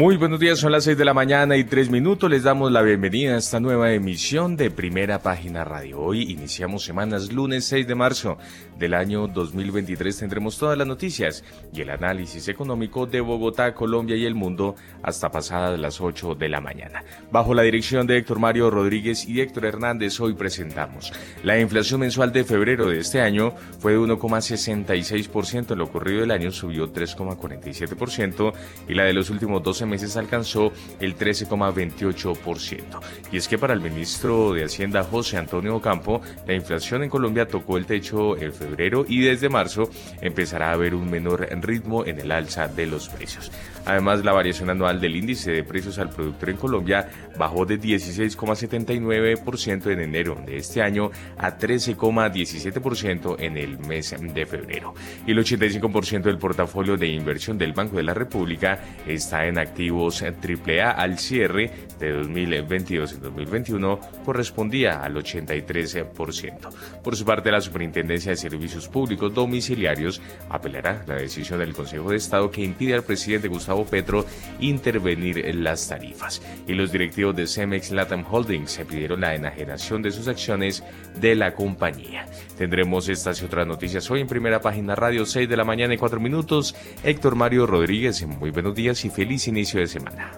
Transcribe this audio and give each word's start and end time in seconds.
Muy 0.00 0.16
buenos 0.16 0.40
días, 0.40 0.58
son 0.58 0.72
las 0.72 0.84
6 0.84 0.96
de 0.96 1.04
la 1.04 1.12
mañana 1.12 1.58
y 1.58 1.64
3 1.64 1.90
minutos. 1.90 2.30
Les 2.30 2.42
damos 2.42 2.72
la 2.72 2.80
bienvenida 2.80 3.34
a 3.34 3.36
esta 3.36 3.60
nueva 3.60 3.92
emisión 3.92 4.56
de 4.56 4.70
Primera 4.70 5.18
Página 5.18 5.62
Radio. 5.62 6.00
Hoy 6.00 6.22
iniciamos 6.22 6.84
semanas 6.84 7.30
lunes 7.30 7.66
6 7.66 7.86
de 7.86 7.94
marzo 7.94 8.38
del 8.78 8.94
año 8.94 9.28
2023. 9.28 10.16
Tendremos 10.16 10.56
todas 10.56 10.78
las 10.78 10.86
noticias 10.86 11.44
y 11.70 11.82
el 11.82 11.90
análisis 11.90 12.48
económico 12.48 13.04
de 13.04 13.20
Bogotá, 13.20 13.74
Colombia 13.74 14.16
y 14.16 14.24
el 14.24 14.34
mundo 14.34 14.74
hasta 15.02 15.30
pasadas 15.30 15.78
las 15.78 16.00
8 16.00 16.34
de 16.34 16.48
la 16.48 16.62
mañana. 16.62 17.04
Bajo 17.30 17.52
la 17.52 17.60
dirección 17.60 18.06
de 18.06 18.16
Héctor 18.16 18.38
Mario 18.38 18.70
Rodríguez 18.70 19.28
y 19.28 19.42
Héctor 19.42 19.66
Hernández, 19.66 20.18
hoy 20.18 20.32
presentamos. 20.32 21.12
La 21.44 21.60
inflación 21.60 22.00
mensual 22.00 22.32
de 22.32 22.44
febrero 22.44 22.88
de 22.88 23.00
este 23.00 23.20
año 23.20 23.52
fue 23.80 23.92
de 23.92 23.98
1,66%. 23.98 25.72
En 25.72 25.78
lo 25.78 25.84
ocurrido 25.84 26.22
del 26.22 26.30
año 26.30 26.50
subió 26.50 26.90
3,47% 26.90 28.54
y 28.88 28.94
la 28.94 29.04
de 29.04 29.12
los 29.12 29.28
últimos 29.28 29.62
12 29.62 29.89
meses 29.90 30.16
alcanzó 30.16 30.72
el 31.00 31.16
13,28%. 31.16 33.00
Y 33.32 33.36
es 33.36 33.48
que 33.48 33.58
para 33.58 33.74
el 33.74 33.80
ministro 33.80 34.54
de 34.54 34.64
Hacienda 34.64 35.02
José 35.02 35.36
Antonio 35.36 35.76
Ocampo, 35.76 36.22
la 36.46 36.54
inflación 36.54 37.02
en 37.02 37.10
Colombia 37.10 37.46
tocó 37.46 37.76
el 37.76 37.84
techo 37.84 38.36
en 38.38 38.52
febrero 38.52 39.04
y 39.06 39.20
desde 39.20 39.48
marzo 39.48 39.90
empezará 40.20 40.70
a 40.70 40.74
haber 40.74 40.94
un 40.94 41.10
menor 41.10 41.48
ritmo 41.60 42.06
en 42.06 42.20
el 42.20 42.32
alza 42.32 42.68
de 42.68 42.86
los 42.86 43.08
precios. 43.08 43.50
Además, 43.86 44.24
la 44.24 44.32
variación 44.32 44.70
anual 44.70 45.00
del 45.00 45.16
índice 45.16 45.52
de 45.52 45.64
precios 45.64 45.98
al 45.98 46.10
productor 46.10 46.50
en 46.50 46.56
Colombia 46.56 47.08
bajó 47.38 47.64
de 47.64 47.80
16,79% 47.80 49.90
en 49.90 50.00
enero 50.00 50.36
de 50.44 50.58
este 50.58 50.82
año 50.82 51.10
a 51.38 51.56
13,17% 51.56 53.36
en 53.38 53.56
el 53.56 53.78
mes 53.78 54.14
de 54.18 54.46
febrero. 54.46 54.94
Y 55.26 55.32
el 55.32 55.38
85% 55.38 56.22
del 56.22 56.38
portafolio 56.38 56.96
de 56.96 57.08
inversión 57.08 57.58
del 57.58 57.72
Banco 57.72 57.96
de 57.96 58.02
la 58.02 58.14
República 58.14 58.78
está 59.06 59.46
en 59.46 59.58
activos 59.58 60.22
AAA 60.22 60.90
al 60.90 61.18
cierre 61.18 61.70
de 61.98 62.12
2022 62.12 63.12
y 63.12 63.16
2021 63.16 64.00
correspondía 64.24 65.02
al 65.02 65.14
83%. 65.14 67.02
Por 67.02 67.16
su 67.16 67.24
parte, 67.24 67.50
la 67.50 67.60
Superintendencia 67.60 68.30
de 68.30 68.36
Servicios 68.36 68.88
Públicos 68.88 69.32
Domiciliarios 69.32 70.20
apelará 70.48 71.04
la 71.06 71.16
decisión 71.16 71.58
del 71.58 71.74
Consejo 71.74 72.10
de 72.10 72.16
Estado 72.16 72.50
que 72.50 72.62
impide 72.62 72.94
al 72.94 73.02
presidente 73.02 73.48
Gustavo 73.48 73.69
Petro 73.88 74.24
intervenir 74.60 75.38
en 75.46 75.64
las 75.64 75.88
tarifas. 75.88 76.42
Y 76.66 76.74
los 76.74 76.92
directivos 76.92 77.36
de 77.36 77.46
Cemex 77.46 77.90
Latam 77.90 78.24
Holdings 78.30 78.70
se 78.70 78.84
pidieron 78.84 79.20
la 79.20 79.34
enajenación 79.34 80.02
de 80.02 80.10
sus 80.10 80.28
acciones 80.28 80.82
de 81.20 81.34
la 81.34 81.54
compañía. 81.54 82.26
Tendremos 82.58 83.08
estas 83.08 83.40
y 83.42 83.44
otras 83.44 83.66
noticias 83.66 84.10
hoy 84.10 84.20
en 84.20 84.26
primera 84.26 84.60
página 84.60 84.94
radio 84.94 85.24
6 85.24 85.48
de 85.48 85.56
la 85.56 85.64
mañana 85.64 85.94
y 85.94 85.98
4 85.98 86.20
minutos. 86.20 86.74
Héctor 87.04 87.36
Mario 87.36 87.66
Rodríguez, 87.66 88.26
muy 88.26 88.50
buenos 88.50 88.74
días 88.74 89.04
y 89.04 89.10
feliz 89.10 89.48
inicio 89.48 89.80
de 89.80 89.86
semana. 89.86 90.32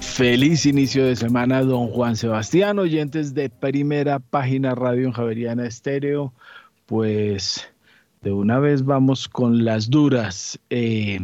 Feliz 0.00 0.66
inicio 0.66 1.06
de 1.06 1.16
semana, 1.16 1.62
don 1.62 1.88
Juan 1.88 2.16
Sebastián, 2.16 2.78
oyentes 2.78 3.34
de 3.34 3.50
primera 3.50 4.20
página 4.20 4.74
radio 4.74 5.06
en 5.06 5.12
Javeriana 5.12 5.66
Estéreo. 5.66 6.32
Pues 6.86 7.66
de 8.22 8.32
una 8.32 8.58
vez 8.58 8.84
vamos 8.84 9.28
con 9.28 9.64
las 9.64 9.90
duras. 9.90 10.58
Eh, 10.70 11.18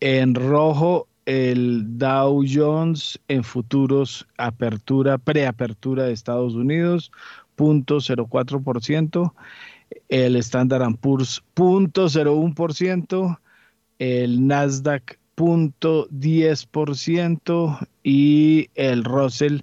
en 0.00 0.34
rojo 0.34 1.06
el 1.26 1.98
Dow 1.98 2.42
Jones 2.46 3.18
en 3.28 3.44
futuros 3.44 4.26
apertura, 4.36 5.18
preapertura 5.18 6.04
de 6.04 6.12
Estados 6.12 6.54
Unidos, 6.54 7.10
0.04%, 7.56 9.32
el 10.08 10.36
Standard 10.36 10.96
Poor's 10.96 11.42
0.01%, 11.54 13.38
el 13.98 14.46
Nasdaq 14.46 15.18
0.10% 15.36 17.88
y 18.02 18.70
el 18.74 19.04
Russell 19.04 19.60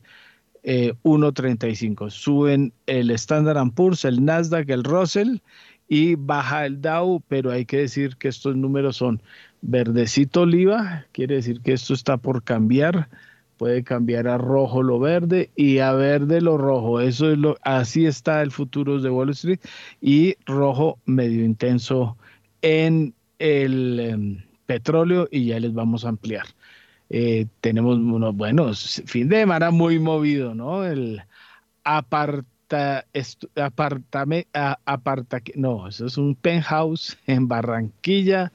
1.35. 0.64 2.08
Eh, 2.08 2.12
Suben 2.12 2.72
el 2.86 3.10
Standard 3.12 3.72
Poor's, 3.72 4.06
el 4.06 4.24
Nasdaq, 4.24 4.70
el 4.70 4.84
Russell 4.84 5.38
y 5.88 6.14
baja 6.16 6.66
el 6.66 6.82
Dow, 6.82 7.22
pero 7.28 7.52
hay 7.52 7.66
que 7.66 7.78
decir 7.78 8.16
que 8.18 8.30
estos 8.30 8.56
números 8.56 8.98
son 8.98 9.22
verdecito 9.62 10.42
oliva, 10.42 11.06
quiere 11.12 11.36
decir 11.36 11.62
que 11.62 11.74
esto 11.74 11.94
está 11.94 12.18
por 12.18 12.44
cambiar, 12.44 13.10
puede 13.58 13.84
cambiar 13.84 14.28
a 14.28 14.38
rojo 14.38 14.82
lo 14.82 15.00
verde 15.00 15.52
y 15.56 15.80
a 15.80 15.94
verde 15.94 16.42
lo 16.42 16.58
rojo. 16.58 17.00
Eso 17.00 17.32
es 17.32 17.38
lo 17.38 17.58
así 17.62 18.06
está 18.06 18.42
el 18.42 18.52
futuro 18.52 19.00
de 19.00 19.10
Wall 19.10 19.30
Street 19.30 19.60
y 20.02 20.36
rojo 20.46 20.98
medio 21.06 21.46
intenso 21.46 22.18
en 22.62 23.14
el 23.40 24.00
em, 24.00 24.44
petróleo 24.66 25.28
y 25.32 25.46
ya 25.46 25.60
les 25.60 25.74
vamos 25.74 26.06
a 26.06 26.10
ampliar. 26.10 26.46
Eh, 27.10 27.46
tenemos 27.60 27.98
unos 27.98 28.36
buenos 28.36 29.04
fin 29.06 29.30
de 29.30 29.42
semana 29.42 29.70
muy 29.70 30.00
movido, 30.00 30.56
¿no? 30.56 30.86
El 30.86 31.22
aparta, 31.84 33.06
apartame, 33.56 34.48
aparta, 34.86 35.42
no, 35.56 35.88
eso 35.88 36.06
es 36.06 36.18
un 36.18 36.36
penthouse 36.36 37.18
en 37.28 37.48
Barranquilla 37.48 38.52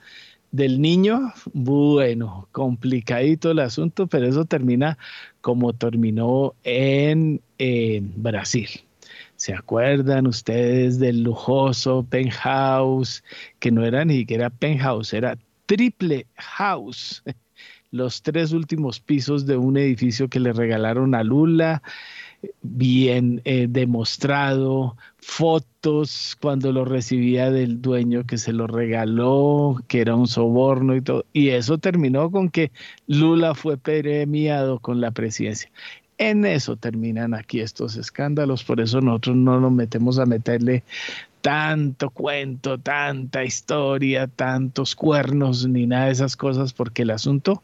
del 0.53 0.81
niño, 0.81 1.33
bueno, 1.53 2.49
complicadito 2.53 3.51
el 3.51 3.59
asunto, 3.59 4.07
pero 4.07 4.27
eso 4.27 4.45
termina 4.45 4.99
como 5.41 5.73
terminó 5.73 6.55
en, 6.65 7.41
Brasil. 8.17 8.69
¿Se 9.37 9.55
acuerdan 9.55 10.27
ustedes 10.27 10.99
del 10.99 11.23
lujoso 11.23 12.07
penthouse, 12.09 13.23
que 13.59 13.71
no 13.71 13.85
era 13.85 14.05
ni 14.05 14.19
siquiera 14.19 14.51
penthouse, 14.51 15.13
era 15.13 15.37
triple 15.67 16.27
house? 16.37 17.23
Los 17.91 18.23
tres 18.23 18.53
últimos 18.53 19.01
pisos 19.01 19.47
de 19.47 19.57
un 19.57 19.77
edificio 19.77 20.29
que 20.29 20.41
le 20.41 20.53
regalaron 20.53 21.15
a 21.15 21.23
Lula 21.23 21.83
bien 22.63 23.41
eh, 23.45 23.67
demostrado, 23.69 24.97
fotos 25.19 26.37
cuando 26.41 26.73
lo 26.73 26.85
recibía 26.85 27.51
del 27.51 27.81
dueño 27.83 28.25
que 28.25 28.39
se 28.39 28.53
lo 28.53 28.67
regaló, 28.67 29.83
que 29.89 30.01
era 30.01 30.15
un 30.15 30.27
soborno 30.27 30.97
y 30.97 31.03
todo. 31.03 31.25
Y 31.33 31.51
eso 31.51 31.79
terminó 31.79 32.31
con 32.31 32.49
que 32.49 32.73
Lula 33.07 33.55
fue 33.55 33.77
premiado 33.77 34.79
con 34.79 35.01
la 35.01 35.11
presidencia. 35.11 35.71
En 36.19 36.47
eso 36.47 36.77
terminan 36.77 37.35
aquí 37.35 37.61
estos 37.61 37.97
escándalos, 37.97 38.65
por 38.65 38.81
eso 38.81 39.01
nosotros 39.01 39.37
no 39.37 39.61
nos 39.61 39.73
metemos 39.73 40.19
a 40.19 40.25
meterle 40.25 40.83
tanto 41.43 42.11
cuento, 42.11 42.79
tanta 42.79 43.45
historia, 43.45 44.27
tantos 44.27 44.97
cuernos, 44.97 45.69
ni 45.69 45.87
nada 45.87 46.07
de 46.07 46.13
esas 46.13 46.37
cosas, 46.37 46.73
porque 46.73 47.03
el 47.03 47.11
asunto 47.11 47.63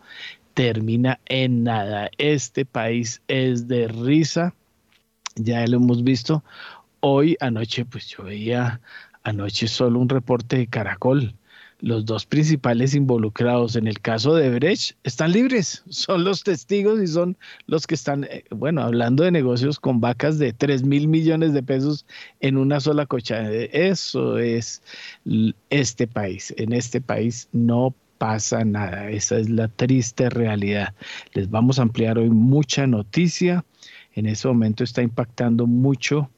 termina 0.55 1.19
en 1.27 1.65
nada. 1.65 2.11
Este 2.19 2.65
país 2.65 3.23
es 3.27 3.69
de 3.69 3.89
risa 3.89 4.55
ya 5.37 5.67
lo 5.67 5.77
hemos 5.77 6.05
visto. 6.05 6.45
Hoy 7.01 7.37
anoche, 7.41 7.85
pues 7.85 8.07
yo 8.09 8.25
veía 8.25 8.81
anoche 9.25 9.69
solo 9.69 9.99
un 9.99 10.09
reporte 10.09 10.57
de 10.59 10.67
Caracol. 10.67 11.35
Los 11.81 12.05
dos 12.05 12.27
principales 12.27 12.95
involucrados 12.95 13.75
en 13.75 13.89
el 13.89 13.99
caso 14.01 14.37
de 14.37 14.51
Brecht 14.51 14.97
están 15.03 15.33
libres, 15.33 15.83
son 15.89 16.23
los 16.23 16.45
testigos 16.45 17.03
y 17.03 17.09
son 17.09 17.37
los 17.67 17.89
que 17.89 17.97
están, 17.97 18.23
eh, 18.25 18.45
bueno, 18.51 18.83
hablando 18.83 19.25
de 19.25 19.33
negocios 19.33 19.81
con 19.81 20.01
vacas 20.01 20.39
de 20.39 20.53
3 20.53 20.85
mil 20.85 21.09
millones 21.09 21.53
de 21.53 21.63
pesos 21.63 22.07
en 22.39 22.57
una 22.57 22.79
sola 22.79 23.07
cocha. 23.07 23.51
Eso 23.51 24.39
es 24.39 24.81
este 25.71 26.07
país. 26.07 26.55
En 26.57 26.73
este 26.73 27.01
país 27.01 27.49
no 27.51 27.93
pasa 28.19 28.65
nada. 28.65 29.11
Esa 29.11 29.39
es 29.39 29.51
la 29.51 29.67
triste 29.67 30.31
realidad. 30.31 30.95
Les 31.33 31.51
vamos 31.51 31.81
a 31.81 31.83
ampliar 31.83 32.17
hoy 32.19 32.31
mucha 32.31 32.87
noticia 32.87 33.65
en 34.15 34.27
ese 34.27 34.49
momento 34.49 34.85
está 34.85 35.03
impactando 35.03 35.67
mucho 35.67 36.31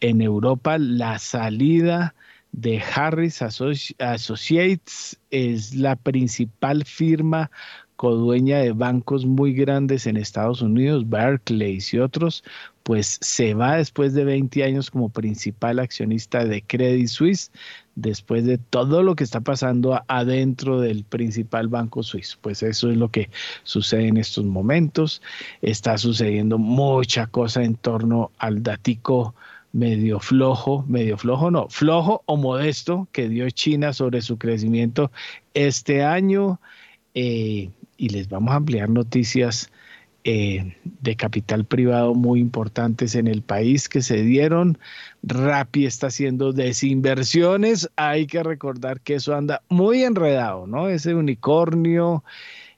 en 0.00 0.20
Europa 0.20 0.78
la 0.78 1.18
salida 1.18 2.14
de 2.52 2.82
Harris 2.82 3.42
Associates, 3.42 5.18
es 5.30 5.74
la 5.74 5.96
principal 5.96 6.84
firma 6.84 7.50
codueña 7.96 8.58
de 8.60 8.72
bancos 8.72 9.26
muy 9.26 9.52
grandes 9.52 10.06
en 10.06 10.16
Estados 10.16 10.62
Unidos, 10.62 11.08
Barclays 11.08 11.92
y 11.92 11.98
otros, 11.98 12.42
pues 12.82 13.18
se 13.20 13.52
va 13.52 13.76
después 13.76 14.14
de 14.14 14.24
20 14.24 14.64
años 14.64 14.90
como 14.90 15.10
principal 15.10 15.78
accionista 15.78 16.44
de 16.44 16.62
Credit 16.62 17.08
Suisse, 17.08 17.52
después 17.94 18.44
de 18.44 18.58
todo 18.58 19.02
lo 19.02 19.16
que 19.16 19.24
está 19.24 19.40
pasando 19.40 20.02
adentro 20.08 20.80
del 20.80 21.04
principal 21.04 21.68
banco 21.68 22.02
suizo. 22.02 22.38
Pues 22.40 22.62
eso 22.62 22.90
es 22.90 22.96
lo 22.96 23.10
que 23.10 23.30
sucede 23.62 24.08
en 24.08 24.16
estos 24.16 24.44
momentos. 24.44 25.22
Está 25.62 25.98
sucediendo 25.98 26.58
mucha 26.58 27.26
cosa 27.26 27.62
en 27.62 27.74
torno 27.74 28.30
al 28.38 28.62
datico 28.62 29.34
medio 29.72 30.18
flojo, 30.18 30.84
medio 30.88 31.16
flojo 31.16 31.50
no, 31.50 31.68
flojo 31.68 32.22
o 32.26 32.36
modesto 32.36 33.08
que 33.12 33.28
dio 33.28 33.48
China 33.50 33.92
sobre 33.92 34.20
su 34.20 34.38
crecimiento 34.38 35.10
este 35.54 36.02
año. 36.02 36.60
Eh, 37.14 37.70
y 37.96 38.08
les 38.08 38.28
vamos 38.28 38.52
a 38.52 38.56
ampliar 38.56 38.88
noticias 38.88 39.70
eh, 40.24 40.76
de 41.00 41.16
capital 41.16 41.64
privado 41.64 42.14
muy 42.14 42.40
importantes 42.40 43.14
en 43.14 43.26
el 43.26 43.42
país 43.42 43.88
que 43.88 44.02
se 44.02 44.22
dieron. 44.22 44.78
Rappi 45.22 45.86
está 45.86 46.08
haciendo 46.08 46.52
desinversiones. 46.52 47.88
Hay 47.96 48.26
que 48.26 48.42
recordar 48.42 49.00
que 49.00 49.14
eso 49.14 49.34
anda 49.34 49.62
muy 49.68 50.02
enredado, 50.02 50.66
¿no? 50.66 50.88
Ese 50.88 51.14
unicornio 51.14 52.22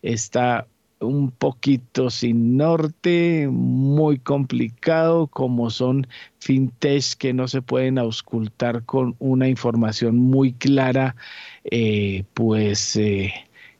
está 0.02 0.66
un 1.02 1.30
poquito 1.30 2.10
sin 2.10 2.56
norte, 2.56 3.48
muy 3.50 4.18
complicado, 4.18 5.26
como 5.26 5.70
son 5.70 6.06
fintech 6.38 7.14
que 7.18 7.32
no 7.32 7.48
se 7.48 7.62
pueden 7.62 7.98
auscultar 7.98 8.84
con 8.84 9.16
una 9.18 9.48
información 9.48 10.16
muy 10.16 10.52
clara, 10.52 11.16
eh, 11.64 12.24
pues 12.34 12.96
eh, 12.96 13.32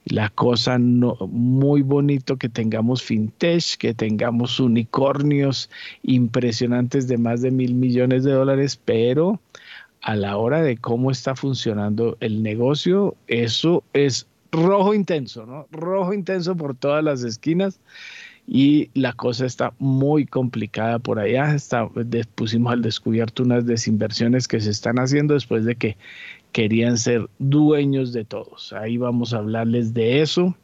la 0.05 0.31
cosa 0.31 0.79
no, 0.79 1.17
muy 1.31 1.83
bonito 1.83 2.37
que 2.37 2.49
tengamos 2.49 3.03
fintech, 3.03 3.77
que 3.77 3.95
tengamos 3.95 4.59
unicornios 4.59 5.71
impresionantes 6.03 7.09
de 7.09 7.19
más 7.19 7.43
de 7.43 7.51
mil 7.51 7.75
millones 7.75 8.25
de 8.25 8.33
dólares, 8.33 8.81
pero 8.85 9.41
a 10.01 10.17
la 10.17 10.37
hora 10.37 10.63
de 10.63 10.77
cómo 10.77 11.11
está 11.11 11.37
funcionando 11.37 12.17
el 12.21 12.43
negocio, 12.43 13.15
eso 13.29 13.85
es 13.93 14.27
rojo 14.51 14.95
intenso, 14.95 15.47
¿no? 15.47 15.67
Rojo 15.71 16.13
intenso 16.13 16.57
por 16.57 16.75
todas 16.75 17.03
las 17.03 17.23
esquinas 17.23 17.81
y 18.47 18.91
la 18.95 19.13
cosa 19.13 19.47
está 19.47 19.73
muy 19.79 20.27
complicada 20.27 20.99
por 20.99 21.19
allá. 21.19 21.55
Está, 21.55 21.89
pusimos 22.35 22.73
al 22.73 22.83
descubierto 22.83 23.45
unas 23.45 23.65
desinversiones 23.67 24.49
que 24.49 24.61
se 24.61 24.71
están 24.71 24.99
haciendo 24.99 25.35
después 25.35 25.65
de 25.65 25.77
que 25.77 25.97
querían 26.53 26.99
ser 26.99 27.29
dueños 27.39 28.13
de 28.13 28.25
todos. 28.25 28.73
Ahí 28.73 28.97
vamos 28.97 29.35
a 29.35 29.39
hablarles 29.39 29.95
de 29.95 30.21
eso. 30.21 30.55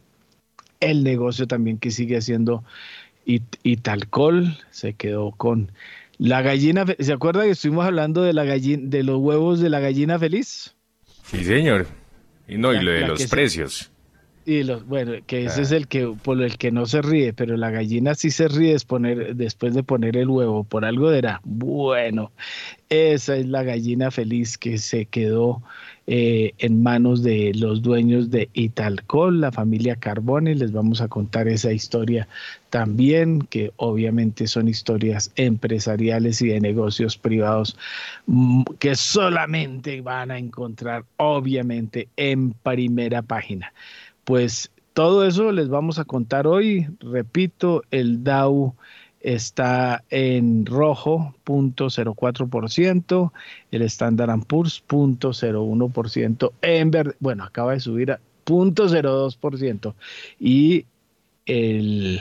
El 0.80 1.02
negocio 1.02 1.46
también 1.46 1.78
que 1.78 1.90
sigue 1.90 2.16
haciendo 2.16 2.62
Italcol 3.26 4.56
se 4.70 4.94
quedó 4.94 5.32
con 5.32 5.72
la 6.18 6.42
gallina. 6.42 6.84
¿Se 6.98 7.12
acuerda 7.12 7.42
que 7.42 7.50
estuvimos 7.50 7.84
hablando 7.84 8.22
de 8.22 8.32
la 8.32 8.44
gallina, 8.44 8.82
de 8.86 9.02
los 9.02 9.18
huevos 9.18 9.60
de 9.60 9.70
la 9.70 9.80
gallina 9.80 10.18
feliz? 10.18 10.74
Sí, 11.24 11.44
señor. 11.44 11.86
Y 12.46 12.56
no, 12.56 12.72
y 12.72 12.80
lo 12.80 12.92
de 12.92 13.06
los 13.06 13.26
precios. 13.26 13.90
Y 14.48 14.62
los, 14.62 14.86
bueno, 14.86 15.12
que 15.26 15.44
ese 15.44 15.60
es 15.60 15.72
ah. 15.72 15.76
el 15.76 15.88
que 15.88 16.06
por 16.22 16.40
el 16.40 16.56
que 16.56 16.72
no 16.72 16.86
se 16.86 17.02
ríe, 17.02 17.34
pero 17.34 17.58
la 17.58 17.70
gallina 17.70 18.14
sí 18.14 18.30
se 18.30 18.48
ríe 18.48 18.74
después 19.34 19.74
de 19.74 19.82
poner 19.82 20.16
el 20.16 20.30
huevo, 20.30 20.64
por 20.64 20.86
algo 20.86 21.12
era 21.12 21.42
bueno. 21.44 22.32
Esa 22.88 23.36
es 23.36 23.46
la 23.46 23.62
gallina 23.62 24.10
feliz 24.10 24.56
que 24.56 24.78
se 24.78 25.04
quedó 25.04 25.62
eh, 26.06 26.54
en 26.56 26.82
manos 26.82 27.22
de 27.22 27.52
los 27.54 27.82
dueños 27.82 28.30
de 28.30 28.48
Italcol, 28.54 29.42
la 29.42 29.52
familia 29.52 29.96
Carbone. 29.96 30.54
Les 30.54 30.72
vamos 30.72 31.02
a 31.02 31.08
contar 31.08 31.46
esa 31.46 31.70
historia 31.70 32.26
también, 32.70 33.42
que 33.42 33.72
obviamente 33.76 34.46
son 34.46 34.66
historias 34.66 35.30
empresariales 35.36 36.40
y 36.40 36.48
de 36.48 36.60
negocios 36.62 37.18
privados 37.18 37.76
mm, 38.26 38.62
que 38.78 38.96
solamente 38.96 40.00
van 40.00 40.30
a 40.30 40.38
encontrar 40.38 41.04
obviamente 41.18 42.08
en 42.16 42.54
primera 42.54 43.20
página. 43.20 43.74
Pues 44.28 44.70
todo 44.92 45.24
eso 45.24 45.52
les 45.52 45.70
vamos 45.70 45.98
a 45.98 46.04
contar 46.04 46.46
hoy. 46.46 46.86
Repito, 47.00 47.82
el 47.90 48.22
Dow 48.22 48.74
está 49.22 50.04
en 50.10 50.66
rojo, 50.66 51.34
0.04%, 51.46 53.32
el 53.70 53.80
Standard 53.80 54.44
Poor's, 54.46 54.84
0.01%, 54.86 56.52
en 56.60 56.90
verde, 56.90 57.16
bueno, 57.20 57.42
acaba 57.42 57.72
de 57.72 57.80
subir 57.80 58.12
a 58.12 58.20
0.02%, 58.44 59.94
y 60.38 60.84
el, 61.46 62.20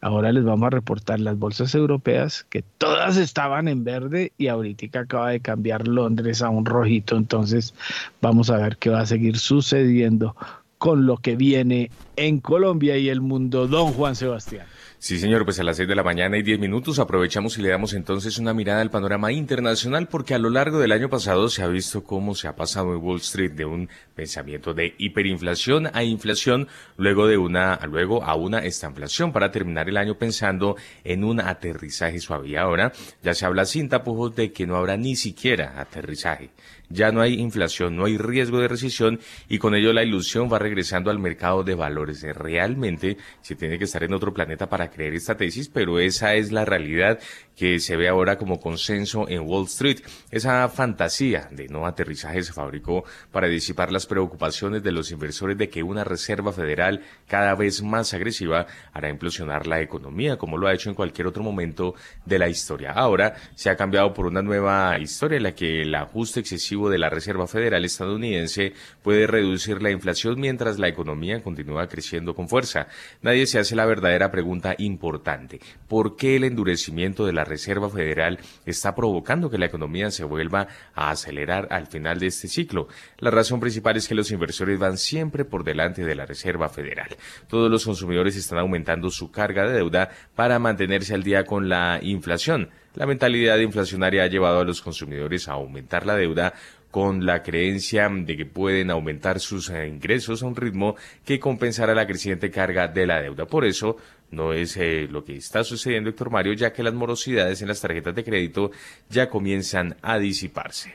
ahora 0.00 0.32
les 0.32 0.42
vamos 0.42 0.66
a 0.66 0.70
reportar 0.70 1.20
las 1.20 1.38
bolsas 1.38 1.76
europeas, 1.76 2.44
que 2.50 2.64
todas 2.76 3.18
estaban 3.18 3.68
en 3.68 3.84
verde, 3.84 4.32
y 4.36 4.48
ahorita 4.48 4.98
acaba 4.98 5.30
de 5.30 5.38
cambiar 5.38 5.86
Londres 5.86 6.42
a 6.42 6.50
un 6.50 6.66
rojito, 6.66 7.16
entonces 7.16 7.72
vamos 8.20 8.50
a 8.50 8.56
ver 8.56 8.78
qué 8.78 8.90
va 8.90 9.02
a 9.02 9.06
seguir 9.06 9.38
sucediendo 9.38 10.34
con 10.78 11.06
lo 11.06 11.16
que 11.16 11.36
viene 11.36 11.90
en 12.16 12.40
Colombia 12.40 12.96
y 12.96 13.08
el 13.08 13.20
mundo, 13.20 13.66
don 13.66 13.92
Juan 13.92 14.16
Sebastián. 14.16 14.66
Sí, 14.98 15.18
señor, 15.18 15.44
pues 15.44 15.60
a 15.60 15.62
las 15.62 15.76
seis 15.76 15.88
de 15.88 15.94
la 15.94 16.02
mañana 16.02 16.38
y 16.38 16.42
diez 16.42 16.58
minutos 16.58 16.98
aprovechamos 16.98 17.58
y 17.58 17.62
le 17.62 17.68
damos 17.68 17.92
entonces 17.92 18.38
una 18.38 18.54
mirada 18.54 18.80
al 18.80 18.90
panorama 18.90 19.30
internacional 19.30 20.08
porque 20.08 20.34
a 20.34 20.38
lo 20.38 20.48
largo 20.48 20.78
del 20.78 20.90
año 20.90 21.10
pasado 21.10 21.50
se 21.50 21.62
ha 21.62 21.68
visto 21.68 22.02
cómo 22.02 22.34
se 22.34 22.48
ha 22.48 22.56
pasado 22.56 22.94
en 22.94 23.02
Wall 23.02 23.18
Street 23.18 23.52
de 23.52 23.66
un 23.66 23.90
pensamiento 24.14 24.72
de 24.72 24.94
hiperinflación 24.96 25.90
a 25.92 26.02
inflación, 26.02 26.66
luego 26.96 27.28
de 27.28 27.36
una, 27.36 27.78
luego 27.86 28.24
a 28.24 28.36
una 28.36 28.60
estanflación 28.60 29.32
para 29.32 29.52
terminar 29.52 29.88
el 29.88 29.98
año 29.98 30.16
pensando 30.16 30.76
en 31.04 31.24
un 31.24 31.40
aterrizaje 31.40 32.18
suave. 32.18 32.48
Y 32.48 32.56
ahora 32.56 32.92
ya 33.22 33.34
se 33.34 33.44
habla 33.44 33.66
sin 33.66 33.90
tapujos 33.90 34.34
de 34.34 34.50
que 34.50 34.66
no 34.66 34.76
habrá 34.76 34.96
ni 34.96 35.14
siquiera 35.14 35.78
aterrizaje 35.78 36.50
ya 36.88 37.12
no 37.12 37.20
hay 37.20 37.34
inflación, 37.34 37.96
no 37.96 38.04
hay 38.04 38.16
riesgo 38.16 38.58
de 38.58 38.68
recesión 38.68 39.20
y 39.48 39.58
con 39.58 39.74
ello 39.74 39.92
la 39.92 40.04
ilusión 40.04 40.52
va 40.52 40.58
regresando 40.58 41.10
al 41.10 41.18
mercado 41.18 41.64
de 41.64 41.74
valores. 41.74 42.22
Realmente 42.22 43.16
se 43.42 43.56
tiene 43.56 43.78
que 43.78 43.84
estar 43.84 44.02
en 44.04 44.14
otro 44.14 44.32
planeta 44.32 44.68
para 44.68 44.90
creer 44.90 45.14
esta 45.14 45.36
tesis, 45.36 45.68
pero 45.68 45.98
esa 45.98 46.34
es 46.34 46.52
la 46.52 46.64
realidad 46.64 47.18
que 47.56 47.80
se 47.80 47.96
ve 47.96 48.08
ahora 48.08 48.36
como 48.38 48.60
consenso 48.60 49.28
en 49.28 49.40
Wall 49.40 49.64
Street. 49.64 50.00
Esa 50.30 50.68
fantasía 50.68 51.48
de 51.50 51.68
no 51.68 51.86
aterrizaje 51.86 52.42
se 52.42 52.52
fabricó 52.52 53.04
para 53.32 53.48
disipar 53.48 53.90
las 53.90 54.06
preocupaciones 54.06 54.82
de 54.82 54.92
los 54.92 55.10
inversores 55.10 55.56
de 55.56 55.68
que 55.68 55.82
una 55.82 56.04
Reserva 56.04 56.52
Federal 56.52 57.02
cada 57.26 57.54
vez 57.54 57.82
más 57.82 58.12
agresiva 58.14 58.66
hará 58.92 59.08
implosionar 59.08 59.66
la 59.66 59.80
economía, 59.80 60.36
como 60.36 60.58
lo 60.58 60.68
ha 60.68 60.74
hecho 60.74 60.90
en 60.90 60.94
cualquier 60.94 61.26
otro 61.26 61.42
momento 61.42 61.94
de 62.24 62.38
la 62.38 62.48
historia. 62.48 62.92
Ahora 62.92 63.34
se 63.54 63.70
ha 63.70 63.76
cambiado 63.76 64.12
por 64.12 64.26
una 64.26 64.42
nueva 64.42 64.98
historia 64.98 65.38
en 65.38 65.44
la 65.44 65.54
que 65.54 65.82
el 65.82 65.94
ajuste 65.94 66.40
excesivo 66.40 66.75
de 66.76 66.98
la 66.98 67.08
Reserva 67.08 67.46
Federal 67.46 67.84
estadounidense 67.84 68.74
puede 69.02 69.26
reducir 69.26 69.82
la 69.82 69.90
inflación 69.90 70.38
mientras 70.38 70.78
la 70.78 70.88
economía 70.88 71.42
continúa 71.42 71.88
creciendo 71.88 72.34
con 72.34 72.48
fuerza. 72.48 72.88
Nadie 73.22 73.46
se 73.46 73.58
hace 73.58 73.74
la 73.74 73.86
verdadera 73.86 74.30
pregunta 74.30 74.74
importante. 74.78 75.60
¿Por 75.88 76.16
qué 76.16 76.36
el 76.36 76.44
endurecimiento 76.44 77.24
de 77.24 77.32
la 77.32 77.44
Reserva 77.44 77.88
Federal 77.88 78.38
está 78.66 78.94
provocando 78.94 79.48
que 79.50 79.58
la 79.58 79.66
economía 79.66 80.10
se 80.10 80.24
vuelva 80.24 80.68
a 80.94 81.10
acelerar 81.10 81.68
al 81.70 81.86
final 81.86 82.18
de 82.18 82.26
este 82.26 82.48
ciclo. 82.48 82.88
La 83.18 83.30
razón 83.30 83.60
principal 83.60 83.96
es 83.96 84.08
que 84.08 84.14
los 84.14 84.30
inversores 84.30 84.78
van 84.78 84.98
siempre 84.98 85.44
por 85.44 85.64
delante 85.64 86.04
de 86.04 86.14
la 86.14 86.26
Reserva 86.26 86.68
Federal. 86.68 87.08
Todos 87.48 87.70
los 87.70 87.84
consumidores 87.84 88.36
están 88.36 88.58
aumentando 88.58 89.10
su 89.10 89.30
carga 89.30 89.66
de 89.66 89.74
deuda 89.74 90.10
para 90.34 90.58
mantenerse 90.58 91.14
al 91.14 91.22
día 91.22 91.44
con 91.44 91.68
la 91.68 91.98
inflación. 92.02 92.70
La 92.96 93.06
mentalidad 93.06 93.58
inflacionaria 93.58 94.24
ha 94.24 94.26
llevado 94.26 94.60
a 94.60 94.64
los 94.64 94.80
consumidores 94.80 95.48
a 95.48 95.52
aumentar 95.52 96.06
la 96.06 96.16
deuda 96.16 96.54
con 96.90 97.26
la 97.26 97.42
creencia 97.42 98.08
de 98.08 98.36
que 98.38 98.46
pueden 98.46 98.90
aumentar 98.90 99.38
sus 99.38 99.68
eh, 99.68 99.86
ingresos 99.86 100.42
a 100.42 100.46
un 100.46 100.56
ritmo 100.56 100.96
que 101.22 101.38
compensará 101.38 101.94
la 101.94 102.06
creciente 102.06 102.50
carga 102.50 102.88
de 102.88 103.06
la 103.06 103.20
deuda. 103.20 103.44
Por 103.44 103.66
eso, 103.66 103.98
no 104.30 104.54
es 104.54 104.78
eh, 104.78 105.06
lo 105.10 105.22
que 105.22 105.36
está 105.36 105.62
sucediendo, 105.62 106.08
Héctor 106.08 106.30
Mario, 106.30 106.54
ya 106.54 106.72
que 106.72 106.82
las 106.82 106.94
morosidades 106.94 107.60
en 107.60 107.68
las 107.68 107.82
tarjetas 107.82 108.14
de 108.14 108.24
crédito 108.24 108.70
ya 109.10 109.28
comienzan 109.28 109.96
a 110.00 110.18
disiparse. 110.18 110.94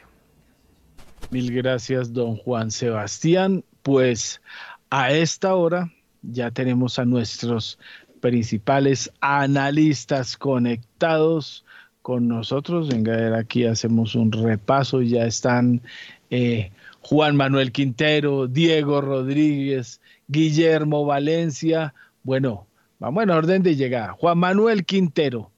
Mil 1.30 1.54
gracias, 1.54 2.12
don 2.12 2.36
Juan 2.36 2.72
Sebastián. 2.72 3.64
Pues 3.84 4.42
a 4.90 5.12
esta 5.12 5.54
hora 5.54 5.94
ya 6.24 6.50
tenemos 6.50 6.98
a 6.98 7.06
nuestros 7.06 7.78
principales 8.22 9.12
analistas 9.22 10.36
conectados 10.36 11.64
con 12.02 12.28
nosotros. 12.28 12.90
Venga, 12.90 13.38
aquí 13.38 13.66
hacemos 13.66 14.16
un 14.16 14.32
repaso. 14.32 15.02
Ya 15.02 15.26
están 15.26 15.82
eh, 16.30 16.72
Juan 17.02 17.36
Manuel 17.36 17.72
Quintero, 17.72 18.48
Diego 18.48 19.02
Rodríguez, 19.02 20.02
Guillermo 20.28 21.06
Valencia. 21.06 21.94
Bueno, 22.24 22.68
Vamos 23.02 23.24
en 23.24 23.32
orden 23.32 23.64
de 23.64 23.76
llegada. 23.76 24.12
Juan 24.12 24.38
Manuel 24.38 24.86
Quintero. 24.86 25.50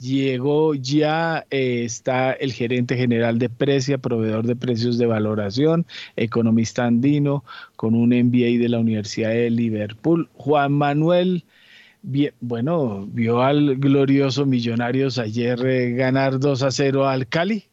Llegó 0.00 0.74
ya, 0.74 1.46
eh, 1.48 1.84
está 1.84 2.32
el 2.32 2.52
gerente 2.52 2.96
general 2.96 3.38
de 3.38 3.48
Precia, 3.48 3.98
proveedor 3.98 4.44
de 4.44 4.56
precios 4.56 4.98
de 4.98 5.06
valoración, 5.06 5.86
economista 6.16 6.86
andino, 6.86 7.44
con 7.76 7.94
un 7.94 8.08
MBA 8.08 8.58
de 8.60 8.68
la 8.68 8.80
Universidad 8.80 9.30
de 9.30 9.50
Liverpool. 9.50 10.28
Juan 10.34 10.72
Manuel, 10.72 11.44
bueno, 12.02 13.06
vio 13.06 13.42
al 13.42 13.76
glorioso 13.76 14.46
Millonarios 14.46 15.18
ayer 15.18 15.64
eh, 15.66 15.92
ganar 15.92 16.38
2 16.38 16.62
a 16.62 16.70
0 16.70 17.06
al 17.06 17.28
Cali. 17.28 17.64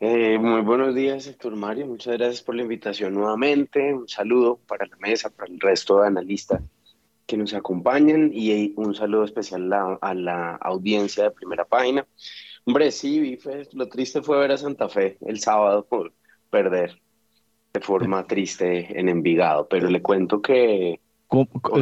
Eh, 0.00 0.38
muy 0.38 0.60
buenos 0.60 0.94
días, 0.94 1.26
Héctor 1.26 1.56
Mario. 1.56 1.86
Muchas 1.86 2.16
gracias 2.16 2.42
por 2.42 2.54
la 2.54 2.62
invitación 2.62 3.14
nuevamente. 3.14 3.92
Un 3.92 4.08
saludo 4.08 4.60
para 4.68 4.86
la 4.86 4.96
mesa, 4.98 5.28
para 5.30 5.52
el 5.52 5.58
resto 5.58 6.00
de 6.00 6.06
analistas 6.06 6.62
que 7.26 7.36
nos 7.36 7.52
acompañan 7.52 8.30
y 8.32 8.72
un 8.76 8.94
saludo 8.94 9.24
especial 9.24 9.70
a, 9.72 10.14
la 10.14 10.54
audiencia 10.56 11.24
de 11.24 11.30
primera 11.30 11.64
página. 11.66 12.06
Hombre, 12.64 12.90
sí, 12.90 13.38
lo 13.72 13.88
triste 13.88 14.22
fue 14.22 14.38
ver 14.38 14.52
a 14.52 14.56
Santa 14.56 14.88
Fe 14.88 15.18
el 15.26 15.38
sábado 15.38 15.84
por 15.84 16.12
perder 16.48 17.00
de 17.74 17.80
forma 17.80 18.26
triste 18.28 18.98
en 18.98 19.08
Envigado, 19.08 19.68
pero 19.68 19.90
le 19.90 20.00
cuento 20.00 20.40
que... 20.40 21.00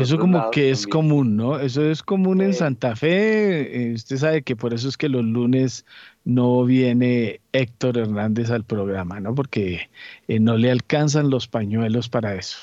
Eso 0.01 0.19
como 0.19 0.51
que 0.51 0.71
es 0.71 0.87
común, 0.87 1.37
¿no? 1.37 1.61
Eso 1.61 1.89
es 1.89 2.03
común 2.03 2.41
en 2.41 2.53
Santa 2.53 2.97
Fe. 2.97 3.91
Eh, 3.91 3.95
usted 3.95 4.17
sabe 4.17 4.43
que 4.43 4.57
por 4.57 4.75
eso 4.75 4.89
es 4.89 4.97
que 4.97 5.09
los 5.09 5.25
lunes 5.25 5.87
no 6.25 6.65
viene 6.65 7.41
Héctor 7.53 7.99
Hernández 7.99 8.51
al 8.51 8.65
programa, 8.65 9.21
¿no? 9.21 9.35
Porque 9.37 9.89
eh, 10.27 10.41
no 10.41 10.57
le 10.57 10.71
alcanzan 10.73 11.31
los 11.31 11.47
pañuelos 11.47 12.09
para 12.09 12.35
eso. 12.35 12.59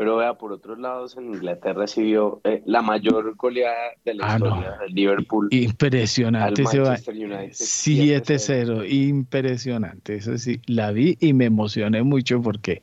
Pero 0.00 0.16
vea, 0.16 0.32
por 0.32 0.50
otros 0.50 0.78
lados, 0.78 1.14
en 1.18 1.26
Inglaterra 1.26 1.82
recibió 1.82 2.40
eh, 2.44 2.62
la 2.64 2.80
mayor 2.80 3.36
goleada 3.36 3.90
de 4.02 4.14
la 4.14 4.32
ah, 4.32 4.36
historia 4.36 4.78
del 4.80 4.94
Liverpool. 4.94 5.48
Impresionante 5.50 6.62
ese 6.62 6.80
7-0, 6.80 8.90
impresionante. 8.90 10.14
Eso 10.14 10.38
sí, 10.38 10.58
la 10.64 10.90
vi 10.92 11.18
y 11.20 11.34
me 11.34 11.44
emocioné 11.44 12.02
mucho 12.02 12.40
porque, 12.40 12.80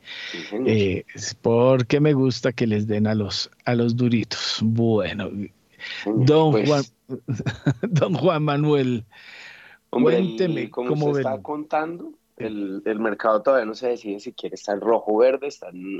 eh, 0.64 1.04
porque 1.42 1.98
me 1.98 2.12
gusta 2.12 2.52
que 2.52 2.68
les 2.68 2.86
den 2.86 3.08
a 3.08 3.16
los, 3.16 3.50
a 3.64 3.74
los 3.74 3.96
duritos. 3.96 4.60
Bueno, 4.62 5.28
don, 6.06 6.52
pues 6.52 6.68
Juan, 6.68 6.84
don 7.82 8.14
Juan 8.14 8.44
Manuel, 8.44 9.04
cuénteme 9.90 10.70
cómo 10.70 11.14
se 11.14 11.22
está 11.22 11.42
contando 11.42 12.12
el, 12.38 12.82
el, 12.84 13.00
mercado 13.00 13.42
todavía 13.42 13.66
no 13.66 13.74
se 13.74 13.88
decide 13.88 14.20
si 14.20 14.32
quiere 14.32 14.54
estar 14.54 14.78
rojo 14.78 15.14
o 15.14 15.18
verde, 15.18 15.48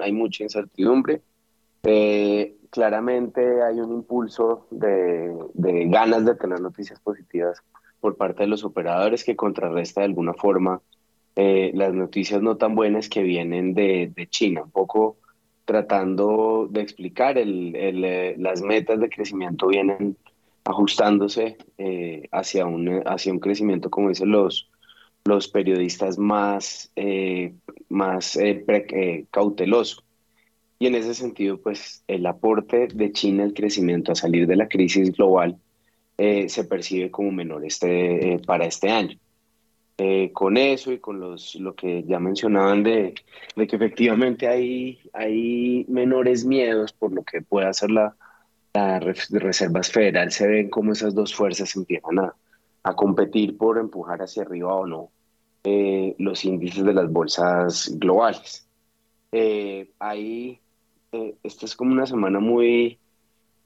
hay 0.02 0.12
mucha 0.12 0.44
incertidumbre. 0.44 1.22
Eh, 1.84 2.56
claramente 2.70 3.62
hay 3.62 3.80
un 3.80 3.92
impulso 3.92 4.66
de, 4.70 5.32
de, 5.54 5.86
ganas 5.86 6.24
de 6.24 6.34
tener 6.34 6.60
noticias 6.60 6.98
positivas 7.00 7.62
por 8.00 8.16
parte 8.16 8.42
de 8.42 8.48
los 8.48 8.64
operadores 8.64 9.24
que 9.24 9.36
contrarresta 9.36 10.00
de 10.00 10.06
alguna 10.06 10.34
forma 10.34 10.80
eh, 11.36 11.70
las 11.74 11.94
noticias 11.94 12.42
no 12.42 12.56
tan 12.56 12.74
buenas 12.74 13.08
que 13.08 13.22
vienen 13.22 13.74
de, 13.74 14.12
de 14.14 14.26
China, 14.28 14.62
un 14.64 14.70
poco 14.70 15.18
tratando 15.64 16.66
de 16.70 16.80
explicar 16.80 17.38
el, 17.38 17.76
el, 17.76 18.04
eh, 18.04 18.34
las 18.38 18.62
metas 18.62 18.98
de 18.98 19.08
crecimiento 19.08 19.68
vienen 19.68 20.16
ajustándose 20.64 21.56
hacia, 22.30 22.66
un, 22.66 23.02
hacia 23.06 23.32
un 23.32 23.38
crecimiento, 23.38 23.88
como 23.88 24.10
dicen 24.10 24.30
los, 24.30 24.68
los 25.28 25.48
periodistas 25.48 26.18
más, 26.18 26.90
eh, 26.96 27.54
más 27.88 28.36
eh, 28.36 28.64
eh, 28.66 29.26
cauteloso. 29.30 30.02
Y 30.78 30.86
en 30.86 30.94
ese 30.94 31.14
sentido, 31.14 31.60
pues 31.60 32.02
el 32.08 32.24
aporte 32.26 32.88
de 32.92 33.12
China 33.12 33.44
al 33.44 33.52
crecimiento 33.52 34.12
a 34.12 34.14
salir 34.14 34.46
de 34.46 34.56
la 34.56 34.68
crisis 34.68 35.12
global 35.12 35.58
se 36.16 36.64
percibe 36.64 37.12
como 37.12 37.30
menor 37.30 37.64
este, 37.64 38.40
para 38.44 38.66
este 38.66 38.90
año. 38.90 39.16
con 40.32 40.56
eso 40.56 40.92
y 40.92 40.98
con 40.98 41.20
los, 41.20 41.54
lo 41.56 41.74
que 41.76 42.02
ya 42.04 42.18
mencionaban 42.18 42.82
de, 42.82 43.14
de, 43.54 43.66
que 43.68 43.76
efectivamente 43.76 44.48
hay, 44.48 44.98
hay 45.12 45.84
menores 45.88 46.44
miedos 46.44 46.92
por 46.92 47.12
lo 47.12 47.22
que 47.22 47.40
pueda 47.42 47.68
hacer 47.68 47.92
la, 47.92 48.16
la 48.74 48.98
Reserva 48.98 49.82
Federal, 49.84 50.32
se 50.32 50.48
ven 50.48 50.70
como 50.70 50.92
esas 50.92 51.14
dos 51.14 51.32
fuerzas 51.34 51.76
empiezan 51.76 52.18
a, 52.18 52.34
a 52.82 52.94
competir 52.96 53.56
por 53.56 53.78
empujar 53.78 54.20
hacia 54.22 54.42
arriba 54.42 54.74
o 54.74 54.86
no 54.86 55.10
eh, 55.70 56.14
los 56.16 56.46
índices 56.46 56.82
de 56.82 56.94
las 56.94 57.12
bolsas 57.12 57.92
globales. 57.98 58.66
Eh, 59.32 59.90
ahí, 59.98 60.58
eh, 61.12 61.34
esta 61.42 61.66
es 61.66 61.76
como 61.76 61.92
una 61.92 62.06
semana 62.06 62.40
muy, 62.40 62.98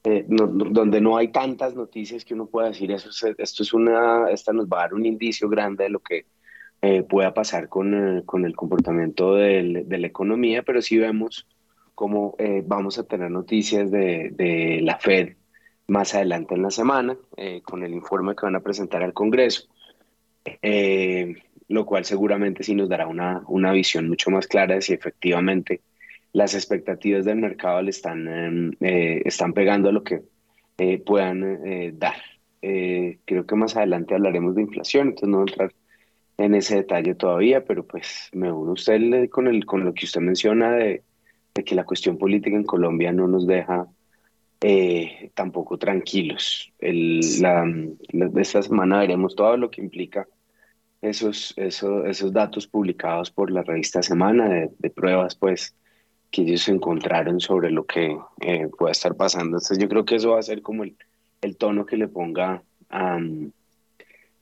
donde 0.02 1.00
no 1.00 1.16
hay 1.16 1.28
tantas 1.28 1.76
noticias 1.76 2.24
que 2.24 2.34
uno 2.34 2.46
pueda 2.46 2.70
decir, 2.70 2.90
eso 2.90 3.08
esto 3.38 3.62
es 3.62 3.72
una, 3.72 4.28
esta 4.30 4.52
nos 4.52 4.66
va 4.66 4.78
a 4.78 4.82
dar 4.82 4.94
un 4.94 5.06
indicio 5.06 5.48
grande 5.48 5.84
de 5.84 5.90
lo 5.90 6.00
que 6.00 6.26
pueda 7.08 7.32
pasar 7.32 7.68
con, 7.68 8.22
con 8.22 8.44
el 8.44 8.56
comportamiento 8.56 9.36
de 9.36 9.86
la 9.88 10.06
economía, 10.08 10.64
pero 10.64 10.82
sí 10.82 10.98
vemos 10.98 11.46
cómo 11.94 12.34
vamos 12.64 12.98
a 12.98 13.04
tener 13.04 13.30
noticias 13.30 13.92
de, 13.92 14.30
de, 14.32 14.80
la 14.82 14.98
Fed 14.98 15.36
más 15.86 16.16
adelante 16.16 16.56
en 16.56 16.62
la 16.62 16.70
semana, 16.72 17.16
con 17.62 17.84
el 17.84 17.94
informe 17.94 18.34
que 18.34 18.46
van 18.46 18.56
a 18.56 18.60
presentar 18.60 19.04
al 19.04 19.12
Congreso. 19.12 19.68
Eh, 20.44 21.36
lo 21.68 21.86
cual 21.86 22.04
seguramente 22.04 22.62
sí 22.62 22.74
nos 22.74 22.88
dará 22.88 23.06
una, 23.06 23.42
una 23.48 23.72
visión 23.72 24.08
mucho 24.08 24.30
más 24.30 24.46
clara 24.46 24.74
de 24.74 24.82
si 24.82 24.92
efectivamente 24.92 25.80
las 26.32 26.54
expectativas 26.54 27.24
del 27.24 27.36
mercado 27.36 27.82
le 27.82 27.90
están, 27.90 28.26
em, 28.28 28.72
eh, 28.80 29.22
están 29.24 29.52
pegando 29.52 29.88
a 29.88 29.92
lo 29.92 30.02
que 30.02 30.22
eh, 30.78 30.98
puedan 30.98 31.42
eh, 31.66 31.92
dar. 31.94 32.16
creo 32.60 33.46
que 33.46 33.56
más 33.56 33.76
adelante 33.76 34.14
hablaremos 34.14 34.54
de 34.54 34.62
inflación, 34.62 35.08
entonces 35.08 35.28
no 35.28 35.38
voy 35.38 35.48
a 35.48 35.52
entrar 35.52 35.72
en 36.38 36.54
ese 36.54 36.76
detalle 36.76 37.14
todavía, 37.14 37.64
pero 37.64 37.86
pues 37.86 38.30
me 38.32 38.50
uno 38.52 38.72
usted 38.72 39.28
con, 39.30 39.48
el, 39.48 39.66
con 39.66 39.84
lo 39.84 39.92
que 39.92 40.06
usted 40.06 40.20
menciona 40.20 40.72
de, 40.72 41.02
de 41.54 41.64
que 41.64 41.74
la 41.74 41.84
cuestión 41.84 42.18
política 42.18 42.56
en 42.56 42.64
Colombia 42.64 43.12
no 43.12 43.28
nos 43.28 43.46
deja 43.46 43.86
tampoco 45.34 45.76
tranquilos. 45.76 46.72
El, 46.78 47.18
la, 47.40 47.64
esta 48.36 48.62
semana 48.62 49.00
veremos 49.00 49.34
todo 49.34 49.56
lo 49.56 49.68
que 49.72 49.80
implica 49.80 50.28
esos, 51.02 51.52
esos, 51.56 52.06
esos 52.06 52.32
datos 52.32 52.66
publicados 52.66 53.30
por 53.30 53.50
la 53.50 53.62
revista 53.62 54.02
Semana 54.02 54.48
de, 54.48 54.90
pruebas, 54.90 55.34
pues, 55.34 55.74
que 56.30 56.42
ellos 56.42 56.68
encontraron 56.68 57.40
sobre 57.40 57.70
lo 57.70 57.84
que 57.84 58.16
eh, 58.40 58.68
pueda 58.78 58.92
estar 58.92 59.14
pasando. 59.16 59.58
Entonces 59.58 59.78
yo 59.78 59.88
creo 59.88 60.04
que 60.04 60.14
eso 60.14 60.30
va 60.30 60.38
a 60.38 60.42
ser 60.42 60.62
como 60.62 60.84
el, 60.84 60.96
el 61.42 61.56
tono 61.56 61.84
que 61.84 61.96
le 61.96 62.08
ponga 62.08 62.62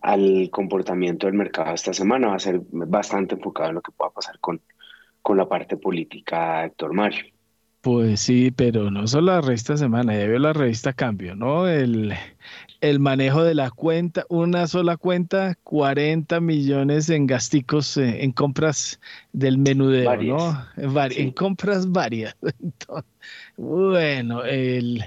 al 0.03 0.51
comportamiento 0.51 1.27
del 1.27 1.35
mercado 1.35 1.75
esta 1.75 1.93
semana. 1.95 2.29
Va 2.29 2.37
a 2.37 2.41
ser 2.41 2.61
bastante 2.71 3.35
enfocado 3.35 3.71
en 3.71 3.77
lo 3.77 3.81
que 3.81 3.93
pueda 3.93 4.11
pasar 4.11 4.39
con, 4.39 4.61
con 5.23 5.37
la 5.37 5.49
parte 5.49 5.77
política, 5.77 6.65
Héctor 6.65 6.93
Mario. 6.93 7.25
Pues 7.81 8.21
sí, 8.21 8.51
pero 8.51 8.91
no 8.91 9.07
solo 9.07 9.33
la 9.33 9.41
revista 9.41 9.77
Semana, 9.77 10.15
ya 10.15 10.27
veo 10.27 10.39
la 10.39 10.53
revista 10.53 10.93
Cambio, 10.93 11.35
¿no? 11.35 11.67
El, 11.67 12.13
el 12.81 12.99
manejo 12.99 13.45
de 13.45 13.55
la 13.55 13.71
cuenta, 13.71 14.25
una 14.29 14.67
sola 14.67 14.97
cuenta, 14.97 15.57
40 15.65 16.41
millones 16.41 17.11
en 17.11 17.27
gasticos, 17.27 17.97
eh, 17.97 18.25
en 18.25 18.33
compras 18.33 19.01
del 19.33 19.59
menudeo, 19.59 20.17
¿no? 20.17 20.67
En 20.77 21.33
compras 21.33 21.91
varias. 21.91 22.37
bueno, 23.57 24.45
el, 24.45 25.05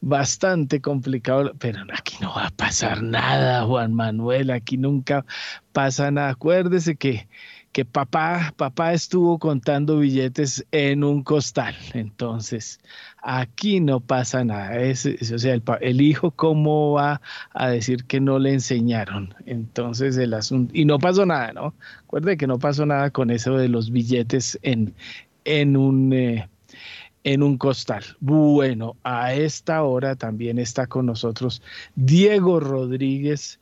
bastante 0.00 0.80
complicado, 0.80 1.52
pero 1.58 1.80
aquí 1.92 2.16
no 2.20 2.34
va 2.34 2.46
a 2.46 2.50
pasar 2.50 3.02
nada, 3.02 3.64
Juan 3.64 3.94
Manuel, 3.94 4.50
aquí 4.50 4.76
nunca 4.76 5.24
pasa 5.72 6.10
nada. 6.10 6.30
Acuérdese 6.30 6.96
que 6.96 7.28
que 7.72 7.84
papá, 7.84 8.54
papá 8.56 8.92
estuvo 8.92 9.38
contando 9.38 9.98
billetes 9.98 10.66
en 10.72 11.04
un 11.04 11.22
costal. 11.22 11.76
Entonces, 11.92 12.80
aquí 13.22 13.80
no 13.80 14.00
pasa 14.00 14.44
nada. 14.44 14.78
Es, 14.80 15.06
o 15.06 15.38
sea, 15.38 15.60
el, 15.80 16.00
hijo, 16.00 16.30
¿cómo 16.30 16.92
va 16.92 17.20
a 17.54 17.68
decir 17.68 18.04
que 18.04 18.20
no 18.20 18.38
le 18.38 18.54
enseñaron? 18.54 19.34
Entonces, 19.46 20.16
el 20.16 20.34
asunto. 20.34 20.72
Y 20.74 20.84
no 20.84 20.98
pasó 20.98 21.26
nada, 21.26 21.52
¿no? 21.52 21.74
Recuerde 22.02 22.36
que 22.36 22.46
no 22.46 22.58
pasó 22.58 22.86
nada 22.86 23.10
con 23.10 23.30
eso 23.30 23.56
de 23.56 23.68
los 23.68 23.90
billetes 23.90 24.58
en, 24.62 24.94
en 25.44 25.76
un. 25.76 26.12
Eh, 26.12 26.48
en 27.24 27.42
un 27.42 27.58
costal. 27.58 28.04
Bueno, 28.20 28.96
a 29.02 29.34
esta 29.34 29.82
hora 29.82 30.16
también 30.16 30.58
está 30.58 30.86
con 30.86 31.04
nosotros 31.04 31.62
Diego 31.94 32.58
Rodríguez, 32.60 33.60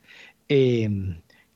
eh, 0.49 0.89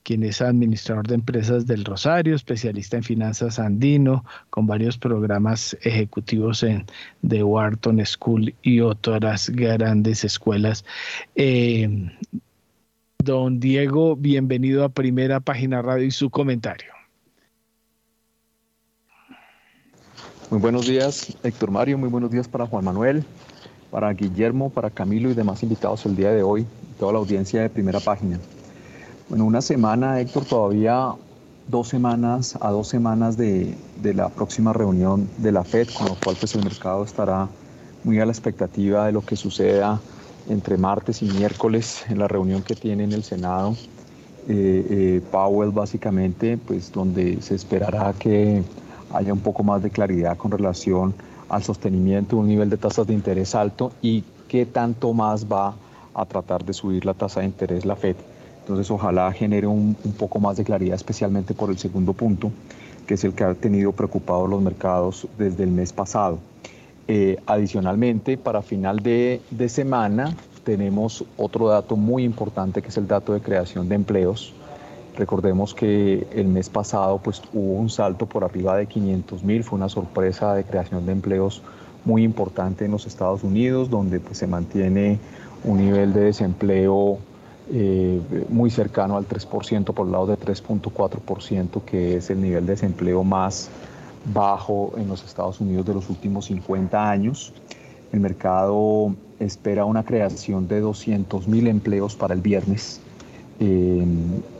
quien 0.02 0.23
es 0.25 0.40
administrador 0.40 1.07
de 1.07 1.14
empresas 1.14 1.66
del 1.66 1.85
Rosario, 1.85 2.35
especialista 2.35 2.97
en 2.97 3.02
finanzas 3.02 3.59
andino, 3.59 4.25
con 4.49 4.66
varios 4.66 4.99
programas 4.99 5.76
ejecutivos 5.83 6.62
en 6.62 6.87
The 7.26 7.42
Wharton 7.42 8.04
School 8.04 8.54
y 8.62 8.80
otras 8.80 9.50
grandes 9.50 10.25
escuelas. 10.25 10.85
Eh, 11.35 12.11
don 13.19 13.61
Diego, 13.61 14.16
bienvenido 14.16 14.85
a 14.85 14.88
Primera 14.88 15.40
Página 15.40 15.83
Radio 15.83 16.07
y 16.07 16.11
su 16.11 16.30
comentario. 16.30 16.92
Muy 20.50 20.59
buenos 20.59 20.87
días, 20.87 21.37
Héctor 21.45 21.71
Mario, 21.71 21.97
muy 21.97 22.09
buenos 22.09 22.30
días 22.30 22.49
para 22.49 22.66
Juan 22.66 22.85
Manuel, 22.85 23.23
para 23.90 24.12
Guillermo, 24.12 24.71
para 24.71 24.90
Camilo 24.90 25.30
y 25.30 25.35
demás 25.35 25.62
invitados 25.62 26.04
el 26.07 26.16
día 26.16 26.33
de 26.33 26.42
hoy, 26.42 26.66
toda 26.99 27.12
la 27.12 27.19
audiencia 27.21 27.62
de 27.62 27.69
Primera 27.69 28.00
Página. 28.00 28.40
Bueno, 29.30 29.44
una 29.44 29.62
semana, 29.62 30.18
Héctor, 30.18 30.44
todavía 30.44 31.14
dos 31.68 31.87
semanas 31.87 32.58
a 32.60 32.72
dos 32.72 32.88
semanas 32.88 33.37
de, 33.37 33.76
la 34.02 34.28
próxima 34.28 34.72
reunión 34.72 35.30
de 35.38 35.52
la 35.52 35.62
FED, 35.62 35.90
con 35.96 36.08
lo 36.08 36.16
cual 36.16 36.34
pues 36.40 36.56
el 36.56 36.64
mercado 36.64 37.04
estará 37.04 37.46
muy 38.02 38.18
a 38.18 38.26
la 38.26 38.32
expectativa 38.32 39.06
de 39.06 39.12
lo 39.12 39.25
que 39.25 39.37
suceda 39.37 40.00
entre 40.49 40.76
martes 40.76 41.22
y 41.22 41.26
miércoles 41.26 42.04
en 42.08 42.18
la 42.18 42.26
reunión 42.26 42.64
que 42.64 42.75
tiene 42.75 43.04
en 43.04 43.12
el 43.12 43.22
Senado. 43.22 43.76
Eh, 44.49 44.87
eh, 44.90 45.22
Powell 45.30 45.70
básicamente, 45.70 46.58
pues 46.58 46.90
donde 46.90 47.40
se 47.40 47.54
esperará 47.54 48.12
que 48.18 48.64
haya 49.14 49.32
un 49.32 49.40
poco 49.40 49.62
más 49.62 49.80
de 49.80 49.90
claridad 49.90 50.37
con 50.37 50.50
relación 50.50 51.14
al 51.49 51.62
sostenimiento 51.62 52.34
de 52.34 52.42
un 52.42 52.49
nivel 52.49 52.68
de 52.68 52.78
tasas 52.78 53.06
de 53.06 53.14
interés 53.14 53.54
alto 53.54 53.92
y 54.02 54.25
qué 54.49 54.66
tanto 54.66 55.12
más 55.12 55.46
va 55.46 55.76
a 56.14 56.26
tratar 56.26 56.64
de 56.64 56.72
subir 56.72 57.04
la 57.04 57.14
tasa 57.14 57.38
de 57.38 57.46
interés 57.46 57.84
la 57.84 57.94
FED. 57.94 58.16
Entonces 58.70 58.92
ojalá 58.92 59.32
genere 59.32 59.66
un, 59.66 59.96
poco 60.16 60.38
más 60.38 60.56
de 60.56 60.62
claridad, 60.62 60.94
especialmente 60.94 61.54
por 61.54 61.70
el 61.70 61.78
segundo 61.78 62.12
punto, 62.12 62.52
que 63.04 63.14
es 63.14 63.24
el 63.24 63.32
que 63.32 63.42
ha 63.42 63.52
tenido 63.54 63.90
preocupados 63.90 64.48
los 64.48 64.62
mercados 64.62 65.26
desde 65.36 65.64
el 65.64 65.72
mes 65.72 65.92
pasado. 65.92 66.38
Eh, 67.08 67.36
adicionalmente, 67.46 68.38
para 68.38 68.62
final 68.62 69.00
de, 69.00 69.40
de 69.50 69.68
semana 69.68 70.36
tenemos 70.62 71.24
otro 71.36 71.66
dato 71.66 71.96
muy 71.96 72.22
importante 72.22 72.80
que 72.80 72.90
es 72.90 72.96
el 72.96 73.08
dato 73.08 73.32
de 73.32 73.40
creación 73.40 73.88
de 73.88 73.96
empleos. 73.96 74.54
Recordemos 75.16 75.74
que 75.74 76.28
el 76.32 76.46
mes 76.46 76.68
pasado 76.68 77.18
pues, 77.18 77.42
hubo 77.52 77.72
un 77.72 77.90
salto 77.90 78.26
por 78.26 78.44
arriba 78.44 78.76
de 78.76 78.86
500 78.86 79.42
mil, 79.42 79.64
fue 79.64 79.78
una 79.78 79.88
sorpresa 79.88 80.54
de 80.54 80.62
creación 80.62 81.04
de 81.06 81.10
empleos 81.10 81.60
muy 82.04 82.22
importante 82.22 82.84
en 82.84 82.92
los 82.92 83.04
Estados 83.04 83.42
Unidos, 83.42 83.90
donde 83.90 84.20
pues, 84.20 84.38
se 84.38 84.46
mantiene 84.46 85.18
un 85.64 85.78
nivel 85.78 86.12
de 86.12 86.20
desempleo 86.20 87.18
eh, 87.72 88.20
muy 88.48 88.70
cercano 88.70 89.16
al 89.16 89.28
3%, 89.28 89.94
por 89.94 90.06
el 90.06 90.12
lado 90.12 90.26
de 90.26 90.36
3.4%, 90.36 91.82
que 91.82 92.16
es 92.16 92.30
el 92.30 92.40
nivel 92.40 92.66
de 92.66 92.72
desempleo 92.72 93.22
más 93.22 93.68
bajo 94.32 94.92
en 94.96 95.08
los 95.08 95.24
Estados 95.24 95.60
Unidos 95.60 95.86
de 95.86 95.94
los 95.94 96.10
últimos 96.10 96.46
50 96.46 97.10
años. 97.10 97.52
El 98.12 98.20
mercado 98.20 99.14
espera 99.38 99.84
una 99.84 100.04
creación 100.04 100.68
de 100.68 100.80
200 100.80 101.48
mil 101.48 101.68
empleos 101.68 102.16
para 102.16 102.34
el 102.34 102.40
viernes. 102.40 103.00
Eh, 103.60 104.04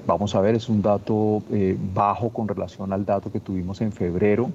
vamos 0.07 0.35
a 0.35 0.40
ver, 0.40 0.55
es 0.55 0.69
un 0.69 0.83
dato 0.83 1.43
eh, 1.50 1.76
bajo 1.95 2.31
con 2.31 2.47
relación 2.47 2.93
al 2.93 3.05
dato 3.05 3.33
que 3.33 3.40
tuvimos 3.40 3.81
en 3.81 3.93
febrero, 3.93 4.50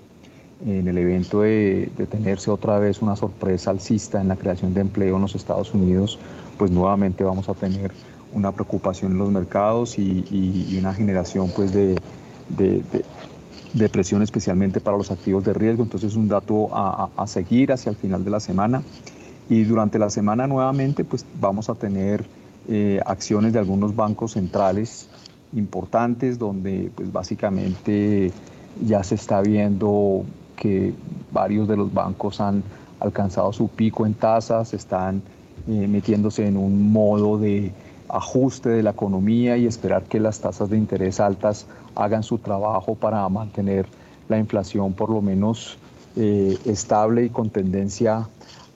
en 0.65 0.87
el 0.87 0.97
evento 0.97 1.41
de, 1.41 1.91
tenerse 2.09 2.49
otra 2.51 2.79
vez 2.79 3.01
una 3.01 3.15
sorpresa 3.15 3.71
alcista 3.71 4.21
en 4.21 4.29
la 4.29 4.35
creación 4.35 4.73
de 4.73 4.81
empleo 4.81 5.15
en 5.17 5.23
los 5.23 5.35
Estados 5.35 5.73
Unidos, 5.73 6.17
pues 6.57 6.71
nuevamente 6.71 7.23
vamos 7.23 7.49
a 7.49 7.53
tener 7.53 7.91
una 8.35 8.51
preocupación 8.51 9.13
en 9.13 9.17
los 9.17 9.31
mercados 9.31 9.97
y, 9.97 10.77
una 10.77 10.93
generación 10.93 11.51
pues 11.55 11.73
de, 11.73 11.99
presión 13.91 14.21
especialmente 14.21 14.79
para 14.79 14.97
los 14.97 15.09
activos 15.09 15.43
de 15.43 15.53
riesgo. 15.53 15.83
Entonces 15.83 16.11
es 16.11 16.17
un 16.17 16.27
dato 16.27 16.69
a, 16.71 17.09
a, 17.15 17.27
seguir 17.27 17.71
hacia 17.71 17.89
el 17.89 17.95
final 17.95 18.23
de 18.23 18.29
la 18.29 18.39
semana. 18.39 18.83
Y 19.49 19.63
durante 19.63 19.97
la 19.97 20.09
semana 20.09 20.47
nuevamente 20.47 21.03
pues 21.03 21.25
vamos 21.39 21.69
a 21.69 21.75
tener 21.75 22.25
eh, 22.67 22.99
acciones 23.05 23.53
de 23.53 23.59
algunos 23.59 23.95
bancos 23.95 24.33
centrales 24.33 25.07
importantes 25.53 26.39
donde 26.39 26.91
pues 26.95 27.11
básicamente 27.11 28.31
ya 28.83 29.03
se 29.03 29.15
está 29.15 29.41
viendo 29.41 30.25
que 30.55 30.93
varios 31.31 31.67
de 31.67 31.77
los 31.77 31.93
bancos 31.93 32.41
han 32.41 32.63
alcanzado 32.99 33.53
su 33.53 33.67
pico 33.67 34.05
en 34.05 34.15
tasas, 34.15 34.73
están 34.73 35.21
eh, 35.67 35.87
metiéndose 35.87 36.47
en 36.47 36.57
un 36.57 36.91
modo 36.91 37.37
de 37.37 37.71
ajuste 38.09 38.69
de 38.69 38.83
la 38.83 38.91
economía 38.91 39.57
y 39.57 39.65
esperar 39.65 40.03
que 40.03 40.19
las 40.19 40.39
tasas 40.39 40.69
de 40.69 40.77
interés 40.77 41.19
altas 41.19 41.65
hagan 41.95 42.23
su 42.23 42.37
trabajo 42.37 42.95
para 42.95 43.27
mantener 43.29 43.85
la 44.27 44.37
inflación 44.37 44.93
por 44.93 45.09
lo 45.09 45.21
menos 45.21 45.77
eh, 46.15 46.57
estable 46.65 47.25
y 47.25 47.29
con 47.29 47.49
tendencia 47.49 48.27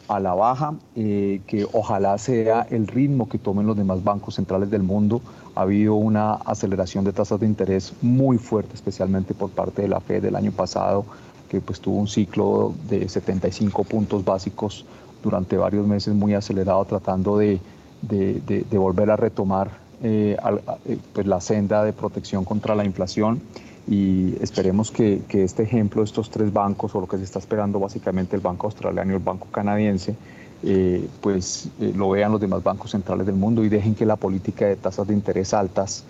a 0.09 0.19
la 0.19 0.33
baja, 0.33 0.73
eh, 0.95 1.41
que 1.45 1.67
ojalá 1.71 2.17
sea 2.17 2.65
el 2.69 2.87
ritmo 2.87 3.29
que 3.29 3.37
tomen 3.37 3.67
los 3.67 3.77
demás 3.77 4.03
bancos 4.03 4.35
centrales 4.35 4.69
del 4.71 4.81
mundo. 4.81 5.21
Ha 5.55 5.61
habido 5.61 5.95
una 5.95 6.33
aceleración 6.33 7.05
de 7.05 7.13
tasas 7.13 7.39
de 7.39 7.45
interés 7.45 7.93
muy 8.01 8.39
fuerte, 8.39 8.73
especialmente 8.73 9.35
por 9.35 9.51
parte 9.51 9.83
de 9.83 9.87
la 9.87 9.99
Fed 9.99 10.23
del 10.23 10.35
año 10.35 10.51
pasado, 10.51 11.05
que 11.47 11.61
pues 11.61 11.79
tuvo 11.79 11.97
un 11.97 12.07
ciclo 12.07 12.73
de 12.89 13.07
75 13.07 13.83
puntos 13.83 14.25
básicos 14.25 14.83
durante 15.21 15.57
varios 15.57 15.85
meses 15.85 16.15
muy 16.15 16.33
acelerado, 16.33 16.83
tratando 16.85 17.37
de, 17.37 17.59
de, 18.01 18.65
volver 18.71 19.11
a 19.11 19.15
retomar 19.15 19.69
eh, 20.01 20.37
eh, 20.85 20.97
pues 21.13 21.27
la 21.27 21.41
senda 21.41 21.83
de 21.83 21.93
protección 21.93 22.45
contra 22.45 22.75
la 22.75 22.85
inflación. 22.85 23.41
Y 23.87 24.35
esperemos 24.41 24.91
que, 24.91 25.21
que, 25.27 25.43
este 25.43 25.63
ejemplo 25.63 26.01
de 26.01 26.05
estos 26.05 26.29
tres 26.29 26.53
bancos, 26.53 26.93
o 26.93 27.01
lo 27.01 27.07
que 27.07 27.17
se 27.17 27.23
está 27.23 27.39
esperando 27.39 27.79
básicamente 27.79 28.35
el 28.35 28.41
Banco 28.41 28.67
Australiano 28.67 29.11
y 29.11 29.15
el 29.15 29.21
Banco 29.21 29.47
Canadiense, 29.51 30.15
eh, 30.61 31.07
pues 31.21 31.69
lo 31.95 32.09
vean 32.09 32.31
los 32.31 32.41
demás 32.41 32.61
bancos 32.61 32.91
centrales 32.91 33.25
del 33.25 33.35
mundo 33.35 33.63
y 33.63 33.69
dejen 33.69 33.95
que 33.95 34.05
la 34.05 34.17
política 34.17 34.67
de 34.67 34.75
tasas 34.75 35.07
de 35.07 35.13
interés 35.13 35.53
altas 35.53 36.03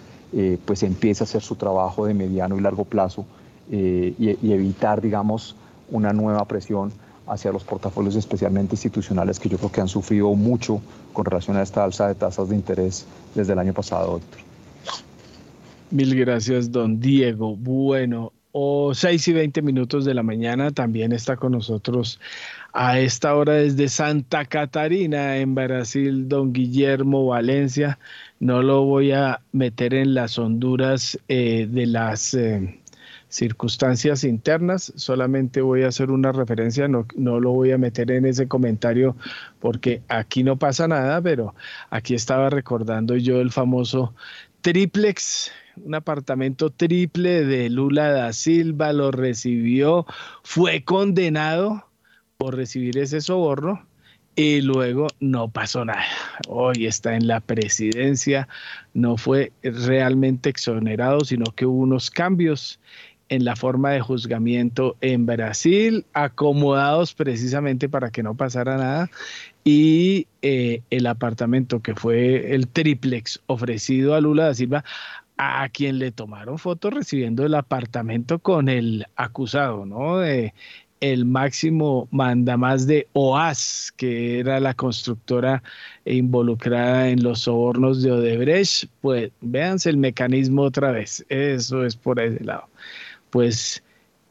pues 0.65 0.83
empiece 0.83 1.23
a 1.23 1.25
hacer 1.25 1.41
su 1.41 1.55
trabajo 1.55 2.05
de 2.05 2.13
mediano 2.13 2.55
y 2.55 2.61
largo 2.61 2.85
plazo 2.85 3.25
y, 3.71 4.13
y 4.19 4.53
evitar, 4.53 5.01
digamos, 5.01 5.55
una 5.89 6.13
nueva 6.13 6.45
presión 6.45 6.91
hacia 7.29 7.51
los 7.51 7.63
portafolios 7.63 8.15
especialmente 8.15 8.75
institucionales 8.75 9.39
que 9.39 9.49
yo 9.49 9.57
creo 9.57 9.71
que 9.71 9.81
han 9.81 9.87
sufrido 9.87 10.33
mucho 10.33 10.81
con 11.13 11.25
relación 11.25 11.57
a 11.57 11.61
esta 11.61 11.83
alza 11.83 12.07
de 12.07 12.15
tasas 12.15 12.49
de 12.49 12.55
interés 12.55 13.05
desde 13.35 13.53
el 13.53 13.59
año 13.59 13.73
pasado, 13.73 14.13
doctor. 14.13 14.39
Mil 15.91 16.15
gracias, 16.15 16.71
don 16.71 16.99
Diego. 16.99 17.55
Bueno, 17.55 18.31
o 18.51 18.93
6 18.93 19.27
y 19.27 19.33
20 19.33 19.61
minutos 19.61 20.05
de 20.05 20.13
la 20.13 20.23
mañana 20.23 20.71
también 20.71 21.11
está 21.11 21.35
con 21.35 21.51
nosotros 21.51 22.19
a 22.73 22.99
esta 22.99 23.35
hora 23.35 23.53
desde 23.53 23.89
Santa 23.89 24.45
Catarina, 24.45 25.37
en 25.37 25.55
Brasil, 25.55 26.27
don 26.27 26.53
Guillermo 26.53 27.25
Valencia. 27.27 27.99
No 28.39 28.61
lo 28.61 28.85
voy 28.85 29.11
a 29.11 29.41
meter 29.51 29.93
en 29.93 30.13
las 30.13 30.37
honduras 30.39 31.19
eh, 31.27 31.67
de 31.69 31.85
las... 31.85 32.33
Eh, 32.33 32.78
circunstancias 33.29 34.23
internas. 34.23 34.91
Solamente 34.95 35.61
voy 35.61 35.83
a 35.83 35.87
hacer 35.87 36.11
una 36.11 36.31
referencia, 36.31 36.87
no, 36.87 37.05
no 37.15 37.39
lo 37.39 37.51
voy 37.51 37.71
a 37.71 37.77
meter 37.77 38.11
en 38.11 38.25
ese 38.25 38.47
comentario 38.47 39.15
porque 39.59 40.01
aquí 40.09 40.43
no 40.43 40.57
pasa 40.57 40.87
nada, 40.87 41.21
pero 41.21 41.55
aquí 41.89 42.15
estaba 42.15 42.49
recordando 42.49 43.15
yo 43.15 43.39
el 43.39 43.51
famoso 43.51 44.13
triplex, 44.61 45.51
un 45.77 45.95
apartamento 45.95 46.71
triple 46.71 47.45
de 47.45 47.69
Lula 47.69 48.11
da 48.11 48.33
Silva, 48.33 48.91
lo 48.91 49.11
recibió, 49.11 50.05
fue 50.43 50.83
condenado 50.83 51.85
por 52.37 52.55
recibir 52.55 52.97
ese 52.97 53.21
soborno 53.21 53.85
y 54.35 54.61
luego 54.61 55.07
no 55.19 55.49
pasó 55.49 55.83
nada. 55.83 56.05
Hoy 56.47 56.85
está 56.85 57.15
en 57.15 57.27
la 57.27 57.41
presidencia, 57.41 58.47
no 58.93 59.17
fue 59.17 59.51
realmente 59.61 60.49
exonerado, 60.49 61.21
sino 61.21 61.45
que 61.55 61.65
hubo 61.65 61.81
unos 61.81 62.09
cambios 62.09 62.79
en 63.29 63.45
la 63.45 63.55
forma 63.55 63.91
de 63.91 64.01
juzgamiento 64.01 64.97
en 65.01 65.25
Brasil, 65.25 66.05
acomodados 66.13 67.13
precisamente 67.13 67.87
para 67.87 68.11
que 68.11 68.23
no 68.23 68.35
pasara 68.35 68.77
nada, 68.77 69.09
y 69.63 70.27
eh, 70.41 70.81
el 70.89 71.07
apartamento 71.07 71.81
que 71.81 71.95
fue 71.95 72.55
el 72.55 72.67
triplex 72.67 73.39
ofrecido 73.45 74.15
a 74.15 74.21
Lula 74.21 74.45
da 74.45 74.53
Silva, 74.55 74.83
a 75.37 75.69
quien 75.69 75.99
le 75.99 76.11
tomaron 76.11 76.57
fotos 76.57 76.93
recibiendo 76.93 77.45
el 77.45 77.55
apartamento 77.55 78.39
con 78.39 78.67
el 78.67 79.05
acusado, 79.15 79.85
¿no? 79.85 80.17
De 80.17 80.53
el 80.99 81.23
máximo 81.25 82.09
mandamás 82.11 82.85
de 82.85 83.07
OAS, 83.13 83.93
que 83.95 84.39
era 84.39 84.59
la 84.59 84.73
constructora 84.73 85.63
involucrada 86.03 87.09
en 87.09 87.23
los 87.23 87.41
sobornos 87.41 88.01
de 88.01 88.11
Odebrecht, 88.11 88.89
pues 88.99 89.31
véanse 89.39 89.89
el 89.89 89.97
mecanismo 89.97 90.63
otra 90.63 90.91
vez, 90.91 91.25
eso 91.29 91.85
es 91.85 91.95
por 91.95 92.19
ese 92.19 92.43
lado 92.43 92.67
pues 93.29 93.83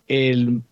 el, 0.09 0.63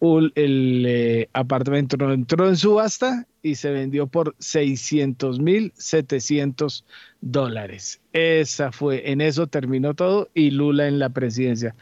eh, 0.00 1.28
apartamento 1.32 2.12
entró 2.12 2.48
en 2.48 2.56
subasta 2.56 3.26
y 3.42 3.54
se 3.54 3.70
vendió 3.70 4.06
por 4.06 4.34
600 4.38 5.40
mil 5.40 5.72
700 5.76 6.84
dólares. 7.20 8.00
Esa 8.12 8.72
fue, 8.72 9.10
en 9.10 9.20
eso 9.20 9.46
terminó 9.46 9.94
todo 9.94 10.28
y 10.34 10.50
Lula 10.50 10.88
en 10.88 10.98
la 10.98 11.10
presidencia. 11.10 11.74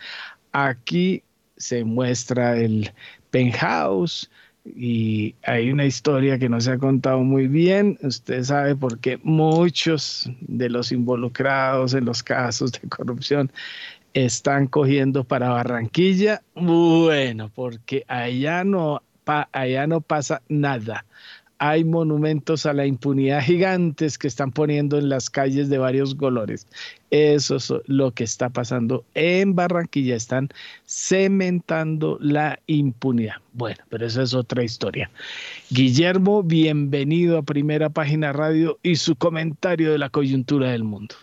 Aquí 0.52 1.22
se 1.56 1.84
muestra 1.84 2.56
el 2.56 2.92
penthouse 3.30 4.30
y 4.64 5.34
hay 5.42 5.70
una 5.70 5.84
historia 5.84 6.38
que 6.38 6.48
no 6.48 6.60
se 6.60 6.72
ha 6.72 6.78
contado 6.78 7.20
muy 7.20 7.48
bien. 7.48 7.98
Usted 8.02 8.42
sabe 8.44 8.74
por 8.74 8.98
qué 8.98 9.18
muchos 9.22 10.30
de 10.40 10.70
los 10.70 10.90
involucrados 10.90 11.94
en 11.94 12.06
los 12.06 12.22
casos 12.22 12.72
de 12.72 12.88
corrupción 12.88 13.52
están 14.14 14.68
cogiendo 14.68 15.24
para 15.24 15.50
Barranquilla. 15.50 16.42
Bueno, 16.55 17.50
porque 17.55 18.05
allá 18.09 18.64
no, 18.64 19.03
allá 19.53 19.87
no 19.87 20.00
pasa 20.00 20.40
nada. 20.48 21.05
Hay 21.59 21.85
monumentos 21.85 22.66
a 22.66 22.72
la 22.72 22.85
impunidad 22.85 23.40
gigantes 23.40 24.18
que 24.18 24.27
están 24.27 24.50
poniendo 24.50 24.98
en 24.98 25.09
las 25.09 25.31
calles 25.31 25.68
de 25.68 25.79
varios 25.79 26.14
colores. 26.14 26.66
Eso 27.11 27.57
es 27.57 27.72
lo 27.87 28.11
que 28.11 28.24
está 28.24 28.50
pasando 28.50 29.05
en 29.14 29.55
Barranquilla. 29.55 30.16
Están 30.16 30.48
cementando 30.87 32.18
la 32.20 32.59
impunidad. 32.66 33.37
Bueno, 33.53 33.79
pero 33.88 34.05
esa 34.07 34.22
es 34.22 34.35
otra 34.35 34.64
historia. 34.64 35.11
Guillermo, 35.70 36.42
bienvenido 36.42 37.38
a 37.38 37.42
Primera 37.42 37.88
Página 37.88 38.33
Radio 38.33 38.79
y 38.83 38.96
su 38.96 39.16
comentario 39.16 39.92
de 39.92 39.98
la 39.98 40.11
coyuntura 40.11 40.70
del 40.70 40.85
mundo. 40.85 41.14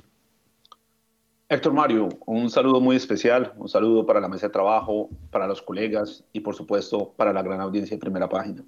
Héctor 1.52 1.74
Mario, 1.74 2.08
un 2.28 2.50
saludo 2.50 2.80
muy 2.80 2.96
especial, 2.96 3.52
un 3.58 3.68
saludo 3.68 4.06
para 4.06 4.22
la 4.22 4.30
mesa 4.30 4.48
de 4.48 4.54
trabajo, 4.54 5.10
para 5.32 5.48
los 5.48 5.62
colegas 5.62 6.24
y 6.32 6.40
por 6.40 6.56
supuesto 6.56 7.12
para 7.18 7.34
la 7.34 7.42
gran 7.42 7.60
audiencia 7.60 7.98
de 7.98 8.00
primera 8.00 8.30
página. 8.30 8.64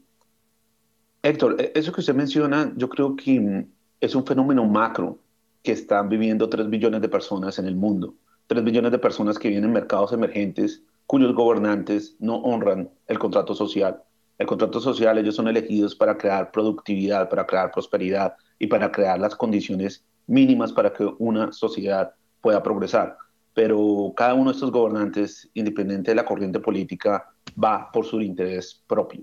Héctor, 1.22 1.56
e-, 1.62 1.72
eso 1.76 1.94
que 1.94 2.02
usted 2.02 2.14
menciona, 2.14 2.74
yo 2.76 2.90
creo 2.90 3.16
que 3.16 3.40
mm, 3.40 3.72
es 4.02 4.16
un 4.16 4.26
fenómeno 4.26 4.66
macro 4.66 5.18
que 5.64 5.72
están 5.72 6.10
viviendo 6.10 6.50
3 6.50 6.70
billones 6.70 7.00
de 7.00 7.08
personas 7.08 7.58
en 7.58 7.68
el 7.68 7.76
mundo. 7.78 8.16
3 8.48 8.62
billones 8.66 8.92
de 8.92 9.00
personas 9.00 9.40
que 9.40 9.48
viven 9.48 9.64
en 9.64 9.72
mercados 9.72 10.12
emergentes 10.12 10.84
cuyos 11.08 11.34
gobernantes 11.34 12.18
no 12.20 12.36
honran 12.40 12.90
el 13.08 13.18
contrato 13.18 13.56
social. 13.56 14.04
El 14.38 14.46
contrato 14.46 14.82
social, 14.82 15.18
ellos 15.18 15.38
son 15.38 15.48
elegidos 15.48 15.96
para 15.96 16.18
crear 16.18 16.52
productividad, 16.52 17.30
para 17.30 17.46
crear 17.46 17.72
prosperidad 17.72 18.36
y 18.60 18.68
para 18.68 18.92
crear 18.92 19.22
las 19.22 19.38
condiciones 19.38 20.04
mínimas 20.28 20.74
para 20.74 20.92
que 20.92 21.06
una 21.18 21.54
sociedad 21.54 22.14
pueda 22.44 22.62
progresar. 22.62 23.18
Pero 23.56 24.14
cada 24.16 24.34
uno 24.34 24.52
de 24.52 24.56
estos 24.56 24.72
gobernantes, 24.72 25.50
independiente 25.54 26.12
de 26.12 26.16
la 26.16 26.26
corriente 26.26 26.60
política, 26.60 27.32
va 27.62 27.90
por 27.92 28.06
su 28.06 28.22
interés 28.22 28.84
propio. 28.86 29.22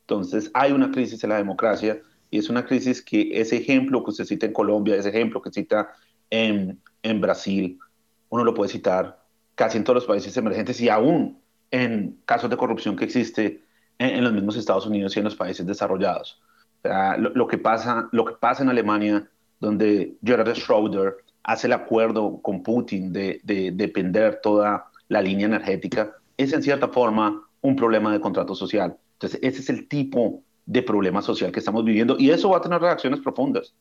Entonces, 0.00 0.50
hay 0.52 0.72
una 0.72 0.90
crisis 0.90 1.22
en 1.24 1.30
la 1.30 1.36
democracia 1.36 2.00
y 2.30 2.38
es 2.38 2.50
una 2.50 2.66
crisis 2.66 3.00
que 3.00 3.40
ese 3.40 3.56
ejemplo 3.56 4.02
que 4.02 4.10
usted 4.10 4.24
cita 4.24 4.46
en 4.46 4.52
Colombia, 4.52 4.96
ese 4.96 5.10
ejemplo 5.10 5.40
que 5.40 5.50
cita 5.50 5.90
en, 6.28 6.80
en 7.02 7.20
Brasil, 7.20 7.78
uno 8.30 8.44
lo 8.44 8.52
puede 8.52 8.70
citar 8.70 9.24
casi 9.54 9.78
en 9.78 9.84
todos 9.84 9.94
los 9.94 10.06
países 10.06 10.36
emergentes 10.36 10.80
y 10.80 10.88
aún 10.88 11.40
en 11.70 12.20
casos 12.24 12.50
de 12.50 12.56
corrupción 12.56 12.96
que 12.96 13.04
existe 13.04 13.62
en, 13.98 14.24
los 14.24 14.32
mismos 14.32 14.56
Estados 14.56 14.86
Unidos 14.86 15.16
y 15.16 15.20
en 15.20 15.24
los 15.24 15.36
países 15.36 15.66
desarrollados. 15.66 16.40
lo, 16.82 17.46
que 17.46 17.58
pasa, 17.58 18.08
lo 18.12 18.24
que 18.24 18.34
pasa 18.34 18.62
en 18.62 18.68
Alemania, 18.68 19.28
donde 19.60 20.16
Gerhard 20.22 20.54
Schroeder 20.54 21.16
hace 21.46 21.68
el 21.68 21.72
acuerdo 21.72 22.40
con 22.42 22.62
Putin 22.64 23.12
de, 23.12 23.40
de 23.44 23.70
depender 23.70 24.40
toda 24.42 24.86
la 25.06 25.22
línea 25.22 25.46
energética, 25.46 26.16
es 26.36 26.52
en 26.52 26.62
cierta 26.62 26.88
forma 26.88 27.48
un 27.60 27.76
problema 27.76 28.12
de 28.12 28.20
contrato 28.20 28.54
social. 28.56 28.96
Entonces, 29.12 29.38
ese 29.42 29.60
es 29.60 29.70
el 29.70 29.86
tipo 29.86 30.42
de 30.66 30.82
problema 30.82 31.22
social 31.22 31.52
que 31.52 31.60
estamos 31.60 31.84
viviendo 31.84 32.16
y 32.18 32.30
eso 32.30 32.50
va 32.50 32.58
a 32.58 32.60
tener 32.60 32.80
reacciones 32.80 33.20
profundas. 33.20 33.74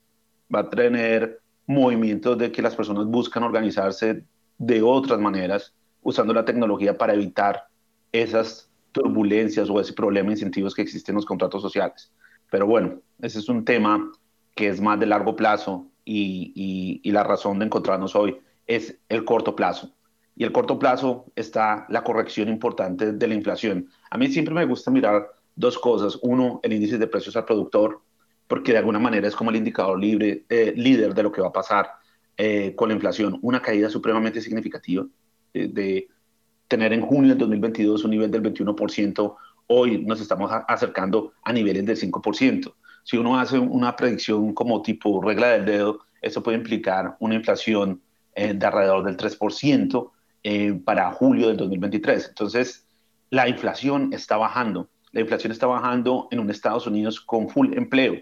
Va 0.53 0.59
a 0.59 0.69
tener 0.69 1.39
movimientos 1.65 2.37
de 2.37 2.51
que 2.51 2.61
las 2.61 2.75
personas 2.75 3.07
buscan 3.07 3.41
organizarse 3.41 4.23
de 4.59 4.81
otras 4.83 5.19
maneras, 5.19 5.73
usando 6.03 6.35
la 6.35 6.45
tecnología 6.45 6.95
para 6.95 7.15
evitar 7.15 7.63
esas 8.11 8.69
turbulencias 8.91 9.71
o 9.71 9.81
ese 9.81 9.93
problema 9.93 10.27
de 10.27 10.33
incentivos 10.33 10.75
que 10.75 10.83
existen 10.83 11.13
en 11.13 11.17
los 11.17 11.25
contratos 11.25 11.63
sociales. 11.63 12.11
Pero 12.51 12.67
bueno, 12.67 13.01
ese 13.19 13.39
es 13.39 13.49
un 13.49 13.65
tema 13.65 14.11
que 14.53 14.67
es 14.67 14.79
más 14.79 14.99
de 14.99 15.07
largo 15.07 15.35
plazo 15.35 15.87
y, 16.05 17.11
la 17.11 17.23
razón 17.23 17.59
de 17.59 17.65
encontrarnos 17.65 18.15
hoy 18.15 18.37
es 18.67 18.97
el 19.09 19.25
corto 19.25 19.55
plazo. 19.55 19.91
Y 20.35 20.43
el 20.43 20.51
corto 20.51 20.77
plazo 20.77 21.25
está 21.35 21.85
la 21.89 22.03
corrección 22.03 22.49
importante 22.49 23.13
de 23.13 23.27
la 23.27 23.33
inflación. 23.33 23.89
A 24.11 24.17
mí 24.17 24.27
siempre 24.27 24.53
me 24.53 24.65
gusta 24.65 24.91
mirar 24.91 25.27
dos 25.55 25.79
cosas. 25.79 26.19
Uno, 26.21 26.59
el 26.63 26.73
índice 26.73 26.97
de 26.97 27.07
precios 27.07 27.35
al 27.35 27.45
productor, 27.45 28.01
porque 28.47 28.73
de 28.73 28.79
alguna 28.79 28.99
manera 28.99 29.27
es 29.27 29.35
como 29.35 29.49
el 29.49 29.55
indicador 29.55 29.99
libre, 29.99 30.45
eh, 30.49 30.73
líder 30.75 31.13
de 31.13 31.23
lo 31.23 31.31
que 31.31 31.41
va 31.41 31.47
a 31.47 31.53
pasar 31.53 31.89
eh, 32.37 32.73
con 32.75 32.89
la 32.89 32.95
inflación. 32.95 33.39
Una 33.41 33.61
caída 33.61 33.89
supremamente 33.89 34.41
significativa 34.41 35.05
eh, 35.53 35.69
de 35.71 36.09
tener 36.67 36.91
en 36.93 37.01
junio 37.01 37.29
del 37.29 37.37
2022 37.37 38.03
un 38.03 38.11
nivel 38.11 38.29
del 38.29 38.43
21%. 38.43 39.35
Hoy 39.67 40.03
nos 40.05 40.19
estamos 40.21 40.51
acercando 40.67 41.33
a 41.43 41.53
niveles 41.53 41.85
del 41.85 41.97
5%. 41.97 42.73
Si 43.05 43.15
uno 43.15 43.39
hace 43.39 43.57
una 43.57 43.95
predicción 43.95 44.53
como 44.53 44.81
tipo 44.81 45.21
regla 45.21 45.51
del 45.51 45.65
dedo, 45.65 45.99
eso 46.21 46.43
puede 46.43 46.57
implicar 46.57 47.15
una 47.19 47.35
inflación 47.35 48.01
de 48.35 48.65
alrededor 48.65 49.05
del 49.05 49.15
3% 49.15 50.11
para 50.83 51.11
julio 51.13 51.47
del 51.47 51.55
2023. 51.55 52.27
Entonces, 52.27 52.85
la 53.29 53.47
inflación 53.47 54.11
está 54.11 54.35
bajando 54.35 54.89
la 55.15 55.21
inflación 55.21 55.53
está 55.53 55.65
bajando 55.65 56.27
en 56.29 56.41
un 56.41 56.49
Estados 56.49 56.87
Unidos 56.87 57.21
con 57.21 57.47
full 57.47 57.73
empleo, 57.73 58.21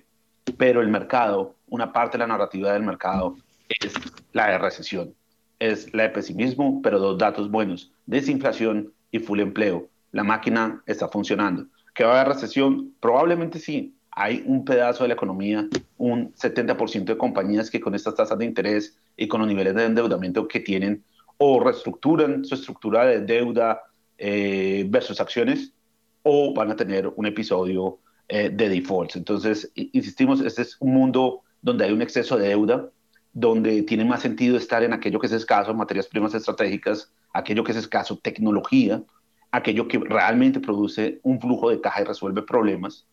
pero 0.60 0.80
el 0.80 0.89
mercado, 0.89 1.56
una 1.67 1.91
parte 1.91 2.19
de 2.19 2.19
la 2.19 2.28
narrativa 2.28 2.72
del 2.72 2.84
mercado 2.84 3.36
es 3.67 3.96
la 4.32 4.52
de 4.52 4.60
recesión, 4.60 5.15
es 5.58 5.91
la 5.91 6.04
de 6.04 6.10
pesimismo, 6.10 6.84
pero 6.84 7.00
dos 7.00 7.17
datos 7.17 7.50
buenos, 7.50 7.91
desinflación 8.06 8.93
y 9.10 9.17
full 9.17 9.39
empleo. 9.39 9.89
La 10.12 10.24
máquina 10.24 10.84
está 10.86 11.08
funcionando. 11.08 11.65
¿Que 11.96 12.04
va 12.04 12.12
a 12.12 12.22
haber 12.22 12.36
recesión? 12.36 12.93
Probablemente 13.00 13.58
sí. 13.58 13.96
Hay 14.15 14.43
un 14.45 14.63
pedazo 14.63 15.04
de 15.04 15.10
la 15.10 15.13
economía, 15.15 15.67
un 15.97 16.34
70% 16.34 17.06
de 17.06 17.17
compañías 17.17 17.69
que 17.69 17.80
con 17.80 17.95
estas 17.95 18.15
tasas 18.15 18.38
de 18.38 18.45
interés 18.45 18.97
y 19.17 19.28
con 19.28 19.39
los 19.39 19.47
niveles 19.47 19.76
de 19.76 19.86
endeudamiento 19.86 20.47
que 20.47 20.60
tienen 20.60 21.04
o 21.38 21.60
reestructuran 21.60 22.45
su 22.45 22.56
estructura 22.56 23.06
de 23.06 23.21
deuda 23.21 23.82
eh, 24.17 24.86
versus 24.88 25.19
acciones 25.19 25.73
o 26.21 26.54
van 26.54 26.71
a 26.71 26.76
tener 26.76 27.08
un 27.08 27.26
episodio 27.26 27.99
eh, 28.28 28.49
de 28.49 28.69
defaults. 28.69 29.15
Entonces, 29.15 29.71
insistimos, 29.76 30.41
este 30.41 30.62
es 30.62 30.78
un 30.80 30.93
mundo 30.93 31.41
donde 31.62 31.86
hay 31.86 31.91
un 31.91 32.02
exceso 32.02 32.38
de 32.38 32.49
deuda, 32.49 32.89
donde 33.34 33.82
tiene 33.84 34.06
más 34.06 34.21
sentido 34.21 34.58
estar 34.58 34.84
en 34.84 34.93
aquello 34.93 35.19
que 35.19 35.28
es 35.28 35.34
escaso, 35.34 35.73
materias 35.73 36.08
primas 36.08 36.34
estratégicas, 36.36 37.12
aquello 37.34 37.63
que 37.63 37.71
es 37.71 37.78
escaso, 37.78 38.17
tecnología, 38.17 39.04
aquello 39.52 39.88
que 39.88 39.99
realmente 39.99 40.60
produce 40.60 41.19
un 41.23 41.41
flujo 41.41 41.69
de 41.69 41.82
caja 41.82 42.02
y 42.02 42.06
resuelve 42.06 42.43
problemas, 42.43 43.08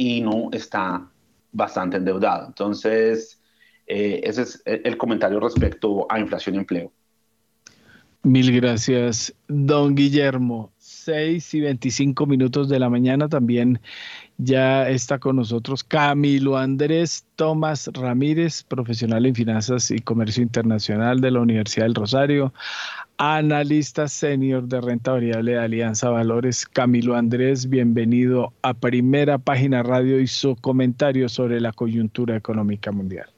y 0.00 0.22
no 0.22 0.48
está 0.50 1.06
bastante 1.52 1.98
endeudado. 1.98 2.46
Entonces, 2.46 3.38
eh, 3.86 4.22
ese 4.24 4.42
es 4.42 4.62
el 4.64 4.96
comentario 4.96 5.38
respecto 5.40 6.06
a 6.08 6.18
inflación 6.18 6.54
y 6.54 6.58
empleo. 6.58 6.90
Mil 8.22 8.50
gracias, 8.50 9.34
don 9.46 9.94
Guillermo. 9.94 10.72
6 10.78 11.54
y 11.54 11.60
25 11.60 12.24
minutos 12.24 12.70
de 12.70 12.78
la 12.78 12.88
mañana 12.88 13.28
también 13.28 13.80
ya 14.38 14.88
está 14.88 15.18
con 15.18 15.36
nosotros 15.36 15.84
Camilo 15.84 16.56
Andrés 16.56 17.26
Tomás 17.36 17.90
Ramírez, 17.92 18.62
profesional 18.62 19.26
en 19.26 19.34
finanzas 19.34 19.90
y 19.90 19.98
comercio 19.98 20.42
internacional 20.42 21.20
de 21.20 21.30
la 21.30 21.40
Universidad 21.40 21.84
del 21.84 21.94
Rosario, 21.94 22.54
analista 23.22 24.08
senior 24.08 24.66
de 24.66 24.80
renta 24.80 25.12
variable 25.12 25.52
de 25.52 25.58
Alianza 25.58 26.08
Valores. 26.08 26.64
Camilo 26.64 27.14
Andrés, 27.14 27.68
bienvenido 27.68 28.54
a 28.62 28.72
Primera 28.72 29.36
Página 29.36 29.82
Radio 29.82 30.18
y 30.20 30.26
su 30.26 30.56
comentario 30.56 31.28
sobre 31.28 31.60
la 31.60 31.74
coyuntura 31.74 32.34
económica 32.34 32.92
mundial. 32.92 33.30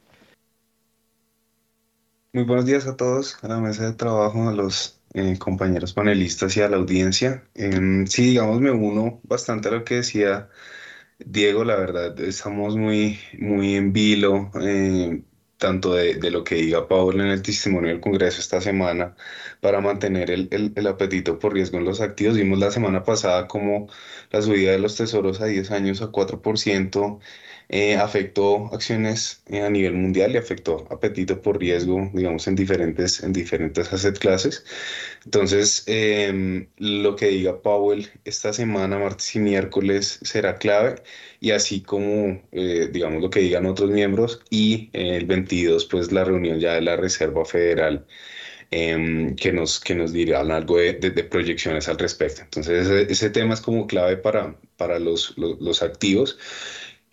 Muy 2.32 2.44
buenos 2.44 2.64
días 2.64 2.86
a 2.86 2.96
todos, 2.96 3.36
a 3.42 3.48
la 3.48 3.58
mesa 3.58 3.86
de 3.86 3.94
trabajo, 3.94 4.48
a 4.48 4.52
los 4.52 5.00
eh, 5.14 5.36
compañeros 5.36 5.92
panelistas 5.92 6.56
y 6.56 6.60
a 6.60 6.68
la 6.68 6.76
audiencia. 6.76 7.42
Em, 7.56 8.06
sí, 8.06 8.26
digamos, 8.26 8.60
me 8.60 8.70
uno 8.70 9.20
bastante 9.24 9.66
a 9.66 9.72
lo 9.72 9.84
que 9.84 9.96
decía 9.96 10.48
Diego, 11.18 11.64
la 11.64 11.74
verdad, 11.74 12.18
estamos 12.20 12.76
muy, 12.76 13.18
muy 13.36 13.74
en 13.74 13.92
vilo, 13.92 14.52
eh, 14.60 15.24
tanto 15.62 15.94
de, 15.94 16.16
de, 16.16 16.30
lo 16.32 16.42
que 16.42 16.56
diga 16.56 16.88
Pablo 16.88 17.22
en 17.22 17.30
el 17.30 17.40
testimonio 17.42 17.90
del 17.90 18.00
Congreso 18.00 18.40
esta 18.40 18.60
semana, 18.60 19.14
para 19.60 19.80
mantener 19.80 20.30
el, 20.32 20.48
el, 20.50 20.72
el, 20.74 20.86
apetito 20.88 21.38
por 21.38 21.54
riesgo 21.54 21.78
en 21.78 21.84
los 21.84 22.00
activos. 22.00 22.36
Vimos 22.36 22.58
la 22.58 22.72
semana 22.72 23.04
pasada 23.04 23.46
como 23.46 23.88
la 24.32 24.42
subida 24.42 24.72
de 24.72 24.80
los 24.80 24.96
tesoros 24.96 25.40
a 25.40 25.46
10 25.46 25.70
años 25.70 26.02
a 26.02 26.10
4%, 26.10 27.20
eh, 27.68 27.96
afectó 27.96 28.66
acciones 28.72 29.42
eh, 29.46 29.62
a 29.62 29.70
nivel 29.70 29.94
mundial 29.94 30.32
y 30.34 30.36
afectó 30.38 30.86
apetito 30.90 31.40
por 31.40 31.58
riesgo, 31.58 32.10
digamos, 32.12 32.46
en 32.46 32.54
diferentes, 32.54 33.22
en 33.22 33.32
diferentes 33.32 33.92
asset 33.92 34.18
clases. 34.18 34.64
Entonces, 35.24 35.84
em, 35.86 36.68
lo 36.78 37.16
que 37.16 37.28
diga 37.28 37.62
Powell 37.62 38.08
esta 38.24 38.52
semana, 38.52 38.98
martes 38.98 39.34
y 39.36 39.38
miércoles, 39.40 40.18
será 40.22 40.56
clave 40.56 40.96
y 41.40 41.52
así 41.52 41.80
como, 41.82 42.42
eh, 42.52 42.88
digamos, 42.92 43.22
lo 43.22 43.30
que 43.30 43.40
digan 43.40 43.66
otros 43.66 43.90
miembros 43.90 44.40
y 44.50 44.90
el 44.92 45.26
22, 45.26 45.86
pues 45.86 46.12
la 46.12 46.24
reunión 46.24 46.60
ya 46.60 46.74
de 46.74 46.82
la 46.82 46.96
Reserva 46.96 47.44
Federal. 47.44 48.06
Em, 48.74 49.36
que, 49.36 49.52
nos, 49.52 49.78
que 49.80 49.94
nos 49.94 50.14
dirán 50.14 50.50
algo 50.50 50.78
de, 50.78 50.94
de, 50.94 51.24
proyecciones 51.24 51.88
al 51.88 51.98
respecto. 51.98 52.40
Entonces, 52.40 52.88
ese, 53.10 53.28
tema 53.28 53.52
es 53.52 53.60
como 53.60 53.86
clave 53.86 54.16
para, 54.16 54.56
para 54.78 54.98
los, 54.98 55.34
los 55.36 55.82
activos. 55.82 56.38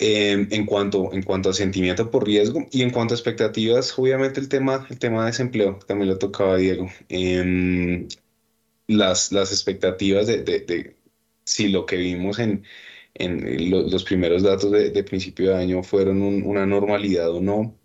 Em, 0.01 0.47
en, 0.51 0.65
cuanto, 0.65 1.11
en 1.13 1.23
cuanto 1.23 1.49
a 1.49 1.53
sentimiento 1.53 2.09
por 2.09 2.25
riesgo 2.25 2.65
y 2.71 2.83
en 2.83 2.89
cuanto 2.91 3.13
a 3.13 3.17
expectativas, 3.17 3.97
obviamente 3.99 4.39
el 4.39 4.47
tema, 4.47 4.87
el 4.89 4.97
tema 4.97 5.21
de 5.21 5.31
desempleo, 5.31 5.77
también 5.87 6.09
lo 6.09 6.17
tocaba 6.17 6.55
Diego. 6.55 6.89
Em, 7.09 8.07
las, 8.87 9.31
las 9.33 9.51
expectativas 9.51 10.27
de, 10.27 10.43
de, 10.43 10.95
si 11.43 11.69
lo 11.69 11.85
que 11.85 11.97
vimos 11.97 12.39
en, 12.39 12.65
en 13.15 13.71
los 13.71 14.03
primeros 14.05 14.43
datos 14.43 14.71
de, 14.71 14.91
de, 14.91 15.03
principio 15.03 15.51
de 15.51 15.57
año 15.57 15.83
fueron 15.83 16.21
una 16.21 16.65
normalidad 16.65 17.29
o 17.31 17.41
no. 17.41 17.77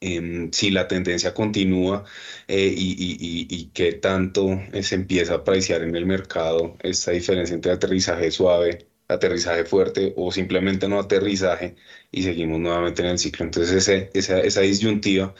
Em, 0.00 0.50
si 0.52 0.70
la 0.70 0.86
tendencia 0.88 1.32
continúa 1.34 2.04
eh, 2.48 2.72
y, 2.76 2.92
y, 2.92 3.46
y, 3.50 3.66
qué 3.72 3.92
tanto 3.94 4.60
se 4.82 4.94
empieza 4.96 5.34
a 5.34 5.36
apreciar 5.38 5.82
en 5.82 5.96
el 5.96 6.04
mercado 6.06 6.76
esta 6.82 7.12
diferencia 7.12 7.54
entre 7.54 7.72
aterrizaje 7.72 8.30
suave 8.30 8.86
aterrizaje 9.08 9.64
fuerte 9.64 10.14
o 10.16 10.32
simplemente 10.32 10.88
no 10.88 10.98
aterrizaje 10.98 11.76
y 12.10 12.22
seguimos 12.22 12.60
nuevamente 12.60 13.02
en 13.02 13.08
el 13.08 13.18
ciclo. 13.18 13.44
Entonces 13.44 13.88
esa, 14.12 14.38
esa 14.40 14.60
disyuntiva 14.60 15.34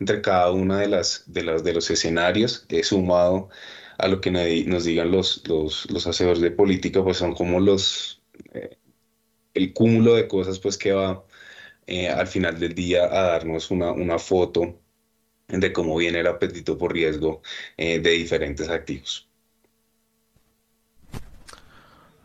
entre 0.00 0.20
cada 0.22 0.52
una 0.52 0.78
de 0.80 0.88
las 0.88 1.24
de, 1.26 1.42
las, 1.44 1.64
de 1.64 1.74
los 1.74 1.90
escenarios 1.90 2.66
es 2.68 2.88
sumado 2.88 3.48
a 3.98 4.08
lo 4.08 4.20
que 4.20 4.30
nos 4.30 4.84
digan 4.84 5.10
los, 5.10 5.46
los, 5.48 5.90
los 5.90 6.06
hacedores 6.06 6.40
de 6.40 6.50
política, 6.52 7.02
pues 7.02 7.16
son 7.18 7.34
como 7.34 7.60
los 7.60 8.22
eh, 8.54 8.78
el 9.54 9.72
cúmulo 9.74 10.14
de 10.14 10.28
cosas 10.28 10.58
pues 10.60 10.78
que 10.78 10.92
va 10.92 11.24
eh, 11.86 12.08
al 12.08 12.26
final 12.28 12.58
del 12.60 12.74
día 12.74 13.04
a 13.06 13.22
darnos 13.32 13.70
una, 13.70 13.92
una 13.92 14.18
foto 14.18 14.80
de 15.48 15.72
cómo 15.72 15.96
viene 15.96 16.20
el 16.20 16.28
apetito 16.28 16.78
por 16.78 16.92
riesgo 16.94 17.42
de 17.78 18.00
diferentes 18.00 18.68
activos. 18.70 19.27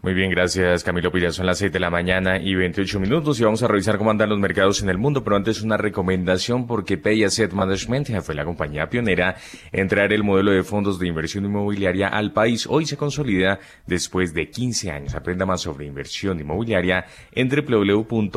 Muy 0.04 0.14
bien, 0.14 0.30
gracias 0.32 0.84
Camilo 0.84 1.12
Pilla. 1.14 1.32
Son 1.32 1.46
las 1.46 1.60
6 1.60 1.72
de 1.72 1.80
la 1.80 1.90
mañana 1.90 2.38
y 2.38 2.56
28 2.56 3.00
minutos 3.00 3.40
y 3.40 3.46
vamos 3.46 3.64
a 3.64 3.70
revisar 3.70 3.98
cómo 3.98 4.12
andan 4.12 4.28
los 4.28 4.38
mercados 4.38 4.84
en 4.84 4.90
el 4.90 4.98
mundo, 4.98 5.24
pero 5.24 5.38
antes 5.38 5.62
una 5.62 5.78
recomendación 5.78 6.68
porque 6.68 6.98
Pay 6.98 7.24
Asset 7.24 7.54
Management 7.54 8.10
fue 8.22 8.36
la 8.36 8.44
compañía 8.44 8.90
pionera 8.90 9.38
en 9.72 9.88
traer 9.88 10.12
el 10.12 10.26
modelo 10.26 10.52
de 10.52 10.64
fondos 10.64 11.00
de 11.00 11.08
inversión 11.08 11.46
inmobiliaria 11.46 12.10
al 12.10 12.34
país. 12.34 12.68
Hoy 12.68 12.86
se 12.86 12.98
consolida 12.98 13.62
después 13.88 14.34
de 14.34 14.50
15 14.50 14.92
años. 14.92 15.16
Aprenda 15.16 15.46
más 15.46 15.62
sobre 15.62 15.86
inversión 15.86 16.38
inmobiliaria 16.38 17.06
en 17.32 17.48
www.pay.com.co 17.48 18.34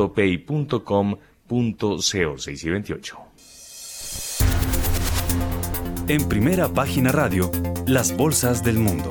6 2.37 2.63
y 2.63 2.69
28. 2.69 3.17
En 6.07 6.29
primera 6.29 6.69
página 6.69 7.11
radio, 7.11 7.51
las 7.85 8.15
bolsas 8.15 8.63
del 8.63 8.77
mundo. 8.77 9.09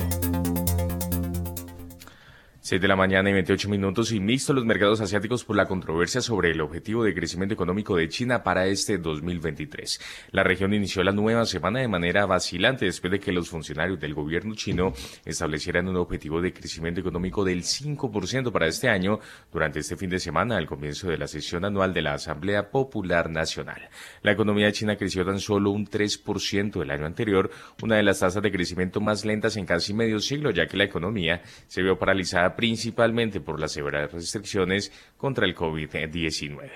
6 2.67 2.81
de 2.81 2.87
la 2.89 2.97
mañana 2.97 3.29
y 3.29 3.33
28 3.33 3.69
minutos 3.69 4.11
y 4.11 4.19
mixto 4.19 4.51
los 4.51 4.65
mercados 4.65 4.99
asiáticos 4.99 5.45
por 5.45 5.55
la 5.55 5.67
controversia 5.67 6.19
sobre 6.19 6.51
el 6.51 6.59
objetivo 6.59 7.01
de 7.01 7.13
crecimiento 7.13 7.53
económico 7.53 7.95
de 7.95 8.09
China 8.09 8.43
para 8.43 8.65
este 8.65 8.97
2023. 8.97 10.01
La 10.31 10.43
región 10.43 10.73
inició 10.73 11.01
la 11.01 11.13
nueva 11.13 11.45
semana 11.45 11.79
de 11.79 11.87
manera 11.87 12.25
vacilante 12.25 12.83
después 12.83 13.09
de 13.09 13.21
que 13.21 13.31
los 13.31 13.47
funcionarios 13.47 14.01
del 14.01 14.13
gobierno 14.13 14.53
chino 14.53 14.91
establecieran 15.23 15.87
un 15.87 15.95
objetivo 15.95 16.41
de 16.41 16.51
crecimiento 16.51 16.99
económico 16.99 17.45
del 17.45 17.63
5% 17.63 18.51
para 18.51 18.67
este 18.67 18.89
año 18.89 19.21
durante 19.49 19.79
este 19.79 19.95
fin 19.95 20.09
de 20.09 20.19
semana 20.19 20.57
al 20.57 20.65
comienzo 20.65 21.07
de 21.09 21.17
la 21.17 21.27
sesión 21.27 21.63
anual 21.63 21.93
de 21.93 22.01
la 22.01 22.15
Asamblea 22.15 22.69
Popular 22.69 23.29
Nacional. 23.29 23.87
La 24.23 24.33
economía 24.33 24.73
china 24.73 24.97
creció 24.97 25.23
tan 25.23 25.39
solo 25.39 25.71
un 25.71 25.87
3% 25.87 26.81
el 26.81 26.91
año 26.91 27.05
anterior, 27.05 27.49
una 27.81 27.95
de 27.95 28.03
las 28.03 28.19
tasas 28.19 28.43
de 28.43 28.51
crecimiento 28.51 28.99
más 28.99 29.23
lentas 29.23 29.55
en 29.55 29.65
casi 29.65 29.93
medio 29.93 30.19
siglo, 30.19 30.51
ya 30.51 30.67
que 30.67 30.75
la 30.75 30.83
economía 30.83 31.41
se 31.67 31.81
vio 31.81 31.97
paralizada 31.97 32.56
principalmente 32.57 33.39
por 33.39 33.59
las 33.59 33.71
severas 33.71 34.11
restricciones 34.11 34.91
contra 35.15 35.45
el 35.45 35.55
COVID-19. 35.55 36.69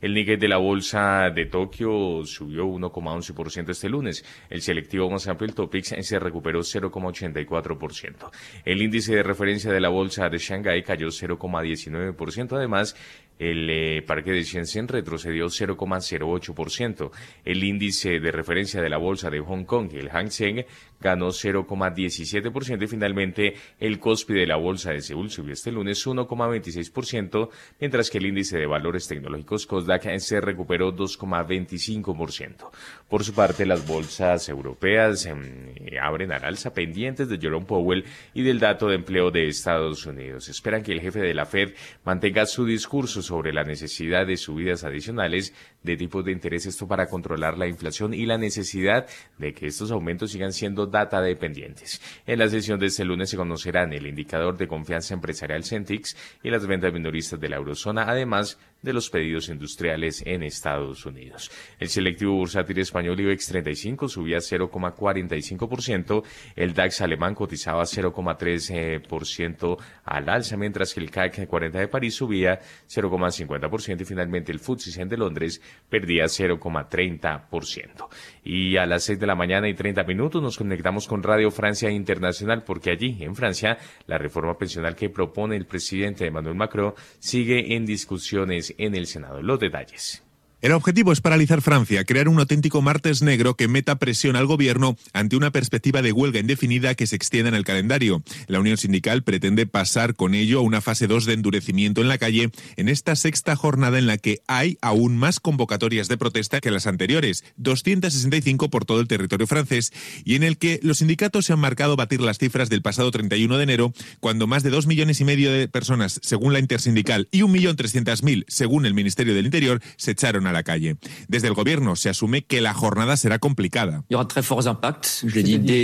El 0.00 0.12
Nikkei 0.12 0.36
de 0.36 0.48
la 0.48 0.58
bolsa 0.58 1.30
de 1.30 1.46
Tokio 1.46 2.24
subió 2.26 2.66
1,11% 2.66 3.70
este 3.70 3.88
lunes. 3.88 4.24
El 4.50 4.60
selectivo 4.60 5.08
más 5.08 5.28
amplio, 5.28 5.48
el 5.48 5.54
Topix, 5.54 5.94
se 6.00 6.18
recuperó 6.18 6.60
0,84%. 6.60 8.30
El 8.64 8.82
índice 8.82 9.14
de 9.14 9.22
referencia 9.22 9.72
de 9.72 9.80
la 9.80 9.88
bolsa 9.88 10.28
de 10.28 10.38
Shanghái 10.38 10.82
cayó 10.82 11.06
0,19%. 11.06 12.56
Además, 12.56 12.96
el 13.38 13.70
eh, 13.70 14.02
parque 14.02 14.32
de 14.32 14.42
Shenzhen 14.42 14.88
retrocedió 14.88 15.46
0,08%. 15.46 17.10
El 17.44 17.62
índice 17.62 18.18
de 18.18 18.32
referencia 18.32 18.82
de 18.82 18.88
la 18.88 18.98
bolsa 18.98 19.30
de 19.30 19.38
Hong 19.38 19.64
Kong, 19.64 19.90
el 19.94 20.10
Hang 20.10 20.30
Seng, 20.30 20.64
ganó 21.00 21.28
0,17% 21.28 22.82
y 22.82 22.86
finalmente 22.86 23.54
el 23.78 23.98
COSPI 23.98 24.34
de 24.34 24.46
la 24.46 24.56
bolsa 24.56 24.90
de 24.90 25.00
Seúl 25.00 25.30
subió 25.30 25.52
este 25.52 25.72
lunes 25.72 26.06
1,26%, 26.06 27.48
mientras 27.80 28.10
que 28.10 28.18
el 28.18 28.26
índice 28.26 28.58
de 28.58 28.66
valores 28.66 29.06
tecnológicos 29.08 29.66
COSDAC 29.66 30.18
se 30.18 30.40
recuperó 30.40 30.94
2,25%. 30.94 32.70
Por 33.08 33.24
su 33.24 33.34
parte, 33.34 33.66
las 33.66 33.86
bolsas 33.86 34.48
europeas 34.48 35.26
em, 35.26 35.74
abren 36.00 36.32
al 36.32 36.44
alza 36.44 36.72
pendientes 36.72 37.28
de 37.28 37.38
Jerome 37.38 37.66
Powell 37.66 38.04
y 38.34 38.42
del 38.42 38.58
dato 38.58 38.88
de 38.88 38.96
empleo 38.96 39.30
de 39.30 39.48
Estados 39.48 40.06
Unidos. 40.06 40.48
Esperan 40.48 40.82
que 40.82 40.92
el 40.92 41.00
jefe 41.00 41.20
de 41.20 41.34
la 41.34 41.46
Fed 41.46 41.74
mantenga 42.04 42.46
su 42.46 42.64
discurso 42.64 43.22
sobre 43.22 43.52
la 43.52 43.64
necesidad 43.64 44.26
de 44.26 44.36
subidas 44.36 44.84
adicionales 44.84 45.54
de 45.82 45.96
tipos 45.96 46.24
de 46.24 46.32
interés, 46.32 46.66
esto 46.66 46.86
para 46.86 47.06
controlar 47.06 47.56
la 47.56 47.66
inflación 47.66 48.14
y 48.14 48.26
la 48.26 48.38
necesidad 48.38 49.06
de 49.38 49.54
que 49.54 49.66
estos 49.66 49.90
aumentos 49.90 50.32
sigan 50.32 50.52
siendo 50.52 50.86
data 50.86 51.20
dependientes. 51.20 52.00
En 52.26 52.38
la 52.38 52.48
sesión 52.48 52.78
de 52.78 52.86
este 52.86 53.04
lunes 53.04 53.30
se 53.30 53.36
conocerán 53.36 53.92
el 53.92 54.06
indicador 54.06 54.56
de 54.56 54.68
confianza 54.68 55.14
empresarial 55.14 55.64
Centix 55.64 56.16
y 56.42 56.50
las 56.50 56.66
ventas 56.66 56.92
minoristas 56.92 57.40
de 57.40 57.48
la 57.48 57.56
eurozona, 57.56 58.04
además 58.08 58.58
de 58.82 58.92
los 58.92 59.10
pedidos 59.10 59.48
industriales 59.48 60.22
en 60.24 60.42
Estados 60.42 61.04
Unidos. 61.04 61.50
El 61.78 61.88
selectivo 61.88 62.34
bursátil 62.34 62.78
español 62.78 63.18
IBEX 63.20 63.48
35 63.48 64.08
subía 64.08 64.38
0,45%, 64.38 66.22
el 66.54 66.74
DAX 66.74 67.00
alemán 67.00 67.34
cotizaba 67.34 67.82
0,3% 67.82 69.78
al 70.04 70.28
alza, 70.28 70.56
mientras 70.56 70.94
que 70.94 71.00
el 71.00 71.10
CAC 71.10 71.46
40 71.46 71.78
de 71.78 71.88
París 71.88 72.14
subía 72.14 72.60
0,50% 72.88 74.00
y 74.00 74.04
finalmente 74.04 74.52
el 74.52 74.60
FTSE 74.60 74.92
100 74.92 75.08
de 75.08 75.16
Londres 75.16 75.60
perdía 75.88 76.24
0,30%. 76.24 78.08
Y 78.44 78.76
a 78.76 78.86
las 78.86 79.04
6 79.04 79.18
de 79.18 79.26
la 79.26 79.34
mañana 79.34 79.68
y 79.68 79.74
30 79.74 80.04
minutos 80.04 80.40
nos 80.42 80.56
conectamos 80.56 81.06
con 81.06 81.22
Radio 81.22 81.50
Francia 81.50 81.90
Internacional 81.90 82.62
porque 82.64 82.90
allí, 82.90 83.18
en 83.20 83.34
Francia, 83.34 83.78
la 84.06 84.18
reforma 84.18 84.56
pensional 84.56 84.94
que 84.94 85.10
propone 85.10 85.56
el 85.56 85.66
presidente 85.66 86.26
Emmanuel 86.26 86.54
Macron 86.54 86.94
sigue 87.18 87.74
en 87.74 87.84
discusiones 87.84 88.67
en 88.78 88.94
el 88.94 89.06
Senado. 89.06 89.42
Los 89.42 89.60
detalles. 89.60 90.22
El 90.60 90.72
objetivo 90.72 91.12
es 91.12 91.20
paralizar 91.20 91.62
Francia, 91.62 92.02
crear 92.04 92.28
un 92.28 92.40
auténtico 92.40 92.82
martes 92.82 93.22
negro 93.22 93.54
que 93.54 93.68
meta 93.68 94.00
presión 94.00 94.34
al 94.34 94.46
gobierno 94.46 94.96
ante 95.12 95.36
una 95.36 95.52
perspectiva 95.52 96.02
de 96.02 96.10
huelga 96.10 96.40
indefinida 96.40 96.96
que 96.96 97.06
se 97.06 97.14
extienda 97.14 97.48
en 97.48 97.54
el 97.54 97.62
calendario. 97.62 98.24
La 98.48 98.58
Unión 98.58 98.76
Sindical 98.76 99.22
pretende 99.22 99.66
pasar 99.66 100.16
con 100.16 100.34
ello 100.34 100.58
a 100.58 100.62
una 100.62 100.80
fase 100.80 101.06
2 101.06 101.26
de 101.26 101.34
endurecimiento 101.34 102.00
en 102.00 102.08
la 102.08 102.18
calle 102.18 102.50
en 102.74 102.88
esta 102.88 103.14
sexta 103.14 103.54
jornada 103.54 104.00
en 104.00 104.08
la 104.08 104.18
que 104.18 104.42
hay 104.48 104.78
aún 104.82 105.16
más 105.16 105.38
convocatorias 105.38 106.08
de 106.08 106.18
protesta 106.18 106.60
que 106.60 106.72
las 106.72 106.88
anteriores, 106.88 107.44
265 107.58 108.68
por 108.68 108.84
todo 108.84 108.98
el 108.98 109.06
territorio 109.06 109.46
francés, 109.46 109.92
y 110.24 110.34
en 110.34 110.42
el 110.42 110.58
que 110.58 110.80
los 110.82 110.98
sindicatos 110.98 111.46
se 111.46 111.52
han 111.52 111.60
marcado 111.60 111.94
batir 111.94 112.20
las 112.20 112.38
cifras 112.38 112.68
del 112.68 112.82
pasado 112.82 113.12
31 113.12 113.58
de 113.58 113.62
enero, 113.62 113.92
cuando 114.18 114.48
más 114.48 114.64
de 114.64 114.70
dos 114.70 114.88
millones 114.88 115.20
y 115.20 115.24
medio 115.24 115.52
de 115.52 115.68
personas, 115.68 116.18
según 116.24 116.52
la 116.52 116.58
intersindical, 116.58 117.28
y 117.30 117.42
un 117.42 117.52
millón 117.52 117.76
trescientas 117.76 118.24
mil, 118.24 118.44
según 118.48 118.86
el 118.86 118.94
Ministerio 118.94 119.36
del 119.36 119.44
Interior, 119.44 119.80
se 119.96 120.10
echaron 120.10 120.47
a 120.48 120.52
la 120.52 120.62
calle. 120.62 120.96
Desde 121.28 121.48
el 121.48 121.54
gobierno 121.54 121.96
se 121.96 122.08
asume 122.08 122.44
que 122.44 122.60
la 122.60 122.74
jornada 122.74 123.16
será 123.16 123.38
complicada. 123.38 124.04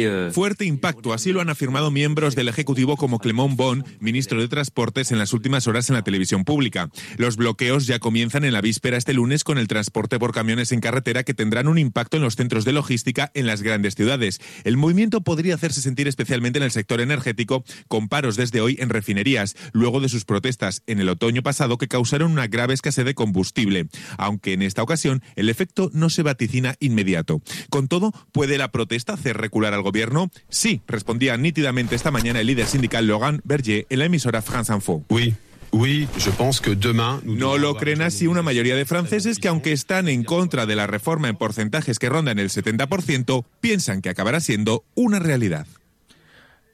Euh, 0.06 0.30
Fuerte 0.32 0.64
impacto, 0.64 1.12
así 1.12 1.32
lo 1.32 1.40
han 1.40 1.50
afirmado 1.50 1.90
miembros 1.90 2.34
del 2.34 2.48
Ejecutivo 2.48 2.96
como 2.96 3.18
Clement 3.18 3.56
Bon, 3.56 3.84
ministro 4.00 4.40
de 4.40 4.48
Transportes, 4.48 5.12
en 5.12 5.18
las 5.18 5.32
últimas 5.32 5.66
horas 5.66 5.88
en 5.88 5.96
la 5.96 6.02
televisión 6.02 6.44
pública. 6.44 6.90
Los 7.16 7.36
bloqueos 7.36 7.86
ya 7.86 7.98
comienzan 7.98 8.44
en 8.44 8.52
la 8.52 8.60
víspera 8.60 8.96
este 8.96 9.14
lunes 9.14 9.44
con 9.44 9.58
el 9.58 9.68
transporte 9.68 10.18
por 10.18 10.32
camiones 10.32 10.72
en 10.72 10.80
carretera 10.80 11.22
que 11.22 11.34
tendrán 11.34 11.68
un 11.68 11.78
impacto 11.78 12.16
en 12.16 12.22
los 12.22 12.36
centros 12.36 12.64
de 12.64 12.72
logística 12.72 13.30
en 13.34 13.46
las 13.46 13.62
grandes 13.62 13.94
ciudades. 13.94 14.40
El 14.64 14.76
movimiento 14.76 15.20
podría 15.20 15.54
hacerse 15.54 15.80
sentir 15.80 16.08
especialmente 16.08 16.58
en 16.58 16.64
el 16.64 16.70
sector 16.70 17.00
energético, 17.00 17.64
con 17.88 18.08
paros 18.08 18.36
desde 18.36 18.60
hoy 18.60 18.76
en 18.80 18.88
refinerías, 18.88 19.56
luego 19.72 20.00
de 20.00 20.08
sus 20.08 20.24
protestas 20.24 20.82
en 20.86 21.00
el 21.00 21.08
otoño 21.08 21.42
pasado 21.42 21.78
que 21.78 21.88
causaron 21.88 22.32
una 22.32 22.46
grave 22.46 22.74
escasez 22.74 23.04
de 23.04 23.14
combustible. 23.14 23.88
Aunque 24.18 24.53
en 24.54 24.62
esta 24.62 24.82
ocasión 24.82 25.22
el 25.36 25.48
efecto 25.48 25.90
no 25.92 26.10
se 26.10 26.22
vaticina 26.22 26.76
inmediato. 26.80 27.42
Con 27.70 27.88
todo, 27.88 28.12
¿puede 28.32 28.58
la 28.58 28.72
protesta 28.72 29.12
hacer 29.12 29.36
recular 29.36 29.74
al 29.74 29.82
gobierno? 29.82 30.30
Sí, 30.48 30.80
respondía 30.86 31.36
nítidamente 31.36 31.94
esta 31.94 32.10
mañana 32.10 32.40
el 32.40 32.46
líder 32.46 32.66
sindical 32.66 33.06
Laurent 33.06 33.40
Berger 33.44 33.86
en 33.90 33.98
la 33.98 34.06
emisora 34.06 34.42
France 34.42 34.72
Info. 34.72 35.04
Oui. 35.08 35.34
No 37.24 37.58
lo 37.58 37.74
creen 37.74 38.00
así 38.00 38.28
una 38.28 38.42
mayoría 38.42 38.76
de 38.76 38.84
franceses 38.84 39.40
que 39.40 39.48
aunque 39.48 39.72
están 39.72 40.08
en 40.08 40.22
contra 40.22 40.66
de 40.66 40.76
la 40.76 40.86
reforma 40.86 41.28
en 41.28 41.34
porcentajes 41.34 41.98
que 41.98 42.08
rondan 42.08 42.38
el 42.38 42.48
70%, 42.48 43.44
piensan 43.60 44.00
que 44.00 44.08
acabará 44.08 44.38
siendo 44.38 44.84
una 44.94 45.18
realidad. 45.18 45.66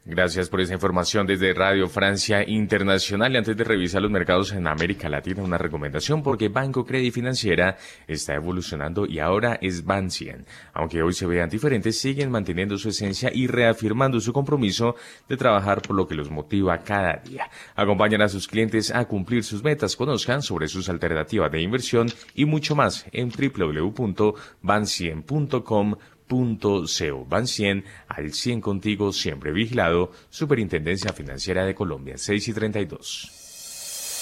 Gracias 0.07 0.49
por 0.49 0.63
esa 0.63 0.73
información 0.73 1.27
desde 1.27 1.53
Radio 1.53 1.87
Francia 1.87 2.43
Internacional. 2.49 3.35
Y 3.35 3.37
antes 3.37 3.55
de 3.55 3.65
revisar 3.65 4.01
los 4.01 4.11
mercados 4.11 4.51
en 4.53 4.67
América 4.67 5.11
Latina, 5.11 5.43
una 5.43 5.59
recomendación 5.59 6.23
porque 6.23 6.49
Banco 6.49 6.87
Credit 6.87 7.13
Financiera 7.13 7.77
está 8.09 8.35
evolucionando 8.35 9.05
y 9.05 9.19
ahora 9.19 9.59
es 9.61 9.85
Bancien. 9.85 10.47
Aunque 10.73 11.03
hoy 11.03 11.13
se 11.13 11.27
vean 11.27 11.51
diferentes, 11.51 12.01
siguen 12.01 12.31
manteniendo 12.31 12.79
su 12.79 12.89
esencia 12.89 13.31
y 13.33 13.47
reafirmando 13.47 14.21
su 14.21 14.33
compromiso 14.33 14.97
de 15.29 15.37
trabajar 15.37 15.83
por 15.83 15.95
lo 15.95 16.09
que 16.09 16.15
los 16.15 16.31
motiva 16.31 16.79
cada 16.79 17.19
día. 17.19 17.51
Acompañan 17.77 18.23
a 18.23 18.31
sus 18.31 18.49
clientes 18.49 18.91
a 18.95 19.05
cumplir 19.05 19.45
sus 19.45 19.63
metas, 19.63 19.97
conozcan 19.97 20.41
sobre 20.41 20.69
sus 20.69 20.89
alternativas 20.89 21.53
de 21.53 21.61
inversión 21.61 22.09
y 22.35 22.47
mucho 22.47 22.75
más 22.75 23.05
en 23.13 23.29
www.bancien.com 23.29 25.97
punto 26.31 26.85
Van 27.29 27.49
100 27.49 27.85
al 28.07 28.33
100 28.33 28.61
contigo, 28.61 29.13
siempre 29.13 29.51
vigilado. 29.51 30.13
Superintendencia 30.31 31.13
Financiera 31.13 31.65
de 31.65 31.75
Colombia, 31.75 32.17
6 32.17 32.49
y 32.49 32.53
32. 32.53 34.21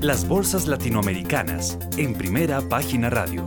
Las 0.00 0.26
bolsas 0.26 0.66
latinoamericanas 0.66 1.78
en 1.96 2.14
primera 2.14 2.60
página 2.68 3.08
radio. 3.08 3.46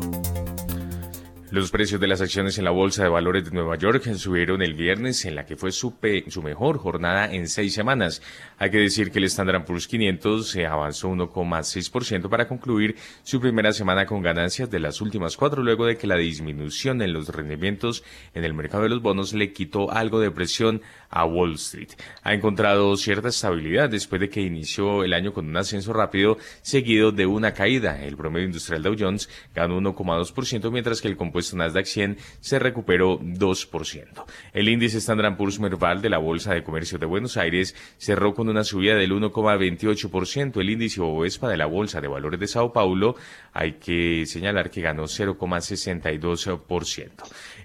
Los 1.56 1.72
precios 1.72 2.02
de 2.02 2.08
las 2.08 2.20
acciones 2.20 2.58
en 2.58 2.66
la 2.66 2.72
Bolsa 2.72 3.04
de 3.04 3.08
Valores 3.08 3.46
de 3.46 3.52
Nueva 3.52 3.78
York 3.78 4.04
subieron 4.16 4.62
el 4.62 4.74
viernes 4.74 5.24
en 5.24 5.36
la 5.36 5.46
que 5.46 5.56
fue 5.56 5.72
su, 5.72 5.96
su 6.28 6.44
mejor 6.44 6.80
jornada 6.80 7.34
en 7.34 7.48
seis 7.48 7.74
semanas. 7.74 8.22
Hay 8.58 8.72
que 8.72 8.80
decir 8.80 9.10
que 9.10 9.20
el 9.20 9.24
Standard 9.24 9.64
Poor's 9.64 9.88
500 9.88 10.50
se 10.50 10.66
avanzó 10.66 11.08
1,6% 11.12 12.28
para 12.28 12.50
concluir 12.50 12.98
su 13.24 13.40
primera 13.40 13.72
semana 13.72 14.06
con 14.06 14.22
ganancias 14.22 14.70
de 14.70 14.82
las 14.82 15.00
últimas 15.00 15.38
cuatro 15.38 15.64
luego 15.64 15.86
de 15.86 15.96
que 15.96 16.08
la 16.08 16.18
disminución 16.18 17.02
en 17.02 17.14
los 17.14 17.30
rendimientos 17.30 18.04
en 18.34 18.44
el 18.44 18.54
mercado 18.54 18.84
de 18.84 18.90
los 18.90 19.02
bonos 19.02 19.34
le 19.34 19.54
quitó 19.54 19.90
algo 19.90 20.20
de 20.20 20.32
presión 20.32 20.82
a 21.10 21.24
Wall 21.24 21.54
Street. 21.54 21.92
Ha 22.24 22.34
encontrado 22.34 22.98
cierta 22.98 23.30
estabilidad 23.30 23.90
después 23.90 24.20
de 24.20 24.28
que 24.28 24.42
inició 24.42 25.06
el 25.06 25.14
año 25.14 25.32
con 25.32 25.48
un 25.48 25.56
ascenso 25.56 25.94
rápido 25.94 26.38
seguido 26.64 27.14
de 27.14 27.26
una 27.26 27.54
caída. 27.54 28.04
El 28.04 28.18
promedio 28.18 28.48
industrial 28.48 28.84
Dow 28.84 28.96
Jones 29.00 29.30
ganó 29.54 29.80
1,2% 29.80 30.70
mientras 30.70 31.00
que 31.00 31.08
el 31.08 31.16
compuesto 31.16 31.45
Nasdaq 31.54 31.86
100 31.86 32.18
se 32.40 32.60
recuperó 32.60 33.20
2%. 33.20 34.26
El 34.54 34.70
índice 34.70 34.98
Standard 34.98 35.38
Poor's 35.38 35.60
Merval 35.60 36.02
de 36.02 36.10
la 36.10 36.18
Bolsa 36.18 36.54
de 36.54 36.64
Comercio 36.64 36.98
de 36.98 37.06
Buenos 37.06 37.38
Aires 37.38 37.76
cerró 37.98 38.34
con 38.34 38.50
una 38.50 38.64
subida 38.64 38.96
del 38.96 39.12
1,28%. 39.12 40.60
El 40.60 40.70
índice 40.70 41.02
Bovespa 41.02 41.50
de 41.50 41.58
la 41.58 41.66
Bolsa 41.66 42.02
de 42.02 42.08
Valores 42.08 42.40
de 42.40 42.48
Sao 42.48 42.74
Paulo 42.74 43.16
hay 43.54 43.74
que 43.74 44.26
señalar 44.26 44.70
que 44.70 44.82
ganó 44.82 45.04
0,62%. 45.04 47.12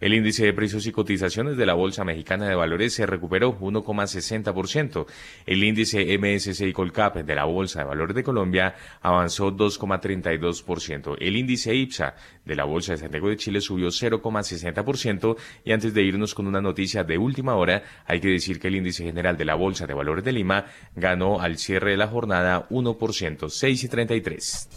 El 0.00 0.14
índice 0.14 0.44
de 0.44 0.52
precios 0.52 0.86
y 0.86 0.92
cotizaciones 0.92 1.56
de 1.56 1.66
la 1.66 1.74
Bolsa 1.74 2.04
Mexicana 2.04 2.48
de 2.48 2.54
Valores 2.54 2.94
se 2.94 3.06
recuperó 3.06 3.58
1,60%. 3.58 5.06
El 5.46 5.64
índice 5.64 6.18
MSCI 6.18 6.72
Colcap 6.72 7.16
de 7.16 7.34
la 7.34 7.44
Bolsa 7.44 7.80
de 7.80 7.86
Valores 7.86 8.16
de 8.16 8.22
Colombia 8.22 8.74
avanzó 9.00 9.50
2,32%. 9.50 11.16
El 11.18 11.36
índice 11.36 11.74
IPSA 11.74 12.14
de 12.44 12.56
la 12.56 12.64
Bolsa 12.64 12.92
de 12.92 12.98
Santiago 12.98 13.28
de 13.28 13.36
Chile 13.36 13.60
subió 13.70 13.88
0,60% 13.88 15.37
y 15.64 15.70
antes 15.70 15.94
de 15.94 16.02
irnos 16.02 16.35
con 16.35 16.48
una 16.48 16.61
noticia 16.61 17.04
de 17.04 17.18
última 17.18 17.54
hora, 17.54 17.85
hay 18.04 18.20
que 18.20 18.28
decir 18.28 18.59
que 18.59 18.66
el 18.66 18.74
índice 18.74 19.04
general 19.04 19.37
de 19.37 19.44
la 19.44 19.54
Bolsa 19.54 19.87
de 19.87 19.94
Valores 19.94 20.24
de 20.24 20.33
Lima 20.33 20.66
ganó 20.96 21.40
al 21.40 21.56
cierre 21.56 21.92
de 21.92 21.96
la 21.96 22.09
jornada 22.09 22.68
1%, 22.68 23.48
6 23.48 23.85
y 23.85 23.88
33. 23.88 24.68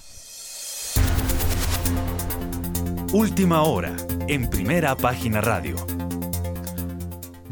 Última 3.13 3.63
hora, 3.63 3.95
en 4.27 4.47
primera 4.49 4.95
página 4.95 5.41
radio. 5.41 5.75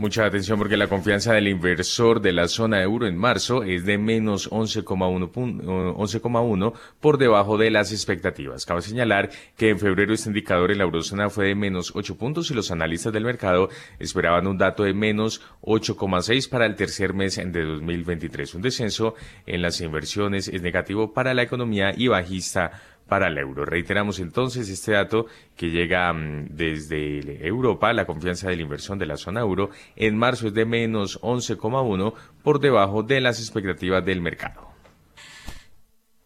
Mucha 0.01 0.25
atención 0.25 0.57
porque 0.57 0.77
la 0.77 0.87
confianza 0.87 1.31
del 1.31 1.47
inversor 1.47 2.21
de 2.21 2.31
la 2.31 2.47
zona 2.47 2.81
euro 2.81 3.05
en 3.05 3.15
marzo 3.15 3.61
es 3.61 3.85
de 3.85 3.99
menos 3.99 4.49
11,1 4.49 6.73
por 6.99 7.19
debajo 7.19 7.59
de 7.59 7.69
las 7.69 7.91
expectativas. 7.91 8.65
Cabe 8.65 8.81
señalar 8.81 9.29
que 9.55 9.69
en 9.69 9.77
febrero 9.77 10.11
este 10.11 10.29
indicador 10.29 10.71
en 10.71 10.79
la 10.79 10.85
eurozona 10.85 11.29
fue 11.29 11.49
de 11.49 11.53
menos 11.53 11.91
8 11.93 12.17
puntos 12.17 12.49
y 12.49 12.55
los 12.55 12.71
analistas 12.71 13.13
del 13.13 13.25
mercado 13.25 13.69
esperaban 13.99 14.47
un 14.47 14.57
dato 14.57 14.81
de 14.81 14.95
menos 14.95 15.43
8,6 15.61 16.49
para 16.49 16.65
el 16.65 16.73
tercer 16.73 17.13
mes 17.13 17.35
de 17.35 17.63
2023. 17.63 18.55
Un 18.55 18.63
descenso 18.63 19.13
en 19.45 19.61
las 19.61 19.81
inversiones 19.81 20.47
es 20.47 20.63
negativo 20.63 21.13
para 21.13 21.35
la 21.35 21.43
economía 21.43 21.93
y 21.95 22.07
bajista 22.07 22.71
para 23.11 23.27
el 23.27 23.37
euro. 23.37 23.65
Reiteramos 23.65 24.19
entonces 24.19 24.69
este 24.69 24.93
dato 24.93 25.25
que 25.57 25.69
llega 25.69 26.13
mm, 26.13 26.47
desde 26.51 27.45
Europa, 27.45 27.91
la 27.91 28.05
confianza 28.05 28.47
de 28.47 28.55
la 28.55 28.61
inversión 28.61 28.97
de 28.99 29.05
la 29.05 29.17
zona 29.17 29.41
euro 29.41 29.69
en 29.97 30.15
marzo 30.15 30.47
es 30.47 30.53
de 30.53 30.63
menos 30.63 31.19
11,1 31.19 32.13
por 32.41 32.61
debajo 32.61 33.03
de 33.03 33.19
las 33.19 33.41
expectativas 33.41 34.05
del 34.05 34.21
mercado. 34.21 34.61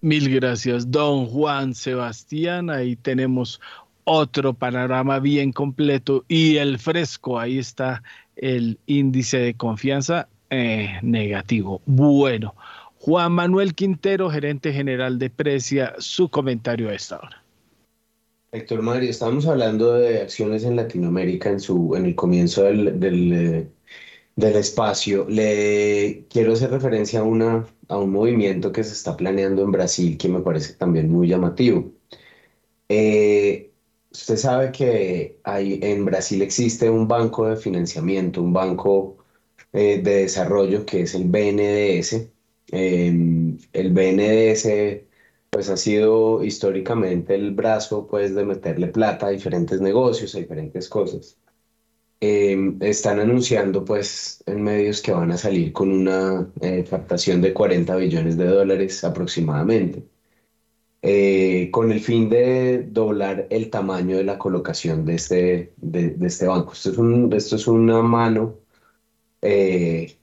Mil 0.02 0.32
gracias, 0.32 0.92
don 0.92 1.26
Juan 1.26 1.74
Sebastián. 1.74 2.70
Ahí 2.70 2.96
tenemos 2.96 3.60
otro 4.04 4.54
panorama 4.54 5.18
bien 5.18 5.54
completo 5.54 6.24
y 6.28 6.58
el 6.58 6.78
fresco. 6.78 7.40
Ahí 7.40 7.58
está 7.58 8.04
el 8.36 8.78
índice 8.86 9.40
de 9.40 9.56
confianza 9.56 10.28
eh, 10.52 11.00
negativo. 11.02 11.82
Bueno, 11.88 12.54
Juan 13.06 13.34
Manuel 13.34 13.76
Quintero, 13.76 14.32
gerente 14.32 14.74
general 14.74 15.20
de 15.20 15.30
Precia, 15.30 15.94
su 16.00 16.28
comentario 16.28 16.90
a 16.90 16.96
esta 16.96 17.18
hora. 17.18 17.44
Héctor 18.52 18.82
Mario, 18.82 19.12
estábamos 19.12 19.46
hablando 19.46 19.94
de 19.94 20.24
acciones 20.24 20.64
en 20.64 20.76
Latinoamérica 20.76 21.52
en, 21.52 21.60
su, 21.60 21.94
en 21.96 22.06
el 22.06 22.16
comienzo 22.16 22.64
del, 22.64 23.00
del, 23.00 23.70
espacio. 24.36 25.28
Le 25.30 26.26
quiero 26.32 26.54
hacer 26.54 26.72
referencia 26.72 27.20
a, 27.20 27.24
una, 27.24 27.68
a 27.90 28.00
un 28.00 28.12
movimiento 28.12 28.72
que 28.72 28.84
se 28.84 28.94
está 28.94 29.16
planeando 29.16 29.62
en 29.62 29.72
Brasil 29.72 30.18
que 30.18 30.28
me 30.28 30.40
parece 30.40 30.74
también 30.74 31.12
muy 31.12 31.28
llamativo. 31.28 31.92
Eh, 32.90 33.72
usted 34.12 34.38
sabe 34.38 34.72
que 34.72 35.40
hay, 35.44 35.80
en 35.84 36.06
Brasil 36.06 36.42
existe 36.42 36.90
un 36.90 37.08
banco 37.08 37.48
de 37.48 37.56
financiamiento, 37.56 38.42
un 38.42 38.54
banco 38.54 39.18
eh, 39.74 40.02
de 40.04 40.22
desarrollo 40.22 40.88
que 40.88 41.02
es 41.02 41.14
el 41.14 41.26
BNDES, 41.26 42.32
Em, 42.72 43.58
el 43.74 43.94
BNDES 43.94 44.68
pues 45.50 45.70
ha 45.70 45.78
sido 45.78 46.44
históricamente 46.44 47.36
el 47.36 47.52
brazo 47.52 48.08
pues 48.08 48.36
de 48.36 48.46
meterle 48.46 48.88
plata 48.88 49.28
a 49.28 49.30
diferentes 49.30 49.80
negocios, 49.82 50.36
a 50.36 50.40
diferentes 50.40 50.90
cosas. 50.90 51.38
Em, 52.20 52.78
están 52.82 53.20
anunciando 53.20 53.86
pues 53.86 54.42
en 54.46 54.64
medios 54.64 55.02
que 55.02 55.12
van 55.12 55.32
a 55.32 55.38
salir 55.38 55.74
con 55.74 55.92
una 55.92 56.52
eh, 56.62 56.84
captación 56.90 57.42
de 57.42 57.54
40 57.54 57.96
billones 57.98 58.38
de 58.38 58.46
dólares 58.48 59.04
aproximadamente, 59.04 60.04
eh, 61.02 61.70
con 61.72 61.92
el 61.92 62.00
fin 62.02 62.30
de 62.30 62.84
doblar 62.90 63.48
el 63.50 63.70
tamaño 63.70 64.18
de 64.18 64.24
la 64.24 64.40
colocación 64.40 65.06
de 65.06 65.16
este, 65.16 65.74
de, 65.78 66.16
este 66.22 66.48
banco. 66.48 66.74
Esto 66.74 66.92
es, 66.92 66.98
un, 66.98 67.32
esto 67.34 67.56
es 67.58 67.68
una 67.68 68.02
mano 68.02 68.56
eh, 69.42 70.18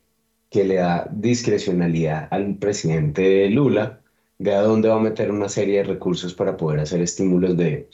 que 0.52 0.64
le 0.64 0.76
da 0.76 1.08
discrecionalidad 1.10 2.28
al 2.30 2.56
presidente 2.58 3.48
Lula 3.50 4.00
de 4.38 4.54
a 4.54 4.62
dónde 4.62 4.88
va 4.88 4.96
a 4.96 5.00
meter 5.00 5.30
una 5.30 5.48
serie 5.48 5.78
de 5.78 5.84
recursos 5.84 6.34
para 6.34 6.56
poder 6.56 6.80
hacer 6.80 7.00
estímulos 7.02 7.56
de, 7.56 7.88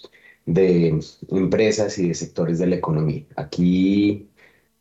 de 0.46 1.00
empresas 1.30 1.98
y 1.98 2.08
de 2.08 2.14
sectores 2.14 2.58
de 2.58 2.66
la 2.66 2.76
economía. 2.76 3.24
Aquí 3.36 4.28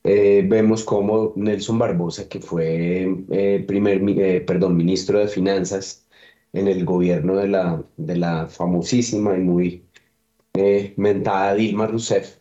eh, 0.03 0.45
vemos 0.47 0.83
cómo 0.83 1.33
Nelson 1.35 1.77
Barbosa, 1.79 2.27
que 2.29 2.39
fue 2.39 3.15
eh, 3.31 3.63
primer, 3.67 4.01
eh, 4.09 4.41
perdón, 4.41 4.77
ministro 4.77 5.19
de 5.19 5.27
Finanzas 5.27 6.07
en 6.53 6.67
el 6.67 6.85
gobierno 6.85 7.35
de 7.37 7.47
la, 7.49 7.83
de 7.97 8.15
la 8.17 8.47
famosísima 8.47 9.37
y 9.37 9.41
muy 9.41 9.83
mentada 10.95 11.53
Dilma 11.55 11.87
Rousseff, 11.87 12.36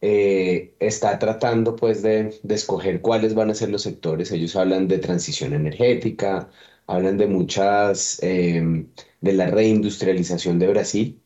eh, 0.00 0.74
está 0.80 1.18
tratando 1.18 1.76
pues 1.76 2.02
de, 2.02 2.38
escoger 2.48 3.00
cuáles 3.00 3.34
van 3.34 3.50
a 3.50 3.54
ser 3.54 3.70
los 3.70 3.82
sectores. 3.82 4.30
Ellos 4.32 4.56
hablan 4.56 4.88
de 4.88 4.98
transición 4.98 5.52
energética, 5.54 6.50
hablan 6.86 7.18
de 7.18 7.26
muchas, 7.26 8.18
em, 8.22 8.88
de 9.20 9.32
la 9.32 9.46
reindustrialización 9.48 10.58
de 10.58 10.68
Brasil. 10.68 11.22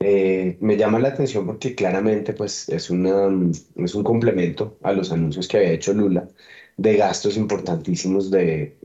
Eh, 0.00 0.58
me 0.60 0.76
llama 0.76 0.98
la 0.98 1.08
atención 1.08 1.46
porque 1.46 1.74
claramente 1.74 2.32
pues 2.34 2.68
es, 2.68 2.90
una, 2.90 3.28
es 3.76 3.94
un 3.94 4.04
complemento 4.04 4.78
a 4.82 4.92
los 4.92 5.10
anuncios 5.12 5.48
que 5.48 5.58
había 5.58 5.72
hecho 5.72 5.94
Lula 5.94 6.28
de 6.76 6.96
gastos 6.96 7.36
importantísimos 7.36 8.30
de, 8.30 8.76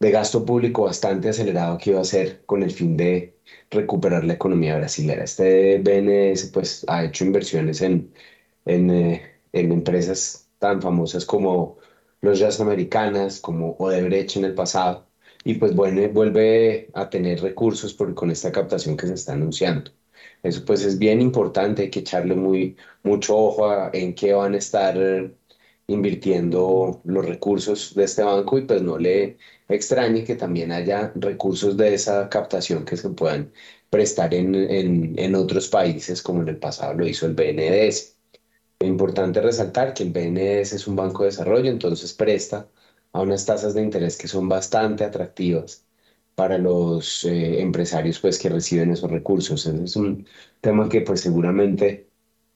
de 0.00 0.10
gasto 0.10 0.44
público 0.44 0.84
bastante 0.84 1.28
acelerado 1.30 1.78
que 1.78 1.90
iba 1.90 1.98
a 2.00 2.02
hacer 2.02 2.44
con 2.46 2.62
el 2.62 2.70
fin 2.70 2.96
de 2.96 3.36
recuperar 3.70 4.24
la 4.24 4.34
economía 4.34 4.76
brasilera. 4.76 5.24
Este 5.24 5.78
BNS 5.78 6.46
pues, 6.52 6.84
ha 6.88 7.04
hecho 7.04 7.24
inversiones 7.24 7.80
en, 7.82 8.12
en, 8.66 8.90
eh, 8.90 9.22
en 9.52 9.72
empresas 9.72 10.48
tan 10.58 10.82
famosas 10.82 11.24
como 11.26 11.78
los 12.20 12.38
Jazz 12.38 12.60
Americanas, 12.60 13.40
como 13.40 13.76
Odebrecht 13.78 14.36
en 14.36 14.44
el 14.46 14.54
pasado, 14.54 15.06
y 15.44 15.54
pues 15.54 15.74
bueno, 15.74 16.08
vuelve 16.10 16.90
a 16.94 17.10
tener 17.10 17.40
recursos 17.42 17.92
por, 17.94 18.14
con 18.14 18.30
esta 18.30 18.50
captación 18.52 18.96
que 18.96 19.06
se 19.06 19.14
está 19.14 19.34
anunciando. 19.34 19.90
Eso 20.42 20.64
pues 20.64 20.84
es 20.84 20.98
bien 20.98 21.20
importante, 21.20 21.82
hay 21.82 21.90
que 21.90 22.00
echarle 22.00 22.34
muy, 22.34 22.76
mucho 23.02 23.36
ojo 23.36 23.90
en 23.92 24.14
qué 24.14 24.32
van 24.32 24.54
a 24.54 24.58
estar 24.58 24.96
invirtiendo 25.86 27.00
los 27.04 27.26
recursos 27.26 27.94
de 27.94 28.04
este 28.04 28.22
banco 28.22 28.58
y 28.58 28.62
pues 28.62 28.82
no 28.82 28.98
le 28.98 29.38
extrañe 29.68 30.24
que 30.24 30.36
también 30.36 30.72
haya 30.72 31.12
recursos 31.16 31.76
de 31.76 31.94
esa 31.94 32.28
captación 32.28 32.84
que 32.84 32.96
se 32.96 33.10
puedan 33.10 33.52
prestar 33.90 34.34
en, 34.34 34.54
en, 35.18 35.34
otros 35.34 35.68
países 35.68 36.22
como 36.22 36.42
en 36.42 36.48
el 36.48 36.58
pasado 36.58 36.94
lo 36.94 37.06
hizo 37.06 37.26
el 37.26 37.34
BNDES. 37.34 38.16
Es 38.80 38.88
importante 38.88 39.40
resaltar 39.40 39.94
que 39.94 40.02
el 40.04 40.10
BNDES 40.12 40.74
es 40.74 40.86
un 40.88 40.96
banco 40.96 41.22
de 41.22 41.30
desarrollo, 41.30 41.70
entonces 41.70 42.12
presta 42.12 42.68
a 43.12 43.22
unas 43.22 43.46
tasas 43.46 43.74
de 43.74 43.82
interés 43.82 44.16
que 44.18 44.28
son 44.28 44.48
bastante 44.48 45.04
atractivas 45.04 45.84
para 46.34 46.58
los 46.58 47.24
eh, 47.24 47.60
empresarios 47.62 48.18
pues, 48.20 48.38
que 48.38 48.48
reciben 48.48 48.92
esos 48.92 49.10
recursos. 49.10 49.66
Ese 49.66 49.84
es 49.84 49.96
un 49.96 50.26
tema 50.60 50.88
que 50.88 51.00
pues 51.02 51.20
seguramente 51.20 52.08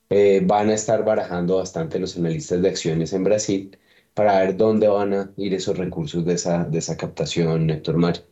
eh, 0.09 0.41
van 0.45 0.69
a 0.69 0.75
estar 0.75 1.03
barajando 1.05 1.57
bastante 1.57 1.99
los 1.99 2.17
analistas 2.17 2.61
de 2.61 2.69
acciones 2.69 3.13
en 3.13 3.23
Brasil 3.23 3.77
para 4.19 4.39
ver 4.41 4.57
dónde 4.57 4.85
van 4.89 5.13
a 5.13 5.31
ir 5.37 5.53
esos 5.53 5.77
recursos 5.77 6.25
de 6.25 6.33
esa, 6.33 6.65
de 6.65 6.77
esa 6.77 6.97
captación, 6.97 7.69
Héctor 7.69 7.95
Mario. 7.95 8.23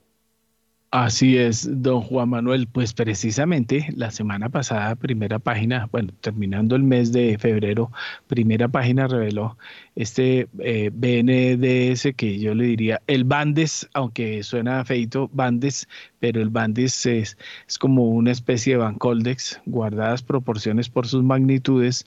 Así 0.91 1.37
es, 1.37 1.65
don 1.81 2.01
Juan 2.01 2.27
Manuel. 2.27 2.67
Pues 2.67 2.93
precisamente 2.93 3.87
la 3.95 4.11
semana 4.11 4.49
pasada, 4.49 4.95
primera 4.97 5.39
página, 5.39 5.87
bueno, 5.89 6.11
terminando 6.19 6.75
el 6.75 6.83
mes 6.83 7.13
de 7.13 7.37
febrero, 7.37 7.89
primera 8.27 8.67
página 8.67 9.07
reveló 9.07 9.57
este 9.95 10.49
eh, 10.59 10.89
BNDS 10.93 12.13
que 12.17 12.37
yo 12.37 12.53
le 12.53 12.65
diría 12.65 13.01
el 13.07 13.23
Bandes, 13.23 13.87
aunque 13.93 14.43
suena 14.43 14.83
feito, 14.83 15.29
Bandes, 15.31 15.87
pero 16.19 16.41
el 16.41 16.49
Bandes 16.49 17.05
es, 17.05 17.37
es 17.65 17.77
como 17.77 18.09
una 18.09 18.31
especie 18.31 18.73
de 18.73 18.79
Bancoldex, 18.79 19.61
guardadas 19.65 20.21
proporciones 20.21 20.89
por 20.89 21.07
sus 21.07 21.23
magnitudes, 21.23 22.05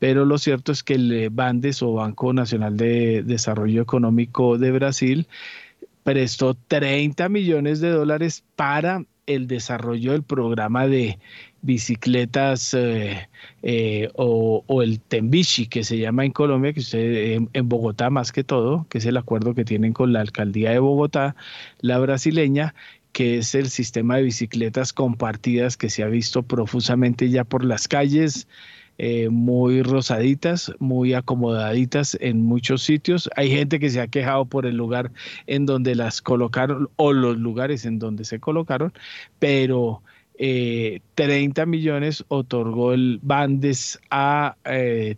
pero 0.00 0.24
lo 0.24 0.38
cierto 0.38 0.72
es 0.72 0.82
que 0.82 0.94
el 0.94 1.30
Bandes 1.30 1.82
o 1.82 1.92
Banco 1.92 2.32
Nacional 2.32 2.76
de 2.76 3.22
Desarrollo 3.22 3.82
Económico 3.82 4.58
de 4.58 4.72
Brasil 4.72 5.28
prestó 6.02 6.54
30 6.54 7.28
millones 7.28 7.80
de 7.80 7.90
dólares 7.90 8.42
para 8.56 9.04
el 9.26 9.46
desarrollo 9.46 10.12
del 10.12 10.22
programa 10.22 10.88
de 10.88 11.18
bicicletas 11.62 12.72
eh, 12.72 13.28
eh, 13.62 14.08
o, 14.14 14.82
el 14.82 15.00
Tembishi, 15.00 15.66
que 15.66 15.84
se 15.84 15.98
llama 15.98 16.24
en 16.24 16.32
Colombia, 16.32 16.72
que 16.72 16.80
usted, 16.80 17.38
en, 17.52 17.68
Bogotá 17.68 18.08
más 18.08 18.32
que 18.32 18.42
todo, 18.42 18.86
que 18.88 18.98
es 18.98 19.04
el 19.04 19.18
acuerdo 19.18 19.54
que 19.54 19.66
tienen 19.66 19.92
con 19.92 20.14
la 20.14 20.20
alcaldía 20.20 20.70
de 20.70 20.78
Bogotá, 20.78 21.36
la 21.82 21.98
brasileña, 21.98 22.74
que 23.12 23.36
es 23.38 23.54
el 23.54 23.68
sistema 23.68 24.16
de 24.16 24.22
bicicletas 24.22 24.94
compartidas 24.94 25.76
que 25.76 25.90
se 25.90 26.02
ha 26.02 26.06
visto 26.06 26.42
profusamente 26.42 27.28
ya 27.28 27.44
por 27.44 27.64
las 27.64 27.86
calles 27.86 28.48
eh, 29.02 29.30
muy 29.30 29.82
rosaditas, 29.82 30.70
muy 30.78 31.14
acomodaditas 31.14 32.18
en 32.20 32.42
muchos 32.42 32.82
sitios. 32.82 33.30
Hay 33.34 33.50
gente 33.50 33.80
que 33.80 33.88
se 33.88 33.98
ha 33.98 34.08
quejado 34.08 34.44
por 34.44 34.66
el 34.66 34.76
lugar 34.76 35.10
en 35.46 35.64
donde 35.64 35.94
las 35.94 36.20
colocaron 36.20 36.90
o 36.96 37.14
los 37.14 37.38
lugares 37.38 37.86
en 37.86 37.98
donde 37.98 38.26
se 38.26 38.40
colocaron, 38.40 38.92
pero 39.38 40.02
30 40.36 40.42
eh, 41.62 41.66
millones 41.66 42.26
otorgó 42.28 42.92
el 42.92 43.20
Bandes 43.22 43.98
a 44.10 44.56
eh, 44.66 45.16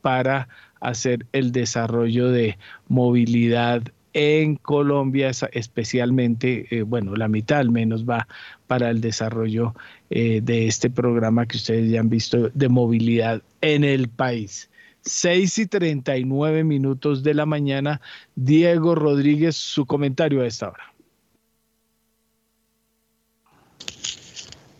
para 0.00 0.48
hacer 0.80 1.26
el 1.32 1.50
desarrollo 1.50 2.30
de 2.30 2.56
movilidad 2.86 3.82
en 4.18 4.56
Colombia, 4.56 5.30
especialmente, 5.52 6.66
eh, 6.70 6.82
bueno, 6.82 7.16
la 7.16 7.28
mitad 7.28 7.58
al 7.58 7.70
menos 7.70 8.08
va 8.08 8.26
para 8.66 8.90
el 8.90 9.00
desarrollo 9.00 9.74
eh, 10.10 10.40
de 10.42 10.66
este 10.66 10.90
programa 10.90 11.46
que 11.46 11.56
ustedes 11.56 11.90
ya 11.90 12.00
han 12.00 12.08
visto 12.08 12.50
de 12.52 12.68
movilidad 12.68 13.42
en 13.60 13.84
el 13.84 14.08
país. 14.08 14.68
6 15.02 15.58
y 15.58 15.66
39 15.66 16.64
minutos 16.64 17.22
de 17.22 17.34
la 17.34 17.46
mañana. 17.46 18.00
Diego 18.34 18.94
Rodríguez, 18.94 19.56
su 19.56 19.86
comentario 19.86 20.42
a 20.42 20.46
esta 20.46 20.68
hora. 20.68 20.92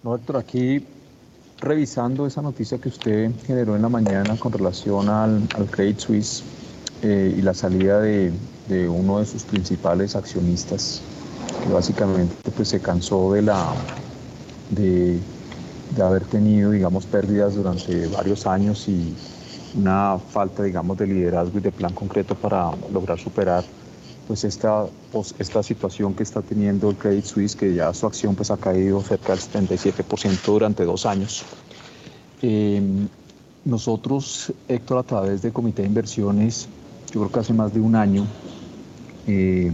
No, 0.03 0.17
Héctor, 0.17 0.37
aquí 0.37 0.85
revisando 1.61 2.27
esa 2.27 2.43
noticia 2.43 2.79
que 2.79 2.89
usted 2.89 3.31
generó 3.47 3.77
en 3.77 3.83
la 3.83 3.89
mañana 3.89 4.37
con 4.37 4.53
relación 4.53 5.09
al, 5.09 5.49
Credit 5.71 5.99
Suisse 5.99 6.45
eh, 7.03 7.35
y 7.37 7.43
la 7.43 7.55
salida 7.55 8.01
de 8.01 8.33
uno 8.89 9.21
de 9.21 9.27
sus 9.27 9.45
principales 9.45 10.17
accionistas, 10.17 11.03
que 11.63 11.73
básicamente 11.73 12.51
pues, 12.55 12.69
se 12.69 12.81
cansó 12.81 13.33
de, 13.33 13.43
la, 13.43 13.73
de, 14.71 15.19
de 15.95 16.03
haber 16.03 16.25
tenido, 16.25 16.71
digamos, 16.71 17.07
pérdidas 17.07 17.55
durante 17.55 18.07
varios 18.09 18.47
años 18.47 18.89
y 18.89 19.15
una 19.77 20.19
falta, 20.19 20.63
digamos, 20.63 20.97
de 20.99 21.07
liderazgo 21.07 21.59
y 21.59 21.61
de 21.63 21.73
plan 21.73 21.93
concreto 21.93 22.35
para 22.35 22.71
lograr 22.93 23.19
superar 23.19 23.65
pues 24.27 24.45
esta, 24.45 24.87
pues, 25.13 25.35
esta 25.39 25.63
situación 25.63 26.15
que 26.15 26.23
está 26.23 26.43
teniendo 26.43 26.91
el 26.91 26.97
Credit 26.97 27.25
Suisse, 27.25 27.55
que 27.55 27.75
ya 27.75 27.93
su 27.95 28.07
acción 28.07 28.35
pues 28.35 28.51
ha 28.51 28.57
caído 28.57 29.01
cerca 29.03 29.35
del 29.35 29.41
77% 29.41 30.45
durante 30.47 30.85
dos 30.85 31.07
años. 31.07 31.45
Eh, 32.43 32.83
nosotros, 33.65 34.53
Héctor, 34.69 34.99
a 34.99 35.03
través 35.03 35.43
del 35.43 35.53
Comité 35.53 35.83
de 35.83 35.89
Inversiones, 35.89 36.69
yo 37.13 37.21
creo 37.21 37.33
que 37.33 37.41
hace 37.41 37.53
más 37.53 37.73
de 37.73 37.81
un 37.81 37.95
año, 37.95 38.27
eh, 39.27 39.73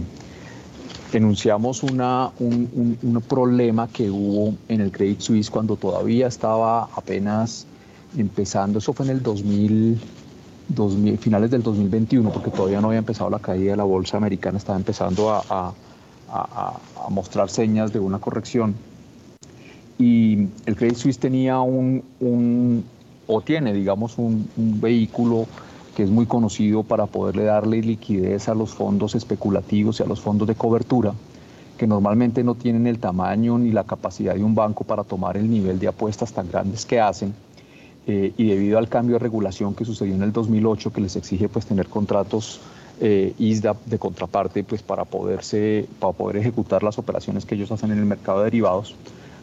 denunciamos 1.13 1.83
una, 1.83 2.31
un, 2.39 3.23
problema 3.29 3.87
que 3.87 4.09
hubo 4.09 4.55
en 4.67 4.81
el 4.81 4.91
Credit 4.91 5.19
Suisse 5.19 5.49
cuando 5.49 5.75
todavía 5.75 6.27
estaba 6.27 6.89
apenas 6.95 7.67
empezando, 8.17 8.79
eso 8.79 8.93
fue 8.93 9.05
en 9.05 9.11
el 9.11 9.23
2000, 9.23 9.99
finales 11.19 11.51
del 11.51 11.61
2021, 11.61 12.31
porque 12.31 12.49
todavía 12.49 12.81
no 12.81 12.87
había 12.87 12.99
empezado 12.99 13.29
la 13.29 13.39
caída 13.39 13.71
de 13.71 13.77
la 13.77 13.83
bolsa 13.83 14.17
americana, 14.17 14.57
estaba 14.57 14.77
empezando 14.77 15.31
a, 15.31 15.73
mostrar 17.09 17.47
señas 17.49 17.93
de 17.93 17.99
una 17.99 18.17
corrección. 18.17 18.73
Y 19.99 20.47
el 20.65 20.75
Credit 20.75 20.95
Suisse 20.95 21.19
tenía 21.19 21.59
un, 21.59 22.03
un 22.19 22.83
o 23.27 23.41
tiene, 23.41 23.71
digamos, 23.71 24.17
un, 24.17 24.49
un 24.57 24.81
vehículo 24.81 25.45
que 25.95 26.03
es 26.03 26.09
muy 26.09 26.25
conocido 26.25 26.83
para 26.83 27.05
poderle 27.05 27.43
darle 27.43 27.81
liquidez 27.81 28.49
a 28.49 28.55
los 28.55 28.73
fondos 28.73 29.15
especulativos 29.15 29.99
y 29.99 30.03
a 30.03 30.05
los 30.05 30.21
fondos 30.21 30.47
de 30.47 30.55
cobertura, 30.55 31.13
que 31.77 31.87
normalmente 31.87 32.43
no 32.43 32.55
tienen 32.55 32.87
el 32.87 32.99
tamaño 32.99 33.57
ni 33.57 33.71
la 33.71 33.83
capacidad 33.83 34.35
de 34.35 34.43
un 34.43 34.55
banco 34.55 34.83
para 34.83 35.03
tomar 35.03 35.37
el 35.37 35.49
nivel 35.49 35.79
de 35.79 35.87
apuestas 35.87 36.33
tan 36.33 36.49
grandes 36.49 36.85
que 36.85 36.99
hacen. 36.99 37.33
Eh, 38.05 38.33
y 38.35 38.47
debido 38.49 38.77
al 38.77 38.89
cambio 38.89 39.15
de 39.15 39.19
regulación 39.19 39.73
que 39.75 39.85
sucedió 39.85 40.13
en 40.13 40.23
el 40.23 40.33
2008, 40.33 40.91
que 40.91 41.01
les 41.01 41.15
exige 41.15 41.47
pues, 41.47 41.65
tener 41.65 41.87
contratos 41.87 42.59
eh, 42.99 43.33
ISDA 43.37 43.75
de 43.85 43.97
contraparte 43.97 44.63
pues, 44.63 44.81
para, 44.81 45.05
poderse, 45.05 45.87
para 45.99 46.13
poder 46.13 46.37
ejecutar 46.37 46.83
las 46.83 46.97
operaciones 46.99 47.45
que 47.45 47.55
ellos 47.55 47.71
hacen 47.71 47.91
en 47.91 47.99
el 47.99 48.05
mercado 48.05 48.39
de 48.39 48.45
derivados, 48.45 48.95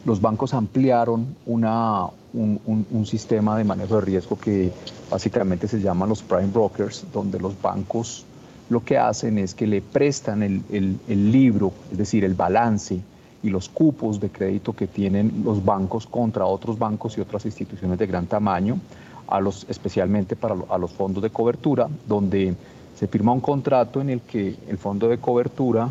los 0.05 0.21
bancos 0.21 0.55
ampliaron 0.55 1.37
una, 1.47 2.07
un, 2.33 3.07
sistema 3.07 3.57
de 3.57 3.65
manejo 3.65 3.97
de 3.97 4.01
riesgo 4.03 4.39
que 4.39 4.73
básicamente 5.11 5.69
se 5.69 5.81
llama 5.81 6.07
los 6.07 6.23
prime 6.23 6.47
brokers, 6.47 7.05
donde 7.13 7.39
los 7.39 7.61
bancos 7.61 8.25
lo 8.71 8.85
que 8.85 8.97
hacen 8.97 9.39
es 9.39 9.55
que 9.55 9.67
le 9.67 9.83
prestan 9.83 10.43
el, 10.43 10.63
el, 10.71 11.33
libro, 11.33 11.73
es 11.91 11.99
decir, 11.99 12.25
el 12.25 12.35
balance 12.35 13.01
y 13.43 13.51
los 13.51 13.69
cupos 13.69 14.21
de 14.21 14.31
crédito 14.31 14.73
que 14.75 14.87
tienen 14.87 15.43
los 15.45 15.65
bancos 15.65 16.07
contra 16.07 16.47
otros 16.47 16.79
bancos 16.79 17.19
y 17.19 17.21
otras 17.21 17.45
instituciones 17.47 17.99
de 17.99 18.07
gran 18.07 18.27
tamaño, 18.27 18.79
a 19.27 19.41
los, 19.41 19.67
especialmente 19.69 20.37
para 20.37 20.57
a 20.69 20.79
los 20.79 20.93
fondos 20.93 21.23
de 21.23 21.31
cobertura, 21.31 21.89
donde 22.07 22.55
se 22.97 23.07
firma 23.09 23.33
un 23.33 23.41
contrato 23.41 24.01
en 24.01 24.11
el 24.11 24.21
que 24.21 24.57
el 24.69 24.79
fondo 24.79 25.09
de 25.09 25.19
cobertura 25.19 25.91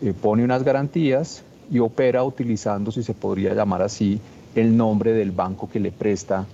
eh, 0.00 0.14
pone 0.14 0.44
unas 0.44 0.62
garantías 0.62 1.42
y 1.70 1.78
opera 1.78 2.24
utilizando, 2.24 2.90
si 2.90 3.02
se 3.02 3.14
podría 3.14 3.54
llamar 3.54 3.82
así, 3.82 4.20
el 4.54 4.76
nombre 4.76 5.12
del 5.12 5.32
banco 5.32 5.68
que 5.70 5.80
le 5.80 5.90
presta 5.90 6.46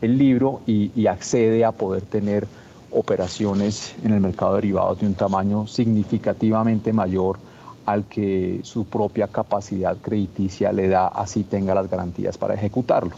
el 0.00 0.16
libro 0.16 0.60
y, 0.66 1.06
accede 1.06 1.64
a 1.64 1.72
poder 1.72 2.02
tener 2.02 2.46
operaciones 2.90 3.94
en 4.04 4.12
el 4.12 4.20
mercado 4.20 4.54
de 4.54 4.62
derivados 4.62 5.00
de 5.00 5.06
un 5.06 5.14
tamaño 5.14 5.66
significativamente 5.66 6.92
mayor 6.92 7.38
al 7.84 8.04
que 8.04 8.60
su 8.62 8.84
propia 8.84 9.26
capacidad 9.28 9.96
crediticia 9.96 10.72
le 10.72 10.88
da, 10.88 11.08
así 11.08 11.42
tenga 11.42 11.74
las 11.74 11.90
garantías 11.90 12.36
para 12.36 12.54
ejecutarlo. 12.54 13.12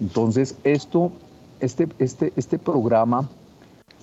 Entonces, 0.00 0.56
esto, 0.64 1.12
este, 1.60 1.88
este, 1.98 2.32
este 2.36 2.58
programa 2.58 3.28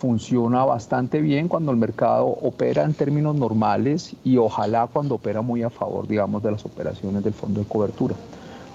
funciona 0.04 0.66
bastante 0.66 1.22
bien 1.22 1.48
cuando 1.48 1.72
el 1.72 1.78
mercado 1.78 2.26
opera 2.26 2.84
en 2.84 2.94
términos 2.94 3.38
normales 3.38 4.14
y 4.26 4.36
ojalá 4.36 4.86
cuando 4.92 5.16
opera 5.16 5.42
muy 5.42 5.64
a 5.64 5.70
favor, 5.70 6.06
digamos, 6.06 6.44
de 6.44 6.52
las 6.52 6.66
operaciones 6.66 7.24
del 7.24 7.32
fondo 7.32 7.62
de 7.62 7.66
cobertura. 7.66 8.14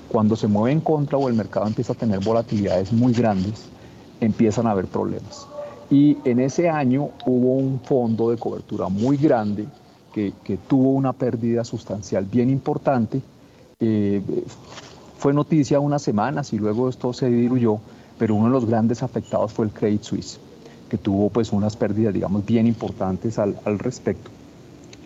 Cuando 0.09 0.37
se 0.37 0.49
mueve 0.49 0.72
en 0.72 0.81
contra 0.81 1.18
o 1.18 1.29
el 1.29 1.35
mercado 1.35 1.66
empieza 1.66 1.93
a 1.93 1.97
tener 1.97 2.20
volatilidades 2.20 2.95
muy 2.95 3.12
grandes, 3.12 3.66
empiezan 4.22 4.66
a 4.66 4.70
haber 4.70 4.87
problemas. 4.87 5.47
Y 5.91 6.16
en 6.24 6.41
ese 6.41 6.70
año 6.70 7.11
hubo 7.26 7.57
un 7.57 7.79
fondo 7.81 8.31
de 8.31 8.39
cobertura 8.39 8.89
muy 8.89 9.18
grande 9.18 9.66
que, 10.14 10.33
tuvo 10.66 10.93
una 10.93 11.12
pérdida 11.12 11.62
sustancial 11.62 12.24
bien 12.24 12.49
importante. 12.49 13.20
Eh, 13.81 14.22
fue 15.18 15.35
noticia 15.35 15.79
unas 15.79 16.01
semanas 16.01 16.55
y 16.55 16.59
luego 16.59 16.89
esto 16.89 17.12
se 17.12 17.29
diluyó, 17.29 17.81
pero 18.18 18.35
uno 18.35 18.47
de 18.47 18.53
los 18.53 18.64
grandes 18.64 19.03
afectados 19.03 19.53
fue 19.53 19.66
el 19.66 19.72
Credit 19.72 20.03
Suisse, 20.03 20.41
que 20.89 20.99
tuvo 20.99 21.30
pues 21.30 21.53
unas 21.53 21.76
pérdidas, 21.76 22.14
digamos, 22.14 22.45
bien 22.45 22.66
importantes 22.66 23.39
al, 23.39 23.57
respecto. 23.78 24.30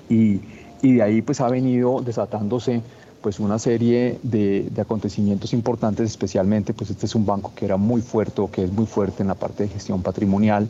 Y, 0.09 0.41
y, 0.83 0.95
de 0.95 1.03
ahí 1.03 1.23
pues 1.23 1.41
ha 1.41 1.49
venido 1.49 2.03
desatándose 2.03 2.83
pues 3.23 3.41
una 3.41 3.59
serie 3.59 4.19
de, 4.23 4.71
acontecimientos 4.79 5.55
importantes, 5.55 6.11
especialmente 6.11 6.75
pues 6.75 6.91
este 6.91 7.07
es 7.07 7.15
un 7.15 7.25
banco 7.25 7.53
que 7.55 7.65
era 7.65 7.77
muy 7.77 8.03
fuerte 8.03 8.41
o 8.41 8.51
que 8.51 8.65
es 8.65 8.73
muy 8.73 8.85
fuerte 8.85 9.23
en 9.23 9.29
la 9.29 9.35
parte 9.35 9.63
de 9.63 9.69
gestión 9.69 10.03
patrimonial 10.03 10.69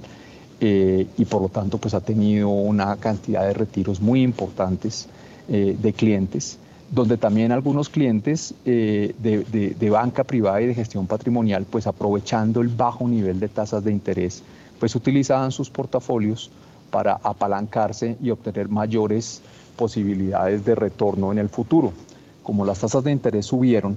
eh, 0.60 1.06
y 1.16 1.24
por 1.24 1.42
lo 1.42 1.48
tanto 1.48 1.78
pues 1.78 1.94
ha 1.94 2.00
tenido 2.00 2.50
una 2.50 2.96
cantidad 2.96 3.46
de 3.46 3.54
retiros 3.54 4.00
muy 4.00 4.22
importantes 4.22 5.08
eh, 5.48 5.76
de 5.80 5.92
clientes, 5.92 6.58
donde 6.90 7.16
también 7.16 7.50
algunos 7.50 7.88
clientes 7.88 8.54
eh, 8.66 9.14
de, 9.18 9.74
de, 9.76 9.90
banca 9.90 10.22
privada 10.22 10.60
y 10.60 10.66
de 10.66 10.74
gestión 10.74 11.06
patrimonial 11.06 11.66
pues 11.68 11.86
aprovechando 11.86 12.60
el 12.60 12.68
bajo 12.68 13.08
nivel 13.08 13.40
de 13.40 13.48
tasas 13.48 13.82
de 13.82 13.92
interés 13.92 14.42
pues 14.82 14.96
utilizaban 14.96 15.52
sus 15.52 15.70
portafolios 15.70 16.50
para 16.90 17.12
apalancarse 17.22 18.16
y 18.20 18.30
obtener 18.30 18.68
mayores 18.68 19.40
posibilidades 19.76 20.64
de 20.64 20.74
retorno 20.74 21.30
en 21.30 21.38
el 21.38 21.48
futuro. 21.48 21.92
como 22.42 22.64
las 22.64 22.80
tasas 22.80 23.04
de 23.04 23.12
interés 23.12 23.46
subieron, 23.46 23.96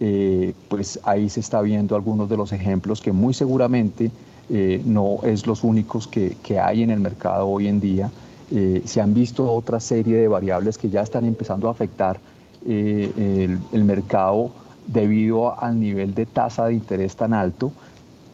eh, 0.00 0.54
pues 0.70 0.98
ahí 1.02 1.28
se 1.28 1.40
está 1.40 1.60
viendo 1.60 1.94
algunos 1.94 2.26
de 2.30 2.38
los 2.38 2.52
ejemplos 2.52 3.02
que 3.02 3.12
muy 3.12 3.34
seguramente 3.34 4.10
eh, 4.48 4.80
no 4.86 5.18
es 5.24 5.46
los 5.46 5.62
únicos 5.62 6.08
que, 6.08 6.58
hay 6.58 6.82
en 6.82 6.90
el 6.90 7.00
mercado 7.00 7.46
hoy 7.46 7.68
en 7.68 7.78
día. 7.78 8.10
Eh, 8.50 8.80
se 8.86 9.02
han 9.02 9.12
visto 9.12 9.52
otra 9.52 9.78
serie 9.78 10.16
de 10.16 10.26
variables 10.26 10.78
que 10.78 10.88
ya 10.88 11.02
están 11.02 11.26
empezando 11.26 11.68
a 11.68 11.72
afectar 11.72 12.18
el, 12.64 13.84
mercado 13.84 14.52
debido 14.86 15.62
al 15.62 15.78
nivel 15.78 16.14
de 16.14 16.24
tasa 16.24 16.64
de 16.64 16.72
interés 16.72 17.14
tan 17.14 17.34
alto 17.34 17.72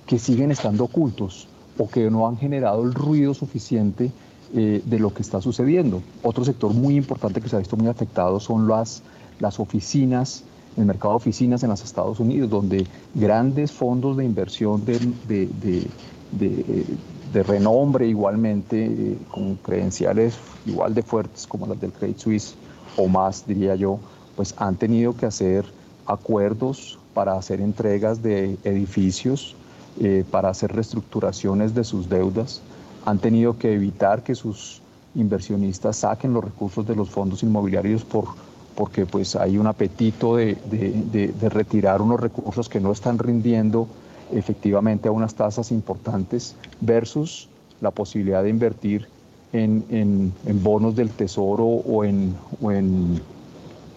que 0.07 0.21
siguen 0.21 0.53
estando 0.53 0.85
ocultos 0.85 1.49
o 1.79 1.89
que 1.89 2.11
no 2.11 2.27
han 2.29 2.37
generado 2.37 2.83
el 2.83 2.95
ruido 2.95 3.35
suficiente 3.35 4.11
de 4.53 4.99
lo 5.01 5.13
que 5.13 5.23
está 5.23 5.41
sucediendo. 5.41 6.01
Otro 6.23 6.45
sector 6.45 6.73
muy 6.73 6.95
importante 6.95 7.41
que 7.41 7.49
se 7.49 7.57
ha 7.57 7.59
visto 7.59 7.77
muy 7.77 7.89
afectado 7.89 8.39
son 8.39 8.69
las, 8.69 9.03
las 9.41 9.59
oficinas 9.59 10.45
el 10.77 10.85
mercado 10.87 11.13
de 11.13 11.17
oficinas 11.17 11.63
en 11.63 11.71
los 11.71 11.83
Estados 11.83 12.21
Unidos, 12.21 12.51
donde 12.51 12.87
grandes 13.15 13.73
fondos 13.73 14.17
de 14.17 14.25
inversión 14.25 14.85
de, 14.85 14.99
de, 15.29 15.87
de, 16.33 17.43
renombre 17.43 18.07
igualmente, 18.07 18.85
eh, 18.87 19.19
con 19.31 19.57
credenciales 19.57 20.37
igual 20.67 20.95
de 20.95 21.03
fuertes 21.03 21.47
como 21.49 21.67
las 21.67 21.81
del 21.81 21.93
Credit 21.93 22.17
Suisse 22.17 22.55
o 22.97 23.09
más, 23.09 23.45
diría 23.47 23.75
yo, 23.75 23.99
pues 24.37 24.55
han 24.57 24.77
tenido 24.77 25.17
que 25.17 25.27
hacer 25.27 25.65
acuerdos 26.07 26.99
para 27.13 27.35
hacer 27.35 27.61
entregas 27.61 28.23
de 28.23 28.57
edificios, 28.63 29.57
eh, 30.01 30.25
para 30.31 30.49
hacer 30.49 30.73
reestructuraciones 30.73 31.75
de 31.75 31.85
sus 31.85 32.09
deudas, 32.09 32.61
han 33.05 33.19
tenido 33.19 33.59
que 33.59 33.73
evitar 33.73 34.23
que 34.23 34.35
sus 34.35 34.81
inversionistas 35.15 35.97
saquen 35.99 36.33
los 36.33 36.45
recursos 36.45 36.87
de 36.87 36.97
los 36.97 37.11
fondos 37.11 37.43
inmobiliarios 37.43 38.05
por 38.05 38.27
porque 38.75 39.07
pues 39.07 39.37
hay 39.37 39.57
un 39.57 39.67
apetito 39.67 40.37
de, 40.37 41.33
retirar 41.43 42.03
unos 42.03 42.21
recursos 42.21 42.69
que 42.69 42.81
no 42.81 42.93
están 42.93 43.19
rindiendo 43.19 43.87
efectivamente 44.33 45.09
a 45.09 45.13
unas 45.13 45.35
tasas 45.35 45.71
importantes 45.71 46.57
versus 46.81 47.49
la 47.81 47.91
posibilidad 47.91 48.43
de 48.43 48.51
invertir 48.51 49.07
en, 49.53 50.33
bonos 50.63 50.97
del 50.97 51.11
tesoro 51.11 51.65
o 51.65 52.05
en, 52.05 52.35
o 52.61 52.73
en, 52.73 53.21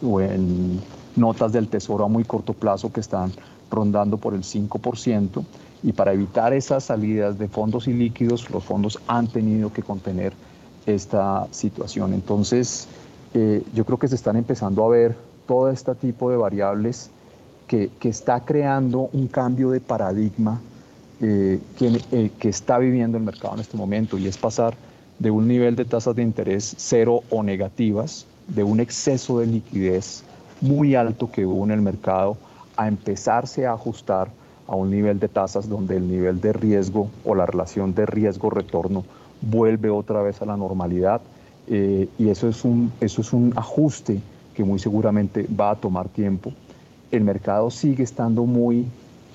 o 0.04 0.22
en 0.22 0.80
notas 1.16 1.52
del 1.52 1.68
tesoro 1.68 2.06
a 2.06 2.08
muy 2.08 2.24
corto 2.24 2.54
plazo 2.54 2.92
que 2.92 3.00
están 3.00 3.32
rondando 3.72 4.18
por 4.18 4.34
el 4.34 4.44
5%. 4.44 5.44
Y 5.88 5.94
para 5.94 6.12
evitar 6.12 6.52
esas 6.52 6.84
salidas 6.84 7.40
de 7.40 7.48
fondos 7.48 7.88
ilíquidos, 7.88 8.50
los 8.50 8.62
fondos 8.62 9.00
han 9.08 9.28
tenido 9.28 9.72
que 9.72 9.82
contener 9.82 10.34
esta 10.86 11.48
situación. 11.52 12.14
Entonces, 12.14 12.90
eh, 13.34 13.64
yo 13.74 13.86
creo 13.86 13.98
que 13.98 14.10
se 14.10 14.16
están 14.16 14.36
empezando 14.36 14.84
a 14.84 14.90
ver 14.90 15.16
todo 15.48 15.70
este 15.70 15.96
tipo 15.96 16.30
de 16.30 16.36
variables 16.36 17.10
que, 17.68 17.90
que 18.02 18.10
está 18.10 18.42
creando 18.42 19.10
un 19.14 19.28
cambio 19.28 19.70
de 19.70 19.80
paradigma 19.80 20.60
eh, 21.22 21.62
que, 21.78 22.02
eh, 22.12 22.32
que, 22.38 22.50
está 22.50 22.80
viviendo 22.80 23.18
el 23.18 23.24
mercado 23.24 23.54
en 23.54 23.62
este 23.62 23.78
momento 23.78 24.18
y 24.18 24.28
es 24.28 24.38
pasar 24.38 24.76
de 25.20 25.32
un 25.32 25.48
nivel 25.48 25.78
de 25.78 25.86
tasas 25.86 26.18
de 26.18 26.22
interés 26.22 26.76
cero 26.78 27.22
o 27.30 27.44
negativas, 27.44 28.26
de 28.50 28.66
un 28.66 28.82
exceso 28.82 29.40
de 29.40 29.48
liquidez 29.48 30.26
muy 30.60 30.96
alto 30.96 31.32
que 31.32 31.46
hubo 31.46 31.64
en 31.64 31.72
el 31.72 31.82
mercado, 31.82 32.36
a 32.76 32.90
empezarse 32.90 33.66
a 33.66 33.72
ajustar 33.72 34.28
a 34.68 34.76
un 34.76 34.92
nivel 34.92 35.20
de 35.20 35.28
tasas 35.28 35.70
donde 35.70 35.98
el 35.98 36.08
nivel 36.08 36.42
de 36.42 36.54
riesgo 36.54 37.10
o 37.26 37.36
la 37.36 37.46
relación 37.46 37.94
de 37.94 38.06
riesgo-retorno 38.06 39.04
vuelve 39.42 39.90
otra 39.90 40.22
vez 40.22 40.42
a 40.42 40.46
la 40.46 40.58
normalidad 40.58 41.22
eh, 41.68 42.08
y 42.18 42.30
eso 42.30 42.48
es, 42.48 42.64
un, 42.64 42.92
eso 43.02 43.22
es 43.22 43.34
un 43.34 43.54
ajuste 43.56 44.22
que 44.54 44.64
muy 44.64 44.80
seguramente 44.80 45.48
va 45.48 45.72
a 45.72 45.76
tomar 45.76 46.10
tiempo. 46.10 46.52
El 47.12 47.24
mercado 47.24 47.70
sigue 47.70 48.04
estando 48.04 48.46
muy 48.46 48.86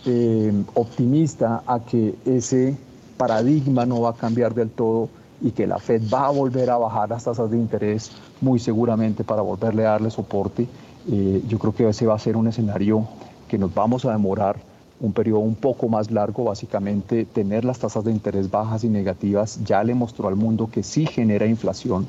eh, 0.05 0.53
optimista 0.75 1.63
a 1.67 1.81
que 1.81 2.15
ese 2.25 2.77
paradigma 3.17 3.87
no 3.87 4.01
va 4.01 4.11
a 4.11 4.15
cambiar 4.15 4.55
del 4.55 4.71
todo 4.71 5.09
y 5.41 5.51
que 5.51 5.67
la 5.67 5.79
Fed 5.79 6.03
va 6.13 6.27
a 6.27 6.31
volver 6.31 6.71
a 6.71 6.77
bajar 6.77 7.11
las 7.11 7.25
tasas 7.25 7.51
de 7.51 7.57
interés 7.57 8.11
muy 8.41 8.59
seguramente 8.59 9.25
para 9.25 9.43
volverle 9.43 9.87
a 9.87 9.91
darle 9.91 10.11
soporte. 10.11 10.67
Eh, 11.11 11.43
yo 11.49 11.59
creo 11.59 11.75
que 11.75 11.89
ese 11.89 12.07
va 12.07 12.15
a 12.15 12.19
ser 12.19 12.37
un 12.37 12.49
escenario 12.49 13.07
que 13.49 13.59
nos 13.59 13.75
vamos 13.75 14.05
a 14.05 14.13
demorar 14.13 14.57
un 15.03 15.13
periodo 15.13 15.41
un 15.41 15.57
poco 15.57 15.89
más 15.89 16.11
largo, 16.11 16.45
básicamente 16.45 17.25
tener 17.25 17.65
las 17.65 17.81
tasas 17.81 18.05
de 18.05 18.13
interés 18.13 18.51
bajas 18.51 18.85
y 18.85 18.89
negativas 18.89 19.59
ya 19.65 19.83
le 19.83 19.95
mostró 19.95 20.29
al 20.29 20.37
mundo 20.37 20.71
que 20.73 20.85
sí 20.85 21.07
genera 21.07 21.45
inflación 21.45 22.07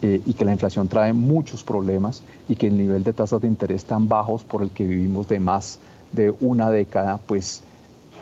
eh, 0.00 0.22
y 0.24 0.32
que 0.32 0.46
la 0.46 0.52
inflación 0.52 0.88
trae 0.88 1.12
muchos 1.12 1.62
problemas 1.62 2.22
y 2.48 2.56
que 2.56 2.68
el 2.68 2.78
nivel 2.78 3.04
de 3.04 3.12
tasas 3.12 3.42
de 3.42 3.48
interés 3.48 3.84
tan 3.84 4.08
bajos 4.08 4.42
por 4.42 4.62
el 4.62 4.70
que 4.70 4.84
vivimos 4.84 5.28
de 5.28 5.38
más 5.38 5.78
de 6.12 6.34
una 6.40 6.70
década, 6.70 7.20
pues 7.26 7.62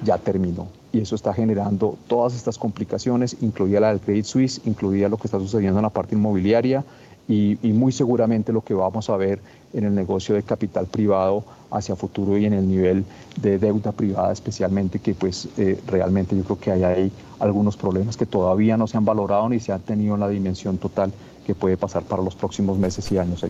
ya 0.05 0.19
terminó. 0.19 0.67
Y 0.93 1.01
eso 1.01 1.15
está 1.15 1.33
generando 1.33 1.97
todas 2.09 2.35
estas 2.35 2.59
complicaciones, 2.59 3.37
incluida 3.41 3.79
la 3.79 3.91
del 3.91 4.01
Credit 4.01 4.25
Suisse, 4.25 4.61
incluida 4.65 5.09
lo 5.09 5.17
que 5.17 5.29
está 5.29 5.39
sucediendo 5.39 5.79
en 5.79 5.85
la 5.85 5.91
parte 5.91 6.17
inmobiliaria 6.17 6.85
y, 7.29 7.59
y 7.63 7.73
muy 7.73 7.93
seguramente 7.93 8.53
lo 8.53 8.63
que 8.63 8.75
vamos 8.75 9.11
a 9.11 9.17
ver 9.17 9.41
en 9.73 9.85
el 9.85 9.95
negocio 9.95 10.35
de 10.35 10.43
capital 10.43 10.87
privado 10.87 11.45
hacia 11.71 11.95
futuro 11.97 12.39
y 12.39 12.47
en 12.47 12.55
el 12.55 12.67
nivel 12.67 13.05
de 13.41 13.59
deuda 13.59 13.93
privada 13.93 14.33
especialmente, 14.33 14.99
que 14.99 15.15
pues 15.15 15.49
eh, 15.59 15.79
realmente 15.87 16.37
yo 16.37 16.43
creo 16.45 16.59
que 16.59 16.73
hay 16.73 16.85
ahí 16.85 17.13
algunos 17.39 17.77
problemas 17.77 18.17
que 18.17 18.27
todavía 18.27 18.77
no 18.77 18.87
se 18.87 18.97
han 18.97 19.05
valorado 19.05 19.49
ni 19.49 19.61
se 19.61 19.73
han 19.73 19.81
tenido 19.81 20.15
en 20.15 20.21
la 20.21 20.29
dimensión 20.29 20.79
total 20.79 21.13
que 21.47 21.55
puede 21.55 21.77
pasar 21.77 22.03
para 22.03 22.23
los 22.23 22.35
próximos 22.35 22.79
meses 22.79 23.11
y 23.13 23.19
años. 23.19 23.45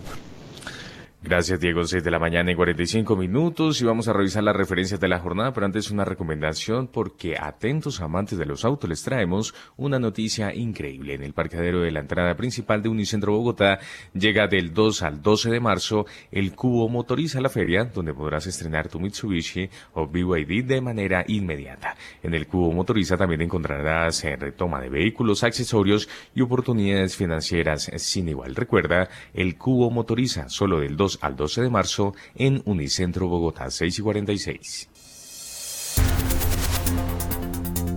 Gracias, 1.29 1.59
Diego. 1.59 1.83
6 1.83 2.03
de 2.03 2.09
la 2.09 2.17
mañana 2.17 2.51
y 2.51 2.55
45 2.55 3.15
minutos 3.15 3.79
y 3.79 3.85
vamos 3.85 4.07
a 4.07 4.13
revisar 4.13 4.41
las 4.41 4.55
referencias 4.55 4.99
de 4.99 5.07
la 5.07 5.19
jornada, 5.19 5.53
pero 5.53 5.67
antes 5.67 5.91
una 5.91 6.03
recomendación 6.03 6.87
porque 6.87 7.35
atentos 7.39 8.01
amantes 8.01 8.39
de 8.39 8.47
los 8.47 8.65
autos 8.65 8.89
les 8.89 9.03
traemos 9.03 9.53
una 9.77 9.99
noticia 9.99 10.55
increíble. 10.55 11.13
En 11.13 11.21
el 11.21 11.33
parqueadero 11.33 11.81
de 11.81 11.91
la 11.91 11.99
entrada 11.99 12.33
principal 12.33 12.81
de 12.81 12.89
Unicentro 12.89 13.31
Bogotá 13.33 13.77
llega 14.11 14.47
del 14.47 14.73
2 14.73 15.03
al 15.03 15.21
12 15.21 15.51
de 15.51 15.59
marzo 15.59 16.07
el 16.31 16.55
Cubo 16.55 16.89
Motoriza 16.89 17.39
la 17.41 17.49
feria, 17.49 17.85
donde 17.85 18.15
podrás 18.15 18.47
estrenar 18.47 18.87
tu 18.87 18.99
Mitsubishi 18.99 19.69
o 19.93 20.07
BYD 20.07 20.65
de 20.65 20.81
manera 20.81 21.25
inmediata. 21.27 21.95
En 22.23 22.33
el 22.33 22.47
Cubo 22.47 22.71
Motoriza 22.71 23.17
también 23.17 23.43
encontrarás 23.43 24.23
en 24.23 24.39
retoma 24.39 24.81
de 24.81 24.89
vehículos, 24.89 25.43
accesorios 25.43 26.09
y 26.33 26.41
oportunidades 26.41 27.15
financieras 27.15 27.91
sin 27.97 28.29
igual. 28.29 28.55
Recuerda, 28.55 29.09
el 29.35 29.59
Cubo 29.59 29.91
Motoriza 29.91 30.49
solo 30.49 30.79
del 30.79 30.97
2 30.97 31.18
al 31.21 31.35
12 31.35 31.61
de 31.61 31.69
marzo 31.69 32.13
en 32.35 32.61
Unicentro 32.65 33.27
Bogotá 33.27 33.69
6 33.69 33.99
y 33.99 34.01
46. 34.01 34.89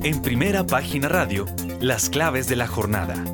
En 0.02 0.20
primera 0.20 0.66
página 0.66 1.08
radio, 1.08 1.46
las 1.80 2.10
claves 2.10 2.48
de 2.48 2.56
la 2.56 2.66
jornada. 2.66 3.24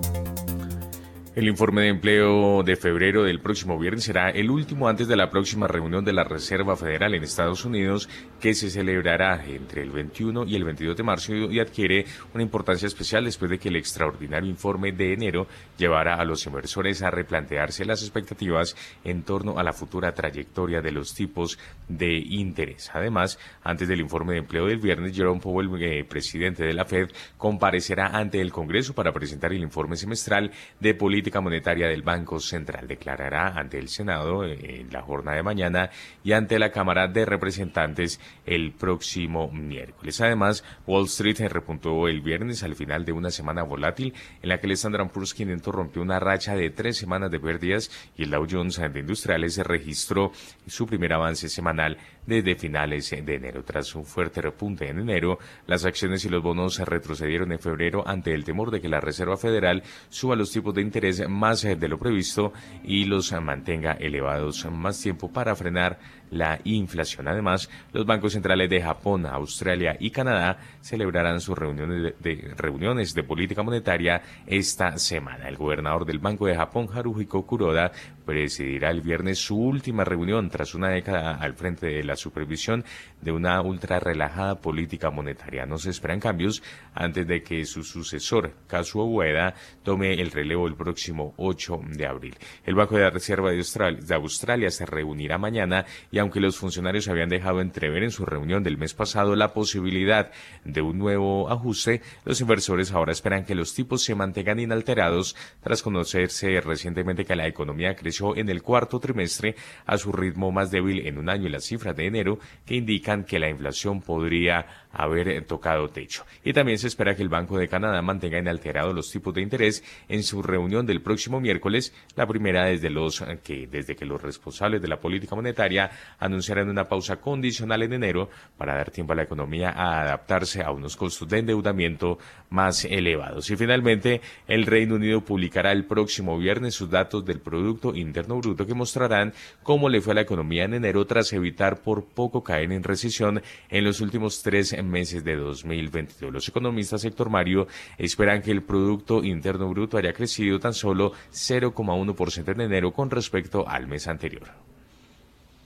El 1.38 1.46
informe 1.46 1.82
de 1.82 1.88
empleo 1.90 2.64
de 2.64 2.74
febrero 2.74 3.22
del 3.22 3.38
próximo 3.38 3.78
viernes 3.78 4.02
será 4.02 4.28
el 4.28 4.50
último 4.50 4.88
antes 4.88 5.06
de 5.06 5.14
la 5.14 5.30
próxima 5.30 5.68
reunión 5.68 6.04
de 6.04 6.12
la 6.12 6.24
Reserva 6.24 6.76
Federal 6.76 7.14
en 7.14 7.22
Estados 7.22 7.64
Unidos 7.64 8.08
que 8.40 8.54
se 8.54 8.70
celebrará 8.70 9.44
entre 9.46 9.82
el 9.82 9.92
21 9.92 10.46
y 10.46 10.56
el 10.56 10.64
22 10.64 10.96
de 10.96 11.02
marzo 11.04 11.32
y 11.32 11.60
adquiere 11.60 12.06
una 12.34 12.42
importancia 12.42 12.88
especial 12.88 13.24
después 13.24 13.52
de 13.52 13.58
que 13.60 13.68
el 13.68 13.76
extraordinario 13.76 14.50
informe 14.50 14.90
de 14.90 15.12
enero 15.12 15.46
llevara 15.76 16.16
a 16.16 16.24
los 16.24 16.44
inversores 16.44 17.02
a 17.02 17.10
replantearse 17.12 17.84
las 17.84 18.02
expectativas 18.02 18.74
en 19.04 19.22
torno 19.22 19.60
a 19.60 19.62
la 19.62 19.72
futura 19.72 20.12
trayectoria 20.12 20.80
de 20.80 20.90
los 20.90 21.14
tipos 21.14 21.56
de 21.86 22.18
interés. 22.18 22.90
Además, 22.94 23.38
antes 23.62 23.86
del 23.86 24.00
informe 24.00 24.32
de 24.32 24.40
empleo 24.40 24.66
del 24.66 24.78
viernes, 24.78 25.14
Jerome 25.14 25.40
Powell, 25.40 25.70
eh, 25.80 26.02
presidente 26.02 26.64
de 26.64 26.74
la 26.74 26.84
Fed, 26.84 27.10
comparecerá 27.36 28.08
ante 28.08 28.40
el 28.40 28.50
Congreso 28.50 28.92
para 28.92 29.12
presentar 29.12 29.52
el 29.52 29.62
informe 29.62 29.94
semestral 29.94 30.50
de 30.80 30.94
política 30.94 31.27
monetaria 31.40 31.88
del 31.88 32.02
Banco 32.02 32.40
Central 32.40 32.88
declarará 32.88 33.48
ante 33.48 33.78
el 33.78 33.88
Senado 33.88 34.44
en 34.44 34.90
la 34.90 35.02
jornada 35.02 35.36
de 35.36 35.42
mañana 35.42 35.90
y 36.24 36.32
ante 36.32 36.58
la 36.58 36.70
Cámara 36.70 37.08
de 37.08 37.24
Representantes 37.24 38.20
el 38.46 38.72
próximo 38.72 39.50
miércoles. 39.50 40.20
Además, 40.20 40.64
Wall 40.86 41.04
Street 41.04 41.40
repuntó 41.48 42.08
el 42.08 42.20
viernes 42.20 42.62
al 42.62 42.74
final 42.74 43.04
de 43.04 43.12
una 43.12 43.30
semana 43.30 43.62
volátil 43.62 44.14
en 44.42 44.48
la 44.48 44.58
que 44.58 44.66
el 44.66 44.72
Standard 44.72 45.10
Poor's 45.10 45.34
500 45.34 45.74
rompió 45.74 46.02
una 46.02 46.18
racha 46.18 46.56
de 46.56 46.70
tres 46.70 46.96
semanas 46.96 47.30
de 47.30 47.40
pérdidas 47.40 47.90
y 48.16 48.24
el 48.24 48.30
Dow 48.30 48.46
Jones 48.50 48.76
de 48.76 49.00
Industriales 49.00 49.58
registró 49.58 50.32
su 50.66 50.86
primer 50.86 51.12
avance 51.12 51.48
semanal 51.48 51.98
desde 52.28 52.56
finales 52.56 53.10
de 53.10 53.34
enero. 53.34 53.64
Tras 53.64 53.94
un 53.94 54.04
fuerte 54.04 54.42
repunte 54.42 54.88
en 54.88 54.98
enero, 54.98 55.38
las 55.66 55.86
acciones 55.86 56.24
y 56.26 56.28
los 56.28 56.42
bonos 56.42 56.74
se 56.74 56.84
retrocedieron 56.84 57.52
en 57.52 57.58
febrero 57.58 58.06
ante 58.06 58.34
el 58.34 58.44
temor 58.44 58.70
de 58.70 58.82
que 58.82 58.88
la 58.88 59.00
Reserva 59.00 59.38
Federal 59.38 59.82
suba 60.10 60.36
los 60.36 60.52
tipos 60.52 60.74
de 60.74 60.82
interés 60.82 61.26
más 61.26 61.62
de 61.62 61.88
lo 61.88 61.98
previsto 61.98 62.52
y 62.84 63.06
los 63.06 63.32
mantenga 63.40 63.92
elevados 63.92 64.66
más 64.70 65.00
tiempo 65.00 65.32
para 65.32 65.56
frenar 65.56 65.98
la 66.30 66.60
inflación. 66.64 67.28
Además, 67.28 67.68
los 67.92 68.06
bancos 68.06 68.32
centrales 68.32 68.70
de 68.70 68.82
Japón, 68.82 69.26
Australia 69.26 69.96
y 69.98 70.10
Canadá 70.10 70.58
celebrarán 70.80 71.40
sus 71.40 71.56
reuniones 71.56 72.14
de, 72.20 72.54
reuniones 72.56 73.14
de 73.14 73.22
política 73.22 73.62
monetaria 73.62 74.22
esta 74.46 74.98
semana. 74.98 75.48
El 75.48 75.56
gobernador 75.56 76.04
del 76.04 76.18
Banco 76.18 76.46
de 76.46 76.56
Japón, 76.56 76.88
Haruhiko 76.92 77.46
Kuroda, 77.46 77.92
presidirá 78.24 78.90
el 78.90 79.00
viernes 79.00 79.38
su 79.38 79.56
última 79.56 80.04
reunión 80.04 80.50
tras 80.50 80.74
una 80.74 80.90
década 80.90 81.36
al 81.36 81.54
frente 81.54 81.86
de 81.86 82.04
la 82.04 82.16
supervisión 82.16 82.84
de 83.20 83.32
una 83.32 83.60
ultra 83.62 84.00
relajada 84.00 84.60
política 84.60 85.10
monetaria. 85.10 85.66
No 85.66 85.78
se 85.78 85.90
esperan 85.90 86.20
cambios 86.20 86.62
antes 86.94 87.26
de 87.26 87.42
que 87.42 87.64
su 87.64 87.82
sucesor, 87.82 88.52
Kazuo 88.66 89.06
Ueda, 89.06 89.54
tome 89.82 90.14
el 90.14 90.30
relevo 90.30 90.66
el 90.66 90.74
próximo 90.74 91.34
8 91.36 91.80
de 91.96 92.06
abril. 92.06 92.36
El 92.64 92.74
Banco 92.74 92.96
de 92.96 93.02
la 93.02 93.10
Reserva 93.10 93.50
de 93.50 93.58
Australia, 93.58 94.00
de 94.00 94.14
Australia 94.14 94.70
se 94.70 94.86
reunirá 94.86 95.38
mañana 95.38 95.86
y 96.10 96.17
aunque 96.18 96.40
los 96.40 96.56
funcionarios 96.56 97.08
habían 97.08 97.28
dejado 97.28 97.60
entrever 97.60 98.02
en 98.02 98.10
su 98.10 98.24
reunión 98.24 98.62
del 98.62 98.78
mes 98.78 98.94
pasado 98.94 99.36
la 99.36 99.52
posibilidad 99.52 100.30
de 100.64 100.80
un 100.82 100.98
nuevo 100.98 101.50
ajuste, 101.50 102.02
los 102.24 102.40
inversores 102.40 102.92
ahora 102.92 103.12
esperan 103.12 103.44
que 103.44 103.54
los 103.54 103.74
tipos 103.74 104.02
se 104.02 104.14
mantengan 104.14 104.60
inalterados 104.60 105.36
tras 105.62 105.82
conocerse 105.82 106.60
recientemente 106.60 107.24
que 107.24 107.36
la 107.36 107.46
economía 107.46 107.94
creció 107.96 108.36
en 108.36 108.48
el 108.48 108.62
cuarto 108.62 109.00
trimestre 109.00 109.56
a 109.86 109.98
su 109.98 110.12
ritmo 110.12 110.50
más 110.52 110.70
débil 110.70 111.06
en 111.06 111.18
un 111.18 111.28
año 111.28 111.46
y 111.46 111.50
las 111.50 111.64
cifras 111.64 111.96
de 111.96 112.06
enero 112.06 112.38
que 112.66 112.76
indican 112.76 113.24
que 113.24 113.38
la 113.38 113.48
inflación 113.48 114.00
podría 114.00 114.66
haber 114.92 115.44
tocado 115.44 115.88
techo. 115.88 116.24
Y 116.44 116.52
también 116.52 116.78
se 116.78 116.88
espera 116.88 117.14
que 117.14 117.22
el 117.22 117.28
Banco 117.28 117.58
de 117.58 117.68
Canadá 117.68 118.00
mantenga 118.02 118.38
inalterados 118.38 118.94
los 118.94 119.10
tipos 119.10 119.34
de 119.34 119.42
interés 119.42 119.84
en 120.08 120.22
su 120.22 120.42
reunión 120.42 120.86
del 120.86 121.02
próximo 121.02 121.40
miércoles, 121.40 121.94
la 122.16 122.26
primera 122.26 122.64
desde 122.64 122.90
los 122.90 123.22
que 123.42 123.66
desde 123.66 123.96
que 123.96 124.04
los 124.04 124.20
responsables 124.20 124.80
de 124.82 124.88
la 124.88 125.00
política 125.00 125.34
monetaria 125.34 125.90
anunciaran 126.18 126.68
una 126.68 126.88
pausa 126.88 127.16
condicional 127.16 127.82
en 127.82 127.92
enero 127.92 128.28
para 128.56 128.76
dar 128.76 128.90
tiempo 128.90 129.12
a 129.12 129.16
la 129.16 129.22
economía 129.22 129.70
a 129.70 130.02
adaptarse 130.02 130.62
a 130.62 130.70
unos 130.70 130.96
costos 130.96 131.28
de 131.28 131.38
endeudamiento 131.38 132.18
más 132.50 132.84
elevados. 132.84 133.50
Y 133.50 133.56
finalmente, 133.56 134.20
el 134.46 134.66
Reino 134.66 134.96
Unido 134.96 135.20
publicará 135.22 135.72
el 135.72 135.84
próximo 135.84 136.38
viernes 136.38 136.74
sus 136.74 136.90
datos 136.90 137.24
del 137.24 137.40
Producto 137.40 137.94
Interno 137.94 138.38
Bruto 138.38 138.66
que 138.66 138.74
mostrarán 138.74 139.32
cómo 139.62 139.88
le 139.88 140.00
fue 140.00 140.12
a 140.12 140.16
la 140.16 140.20
economía 140.22 140.64
en 140.64 140.74
enero 140.74 141.06
tras 141.06 141.32
evitar 141.32 141.80
por 141.82 142.04
poco 142.04 142.42
caer 142.42 142.72
en 142.72 142.82
recesión 142.82 143.42
en 143.68 143.84
los 143.84 144.00
últimos 144.00 144.42
tres 144.42 144.76
meses 144.82 145.24
de 145.24 145.36
2022. 145.36 146.32
Los 146.32 146.48
economistas, 146.48 147.02
sector 147.02 147.30
Mario, 147.30 147.66
esperan 147.96 148.42
que 148.42 148.50
el 148.50 148.62
Producto 148.62 149.22
Interno 149.24 149.68
Bruto 149.68 149.98
haya 149.98 150.12
crecido 150.12 150.58
tan 150.58 150.74
solo 150.74 151.12
0,1% 151.32 152.52
en 152.52 152.60
enero 152.60 152.92
con 152.92 153.10
respecto 153.10 153.68
al 153.68 153.86
mes 153.86 154.08
anterior. 154.08 154.67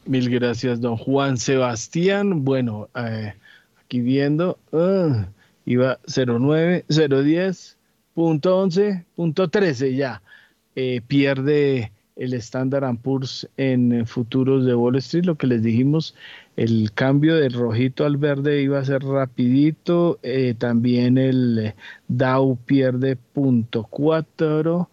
Mil 0.05 0.29
gracias, 0.31 0.81
don 0.81 0.97
Juan 0.97 1.37
Sebastián. 1.37 2.45
Bueno, 2.45 2.89
eh, 2.97 3.35
aquí 3.85 4.01
viendo, 4.01 4.59
uh, 4.73 5.25
iba 5.65 6.01
09, 6.07 6.85
010, 6.89 7.77
punto 8.13 8.59
11, 8.59 9.05
punto 9.15 9.49
13 9.49 9.95
ya. 9.95 10.21
Eh, 10.75 11.03
pierde 11.07 11.93
el 12.17 12.35
Standard 12.35 12.97
Poor's 12.99 13.49
en 13.57 14.05
futuros 14.07 14.67
de 14.67 14.75
Wall 14.75 14.97
Street, 14.97 15.25
lo 15.25 15.37
que 15.37 15.47
les 15.47 15.63
dijimos, 15.63 16.17
el 16.57 16.91
cambio 16.93 17.37
del 17.37 17.53
rojito 17.53 18.05
al 18.05 18.17
verde 18.17 18.61
iba 18.61 18.81
a 18.81 18.85
ser 18.85 19.03
rapidito, 19.05 20.19
eh, 20.23 20.55
también 20.59 21.17
el 21.17 21.75
Dow 22.09 22.59
pierde 22.67 23.17
punto 23.17 23.89
.4, 23.91 24.89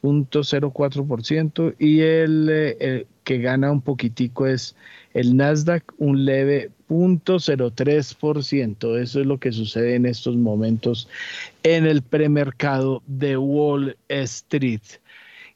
punto 0.00 0.40
.04% 0.40 1.74
y 1.78 2.00
el, 2.00 2.48
el, 2.78 3.06
que 3.24 3.38
gana 3.38 3.70
un 3.70 3.80
poquitico 3.80 4.46
es 4.46 4.76
el 5.14 5.36
Nasdaq, 5.36 5.84
un 5.98 6.24
leve 6.24 6.70
punto 6.86 7.36
.03%. 7.36 9.00
Eso 9.00 9.20
es 9.20 9.26
lo 9.26 9.38
que 9.38 9.52
sucede 9.52 9.94
en 9.94 10.06
estos 10.06 10.36
momentos 10.36 11.08
en 11.62 11.86
el 11.86 12.02
premercado 12.02 13.02
de 13.06 13.36
Wall 13.36 13.96
Street. 14.08 14.82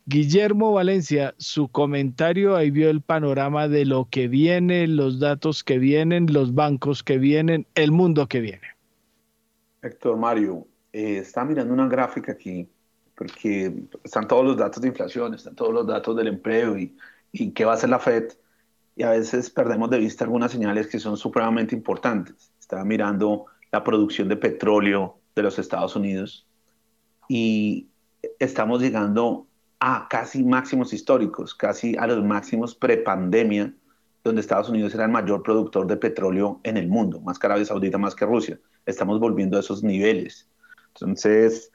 Guillermo 0.06 0.72
Valencia, 0.72 1.34
su 1.38 1.68
comentario, 1.68 2.56
ahí 2.56 2.70
vio 2.70 2.90
el 2.90 3.00
panorama 3.00 3.68
de 3.68 3.86
lo 3.86 4.06
que 4.10 4.28
viene, 4.28 4.86
los 4.86 5.18
datos 5.18 5.64
que 5.64 5.78
vienen, 5.78 6.26
los 6.30 6.54
bancos 6.54 7.02
que 7.02 7.16
vienen, 7.16 7.66
el 7.74 7.90
mundo 7.90 8.28
que 8.28 8.40
viene. 8.40 8.68
Héctor 9.82 10.18
Mario, 10.18 10.66
eh, 10.92 11.18
está 11.18 11.44
mirando 11.44 11.72
una 11.72 11.88
gráfica 11.88 12.32
aquí, 12.32 12.68
porque 13.14 13.72
están 14.02 14.28
todos 14.28 14.44
los 14.44 14.56
datos 14.58 14.82
de 14.82 14.88
inflación, 14.88 15.34
están 15.34 15.54
todos 15.54 15.72
los 15.72 15.86
datos 15.86 16.14
del 16.16 16.28
empleo 16.28 16.78
y, 16.78 16.94
y 17.35 17.51
qué 17.51 17.64
va 17.64 17.72
a 17.72 17.74
hacer 17.74 17.91
la 17.91 17.99
Fed, 17.99 18.32
y 18.95 19.03
a 19.03 19.11
veces 19.11 19.51
perdemos 19.51 19.91
de 19.91 19.99
vista 19.99 20.24
algunas 20.24 20.53
señales 20.53 20.87
que 20.87 21.01
son 21.01 21.16
supremamente 21.16 21.74
importantes. 21.74 22.53
Estaba 22.61 22.85
mirando 22.85 23.47
la 23.72 23.82
producción 23.82 24.28
de 24.28 24.37
petróleo 24.37 25.18
de 25.35 25.43
los 25.43 25.59
Estados 25.59 25.97
Unidos 25.97 26.47
y 27.28 27.89
estamos 28.39 28.80
llegando 28.80 29.49
a 29.80 30.07
casi 30.09 30.45
máximos 30.45 30.93
históricos, 30.93 31.57
casi 31.57 31.97
a 31.97 32.07
los 32.07 32.22
máximos 32.24 32.76
prepandemia, 32.76 33.74
donde 34.22 34.41
Estados 34.41 34.68
Unidos 34.68 34.95
era 34.95 35.07
el 35.07 35.11
mayor 35.11 35.43
productor 35.43 35.89
de 35.89 35.97
petróleo 35.97 36.61
en 36.62 36.76
el 36.76 36.87
mundo, 36.87 37.20
más 37.20 37.37
que 37.37 37.49
Arabia 37.49 37.64
Saudita, 37.64 37.99
más 37.99 38.14
que 38.14 38.24
Rusia. 38.24 38.61
Estamos 38.87 39.18
volviendo 39.18 39.57
a 39.57 39.61
esos 39.61 39.82
niveles. 39.82 40.49
Entonces, 40.95 41.72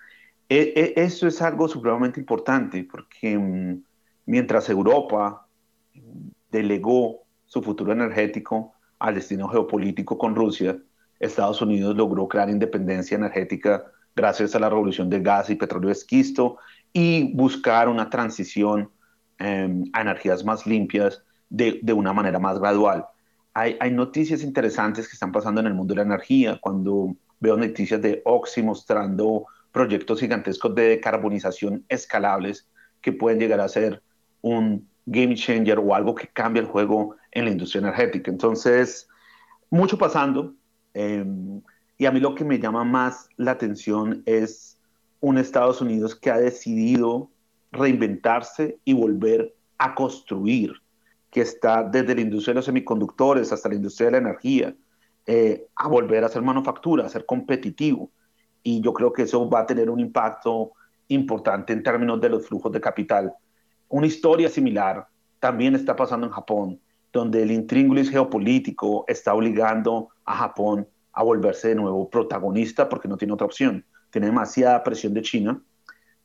e, 0.47 0.74
e, 0.74 0.93
eso 0.95 1.28
es 1.28 1.41
algo 1.41 1.68
supremamente 1.68 2.22
importante, 2.22 2.88
porque 2.89 3.38
mm, 3.38 3.84
mientras 4.26 4.70
Europa 4.70 5.48
delegó 6.51 7.23
su 7.45 7.61
futuro 7.61 7.91
energético 7.91 8.73
al 8.99 9.15
destino 9.15 9.47
geopolítico 9.47 10.17
con 10.17 10.35
Rusia, 10.35 10.77
Estados 11.19 11.61
Unidos 11.61 11.95
logró 11.95 12.27
crear 12.27 12.49
independencia 12.49 13.15
energética 13.15 13.83
gracias 14.15 14.55
a 14.55 14.59
la 14.59 14.69
revolución 14.69 15.09
del 15.09 15.21
gas 15.21 15.49
y 15.49 15.55
petróleo 15.55 15.91
esquisto 15.91 16.57
y 16.93 17.33
buscar 17.33 17.89
una 17.89 18.09
transición 18.09 18.89
em, 19.37 19.83
a 19.93 20.01
energías 20.01 20.43
más 20.43 20.65
limpias 20.65 21.23
de, 21.49 21.79
de, 21.81 21.93
una 21.93 22.13
manera 22.13 22.39
más 22.39 22.59
gradual. 22.59 23.05
Hay, 23.53 23.77
hay, 23.79 23.91
noticias 23.91 24.43
interesantes 24.43 25.07
que 25.07 25.13
están 25.13 25.31
pasando 25.31 25.61
en 25.61 25.67
el 25.67 25.73
mundo 25.73 25.93
de 25.93 25.97
la 25.97 26.05
energía. 26.05 26.59
Cuando 26.61 27.15
veo 27.39 27.57
noticias 27.57 28.01
de 28.01 28.21
Oxy 28.25 28.61
mostrando 28.61 29.45
proyectos 29.71 30.19
gigantescos 30.19 30.73
de 30.75 30.89
decarbonización 30.89 31.85
escalables 31.89 32.67
que 33.01 33.13
pueden 33.13 33.39
llegar 33.39 33.61
a 33.61 33.67
ser 33.67 34.01
un 34.41 34.88
game 35.10 35.36
changer 35.36 35.80
o 35.80 35.93
algo 35.93 36.14
que 36.14 36.28
cambie 36.28 36.62
el 36.62 36.68
juego 36.68 37.16
en 37.32 37.45
la 37.45 37.51
industria 37.51 37.80
energética. 37.80 38.30
Entonces, 38.32 39.07
mucho 39.70 39.97
pasando. 39.97 40.53
Eh, 40.93 41.26
y 41.97 42.05
a 42.05 42.12
mí 42.12 42.20
lo 42.20 42.36
que 42.36 42.45
me 42.45 42.60
llama 42.60 42.84
más 42.84 43.30
la 43.38 43.51
atención 43.51 44.24
es 44.26 44.80
un 45.20 45.38
Estados 45.38 45.82
Unidos 45.82 46.16
que 46.16 46.32
ha 46.32 46.38
decidido 46.38 47.30
reinventarse 47.72 48.80
y 48.86 48.93
volver 48.93 49.53
a 49.78 49.95
construir, 49.95 50.74
que 51.30 51.41
está 51.41 51.84
desde 51.84 52.16
la 52.16 52.22
industria 52.22 52.53
de 52.53 52.60
los 52.60 52.66
semiconductores 52.66 53.51
hasta 53.51 53.70
la 53.70 53.76
industria 53.76 54.07
de 54.07 54.12
la 54.14 54.18
energía, 54.30 54.76
eh, 55.26 55.68
a 55.76 55.88
volver 55.88 56.24
a 56.24 56.28
hacer 56.28 56.41
manufactura, 56.41 57.05
a 57.05 57.10
ser 57.10 57.26
competitivo. 57.26 58.10
Y 58.64 58.82
yo 58.82 58.93
creo 58.93 59.12
que 59.12 59.24
eso 59.24 59.49
va 59.49 59.62
a 59.62 59.66
tener 59.66 59.89
un 59.89 59.99
impacto 59.99 60.72
importante 61.10 61.74
en 61.74 61.84
términos 61.84 62.22
de 62.22 62.30
los 62.30 62.47
flujos 62.47 62.72
de 62.72 62.82
capital. 62.82 63.34
Una 63.89 64.07
historia 64.07 64.49
similar 64.49 65.07
también 65.39 65.75
está 65.75 65.95
pasando 65.95 66.25
en 66.25 66.33
Japón, 66.33 66.79
donde 67.11 67.43
el 67.43 67.51
intríngulis 67.51 68.09
geopolítico 68.09 69.03
está 69.07 69.33
obligando 69.33 70.09
a 70.25 70.35
Japón 70.35 70.87
a 71.11 71.23
volverse 71.23 71.69
de 71.69 71.75
nuevo 71.75 72.09
protagonista 72.09 72.87
porque 72.87 73.07
no 73.07 73.17
tiene 73.17 73.33
otra 73.33 73.45
opción 73.45 73.83
tiene 74.09 74.27
demasiada 74.27 74.83
presión 74.83 75.13
de 75.13 75.21
China, 75.21 75.61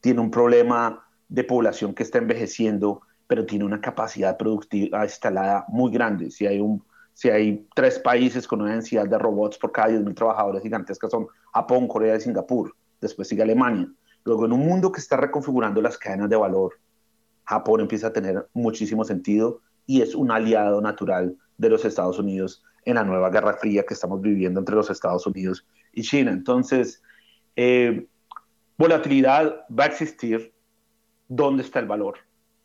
tiene 0.00 0.20
un 0.20 0.30
problema 0.30 1.06
de 1.28 1.44
población 1.44 1.94
que 1.94 2.02
está 2.02 2.18
envejeciendo, 2.18 3.02
pero 3.26 3.46
tiene 3.46 3.64
una 3.64 3.80
capacidad 3.80 4.36
productiva 4.36 5.04
instalada 5.04 5.64
muy 5.68 5.90
grande. 5.90 6.30
Si 6.30 6.46
hay, 6.46 6.60
un, 6.60 6.82
si 7.12 7.30
hay 7.30 7.66
tres 7.74 7.98
países 7.98 8.46
con 8.46 8.60
una 8.60 8.72
densidad 8.72 9.06
de 9.06 9.18
robots 9.18 9.58
por 9.58 9.72
cada 9.72 9.88
10.000 9.88 10.14
trabajadores 10.14 10.62
gigantescas 10.62 11.10
son 11.10 11.26
Japón, 11.52 11.88
Corea 11.88 12.16
y 12.16 12.20
Singapur. 12.20 12.74
Después 13.00 13.28
sigue 13.28 13.42
Alemania. 13.42 13.88
Luego, 14.24 14.46
en 14.46 14.52
un 14.52 14.60
mundo 14.60 14.90
que 14.90 15.00
está 15.00 15.16
reconfigurando 15.16 15.82
las 15.82 15.98
cadenas 15.98 16.30
de 16.30 16.36
valor, 16.36 16.78
Japón 17.44 17.80
empieza 17.80 18.08
a 18.08 18.12
tener 18.12 18.48
muchísimo 18.52 19.04
sentido 19.04 19.60
y 19.86 20.02
es 20.02 20.14
un 20.14 20.30
aliado 20.30 20.80
natural 20.80 21.36
de 21.58 21.68
los 21.68 21.84
Estados 21.84 22.18
Unidos 22.18 22.62
en 22.84 22.96
la 22.96 23.04
nueva 23.04 23.30
guerra 23.30 23.54
fría 23.54 23.84
que 23.84 23.94
estamos 23.94 24.20
viviendo 24.20 24.60
entre 24.60 24.74
los 24.74 24.90
Estados 24.90 25.26
Unidos 25.26 25.66
y 25.92 26.02
China. 26.02 26.32
Entonces, 26.32 27.02
eh, 27.56 28.06
volatilidad 28.76 29.64
va 29.76 29.84
a 29.84 29.88
existir. 29.88 30.52
¿Dónde 31.28 31.62
está 31.62 31.78
el 31.78 31.86
valor? 31.86 32.18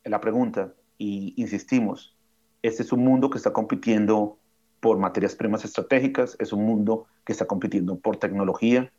En 0.04 0.12
la 0.12 0.22
pregunta. 0.22 0.74
Y 0.98 1.34
insistimos, 1.38 2.16
este 2.62 2.84
es 2.84 2.92
un 2.92 3.04
mundo 3.04 3.30
que 3.30 3.38
está 3.38 3.54
compitiendo 3.54 4.38
por 4.82 4.98
materias 4.98 5.36
primas 5.36 5.64
estratégicas, 5.64 6.36
es 6.40 6.54
un 6.54 6.66
mundo 6.66 7.06
que 7.26 7.32
está 7.32 7.46
compitiendo 7.46 7.98
por 7.98 8.18
tecnología 8.18 8.92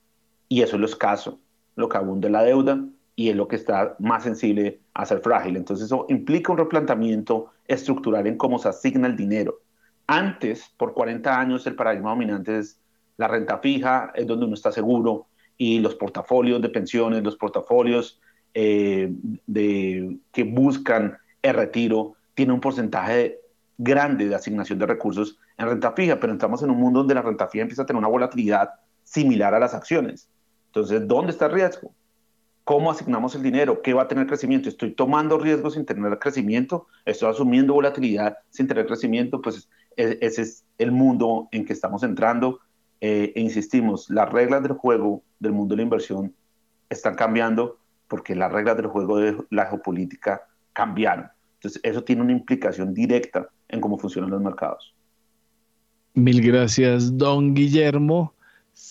y 0.49 0.63
eso 0.63 0.77
es 0.77 0.81
lo 0.81 0.87
escaso, 0.87 1.41
lo 1.75 1.89
que 1.89 1.97
abunda 1.97 2.29
la 2.29 2.43
deuda 2.43 2.85
y 3.17 3.29
es 3.29 3.37
lo 3.37 3.49
que 3.49 3.57
está 3.57 3.97
más 3.99 4.23
sensible 4.23 4.81
a 4.95 5.05
ser 5.05 5.21
frágil. 5.21 5.57
Entonces 5.57 5.87
eso 5.87 6.07
implica 6.09 6.53
un 6.53 6.59
replanteamiento 6.59 7.51
estructural 7.67 8.27
en 8.27 8.37
cómo 8.37 8.59
se 8.59 8.69
asigna 8.69 9.07
el 9.07 9.17
dinero. 9.17 9.61
Antes, 10.07 10.73
por 10.77 10.95
40 10.95 11.39
años, 11.39 11.67
el 11.67 11.77
paradigma 11.77 12.11
dominante 12.11 12.59
es 12.59 12.81
la 13.17 13.29
renta 13.29 13.59
fija, 13.59 14.13
es 14.15 14.27
donde 14.27 14.47
uno 14.47 14.55
está 14.55 14.73
seguro, 14.73 15.27
y 15.57 15.79
los 15.81 15.95
portafolios 15.95 16.63
de 16.63 16.71
pensiones, 16.71 17.23
los 17.23 17.37
portafolios 17.37 18.19
eh, 18.55 19.13
de, 19.47 20.17
que 20.33 20.45
buscan 20.45 21.19
el 21.43 21.55
retiro, 21.55 22.17
tienen 22.35 22.55
un 22.55 22.61
porcentaje 22.61 23.39
grande 23.77 24.27
de 24.27 24.35
asignación 24.35 24.79
de 24.79 24.87
recursos 24.87 25.39
en 25.59 25.67
renta 25.67 25.93
fija, 25.93 26.19
pero 26.19 26.33
estamos 26.33 26.63
en 26.63 26.71
un 26.71 26.79
mundo 26.79 27.01
donde 27.01 27.15
la 27.15 27.23
renta 27.23 27.47
fija 27.49 27.63
empieza 27.63 27.83
a 27.83 27.87
tener 27.87 27.99
una 27.99 28.09
volatilidad 28.09 28.71
similar 29.05 29.55
a 29.55 29.59
las 29.59 29.75
acciones. 29.75 30.29
Entonces, 30.67 31.07
¿dónde 31.07 31.33
está 31.33 31.47
el 31.47 31.53
riesgo? 31.53 31.93
¿Cómo 32.65 32.91
asignamos 32.91 33.35
el 33.35 33.43
dinero? 33.43 33.83
¿Qué 33.83 33.95
va 33.95 34.03
a 34.03 34.09
tener 34.09 34.27
crecimiento? 34.27 34.69
¿Estoy 34.69 34.93
tomando 34.93 35.39
riesgos 35.39 35.75
sin 35.75 35.85
tener 35.85 36.19
crecimiento? 36.19 36.87
¿Estoy 37.05 37.31
asumiendo 37.31 37.75
volatilidad 37.75 38.39
sin 38.51 38.69
tener 38.69 38.87
crecimiento? 38.87 39.41
Pues 39.41 39.69
ese 39.97 40.43
es 40.43 40.65
el 40.79 40.93
mundo 40.93 41.49
en 41.53 41.65
que 41.65 41.73
estamos 41.73 42.03
entrando 42.03 42.61
eh, 43.01 43.33
e 43.35 43.41
insistimos, 43.41 44.11
las 44.11 44.31
reglas 44.31 44.63
del 44.63 44.73
juego 44.73 45.23
del 45.39 45.53
mundo 45.53 45.73
de 45.73 45.79
la 45.79 45.83
inversión 45.85 46.35
están 46.91 47.15
cambiando 47.15 47.79
porque 48.09 48.35
las 48.35 48.53
reglas 48.53 48.77
del 48.77 48.89
juego 48.89 49.19
de 49.19 49.37
la 49.51 49.67
geopolítica 49.67 50.43
cambiaron. 50.73 51.29
Entonces, 51.55 51.81
eso 51.83 52.05
tiene 52.05 52.23
una 52.23 52.33
implicación 52.33 52.93
directa 52.93 53.49
en 53.69 53.81
cómo 53.81 53.97
funcionan 53.97 54.31
los 54.31 54.43
mercados. 54.43 54.95
Mil 56.15 56.43
gracias, 56.43 57.17
don 57.17 57.55
Guillermo. 57.55 58.35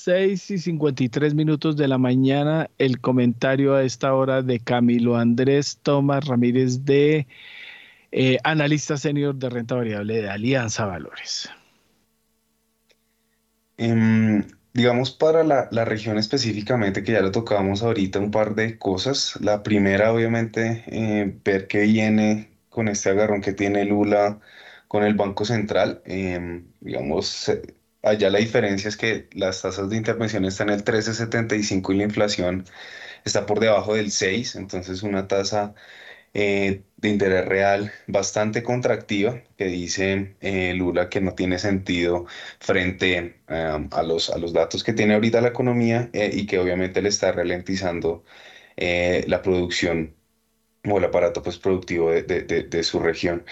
6 0.09 0.49
y 0.49 0.57
53 0.57 1.35
minutos 1.35 1.77
de 1.77 1.87
la 1.87 1.99
mañana, 1.99 2.67
el 2.79 2.99
comentario 2.99 3.75
a 3.75 3.83
esta 3.83 4.15
hora 4.15 4.41
de 4.41 4.59
Camilo 4.59 5.17
Andrés 5.17 5.77
Tomás 5.83 6.25
Ramírez 6.25 6.83
de 6.83 7.27
eh, 8.11 8.39
analista 8.43 8.97
senior 8.97 9.35
de 9.35 9.51
renta 9.51 9.75
variable 9.75 10.23
de 10.23 10.27
Alianza 10.31 10.87
Valores. 10.87 11.51
Em, 13.77 14.43
digamos, 14.73 15.11
para 15.11 15.43
la, 15.43 15.85
región 15.85 16.17
específicamente, 16.17 17.03
que 17.03 17.11
ya 17.11 17.21
lo 17.21 17.31
tocamos 17.31 17.83
ahorita, 17.83 18.17
un 18.17 18.31
par 18.31 18.55
de 18.55 18.79
cosas. 18.79 19.37
La 19.41 19.61
primera, 19.61 20.11
obviamente, 20.11 20.85
eh, 20.87 21.37
ver 21.45 21.67
qué 21.67 21.81
viene 21.81 22.49
con 22.69 22.87
este 22.87 23.09
agarrón 23.11 23.41
que 23.41 23.53
tiene 23.53 23.85
Lula 23.85 24.39
con 24.87 25.03
el 25.03 25.13
Banco 25.13 25.45
Central. 25.45 26.01
Em, 26.05 26.65
digamos, 26.79 27.51
allá 28.01 28.29
la 28.29 28.39
diferencia 28.39 28.87
es 28.89 28.97
que 28.97 29.29
las 29.33 29.61
tasas 29.61 29.89
de 29.89 29.97
intervención 29.97 30.45
están 30.45 30.69
en 30.69 30.75
el 30.75 30.83
13.75 30.83 31.93
y 31.93 31.97
la 31.97 32.03
inflación 32.03 32.65
está 33.25 33.45
por 33.45 33.59
debajo 33.59 33.95
del 33.95 34.11
6, 34.11 34.55
entonces 34.55 35.03
una 35.03 35.27
tasa 35.27 35.75
eh, 36.33 36.83
de 36.97 37.09
interés 37.09 37.45
real 37.47 37.91
bastante 38.07 38.61
contractiva 38.63 39.41
que 39.57 39.65
dice 39.65 40.35
eh, 40.41 40.73
Lula 40.75 41.09
que 41.09 41.21
no 41.21 41.33
tiene 41.33 41.57
sentido 41.59 42.27
frente 42.59 43.41
eh, 43.47 43.87
a, 43.91 44.03
los, 44.03 44.29
a 44.29 44.37
los 44.37 44.53
datos 44.53 44.83
que 44.83 44.93
tiene 44.93 45.15
ahorita 45.15 45.41
la 45.41 45.49
economía 45.49 46.09
y 46.13 46.45
que 46.45 46.59
obviamente 46.59 47.01
le 47.01 47.09
está 47.09 47.31
ralentizando 47.31 48.23
la 48.77 49.41
producción 49.41 50.15
o 50.85 50.97
el 50.97 51.03
aparato 51.05 51.41
pues, 51.43 51.57
productivo 51.57 52.11
de, 52.11 52.23
de, 52.23 52.83
su 52.83 52.99
región. 52.99 53.45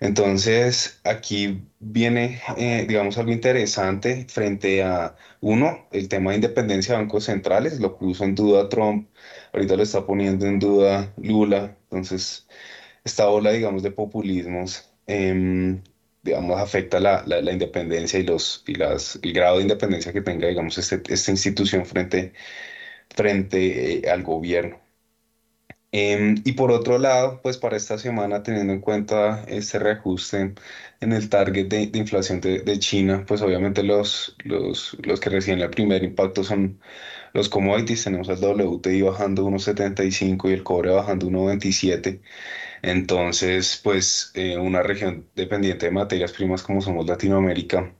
Entonces, 0.00 1.00
aquí 1.04 1.62
viene, 1.80 2.40
digamos, 2.86 3.18
algo 3.18 3.32
interesante 3.32 4.26
frente 4.28 4.82
a, 4.82 5.16
uno, 5.40 5.86
el 5.92 6.08
tema 6.08 6.30
de 6.30 6.36
independencia 6.36 6.94
de 6.94 7.02
bancos 7.02 7.24
centrales, 7.24 7.80
lo 7.80 7.96
puso 7.98 8.24
en 8.24 8.34
duda 8.34 8.68
Trump, 8.68 9.08
ahorita 9.52 9.76
lo 9.76 9.82
está 9.82 10.06
poniendo 10.06 10.46
en 10.46 10.58
duda 10.58 11.12
Lula, 11.16 11.76
entonces, 11.90 12.46
esta 13.04 13.28
ola, 13.30 13.52
digamos, 13.52 13.82
de 13.82 13.90
populismos, 13.92 14.90
em, 15.06 15.82
digamos, 16.22 16.60
afecta 16.60 17.00
la, 17.00 17.22
la, 17.26 17.52
independencia 17.52 18.18
y, 18.18 18.24
los, 18.24 18.64
y 18.66 18.74
las, 18.74 19.18
el 19.22 19.32
grado 19.32 19.56
de 19.56 19.62
independencia 19.62 20.12
que 20.12 20.22
tenga, 20.22 20.48
digamos, 20.48 20.76
este, 20.78 21.02
esta 21.12 21.30
institución 21.30 21.86
frente, 21.86 22.32
frente 23.10 24.06
eh, 24.06 24.10
al 24.10 24.22
gobierno. 24.22 24.80
Em, 25.98 26.34
y 26.44 26.52
por 26.52 26.72
otro 26.72 26.98
lado, 26.98 27.40
pues 27.42 27.56
para 27.56 27.76
esta 27.78 27.96
semana, 27.96 28.42
teniendo 28.42 28.72
en 28.74 28.80
cuenta 28.82 29.44
este 29.48 29.78
reajuste 29.78 30.54
en 31.00 31.12
el 31.12 31.30
target 31.30 31.68
de, 31.68 31.86
de 31.86 31.98
inflación 31.98 32.40
de, 32.42 32.60
de, 32.60 32.78
China, 32.78 33.24
pues 33.26 33.40
obviamente 33.40 33.82
los, 33.82 34.36
los, 34.44 34.94
los 35.02 35.20
que 35.20 35.30
reciben 35.30 35.60
el 35.60 35.70
primer 35.70 36.04
impacto 36.04 36.44
son 36.44 36.80
los 37.32 37.48
commodities. 37.48 38.04
Tenemos 38.04 38.28
el 38.28 38.36
WTI 38.38 39.02
bajando 39.02 39.44
1.75 39.46 40.50
y 40.50 40.52
el 40.52 40.64
cobre 40.64 40.90
bajando 40.90 41.28
1.27. 41.28 42.20
Entonces, 42.82 43.80
pues 43.82 44.32
eh, 44.34 44.58
una 44.58 44.82
región 44.82 45.28
dependiente 45.34 45.86
de 45.86 45.92
materias 45.92 46.32
primas 46.32 46.62
como 46.62 46.82
somos 46.82 47.06
Latinoamérica, 47.06 47.94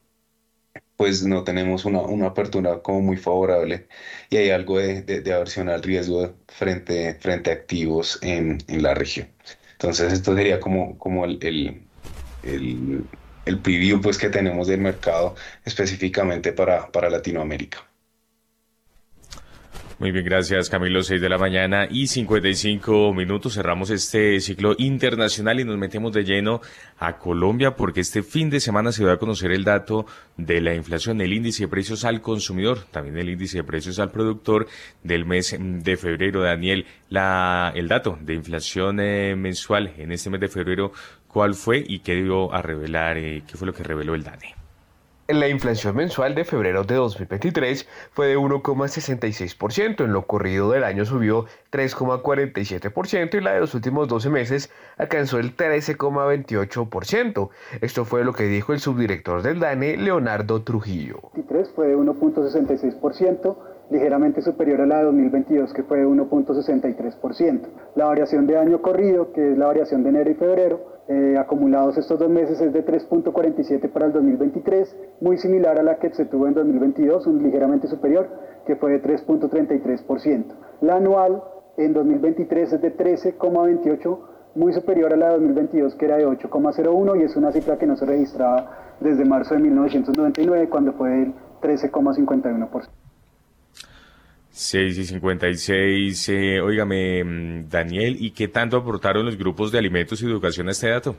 pues 0.96 1.24
no 1.24 1.44
tenemos 1.44 1.84
una, 1.84 2.00
una, 2.00 2.28
apertura 2.28 2.80
como 2.82 3.00
muy 3.00 3.16
favorable 3.16 3.86
y 4.30 4.36
hay 4.36 4.50
algo 4.50 4.78
de, 4.78 5.02
de, 5.02 5.32
aversión 5.32 5.68
al 5.68 5.82
riesgo 5.82 6.34
frente, 6.48 7.14
frente 7.20 7.50
a 7.50 7.54
activos 7.54 8.18
en, 8.22 8.58
en, 8.68 8.82
la 8.82 8.94
región. 8.94 9.28
Entonces 9.72 10.12
esto 10.12 10.34
sería 10.34 10.60
como, 10.60 10.98
como 10.98 11.24
el, 11.24 11.38
el, 11.42 11.82
el, 12.42 13.04
el, 13.44 13.58
preview 13.60 14.00
pues, 14.00 14.18
que 14.18 14.30
tenemos 14.30 14.68
del 14.68 14.80
mercado 14.80 15.34
específicamente 15.64 16.52
para, 16.52 16.90
para 16.90 17.10
Latinoamérica. 17.10 17.86
Muy 19.98 20.10
bien, 20.12 20.26
gracias 20.26 20.68
Camilo. 20.68 21.02
6 21.02 21.22
de 21.22 21.28
la 21.30 21.38
mañana 21.38 21.88
y 21.90 22.06
55 22.06 23.14
minutos. 23.14 23.54
Cerramos 23.54 23.88
este 23.88 24.38
ciclo 24.40 24.74
internacional 24.76 25.58
y 25.58 25.64
nos 25.64 25.78
metemos 25.78 26.12
de 26.12 26.22
lleno 26.22 26.60
a 26.98 27.16
Colombia 27.16 27.76
porque 27.76 28.00
este 28.00 28.22
fin 28.22 28.50
de 28.50 28.60
semana 28.60 28.92
se 28.92 29.06
va 29.06 29.14
a 29.14 29.16
conocer 29.16 29.52
el 29.52 29.64
dato 29.64 30.04
de 30.36 30.60
la 30.60 30.74
inflación, 30.74 31.22
el 31.22 31.32
índice 31.32 31.62
de 31.62 31.68
precios 31.68 32.04
al 32.04 32.20
consumidor, 32.20 32.80
también 32.90 33.16
el 33.16 33.30
índice 33.30 33.56
de 33.56 33.64
precios 33.64 33.98
al 33.98 34.10
productor 34.10 34.66
del 35.02 35.24
mes 35.24 35.56
de 35.58 35.96
febrero. 35.96 36.42
Daniel, 36.42 36.84
la, 37.08 37.72
el 37.74 37.88
dato 37.88 38.18
de 38.20 38.34
inflación 38.34 39.00
eh, 39.00 39.34
mensual 39.34 39.94
en 39.96 40.12
este 40.12 40.28
mes 40.28 40.42
de 40.42 40.48
febrero, 40.48 40.92
¿cuál 41.26 41.54
fue 41.54 41.82
y 41.86 42.00
qué 42.00 42.16
dio 42.16 42.52
a 42.52 42.60
revelar, 42.60 43.16
eh, 43.16 43.44
qué 43.46 43.56
fue 43.56 43.66
lo 43.66 43.72
que 43.72 43.82
reveló 43.82 44.14
el 44.14 44.24
DANE? 44.24 44.55
La 45.28 45.48
inflación 45.48 45.96
mensual 45.96 46.36
de 46.36 46.44
febrero 46.44 46.84
de 46.84 46.94
2023 46.94 47.88
fue 48.12 48.28
de 48.28 48.38
1,66%, 48.38 50.04
en 50.04 50.12
lo 50.12 50.24
corrido 50.24 50.70
del 50.70 50.84
año 50.84 51.04
subió 51.04 51.46
3,47% 51.72 53.34
y 53.34 53.40
la 53.40 53.54
de 53.54 53.60
los 53.60 53.74
últimos 53.74 54.06
12 54.06 54.30
meses 54.30 54.70
alcanzó 54.96 55.40
el 55.40 55.56
13,28%. 55.56 57.48
Esto 57.80 58.04
fue 58.04 58.24
lo 58.24 58.34
que 58.34 58.44
dijo 58.44 58.72
el 58.72 58.78
subdirector 58.78 59.42
del 59.42 59.58
DANE, 59.58 59.96
Leonardo 59.96 60.62
Trujillo. 60.62 61.32
fue 61.74 61.88
de 61.88 61.96
1.66%, 61.96 63.56
ligeramente 63.90 64.42
superior 64.42 64.80
a 64.80 64.86
la 64.86 64.98
de 64.98 65.04
2022 65.04 65.72
que 65.72 65.82
fue 65.82 65.98
de 65.98 66.06
1.63%. 66.06 67.60
La 67.94 68.06
variación 68.06 68.46
de 68.46 68.58
año 68.58 68.82
corrido, 68.82 69.32
que 69.32 69.52
es 69.52 69.58
la 69.58 69.66
variación 69.66 70.02
de 70.02 70.10
enero 70.10 70.30
y 70.30 70.34
febrero, 70.34 70.96
eh, 71.08 71.36
acumulados 71.38 71.96
estos 71.98 72.18
dos 72.18 72.28
meses 72.28 72.60
es 72.60 72.72
de 72.72 72.84
3.47 72.84 73.88
para 73.92 74.06
el 74.06 74.12
2023, 74.12 74.96
muy 75.20 75.38
similar 75.38 75.78
a 75.78 75.84
la 75.84 75.98
que 75.98 76.10
se 76.10 76.24
tuvo 76.24 76.48
en 76.48 76.54
2022, 76.54 77.28
un 77.28 77.44
ligeramente 77.44 77.86
superior, 77.86 78.28
que 78.66 78.74
fue 78.74 78.90
de 78.90 79.02
3.33%. 79.02 80.44
La 80.80 80.96
anual 80.96 81.44
en 81.76 81.92
2023 81.92 82.72
es 82.72 82.80
de 82.80 82.96
13,28, 82.96 84.18
muy 84.56 84.72
superior 84.72 85.12
a 85.12 85.16
la 85.16 85.26
de 85.26 85.32
2022, 85.34 85.94
que 85.94 86.06
era 86.06 86.16
de 86.16 86.26
8,01, 86.26 87.20
y 87.20 87.22
es 87.22 87.36
una 87.36 87.52
cifra 87.52 87.78
que 87.78 87.86
no 87.86 87.96
se 87.96 88.06
registraba 88.06 88.96
desde 88.98 89.24
marzo 89.24 89.54
de 89.54 89.60
1999, 89.60 90.68
cuando 90.68 90.92
fue 90.94 91.10
del 91.10 91.34
13,51%. 91.62 92.88
6 94.56 94.96
y 94.96 95.04
56. 95.04 96.28
Eh, 96.30 96.60
óigame, 96.62 97.22
mm, 97.22 97.68
Daniel, 97.68 98.16
¿y 98.18 98.30
qué 98.30 98.48
tanto 98.48 98.78
aportaron 98.78 99.26
los 99.26 99.36
grupos 99.36 99.70
de 99.70 99.78
alimentos 99.78 100.22
y 100.22 100.24
educación 100.24 100.68
a 100.68 100.70
este 100.70 100.88
dato? 100.88 101.14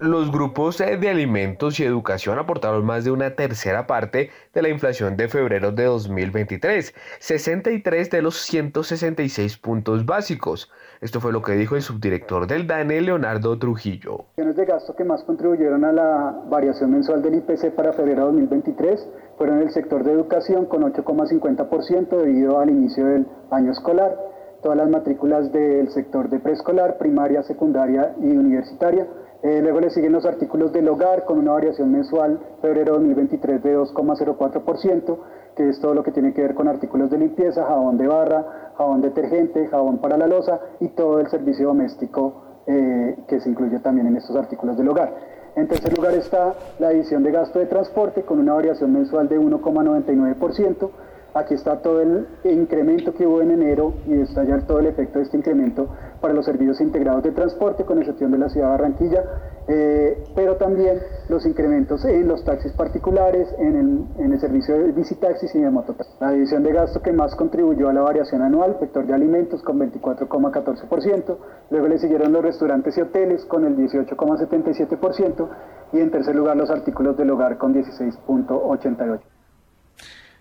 Los 0.00 0.32
grupos 0.32 0.78
de 0.78 1.08
alimentos 1.08 1.78
y 1.78 1.84
educación 1.84 2.38
aportaron 2.38 2.84
más 2.84 3.04
de 3.04 3.10
una 3.10 3.36
tercera 3.36 3.86
parte 3.86 4.30
de 4.52 4.62
la 4.62 4.70
inflación 4.70 5.16
de 5.16 5.28
febrero 5.28 5.72
de 5.72 5.84
2023, 5.84 6.94
63 7.20 8.10
de 8.10 8.22
los 8.22 8.36
166 8.36 9.58
puntos 9.58 10.04
básicos. 10.04 10.70
Esto 11.00 11.20
fue 11.20 11.32
lo 11.32 11.42
que 11.42 11.52
dijo 11.52 11.76
el 11.76 11.82
subdirector 11.82 12.46
del 12.46 12.66
DANE, 12.66 13.02
Leonardo 13.02 13.58
Trujillo. 13.58 14.24
Los 14.38 14.56
de 14.56 14.64
gasto 14.64 14.96
que 14.96 15.04
más 15.04 15.22
contribuyeron 15.22 15.84
a 15.84 15.92
la 15.92 16.42
variación 16.48 16.90
mensual 16.90 17.22
del 17.22 17.34
IPC 17.36 17.74
para 17.76 17.92
febrero 17.92 18.32
de 18.32 18.40
2023 18.40 19.06
fueron 19.36 19.60
el 19.62 19.70
sector 19.70 20.04
de 20.04 20.12
educación 20.12 20.66
con 20.66 20.82
8,50% 20.82 22.16
debido 22.16 22.58
al 22.58 22.70
inicio 22.70 23.06
del 23.06 23.26
año 23.50 23.72
escolar. 23.72 24.16
Todas 24.62 24.78
las 24.78 24.88
matrículas 24.88 25.52
del 25.52 25.90
sector 25.90 26.30
de 26.30 26.40
preescolar, 26.40 26.96
primaria, 26.98 27.42
secundaria 27.42 28.14
y 28.20 28.36
universitaria 28.36 29.06
Eh, 29.44 29.60
luego 29.60 29.78
le 29.78 29.90
siguen 29.90 30.12
los 30.12 30.24
artículos 30.24 30.72
del 30.72 30.88
hogar 30.88 31.26
con 31.26 31.38
una 31.38 31.52
variación 31.52 31.92
mensual 31.92 32.40
febrero 32.62 32.94
2023 32.94 33.62
de 33.62 33.76
2,04%, 33.76 35.18
que 35.54 35.68
es 35.68 35.78
todo 35.80 35.92
lo 35.92 36.02
que 36.02 36.12
tiene 36.12 36.32
que 36.32 36.40
ver 36.40 36.54
con 36.54 36.66
artículos 36.66 37.10
de 37.10 37.18
limpieza, 37.18 37.62
jabón 37.66 37.98
de 37.98 38.06
barra, 38.06 38.72
jabón 38.78 39.02
detergente, 39.02 39.66
jabón 39.68 39.98
para 39.98 40.16
la 40.16 40.26
losa 40.28 40.60
y 40.80 40.88
todo 40.88 41.20
el 41.20 41.28
servicio 41.28 41.66
doméstico 41.66 42.62
eh, 42.66 43.18
que 43.28 43.38
se 43.38 43.50
incluye 43.50 43.80
también 43.80 44.06
en 44.06 44.16
estos 44.16 44.34
artículos 44.34 44.78
del 44.78 44.88
hogar. 44.88 45.12
En 45.56 45.68
tercer 45.68 45.96
lugar 45.96 46.14
está 46.14 46.54
la 46.80 46.90
edición 46.90 47.22
de 47.22 47.30
gasto 47.30 47.60
de 47.60 47.66
transporte 47.66 48.22
con 48.22 48.40
una 48.40 48.54
variación 48.54 48.92
mensual 48.92 49.28
de 49.28 49.38
1,99%. 49.38 50.90
Aquí 51.34 51.54
está 51.54 51.80
todo 51.80 52.00
el 52.00 52.26
incremento 52.44 53.14
que 53.14 53.26
hubo 53.26 53.40
en 53.40 53.52
enero 53.52 53.94
y 54.06 54.14
está 54.14 54.44
ya 54.44 54.58
todo 54.66 54.80
el 54.80 54.86
efecto 54.86 55.18
de 55.18 55.24
este 55.24 55.36
incremento 55.36 55.88
para 56.20 56.34
los 56.34 56.44
servicios 56.44 56.80
integrados 56.80 57.22
de 57.22 57.30
transporte, 57.32 57.84
con 57.84 57.98
excepción 57.98 58.32
de 58.32 58.38
la 58.38 58.48
ciudad 58.48 58.66
de 58.66 58.72
Barranquilla, 58.72 59.24
eh, 59.66 60.24
pero 60.34 60.56
también 60.56 61.00
los 61.28 61.46
incrementos 61.46 62.04
en 62.04 62.28
los 62.28 62.44
taxis 62.44 62.72
particulares, 62.72 63.48
en 63.58 63.76
el, 63.76 64.24
en 64.24 64.32
el 64.32 64.40
servicio 64.40 64.78
de 64.78 64.92
bicitaxis 64.92 65.54
y 65.54 65.60
de 65.60 65.70
mototaxis. 65.70 66.14
La 66.20 66.32
división 66.32 66.62
de 66.62 66.72
gasto 66.72 67.00
que 67.00 67.12
más 67.12 67.34
contribuyó 67.34 67.88
a 67.88 67.92
la 67.92 68.02
variación 68.02 68.42
anual, 68.42 68.76
sector 68.78 69.06
de 69.06 69.14
alimentos 69.14 69.62
con 69.62 69.78
24,14%, 69.78 71.36
luego 71.70 71.88
le 71.88 71.98
siguieron 71.98 72.32
los 72.32 72.42
restaurantes 72.42 72.96
y 72.98 73.00
hoteles 73.00 73.44
con 73.46 73.64
el 73.64 73.76
18,77% 73.76 75.48
y 75.92 76.00
en 76.00 76.10
tercer 76.10 76.34
lugar 76.34 76.56
los 76.56 76.70
artículos 76.70 77.16
del 77.16 77.30
hogar 77.30 77.56
con 77.56 77.74
16,88%. 77.74 79.20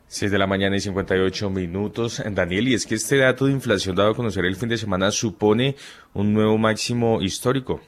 6 0.07 0.31
de 0.31 0.37
la 0.37 0.45
mañana 0.45 0.75
y 0.75 0.79
58 0.79 1.49
minutos. 1.49 2.21
Daniel, 2.33 2.67
y 2.67 2.73
es 2.75 2.85
que 2.85 2.95
este 2.95 3.17
dato 3.17 3.45
de 3.45 3.51
inflación 3.51 3.95
dado 3.95 4.11
a 4.11 4.15
conocer 4.15 4.45
el 4.45 4.55
fin 4.55 4.69
de 4.69 4.77
semana 4.77 5.09
supone 5.09 5.75
un 6.13 6.33
nuevo 6.33 6.59
máximo 6.59 7.19
histórico. 7.19 7.81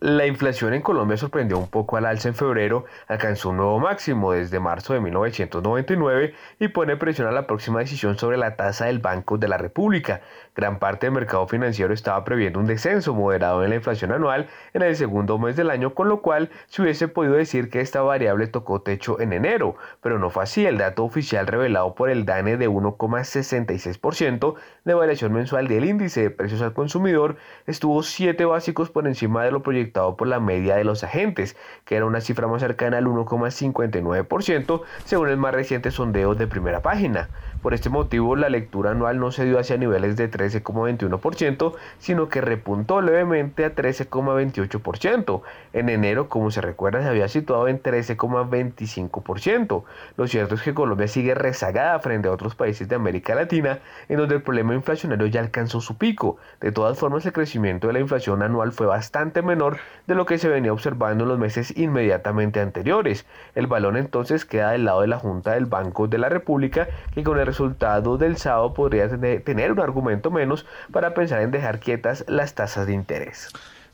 La 0.00 0.24
inflación 0.24 0.72
en 0.72 0.80
Colombia 0.80 1.18
sorprendió 1.18 1.58
un 1.58 1.68
poco 1.68 1.98
al 1.98 2.06
alza 2.06 2.28
en 2.28 2.34
febrero, 2.34 2.86
alcanzó 3.06 3.50
un 3.50 3.58
nuevo 3.58 3.78
máximo 3.80 4.32
desde 4.32 4.58
marzo 4.58 4.94
de 4.94 5.00
1999 5.00 6.34
y 6.58 6.68
pone 6.68 6.96
presión 6.96 7.28
a 7.28 7.32
la 7.32 7.46
próxima 7.46 7.80
decisión 7.80 8.16
sobre 8.16 8.38
la 8.38 8.56
tasa 8.56 8.86
del 8.86 9.00
Banco 9.00 9.36
de 9.36 9.48
la 9.48 9.58
República. 9.58 10.22
Gran 10.60 10.78
parte 10.78 11.06
del 11.06 11.14
mercado 11.14 11.48
financiero 11.48 11.94
estaba 11.94 12.22
previendo 12.22 12.60
un 12.60 12.66
descenso 12.66 13.14
moderado 13.14 13.64
en 13.64 13.70
la 13.70 13.76
inflación 13.76 14.12
anual 14.12 14.46
en 14.74 14.82
el 14.82 14.94
segundo 14.94 15.38
mes 15.38 15.56
del 15.56 15.70
año, 15.70 15.94
con 15.94 16.10
lo 16.10 16.20
cual 16.20 16.50
se 16.66 16.82
hubiese 16.82 17.08
podido 17.08 17.32
decir 17.32 17.70
que 17.70 17.80
esta 17.80 18.02
variable 18.02 18.46
tocó 18.46 18.82
techo 18.82 19.18
en 19.20 19.32
enero, 19.32 19.76
pero 20.02 20.18
no 20.18 20.28
fue 20.28 20.42
así. 20.42 20.66
El 20.66 20.76
dato 20.76 21.02
oficial 21.02 21.46
revelado 21.46 21.94
por 21.94 22.10
el 22.10 22.26
DANE 22.26 22.58
de 22.58 22.68
1,66% 22.68 24.54
de 24.84 24.92
variación 24.92 25.32
mensual 25.32 25.66
del 25.66 25.86
índice 25.86 26.24
de 26.24 26.30
precios 26.30 26.60
al 26.60 26.74
consumidor 26.74 27.36
estuvo 27.66 28.02
7 28.02 28.44
básicos 28.44 28.90
por 28.90 29.06
encima 29.06 29.42
de 29.42 29.52
lo 29.52 29.62
proyectado 29.62 30.18
por 30.18 30.28
la 30.28 30.40
media 30.40 30.76
de 30.76 30.84
los 30.84 31.02
agentes, 31.04 31.56
que 31.86 31.96
era 31.96 32.04
una 32.04 32.20
cifra 32.20 32.48
más 32.48 32.60
cercana 32.60 32.98
al 32.98 33.06
1,59% 33.06 34.82
según 35.06 35.30
el 35.30 35.38
más 35.38 35.54
reciente 35.54 35.90
sondeo 35.90 36.34
de 36.34 36.46
primera 36.46 36.82
página. 36.82 37.30
Por 37.62 37.74
este 37.74 37.90
motivo, 37.90 38.36
la 38.36 38.48
lectura 38.48 38.92
anual 38.92 39.20
no 39.20 39.32
se 39.32 39.44
dio 39.44 39.58
hacia 39.58 39.76
niveles 39.76 40.16
de 40.16 40.30
13,21%, 40.30 41.74
sino 41.98 42.30
que 42.30 42.40
repuntó 42.40 43.02
levemente 43.02 43.66
a 43.66 43.74
13,28%. 43.74 45.42
En 45.74 45.90
enero, 45.90 46.30
como 46.30 46.50
se 46.50 46.62
recuerda, 46.62 47.02
se 47.02 47.08
había 47.08 47.28
situado 47.28 47.68
en 47.68 47.82
13,25%. 47.82 49.84
Lo 50.16 50.26
cierto 50.26 50.54
es 50.54 50.62
que 50.62 50.72
Colombia 50.72 51.06
sigue 51.06 51.34
rezagada 51.34 51.98
frente 51.98 52.28
a 52.28 52.32
otros 52.32 52.54
países 52.54 52.88
de 52.88 52.96
América 52.96 53.34
Latina, 53.34 53.80
en 54.08 54.16
donde 54.16 54.36
el 54.36 54.42
problema 54.42 54.74
inflacionario 54.74 55.26
ya 55.26 55.40
alcanzó 55.40 55.82
su 55.82 55.98
pico. 55.98 56.38
De 56.62 56.72
todas 56.72 56.98
formas, 56.98 57.26
el 57.26 57.34
crecimiento 57.34 57.88
de 57.88 57.92
la 57.92 58.00
inflación 58.00 58.42
anual 58.42 58.72
fue 58.72 58.86
bastante 58.86 59.42
menor 59.42 59.76
de 60.06 60.14
lo 60.14 60.24
que 60.24 60.38
se 60.38 60.48
venía 60.48 60.72
observando 60.72 61.24
en 61.24 61.28
los 61.28 61.38
meses 61.38 61.76
inmediatamente 61.76 62.60
anteriores. 62.60 63.26
El 63.54 63.66
balón 63.66 63.98
entonces 63.98 64.46
queda 64.46 64.70
del 64.70 64.86
lado 64.86 65.02
de 65.02 65.08
la 65.08 65.18
Junta 65.18 65.52
del 65.52 65.66
Banco 65.66 66.08
de 66.08 66.16
la 66.16 66.30
República, 66.30 66.88
que 67.14 67.22
con 67.22 67.38
el 67.38 67.49
resultado 67.50 68.16
del 68.16 68.36
sábado 68.36 68.72
podría 68.74 69.08
tener 69.08 69.72
un 69.72 69.80
argumento 69.80 70.30
menos 70.30 70.64
para 70.92 71.14
pensar 71.14 71.42
en 71.42 71.50
dejar 71.50 71.80
quietas 71.80 72.24
las 72.28 72.54
tasas 72.54 72.86
de 72.86 72.94
interés. 72.94 73.48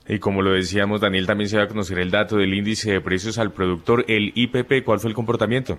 Y 0.06 0.18
como 0.18 0.42
lo 0.42 0.52
decíamos, 0.52 1.00
Daniel, 1.00 1.26
también 1.26 1.48
se 1.48 1.56
va 1.56 1.64
a 1.64 1.68
conocer 1.68 1.98
el 1.98 2.10
dato 2.10 2.36
del 2.36 2.54
índice 2.54 2.92
de 2.92 3.00
precios 3.00 3.38
al 3.38 3.50
productor, 3.50 4.04
el 4.08 4.32
IPP. 4.34 4.84
¿Cuál 4.84 5.00
fue 5.00 5.08
el 5.10 5.16
comportamiento? 5.16 5.78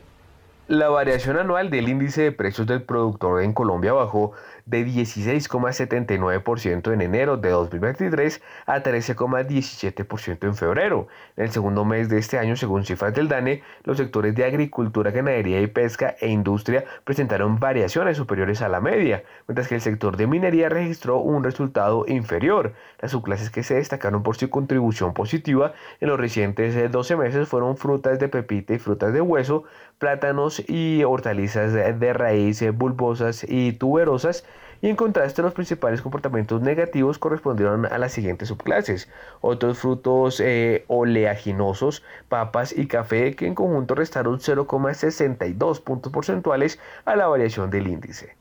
La 0.67 0.89
variación 0.89 1.37
anual 1.37 1.69
del 1.69 1.87
índice 1.87 2.23
de 2.23 2.31
precios 2.33 2.67
del 2.67 2.81
productor 2.81 3.41
en 3.41 3.53
Colombia 3.53 3.93
bajó 3.93 4.33
de 4.67 4.85
16,79% 4.85 6.93
en 6.93 7.01
enero 7.01 7.37
de 7.37 7.49
2023 7.49 8.41
a 8.65 8.83
13,17% 8.83 10.45
en 10.45 10.55
febrero. 10.55 11.07
En 11.35 11.45
el 11.45 11.51
segundo 11.51 11.85
mes 11.85 12.09
de 12.09 12.19
este 12.19 12.37
año, 12.37 12.55
según 12.55 12.85
cifras 12.85 13.13
del 13.13 13.29
DANE, 13.29 13.63
los 13.83 13.97
sectores 13.97 14.35
de 14.35 14.45
agricultura, 14.45 15.11
ganadería 15.11 15.61
y 15.61 15.67
pesca 15.67 16.15
e 16.19 16.27
industria 16.27 16.83
presentaron 17.05 17.59
variaciones 17.59 18.17
superiores 18.17 18.61
a 18.61 18.67
la 18.67 18.81
media, 18.81 19.23
mientras 19.47 19.67
que 19.67 19.75
el 19.75 19.81
sector 19.81 20.17
de 20.17 20.27
minería 20.27 20.69
registró 20.69 21.19
un 21.19 21.43
resultado 21.43 22.05
inferior. 22.07 22.73
Las 22.99 23.11
subclases 23.11 23.49
que 23.49 23.63
se 23.63 23.75
destacaron 23.75 24.21
por 24.21 24.35
su 24.35 24.49
contribución 24.49 25.13
positiva 25.13 25.73
en 26.01 26.09
los 26.09 26.19
recientes 26.19 26.91
12 26.91 27.15
meses 27.15 27.47
fueron 27.47 27.77
frutas 27.77 28.19
de 28.19 28.27
pepita 28.27 28.73
y 28.73 28.79
frutas 28.79 29.13
de 29.13 29.21
hueso, 29.21 29.63
plátanos 29.97 30.63
y 30.67 31.03
hortalizas 31.03 31.73
de 31.73 32.13
raíz 32.13 32.63
bulbosas 32.73 33.45
y 33.47 33.73
tuberosas, 33.73 34.45
y 34.81 34.89
en 34.89 34.95
contraste 34.95 35.41
los 35.41 35.53
principales 35.53 36.01
comportamientos 36.01 36.61
negativos 36.61 37.17
correspondieron 37.17 37.85
a 37.85 37.97
las 37.97 38.11
siguientes 38.11 38.49
subclases. 38.49 39.09
Otros 39.41 39.79
frutos 39.79 40.39
eh, 40.39 40.85
oleaginosos, 40.87 42.03
papas 42.29 42.77
y 42.77 42.87
café 42.87 43.35
que 43.35 43.47
en 43.47 43.55
conjunto 43.55 43.95
restaron 43.95 44.39
0,62 44.39 45.81
puntos 45.81 46.11
porcentuales 46.11 46.79
a 47.05 47.15
la 47.15 47.27
variación 47.27 47.69
del 47.69 47.87
índice. 47.87 48.35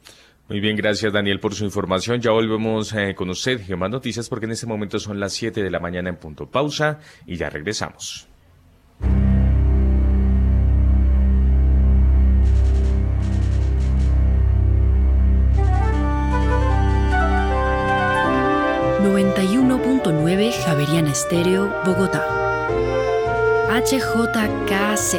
Muy 0.49 0.61
bien, 0.61 0.77
gracias 0.77 1.13
Daniel 1.13 1.41
por 1.41 1.55
su 1.55 1.65
información. 1.65 2.21
Ya 2.21 2.31
volvemos 2.31 2.93
eh, 2.95 3.15
con 3.17 3.31
usted 3.31 3.61
en 3.69 3.79
más 3.79 3.91
noticias 3.91 4.29
porque 4.29 4.47
en 4.47 4.53
este 4.53 4.67
momento 4.67 4.99
son 4.99 5.19
las 5.19 5.33
7 5.33 5.63
de 5.63 5.71
la 5.71 5.81
mañana 5.81 6.09
en 6.09 6.17
punto 6.17 6.47
pausa 6.47 7.01
y 7.27 7.37
ya 7.37 7.51
regresamos. 7.51 8.29
91.9 20.87 20.87
Javeriana 20.87 21.11
Estéreo, 21.11 21.83
Bogotá. 21.85 22.25
HJKZ. 23.69 25.17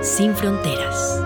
Sin 0.00 0.34
fronteras. 0.34 1.25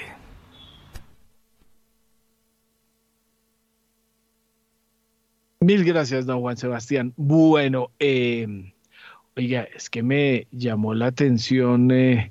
Mil 5.58 5.84
gracias, 5.84 6.24
don 6.24 6.40
Juan 6.40 6.56
Sebastián. 6.56 7.14
Bueno, 7.16 7.90
eh, 7.98 8.46
oiga, 9.36 9.66
es 9.74 9.90
que 9.90 10.04
me 10.04 10.46
llamó 10.52 10.94
la 10.94 11.06
atención 11.06 11.90
eh, 11.90 12.30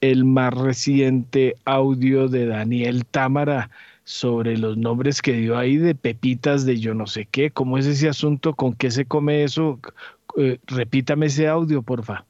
el 0.00 0.24
más 0.24 0.54
reciente 0.54 1.56
audio 1.64 2.28
de 2.28 2.46
Daniel 2.46 3.04
Támara 3.06 3.70
sobre 4.08 4.56
los 4.56 4.78
nombres 4.78 5.20
que 5.20 5.34
dio 5.34 5.58
ahí 5.58 5.76
de 5.76 5.94
pepitas 5.94 6.64
de 6.64 6.80
yo 6.80 6.94
no 6.94 7.06
sé 7.06 7.26
qué, 7.30 7.50
cómo 7.50 7.76
es 7.76 7.84
ese 7.84 8.08
asunto, 8.08 8.54
con 8.54 8.72
qué 8.72 8.90
se 8.90 9.04
come 9.04 9.44
eso. 9.44 9.78
Eh, 10.38 10.58
repítame 10.66 11.26
ese 11.26 11.46
audio, 11.46 11.82
porfa. 11.82 12.24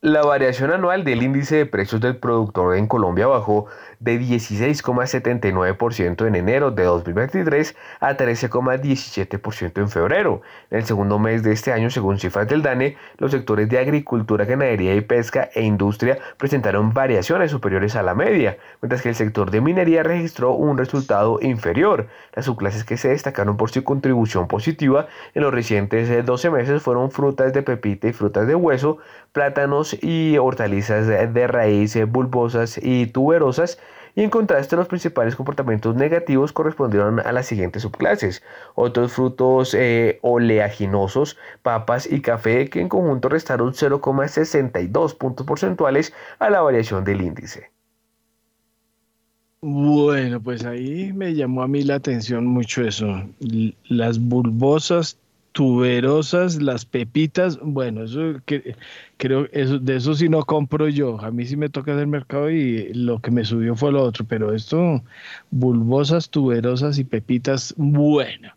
La 0.00 0.22
variación 0.22 0.72
anual 0.72 1.04
del 1.04 1.22
índice 1.22 1.54
de 1.54 1.66
precios 1.66 2.00
del 2.00 2.16
productor 2.16 2.76
en 2.76 2.88
Colombia 2.88 3.28
bajó 3.28 3.66
de 4.00 4.20
16,79% 4.20 6.26
en 6.26 6.34
enero 6.34 6.70
de 6.70 6.84
2023 6.84 7.76
a 8.00 8.16
13,17% 8.16 9.80
en 9.80 9.88
febrero. 9.88 10.42
En 10.70 10.78
el 10.78 10.84
segundo 10.84 11.18
mes 11.18 11.42
de 11.42 11.52
este 11.52 11.72
año, 11.72 11.90
según 11.90 12.18
cifras 12.18 12.48
del 12.48 12.62
DANE, 12.62 12.96
los 13.18 13.30
sectores 13.30 13.68
de 13.68 13.78
agricultura, 13.78 14.44
ganadería 14.44 14.94
y 14.94 15.00
pesca 15.00 15.48
e 15.54 15.62
industria 15.62 16.18
presentaron 16.38 16.92
variaciones 16.92 17.50
superiores 17.50 17.96
a 17.96 18.02
la 18.02 18.14
media, 18.14 18.58
mientras 18.82 19.02
que 19.02 19.10
el 19.10 19.14
sector 19.14 19.50
de 19.50 19.60
minería 19.60 20.02
registró 20.02 20.52
un 20.52 20.78
resultado 20.78 21.38
inferior. 21.40 22.08
Las 22.34 22.46
subclases 22.46 22.84
que 22.84 22.96
se 22.96 23.08
destacaron 23.08 23.56
por 23.56 23.70
su 23.70 23.84
contribución 23.84 24.48
positiva 24.48 25.06
en 25.34 25.42
los 25.42 25.54
recientes 25.54 26.24
12 26.24 26.50
meses 26.50 26.82
fueron 26.82 27.10
frutas 27.10 27.52
de 27.52 27.62
pepita 27.62 28.08
y 28.08 28.12
frutas 28.12 28.46
de 28.46 28.54
hueso, 28.54 28.98
plátanos 29.32 29.96
y 30.02 30.36
hortalizas 30.38 31.06
de 31.06 31.46
raíz 31.46 31.96
bulbosas 32.06 32.78
y 32.82 33.06
tuberosas, 33.06 33.78
y 34.14 34.22
en 34.22 34.30
contraste 34.30 34.76
los 34.76 34.88
principales 34.88 35.36
comportamientos 35.36 35.96
negativos 35.96 36.52
correspondieron 36.52 37.20
a 37.20 37.32
las 37.32 37.46
siguientes 37.46 37.82
subclases. 37.82 38.42
Otros 38.74 39.12
frutos 39.12 39.74
eh, 39.74 40.18
oleaginosos, 40.22 41.36
papas 41.62 42.10
y 42.10 42.20
café 42.20 42.68
que 42.68 42.80
en 42.80 42.88
conjunto 42.88 43.28
restaron 43.28 43.72
0,62 43.72 45.16
puntos 45.16 45.46
porcentuales 45.46 46.12
a 46.38 46.50
la 46.50 46.60
variación 46.60 47.04
del 47.04 47.22
índice. 47.22 47.70
Bueno, 49.66 50.40
pues 50.42 50.64
ahí 50.66 51.12
me 51.14 51.34
llamó 51.34 51.62
a 51.62 51.68
mí 51.68 51.82
la 51.82 51.94
atención 51.94 52.44
mucho 52.44 52.82
eso. 52.82 53.06
Las 53.88 54.18
bulbosas 54.18 55.18
tuberosas, 55.54 56.60
las 56.60 56.84
pepitas, 56.84 57.60
bueno, 57.62 58.02
eso 58.02 58.40
que, 58.44 58.74
creo 59.18 59.46
eso 59.52 59.78
de 59.78 59.96
eso 59.96 60.14
sí 60.16 60.28
no 60.28 60.44
compro 60.44 60.88
yo. 60.88 61.20
A 61.20 61.30
mí 61.30 61.46
sí 61.46 61.56
me 61.56 61.68
toca 61.68 61.94
hacer 61.94 62.08
mercado 62.08 62.50
y 62.50 62.92
lo 62.92 63.20
que 63.20 63.30
me 63.30 63.44
subió 63.44 63.76
fue 63.76 63.92
lo 63.92 64.02
otro, 64.02 64.24
pero 64.26 64.52
esto 64.52 65.02
bulbosas, 65.52 66.28
tuberosas 66.28 66.98
y 66.98 67.04
pepitas, 67.04 67.72
bueno. 67.76 68.52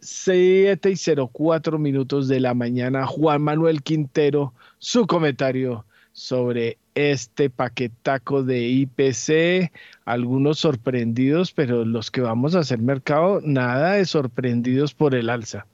7 0.00 0.90
y 0.90 0.96
04 0.96 1.78
minutos 1.78 2.26
de 2.26 2.40
la 2.40 2.54
mañana, 2.54 3.06
Juan 3.06 3.42
Manuel 3.42 3.82
Quintero, 3.82 4.52
su 4.78 5.06
comentario 5.06 5.84
sobre 6.12 6.78
este 6.96 7.50
paquetaco 7.50 8.42
de 8.42 8.66
IPC, 8.66 9.70
algunos 10.06 10.58
sorprendidos, 10.58 11.52
pero 11.52 11.84
los 11.84 12.10
que 12.10 12.20
vamos 12.20 12.56
a 12.56 12.60
hacer 12.60 12.80
mercado, 12.80 13.40
nada 13.44 13.92
de 13.92 14.06
sorprendidos 14.06 14.92
por 14.92 15.14
el 15.14 15.30
alza. 15.30 15.66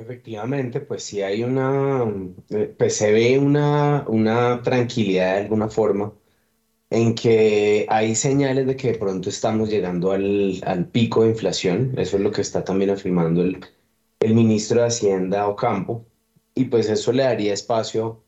Efectivamente, 0.00 0.80
pues 0.80 1.02
sí 1.04 1.20
hay 1.20 1.42
una, 1.44 2.04
eh, 2.50 2.74
pues 2.78 2.96
se 2.96 3.12
ve 3.12 3.38
una, 3.38 4.06
una 4.08 4.62
tranquilidad 4.62 5.34
de 5.34 5.40
alguna 5.42 5.68
forma 5.68 6.14
en 6.90 7.14
que 7.14 7.86
hay 7.88 8.14
señales 8.16 8.66
de 8.66 8.76
que 8.76 8.92
de 8.92 8.98
pronto 8.98 9.30
estamos 9.30 9.70
llegando 9.70 10.12
al, 10.12 10.60
al 10.66 10.86
pico 10.88 11.24
de 11.24 11.30
inflación. 11.30 11.94
Eso 11.98 12.16
es 12.18 12.22
lo 12.22 12.32
que 12.32 12.42
está 12.42 12.64
también 12.64 12.90
afirmando 12.90 13.42
el, 13.42 13.60
el 14.20 14.34
ministro 14.34 14.80
de 14.82 14.88
Hacienda 14.88 15.48
Ocampo. 15.48 16.06
Y 16.54 16.66
pues 16.66 16.88
eso 16.90 17.12
le 17.12 17.24
daría 17.24 17.54
espacio 17.54 18.24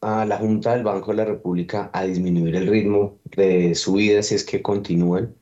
a 0.00 0.24
la 0.26 0.38
Junta 0.38 0.74
del 0.74 0.84
Banco 0.84 1.12
de 1.12 1.18
la 1.18 1.24
República 1.26 1.90
a 1.92 2.04
disminuir 2.04 2.56
el 2.56 2.68
ritmo 2.68 3.20
de 3.36 3.74
subida 3.74 4.22
si 4.22 4.36
es 4.36 4.44
que 4.44 4.62
continúan. 4.62 5.36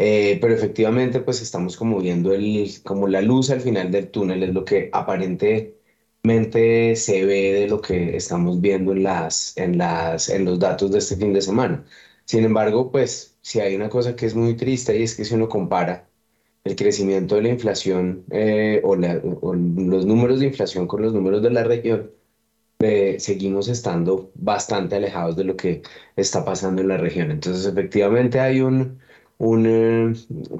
Eh, 0.00 0.38
pero 0.40 0.54
efectivamente, 0.54 1.20
pues 1.20 1.42
estamos 1.42 1.76
como 1.76 1.98
viendo 2.00 2.32
el, 2.32 2.70
como 2.84 3.08
la 3.08 3.20
luz 3.20 3.50
al 3.50 3.60
final 3.60 3.90
del 3.90 4.10
túnel, 4.10 4.42
es 4.44 4.54
lo 4.54 4.64
que 4.64 4.90
aparentemente 4.92 6.94
se 6.96 7.24
ve 7.24 7.52
de 7.52 7.68
lo 7.68 7.80
que 7.80 8.16
estamos 8.16 8.60
viendo 8.60 8.92
en, 8.92 9.02
las, 9.02 9.56
en, 9.56 9.76
las, 9.78 10.28
en 10.28 10.44
los 10.44 10.58
datos 10.60 10.92
de 10.92 10.98
este 10.98 11.16
fin 11.16 11.32
de 11.32 11.42
semana. 11.42 11.84
Sin 12.24 12.44
embargo, 12.44 12.92
pues 12.92 13.36
si 13.40 13.58
hay 13.60 13.74
una 13.74 13.88
cosa 13.88 14.14
que 14.14 14.26
es 14.26 14.34
muy 14.36 14.54
triste 14.56 14.96
y 14.98 15.02
es 15.02 15.16
que 15.16 15.24
si 15.24 15.34
uno 15.34 15.48
compara 15.48 16.08
el 16.64 16.76
crecimiento 16.76 17.36
de 17.36 17.42
la 17.42 17.48
inflación 17.50 18.24
eh, 18.30 18.80
o, 18.84 18.96
los 18.96 20.06
números 20.06 20.40
de 20.40 20.46
inflación 20.46 20.86
con 20.86 21.02
los 21.02 21.12
números 21.14 21.42
de 21.42 21.50
la 21.50 21.64
región, 21.64 22.10
eh, 22.80 23.16
seguimos 23.20 23.68
estando 23.68 24.30
bastante 24.34 24.96
alejados 24.96 25.36
de 25.36 25.44
lo 25.44 25.56
que 25.56 25.82
está 26.16 26.44
pasando 26.44 26.82
en 26.82 26.88
la 26.88 26.96
región. 26.98 27.30
Entonces, 27.30 27.66
efectivamente 27.66 28.40
hay 28.40 28.60
un, 28.60 29.00
un 29.38 29.66
eh, 29.66 30.12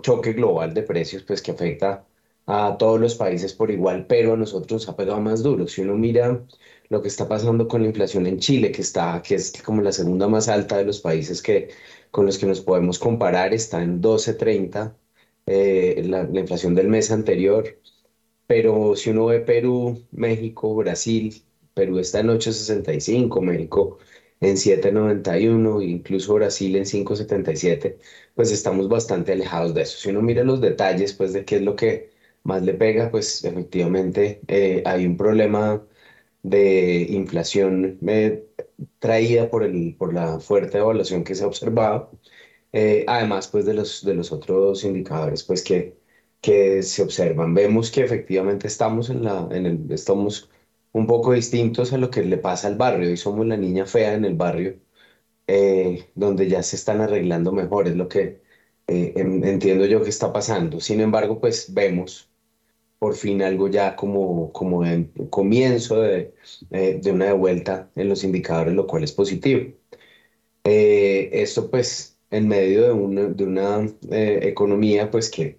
choque 0.02 0.32
global 0.32 0.74
de 0.74 0.82
precios 0.82 1.22
pues 1.24 1.42
que 1.42 1.50
afecta 1.52 2.06
a 2.46 2.76
todos 2.78 2.98
los 3.00 3.14
países 3.14 3.52
por 3.52 3.70
igual, 3.70 4.06
pero 4.06 4.32
a 4.34 4.36
nosotros 4.36 4.82
nos 4.82 4.88
ha 4.88 4.96
pegado 4.96 5.20
más 5.20 5.42
duro. 5.42 5.66
Si 5.68 5.82
uno 5.82 5.94
mira 5.96 6.44
lo 6.88 7.02
que 7.02 7.08
está 7.08 7.28
pasando 7.28 7.68
con 7.68 7.82
la 7.82 7.88
inflación 7.88 8.26
en 8.26 8.38
Chile, 8.38 8.72
que 8.72 8.80
está, 8.82 9.20
que 9.22 9.34
es 9.34 9.52
como 9.62 9.82
la 9.82 9.92
segunda 9.92 10.28
más 10.28 10.48
alta 10.48 10.78
de 10.78 10.84
los 10.84 11.00
países 11.00 11.42
que, 11.42 11.68
con 12.10 12.24
los 12.26 12.38
que 12.38 12.46
nos 12.46 12.60
podemos 12.62 12.98
comparar, 12.98 13.52
está 13.52 13.82
en 13.82 14.00
12.30, 14.00 14.96
eh, 15.46 16.02
la, 16.06 16.24
la 16.24 16.40
inflación 16.40 16.74
del 16.74 16.88
mes 16.88 17.10
anterior. 17.10 17.78
Pero 18.46 18.96
si 18.96 19.10
uno 19.10 19.26
ve 19.26 19.40
Perú, 19.40 20.06
México, 20.10 20.74
Brasil, 20.74 21.42
Perú 21.74 21.98
está 21.98 22.20
en 22.20 22.28
8.65, 22.30 23.40
México 23.42 23.98
en 24.40 24.56
7.91, 24.56 25.82
incluso 25.82 26.34
Brasil 26.34 26.76
en 26.76 26.84
5.77, 26.86 27.98
pues 28.34 28.50
estamos 28.52 28.88
bastante 28.88 29.32
alejados 29.32 29.74
de 29.74 29.82
eso. 29.82 29.98
Si 29.98 30.10
uno 30.10 30.22
mira 30.22 30.44
los 30.44 30.60
detalles, 30.60 31.12
pues 31.14 31.32
de 31.32 31.44
qué 31.44 31.56
es 31.56 31.62
lo 31.62 31.76
que 31.76 32.10
más 32.44 32.62
le 32.62 32.74
pega, 32.74 33.10
pues 33.10 33.44
efectivamente 33.44 34.40
eh, 34.48 34.82
hay 34.86 35.06
un 35.06 35.16
problema 35.16 35.84
de 36.42 37.06
inflación 37.10 37.98
eh, 38.06 38.46
traída 38.98 39.50
por, 39.50 39.64
el, 39.64 39.96
por 39.98 40.14
la 40.14 40.40
fuerte 40.40 40.78
evaluación 40.78 41.24
que 41.24 41.34
se 41.34 41.44
ha 41.44 41.46
observado, 41.48 42.10
eh, 42.72 43.04
además 43.08 43.48
pues 43.48 43.64
de 43.66 43.74
los, 43.74 44.04
de 44.04 44.14
los 44.14 44.32
otros 44.32 44.84
indicadores 44.84 45.42
pues 45.44 45.62
que, 45.62 45.96
que 46.40 46.82
se 46.82 47.02
observan. 47.02 47.54
Vemos 47.54 47.90
que 47.90 48.02
efectivamente 48.04 48.66
estamos 48.66 49.10
en 49.10 49.24
la, 49.24 49.48
en 49.50 49.66
el, 49.66 49.92
estamos 49.92 50.50
un 50.92 51.06
poco 51.06 51.32
distintos 51.32 51.92
a 51.92 51.98
lo 51.98 52.10
que 52.10 52.22
le 52.24 52.38
pasa 52.38 52.68
al 52.68 52.76
barrio. 52.76 53.10
y 53.10 53.16
somos 53.16 53.46
la 53.46 53.56
niña 53.56 53.86
fea 53.86 54.14
en 54.14 54.24
el 54.24 54.34
barrio, 54.36 54.78
eh, 55.46 56.10
donde 56.14 56.48
ya 56.48 56.62
se 56.62 56.76
están 56.76 57.00
arreglando 57.00 57.52
mejor, 57.52 57.88
es 57.88 57.96
lo 57.96 58.08
que 58.08 58.42
eh, 58.88 59.12
entiendo 59.16 59.86
yo 59.86 60.02
que 60.02 60.10
está 60.10 60.32
pasando. 60.32 60.80
Sin 60.80 61.00
embargo, 61.00 61.40
pues 61.40 61.72
vemos 61.74 62.30
por 62.98 63.14
fin 63.16 63.42
algo 63.42 63.68
ya 63.68 63.96
como, 63.96 64.52
como 64.52 64.84
en 64.86 65.06
comienzo 65.30 66.00
de, 66.02 66.34
eh, 66.70 67.00
de 67.02 67.12
una 67.12 67.26
devuelta 67.26 67.90
en 67.96 68.08
los 68.08 68.24
indicadores, 68.24 68.74
lo 68.74 68.86
cual 68.86 69.04
es 69.04 69.12
positivo. 69.12 69.72
Esto 70.64 71.70
pues 71.70 72.18
en 72.30 72.48
medio 72.48 72.82
de 72.84 72.92
una, 72.92 73.22
de 73.28 73.44
una 73.44 73.86
economía 74.10 75.10
pues 75.10 75.30
que 75.30 75.58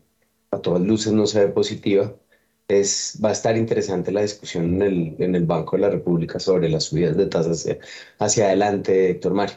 a 0.52 0.60
todas 0.62 0.82
luces 0.82 1.14
no 1.14 1.26
se 1.28 1.46
ve 1.46 1.52
positiva, 1.52 2.16
es, 2.70 3.20
va 3.24 3.30
a 3.30 3.32
estar 3.32 3.58
interesante 3.58 4.12
la 4.12 4.22
discusión 4.22 4.76
en 4.76 4.82
el, 4.82 5.16
en 5.20 5.36
el 5.36 5.46
Banco 5.46 5.76
de 5.76 5.82
la 5.82 5.90
República 5.90 6.40
sobre 6.40 6.70
las 6.70 6.86
subidas 6.86 7.18
de 7.18 7.26
tasas 7.26 7.62
hacia, 7.62 7.80
hacia 8.20 8.46
adelante, 8.46 9.10
Héctor 9.10 9.34
Mario. 9.34 9.56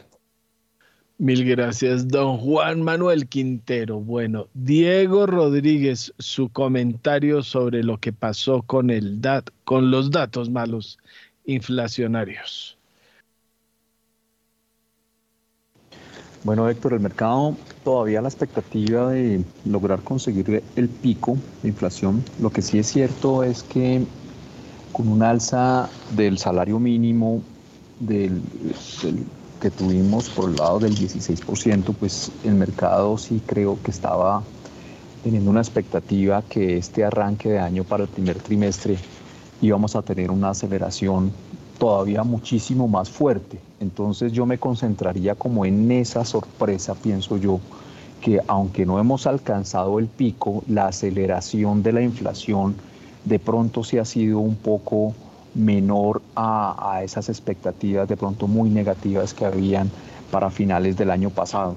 Mil 1.19 1.45
gracias, 1.45 2.07
don 2.07 2.39
Juan 2.39 2.81
Manuel 2.81 3.27
Quintero. 3.29 3.99
Bueno, 3.99 4.47
Diego 4.55 5.27
Rodríguez, 5.27 6.11
su 6.17 6.49
comentario 6.49 7.43
sobre 7.43 7.83
lo 7.83 7.99
que 7.99 8.11
pasó 8.11 8.63
con, 8.63 8.89
el 8.89 9.21
dat 9.21 9.47
con 9.63 9.91
los 9.91 10.09
datos 10.09 10.49
malos 10.49 10.97
inflacionarios. 11.45 12.77
Bueno, 16.43 16.67
Héctor, 16.67 16.93
el 16.93 16.99
mercado 16.99 17.55
todavía 17.83 18.21
la 18.21 18.29
expectativa 18.29 19.09
de 19.11 19.43
lograr 19.65 20.01
conseguir 20.01 20.63
el 20.75 20.89
pico 20.89 21.37
de 21.61 21.69
inflación. 21.69 22.23
Lo 22.39 22.49
que 22.49 22.61
sí 22.61 22.79
es 22.79 22.87
cierto 22.87 23.43
es 23.43 23.63
que 23.63 24.05
con 24.91 25.07
un 25.07 25.23
alza 25.23 25.89
del 26.15 26.37
salario 26.37 26.79
mínimo 26.79 27.41
que 29.59 29.71
tuvimos 29.71 30.29
por 30.29 30.49
el 30.49 30.55
lado 30.55 30.79
del 30.79 30.95
16%, 30.95 31.93
pues 31.99 32.31
el 32.43 32.55
mercado 32.55 33.17
sí 33.17 33.41
creo 33.45 33.77
que 33.81 33.91
estaba 33.91 34.43
teniendo 35.23 35.49
una 35.49 35.61
expectativa 35.61 36.41
que 36.41 36.77
este 36.77 37.03
arranque 37.03 37.49
de 37.49 37.59
año 37.59 37.83
para 37.83 38.03
el 38.03 38.09
primer 38.09 38.37
trimestre 38.39 38.97
íbamos 39.61 39.95
a 39.95 40.01
tener 40.01 40.31
una 40.31 40.49
aceleración 40.49 41.31
todavía 41.79 42.23
muchísimo 42.23 42.87
más 42.87 43.09
fuerte. 43.09 43.59
Entonces 43.83 44.31
yo 44.31 44.45
me 44.45 44.57
concentraría 44.57 45.35
como 45.35 45.65
en 45.65 45.91
esa 45.91 46.23
sorpresa, 46.23 46.95
pienso 46.95 47.37
yo, 47.37 47.59
que 48.21 48.39
aunque 48.47 48.85
no 48.85 48.97
hemos 48.97 49.27
alcanzado 49.27 49.99
el 49.99 50.07
pico, 50.07 50.63
la 50.69 50.87
aceleración 50.87 51.83
de 51.83 51.91
la 51.91 52.01
inflación 52.01 52.75
de 53.25 53.39
pronto 53.39 53.83
sí 53.83 53.97
ha 53.97 54.05
sido 54.05 54.39
un 54.39 54.55
poco 54.55 55.13
menor 55.53 56.21
a, 56.35 57.01
esas 57.03 57.27
expectativas 57.27 58.07
de 58.07 58.15
pronto 58.15 58.47
muy 58.47 58.69
negativas 58.69 59.33
que 59.33 59.45
habían 59.45 59.91
para 60.31 60.49
finales 60.49 60.95
del 60.95 61.11
año 61.11 61.29
pasado. 61.29 61.75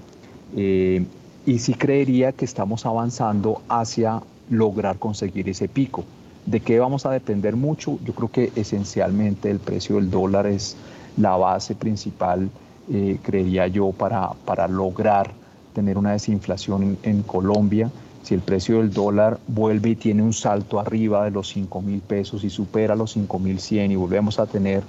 Eh, 0.57 1.05
y 1.45 1.59
sí 1.59 1.75
creería 1.75 2.31
que 2.33 2.45
estamos 2.45 2.87
avanzando 2.87 3.63
hacia 3.69 4.23
lograr 4.49 4.99
conseguir 4.99 5.49
ese 5.49 5.69
pico. 5.69 6.05
¿De 6.47 6.61
qué 6.61 6.79
vamos 6.79 7.05
a 7.05 7.11
depender 7.11 7.57
mucho? 7.57 7.99
Yo 8.05 8.15
creo 8.15 8.31
que 8.31 8.53
esencialmente 8.55 9.51
el 9.51 9.59
precio 9.59 9.97
del 9.97 10.11
dólar 10.11 10.47
es 10.47 10.77
la 11.17 11.37
base 11.37 11.75
principal, 11.75 12.51
eh, 12.93 13.19
creería 13.23 13.67
yo, 13.67 13.93
para, 13.93 14.31
para 14.45 14.69
lograr 14.69 15.31
tener 15.75 15.99
una 15.99 16.13
desinflación 16.13 16.99
en 17.03 17.23
Colombia 17.23 17.91
si 18.27 18.35
el 18.35 18.41
precio 18.41 18.79
del 18.79 18.93
dólar 18.93 19.39
vuelve 19.47 19.91
y 19.91 19.95
tiene 19.95 20.21
un 20.21 20.33
salto 20.33 20.81
arriba 20.81 21.25
de 21.25 21.31
los 21.31 21.49
5 21.49 21.81
mil 21.81 22.01
pesos 22.01 22.43
y 22.43 22.51
supera 22.51 22.97
los 22.97 23.13
5 23.13 23.39
mil 23.39 23.61
100 23.61 23.93
y 23.93 23.97
volvemos 23.97 24.41
a 24.41 24.47
tener 24.47 24.83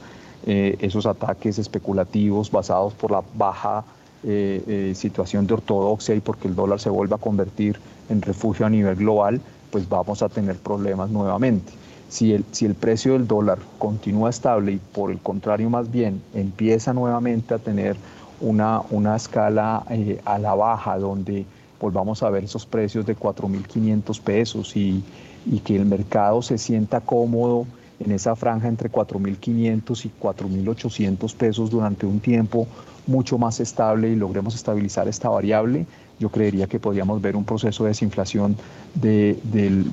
eh, 0.47 0.75
esos 0.80 1.05
ataques 1.05 1.59
especulativos 1.59 2.49
basados 2.49 2.93
por 2.93 3.11
la 3.11 3.21
baja 3.36 3.84
eh, 4.23 4.63
eh, 4.65 4.93
situación 4.95 5.45
de 5.45 5.53
ortodoxia 5.53 6.15
y 6.15 6.19
porque 6.19 6.47
el 6.47 6.55
dólar 6.55 6.80
se 6.80 6.89
vuelve 6.89 7.13
a 7.13 7.19
convertir 7.19 7.80
en 8.09 8.23
refugio 8.23 8.65
a 8.65 8.71
nivel 8.71 8.95
global, 8.95 9.39
pues 9.69 9.88
vamos 9.88 10.23
a 10.23 10.30
tener 10.30 10.55
problemas 10.55 11.11
nuevamente. 11.11 11.73
Si 12.10 12.34
el, 12.34 12.45
si 12.51 12.66
el 12.66 12.76
precio 12.76 13.14
del 13.14 13.28
dólar 13.28 13.60
continúa 13.80 14.30
estable 14.30 14.74
y 14.74 14.78
por 14.78 15.12
el 15.12 15.20
contrario 15.20 15.70
más 15.70 15.91
bien 15.91 16.22
empieza 16.34 16.93
nuevamente 16.93 17.53
a 17.53 17.58
tener 17.60 17.97
una, 18.39 19.16
escala 19.16 19.84
a 20.26 20.39
la 20.39 20.53
baja 20.53 20.97
donde 20.97 21.45
volvamos 21.80 22.24
a 22.24 22.30
ver 22.30 22.43
esos 22.43 22.66
precios 22.66 23.05
de 23.05 23.16
4.500 23.16 24.22
pesos 24.22 24.76
y, 24.78 25.03
y 25.45 25.60
que 25.60 25.76
el 25.76 25.86
mercado 25.86 26.41
se 26.41 26.58
sienta 26.58 27.01
cómodo 27.01 27.66
en 27.99 28.12
esa 28.12 28.36
franja 28.36 28.68
entre 28.68 28.91
4.500 28.91 30.05
y 30.05 30.12
4.800 30.22 31.36
pesos 31.36 31.70
durante 31.70 32.05
un 32.05 32.20
tiempo 32.20 32.68
mucho 33.08 33.38
más 33.38 33.60
estable 33.60 34.10
y 34.10 34.16
logremos 34.16 34.53
estabilizar 34.53 35.08
esta 35.08 35.30
variable, 35.30 35.86
yo 36.20 36.30
creería 36.30 36.68
que 36.68 36.80
podríamos 36.80 37.22
ver 37.22 37.36
un 37.36 37.45
proceso 37.45 37.84
de 37.84 37.89
desinflación 37.89 38.55
de, 38.95 39.39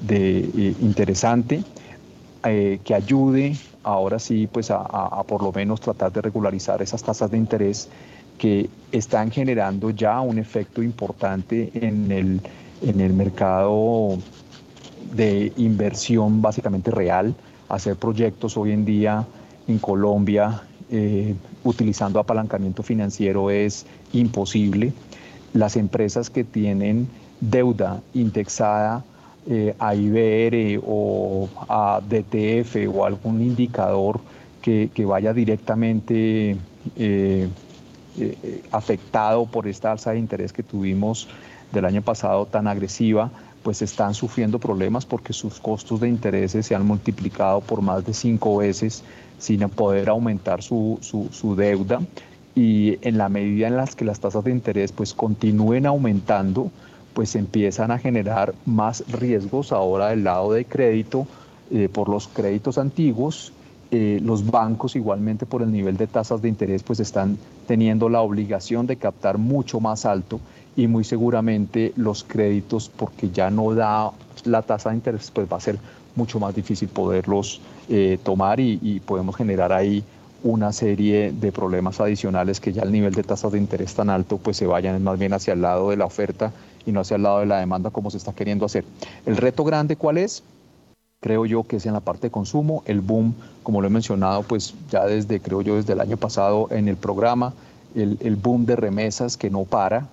eh, 0.09 0.75
interesante 0.81 1.63
eh, 2.45 2.79
que 2.85 2.95
ayude 2.95 3.57
ahora 3.83 4.19
sí 4.19 4.49
pues 4.51 4.71
a, 4.71 5.23
por 5.27 5.43
lo 5.43 5.53
menos 5.53 5.81
tratar 5.81 6.13
de 6.13 6.23
regularizar 6.23 6.83
esas 6.83 7.03
tasas 7.03 7.31
de 7.31 7.39
interés 7.39 7.89
que 8.39 8.69
están 8.93 9.31
generando 9.31 9.91
ya 9.91 10.21
un 10.21 10.39
efecto 10.39 10.83
importante 10.83 11.71
en 11.75 12.11
el, 12.11 12.41
en 12.83 13.01
el 13.01 13.13
mercado 13.13 14.19
de 15.15 15.53
inversión 15.57 16.43
básicamente 16.43 16.91
real. 16.91 17.35
Hacer 17.69 17.97
proyectos 17.97 18.57
hoy 18.57 18.73
en 18.73 18.85
día 18.85 19.25
en 19.69 19.79
Colombia 19.79 20.63
eh, 20.91 21.35
utilizando 21.63 22.19
apalancamiento 22.19 22.83
financiero 22.83 23.51
es 23.51 23.87
imposible. 24.13 24.93
Las 25.53 25.77
empresas 25.77 26.31
que 26.31 26.45
tienen 26.45 27.09
deuda 27.41 28.03
indexada 28.13 29.05
eh, 29.49 29.75
a 29.79 29.95
IBR 29.95 30.81
o 30.87 31.49
a 31.69 32.01
DTF 32.01 32.89
o 32.93 33.05
algún 33.05 33.43
indicador 33.43 34.21
que, 34.63 34.91
que 34.95 35.05
vaya 35.05 35.33
directamente 35.35 36.57
eh, 36.97 37.49
eh, 38.17 38.63
afectado 38.71 39.45
por 39.47 39.67
esta 39.67 39.91
alza 39.91 40.13
de 40.13 40.19
interés 40.19 40.53
que 40.53 40.63
tuvimos 40.63 41.29
del 41.73 41.85
año 41.85 42.01
pasado 42.01 42.47
tan 42.47 42.69
agresiva, 42.69 43.31
pues 43.65 43.83
están 43.83 44.15
sufriendo 44.15 44.59
problemas 44.59 45.05
porque 45.05 45.33
sus 45.33 45.59
costos 45.59 46.01
de 46.01 46.09
intereses 46.09 46.67
se 46.67 46.75
han 46.75 46.87
multiplicado 46.87 47.61
por 47.61 47.83
más 47.83 48.07
de 48.07 48.15
cinco 48.15 48.59
veces 48.59 49.03
sin 49.39 49.69
poder 49.69 50.11
aumentar 50.11 50.63
su, 50.63 50.99
su, 51.03 51.57
deuda. 51.57 52.01
Y 52.55 52.99
en 53.07 53.19
la 53.19 53.29
medida 53.29 53.67
en 53.67 53.77
las 53.77 53.97
que 53.97 54.05
las 54.05 54.21
tasas 54.21 54.45
de 54.45 54.53
interés 54.53 54.93
pues 54.93 55.13
continúen 55.13 55.87
aumentando, 55.87 56.71
pues 57.15 57.35
empiezan 57.37 57.91
a 57.91 57.99
generar 57.99 58.55
más 58.67 59.05
riesgos 59.09 59.73
ahora 59.73 60.09
del 60.09 60.25
lado 60.25 60.53
de 60.53 60.65
crédito 60.65 61.27
eh, 61.71 61.89
por 61.91 62.09
los 62.09 62.29
créditos 62.29 62.77
antiguos 62.77 63.53
eh, 63.91 64.19
los 64.23 64.51
bancos 64.51 64.97
igualmente 64.97 65.47
por 65.47 65.63
el 65.63 65.71
nivel 65.71 65.97
de 65.97 66.09
tasas 66.09 66.43
de 66.43 66.49
interés 66.49 66.83
pues 66.83 66.99
están 66.99 67.39
teniendo 67.69 68.09
la 68.09 68.23
obligación 68.23 68.89
de 68.89 68.97
captar 68.97 69.39
mucho 69.39 69.79
más 69.79 70.05
alto 70.05 70.41
y 70.75 70.89
muy 70.89 71.05
seguramente 71.05 71.93
los 71.95 72.25
créditos 72.25 72.89
porque 72.89 73.31
ya 73.31 73.51
no 73.51 73.73
da 73.73 74.11
la 74.45 74.63
tasa 74.63 74.91
de 74.91 74.97
interés 74.97 75.31
pues 75.31 75.47
va 75.53 75.59
a 75.59 75.61
ser 75.61 75.79
mucho 76.17 76.41
más 76.41 76.55
difícil 76.57 76.89
poderlos 76.89 77.61
eh, 77.89 78.19
tomar 78.25 78.59
y, 78.59 79.01
podemos 79.07 79.37
generar 79.37 79.73
ahí 79.73 80.03
una 80.43 80.73
serie 80.73 81.31
de 81.33 81.53
problemas 81.53 82.01
adicionales 82.01 82.59
que 82.59 82.73
ya 82.73 82.83
el 82.83 82.91
nivel 82.91 83.15
de 83.15 83.23
tasas 83.23 83.53
de 83.53 83.59
interés 83.59 83.95
tan 83.95 84.11
alto 84.11 84.39
pues 84.39 84.57
se 84.57 84.67
vayan 84.67 85.03
más 85.05 85.19
bien 85.19 85.35
hacia 85.35 85.53
el 85.53 85.63
lado 85.63 85.91
de 85.91 85.97
la 85.97 86.07
oferta 86.07 86.53
y 86.87 86.93
no 86.93 87.01
hacia 87.01 87.17
el 87.17 87.23
lado 87.23 87.41
de 87.41 87.47
la 87.47 87.59
demanda 87.59 87.91
como 87.91 88.11
se 88.11 88.19
está 88.19 88.33
queriendo 88.33 88.67
hacer. 88.67 88.85
El 89.27 89.37
reto 89.37 89.65
grande 89.65 89.97
cuál 89.97 90.19
es? 90.19 90.43
creo 91.25 91.47
yo 91.47 91.63
que 91.63 91.77
es 91.77 91.87
en 91.87 91.95
la 91.95 92.01
parte 92.01 92.27
de 92.27 92.31
consumo. 92.31 92.83
El 92.85 93.01
boom, 93.01 93.35
como 93.63 93.81
lo 93.81 93.87
he 93.87 93.91
mencionado, 93.91 94.43
pues 94.43 94.75
ya 94.91 95.07
desde, 95.07 95.41
creo 95.41 95.63
yo, 95.63 95.77
desde 95.77 95.95
el 95.95 96.01
año 96.03 96.19
pasado 96.19 96.69
en 96.71 96.87
el 96.87 96.99
programa, 96.99 97.55
el, 97.95 98.19
el 98.21 98.37
boom 98.37 98.67
de 98.67 98.77
remesas 98.77 99.39
que 99.39 99.49
no 99.49 99.65
para. 99.65 100.07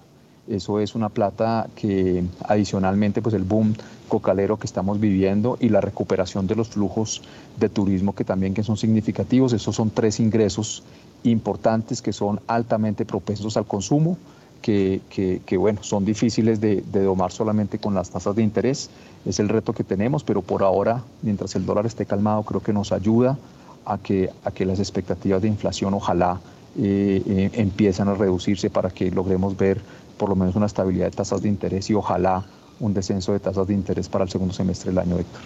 Eso 0.47 0.80
es 0.80 0.95
una 0.95 1.09
plata 1.09 1.67
que 1.76 2.24
adicionalmente, 2.45 3.22
pues 3.22 3.36
el 3.36 3.43
boom 3.43 3.76
cocalero 4.07 4.55
que 4.55 4.67
estamos 4.67 5.01
viviendo 5.01 5.57
y 5.59 5.67
la 5.67 5.82
recuperación 5.82 6.47
de 6.47 6.55
los 6.55 6.69
flujos 6.69 7.22
de 7.59 7.67
turismo 7.67 8.15
que 8.15 8.24
también 8.24 8.53
que 8.53 8.63
son 8.63 8.78
significativos. 8.78 9.51
Esos 9.51 9.75
son 9.75 9.89
tres 9.89 10.17
ingresos 10.21 10.82
importantes 11.24 12.01
que 12.01 12.13
son 12.13 12.39
altamente 12.47 13.05
propensos 13.05 13.58
al 13.58 13.66
consumo 13.66 14.17
que, 14.62 15.01
que, 15.46 15.58
bueno, 15.58 15.83
son 15.83 16.05
difíciles 16.05 16.62
de, 16.62 16.82
de, 16.82 17.04
domar 17.04 17.32
solamente 17.32 17.79
con 17.79 17.93
las 17.93 18.09
tasas 18.09 18.36
de 18.36 18.43
interés. 18.43 18.89
Es 19.25 19.39
el 19.39 19.50
reto 19.50 19.74
que 19.74 19.83
tenemos, 19.83 20.24
pero 20.24 20.42
por 20.42 20.63
ahora, 20.63 21.04
mientras 21.21 21.55
el 21.55 21.66
dólar 21.66 21.86
esté 21.86 22.05
calmado, 22.05 22.43
creo 22.43 22.62
que 22.62 22.74
nos 22.74 22.92
ayuda 22.92 23.38
a 23.86 23.97
que, 23.97 24.29
a 24.43 24.51
que 24.51 24.66
las 24.66 24.79
expectativas 24.79 25.42
de 25.42 25.47
inflación 25.47 25.93
ojalá 25.93 26.39
eh, 26.78 27.21
eh, 27.25 27.50
empiezan 27.54 28.08
a 28.08 28.13
reducirse 28.13 28.70
para 28.70 28.89
que 28.89 29.12
logremos 29.12 29.58
ver 29.58 29.82
por 30.17 30.29
lo 30.29 30.36
menos 30.36 30.55
una 30.55 30.67
estabilidad 30.67 31.05
de 31.05 31.12
tasas 31.12 31.42
de 31.42 31.50
interés 31.50 31.89
y 31.89 31.93
ojalá 31.93 32.46
un 32.79 32.93
descenso 32.93 33.33
de 33.33 33.39
tasas 33.39 33.67
de 33.67 33.74
interés 33.74 34.08
para 34.08 34.24
el 34.24 34.29
segundo 34.29 34.54
semestre 34.54 34.92
del 34.92 35.00
año, 35.00 35.17
Héctor. 35.17 35.42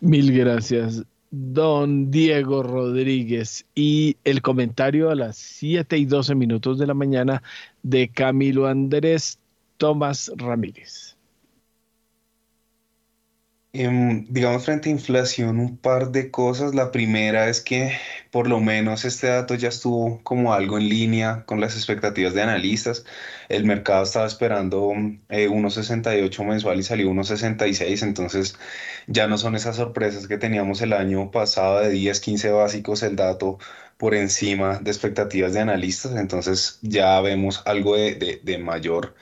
Mil 0.00 0.36
gracias 0.36 1.04
don 1.30 2.10
Diego 2.10 2.62
Rodríguez 2.62 3.66
y 3.74 4.16
el 4.24 4.42
comentario 4.42 5.10
a 5.10 5.14
las 5.14 5.36
7 5.36 5.98
y 5.98 6.04
12 6.04 6.34
minutos 6.34 6.78
de 6.78 6.86
la 6.86 6.94
mañana 6.94 7.42
de 7.82 8.08
Camilo 8.08 8.66
Andrés 8.66 9.38
Tomás 9.76 10.32
Ramírez. 10.36 11.05
Em, 13.78 14.24
digamos, 14.30 14.64
frente 14.64 14.88
a 14.88 14.92
inflación, 14.92 15.60
un 15.60 15.76
par 15.76 16.10
de 16.10 16.30
cosas. 16.30 16.74
La 16.74 16.90
primera 16.92 17.48
es 17.50 17.60
que 17.60 17.92
por 18.30 18.48
lo 18.48 18.58
menos 18.58 19.04
este 19.04 19.26
dato 19.26 19.54
ya 19.54 19.68
estuvo 19.68 20.22
como 20.22 20.54
algo 20.54 20.78
en 20.78 20.88
línea 20.88 21.44
con 21.44 21.60
las 21.60 21.76
expectativas 21.76 22.32
de 22.32 22.42
analistas. 22.42 23.04
El 23.50 23.64
mercado 23.66 24.02
estaba 24.04 24.26
esperando 24.26 24.92
eh, 25.28 25.48
1.68 25.48 26.44
mensual 26.46 26.78
y 26.80 26.82
salió 26.84 27.10
1.66, 27.10 28.02
entonces 28.02 28.56
ya 29.08 29.26
no 29.26 29.36
son 29.36 29.54
esas 29.56 29.76
sorpresas 29.76 30.26
que 30.26 30.38
teníamos 30.38 30.80
el 30.80 30.94
año 30.94 31.30
pasado 31.30 31.80
de 31.80 31.90
10, 31.90 32.20
15 32.20 32.50
básicos 32.52 33.02
el 33.02 33.14
dato 33.16 33.58
por 33.98 34.14
encima 34.14 34.78
de 34.78 34.90
expectativas 34.90 35.52
de 35.52 35.60
analistas, 35.60 36.16
entonces 36.16 36.78
ya 36.82 37.20
vemos 37.20 37.62
algo 37.66 37.96
de, 37.96 38.14
de, 38.14 38.40
de 38.42 38.58
mayor 38.58 39.14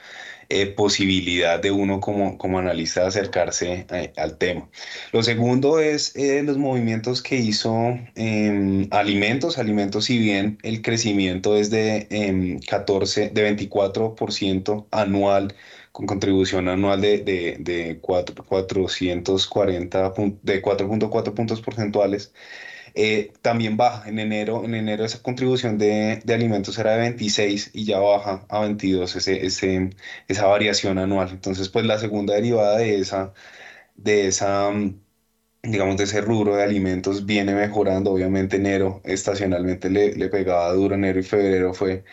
eh, 0.49 0.67
posibilidad 0.67 1.59
de 1.59 1.71
uno 1.71 1.99
como, 1.99 2.37
como 2.37 2.59
analista 2.59 3.07
acercarse 3.07 3.85
eh, 3.91 4.13
al 4.17 4.37
tema. 4.37 4.69
Lo 5.11 5.23
segundo 5.23 5.79
es 5.79 6.15
eh, 6.15 6.43
los 6.43 6.57
movimientos 6.57 7.21
que 7.21 7.37
hizo 7.37 7.97
em, 8.15 8.87
alimentos. 8.91 9.57
Alimentos, 9.57 10.05
si 10.05 10.19
bien 10.19 10.57
el 10.63 10.81
crecimiento 10.81 11.55
es 11.55 11.69
de 11.69 12.59
14, 12.67 13.25
em, 13.25 13.33
de 13.33 13.55
24% 13.57 14.87
anual, 14.91 15.55
con 15.91 16.05
contribución 16.07 16.67
anual 16.67 17.01
de, 17.01 17.19
de, 17.19 17.57
de 17.59 17.99
4, 18.01 18.43
440, 18.43 20.13
de 20.43 20.61
4.4 20.61 21.33
puntos 21.33 21.61
porcentuales. 21.61 22.33
Eh, 22.97 23.33
también 23.41 23.75
baja. 23.77 24.07
En 24.09 24.19
enero, 24.19 24.63
en 24.63 24.73
enero 24.73 25.03
esa 25.05 25.21
contribución 25.21 25.77
de, 25.77 26.21
de, 26.23 26.33
alimentos 26.33 26.77
era 26.79 26.91
de 26.93 26.99
26 26.99 27.71
y 27.73 27.85
ya 27.85 27.99
baja 27.99 28.45
a 28.49 28.61
22 28.61 29.15
ese, 29.17 29.45
ese, 29.45 29.89
esa 30.29 30.47
variación 30.47 30.97
anual. 30.97 31.29
Entonces, 31.31 31.67
pues 31.69 31.85
la 31.85 31.99
segunda 31.99 32.35
derivada 32.35 32.77
de 32.77 32.99
esa, 32.99 33.33
de 33.95 34.27
esa, 34.27 34.71
mm, 34.71 34.99
digamos, 35.63 35.97
de 35.97 36.05
ese 36.05 36.21
rubro 36.21 36.55
de 36.55 36.63
alimentos 36.63 37.25
viene 37.25 37.53
mejorando. 37.55 38.11
Obviamente 38.11 38.57
enero 38.57 39.01
estacionalmente 39.05 39.89
le, 39.89 40.13
le 40.15 40.29
pegaba 40.29 40.71
duro, 40.73 40.95
enero 40.95 41.19
y 41.19 41.23
febrero 41.23 41.73
fue 41.73 42.05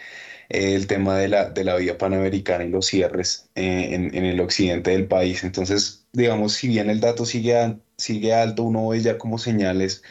eh, 0.50 0.74
el 0.76 0.86
tema 0.88 1.18
de 1.18 1.28
la, 1.28 1.50
de 1.50 1.64
la 1.64 1.76
vía 1.76 1.98
panamericana 1.98 2.64
y 2.64 2.70
los 2.70 2.86
cierres 2.86 3.50
eh, 3.54 3.90
en, 3.94 4.14
en, 4.14 4.24
el 4.24 4.40
occidente 4.40 4.92
del 4.92 5.08
país. 5.08 5.44
Entonces, 5.44 6.06
digamos, 6.12 6.54
si 6.54 6.68
bien 6.68 6.90
el 6.90 7.00
dato 7.00 7.26
sigue, 7.26 7.78
sigue 7.96 8.34
alto, 8.34 8.64
uno 8.64 8.88
ve 8.88 9.00
ya 9.00 9.18
como 9.18 9.38
señales 9.38 10.02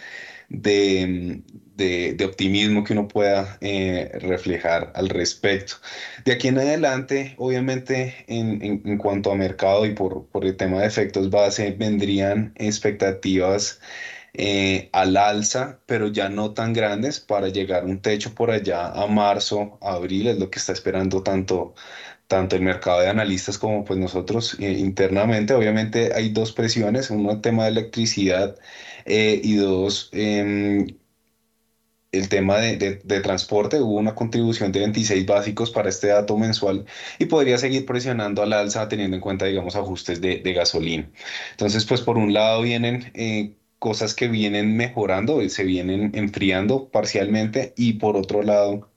de, 0.52 1.41
de, 1.78 2.26
optimismo 2.26 2.84
que 2.84 2.94
uno 2.94 3.07
pueda 3.07 3.57
eh, 3.61 4.11
reflejar 4.22 4.91
al 4.95 5.10
respecto. 5.10 5.76
De 6.26 6.34
aquí 6.34 6.49
en 6.49 6.60
adelante, 6.60 7.36
obviamente, 7.38 8.26
en, 8.28 8.61
en, 8.86 8.98
cuanto 8.98 9.32
a 9.32 9.36
mercado 9.36 9.86
y 9.86 9.94
por, 9.94 10.28
por, 10.28 10.45
el 10.45 10.57
tema 10.57 10.82
de 10.82 10.88
efectos 10.88 11.30
base, 11.30 11.72
vendrían 11.72 12.53
expectativas 12.57 13.80
eh, 14.34 14.90
al 14.94 15.18
alza, 15.18 15.80
pero 15.86 16.07
ya 16.07 16.30
no 16.30 16.53
tan 16.53 16.73
grandes 16.73 17.19
para 17.19 17.49
llegar 17.49 17.84
a 17.84 17.86
un 17.86 18.02
techo 18.02 18.34
por 18.36 18.52
allá 18.52 18.88
a 18.88 19.07
marzo, 19.07 19.78
abril, 19.82 20.28
es 20.28 20.40
lo 20.40 20.49
que 20.49 20.60
está 20.60 20.73
esperando 20.73 21.23
tanto 21.23 21.73
tanto 22.28 22.56
el 22.56 22.61
mercado 22.61 23.02
de 23.02 23.10
analistas 23.10 23.57
como 23.57 23.84
pues 23.84 23.99
nosotros 23.99 24.56
eh, 24.60 24.72
internamente. 24.72 25.53
Obviamente 25.53 26.14
hay 26.15 26.30
dos 26.30 26.53
presiones, 26.53 27.10
uno 27.10 27.41
tema 27.41 27.65
de 27.65 27.72
electricidad 27.72 28.56
eh, 29.06 29.40
y 29.44 29.56
dos, 29.56 30.10
em, 30.14 30.88
el 32.11 32.28
tema 32.30 32.57
de, 32.57 32.78
de, 33.03 33.22
transporte, 33.22 33.80
hubo 33.80 33.98
una 33.98 34.15
contribución 34.15 34.72
de 34.72 34.82
26 34.82 35.26
básicos 35.26 35.72
para 35.72 35.90
este 35.90 36.07
dato 36.07 36.38
mensual 36.38 36.86
y 37.19 37.26
podría 37.26 37.57
seguir 37.57 37.86
presionando 37.86 38.41
al 38.44 38.53
alza 38.53 38.90
teniendo 38.90 39.15
en 39.15 39.22
cuenta, 39.22 39.45
digamos, 39.45 39.76
ajustes 39.76 40.19
de, 40.19 40.40
de 40.40 40.53
gasolina. 40.53 41.10
Entonces, 41.52 41.86
pues 41.86 42.02
por 42.02 42.18
un 42.18 42.34
lado 42.34 42.61
vienen 42.64 43.11
eh, 43.14 43.56
cosas 43.80 44.14
que 44.14 44.28
vienen 44.28 44.76
mejorando, 44.78 45.48
se 45.49 45.64
vienen 45.64 46.11
enfriando 46.14 46.90
parcialmente 46.90 47.73
y 47.78 47.94
por 47.94 48.18
otro 48.18 48.44
lado 48.44 48.91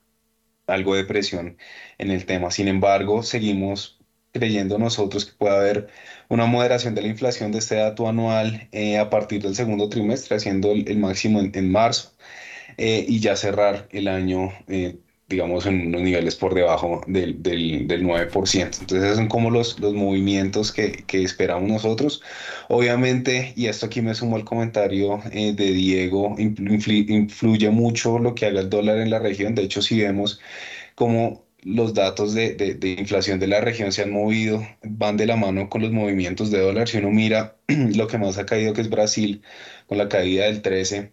algo 0.66 0.94
de 0.96 1.04
presión 1.04 1.58
en 1.98 2.10
el 2.10 2.26
tema. 2.26 2.50
Sin 2.50 2.68
embargo, 2.68 3.22
seguimos 3.22 3.98
creyendo 4.32 4.78
nosotros 4.78 5.26
que 5.26 5.32
puede 5.32 5.56
haber 5.56 5.88
una 6.34 6.46
moderación 6.46 6.96
de 6.96 7.02
la 7.02 7.08
inflación 7.08 7.52
de 7.52 7.58
este 7.58 7.76
dato 7.76 8.08
anual 8.08 8.68
eh, 8.72 8.98
a 8.98 9.08
partir 9.08 9.40
del 9.40 9.54
segundo 9.54 9.88
trimestre, 9.88 10.36
haciendo 10.36 10.72
el, 10.72 10.98
máximo 10.98 11.40
en, 11.40 11.70
marzo, 11.70 12.12
eh, 12.76 13.04
y 13.08 13.20
ya 13.20 13.36
cerrar 13.36 13.88
el 13.92 14.08
año, 14.08 14.52
eh, 14.66 14.96
digamos, 15.28 15.64
en 15.66 15.86
unos 15.86 16.02
niveles 16.02 16.34
por 16.34 16.52
debajo 16.54 17.02
del, 17.06 17.40
del, 17.40 17.86
del 17.86 18.04
9%. 18.04 18.80
Entonces, 18.80 19.04
esos 19.04 19.16
son 19.16 19.28
como 19.28 19.48
los, 19.50 19.78
los 19.78 19.94
movimientos 19.94 20.72
que, 20.72 21.04
que, 21.06 21.22
esperamos 21.22 21.70
nosotros. 21.70 22.20
Obviamente, 22.68 23.52
y 23.54 23.66
esto 23.66 23.86
aquí 23.86 24.02
me 24.02 24.14
sumo 24.16 24.34
al 24.34 24.44
comentario 24.44 25.22
de 25.32 25.54
Diego, 25.54 26.34
influye 26.36 27.70
mucho 27.70 28.18
lo 28.18 28.34
que 28.34 28.46
haga 28.46 28.60
el 28.60 28.70
dólar 28.70 28.98
en 28.98 29.10
la 29.10 29.20
región. 29.20 29.54
De 29.54 29.62
hecho, 29.62 29.82
si 29.82 30.00
vemos 30.00 30.40
como 30.96 31.43
los 31.64 31.94
datos 31.94 32.34
de, 32.34 32.54
de, 32.54 32.88
inflación 32.90 33.40
de 33.40 33.46
la 33.48 33.60
región 33.60 33.92
se 33.92 34.02
han 34.02 34.10
movido, 34.12 34.66
van 34.82 35.16
de 35.16 35.26
la 35.26 35.36
mano 35.36 35.68
con 35.70 35.82
los 35.82 35.92
movimientos 35.92 36.50
de 36.50 36.60
dólar. 36.60 36.88
Si 36.88 36.98
uno 36.98 37.10
mira 37.10 37.56
lo 37.68 38.06
que 38.06 38.18
más 38.18 38.38
ha 38.38 38.46
caído, 38.46 38.74
que 38.74 38.82
es 38.82 38.90
Brasil, 38.90 39.42
con 39.86 39.98
la 39.98 40.08
caída 40.08 40.44
del 40.46 40.62
13, 40.62 41.12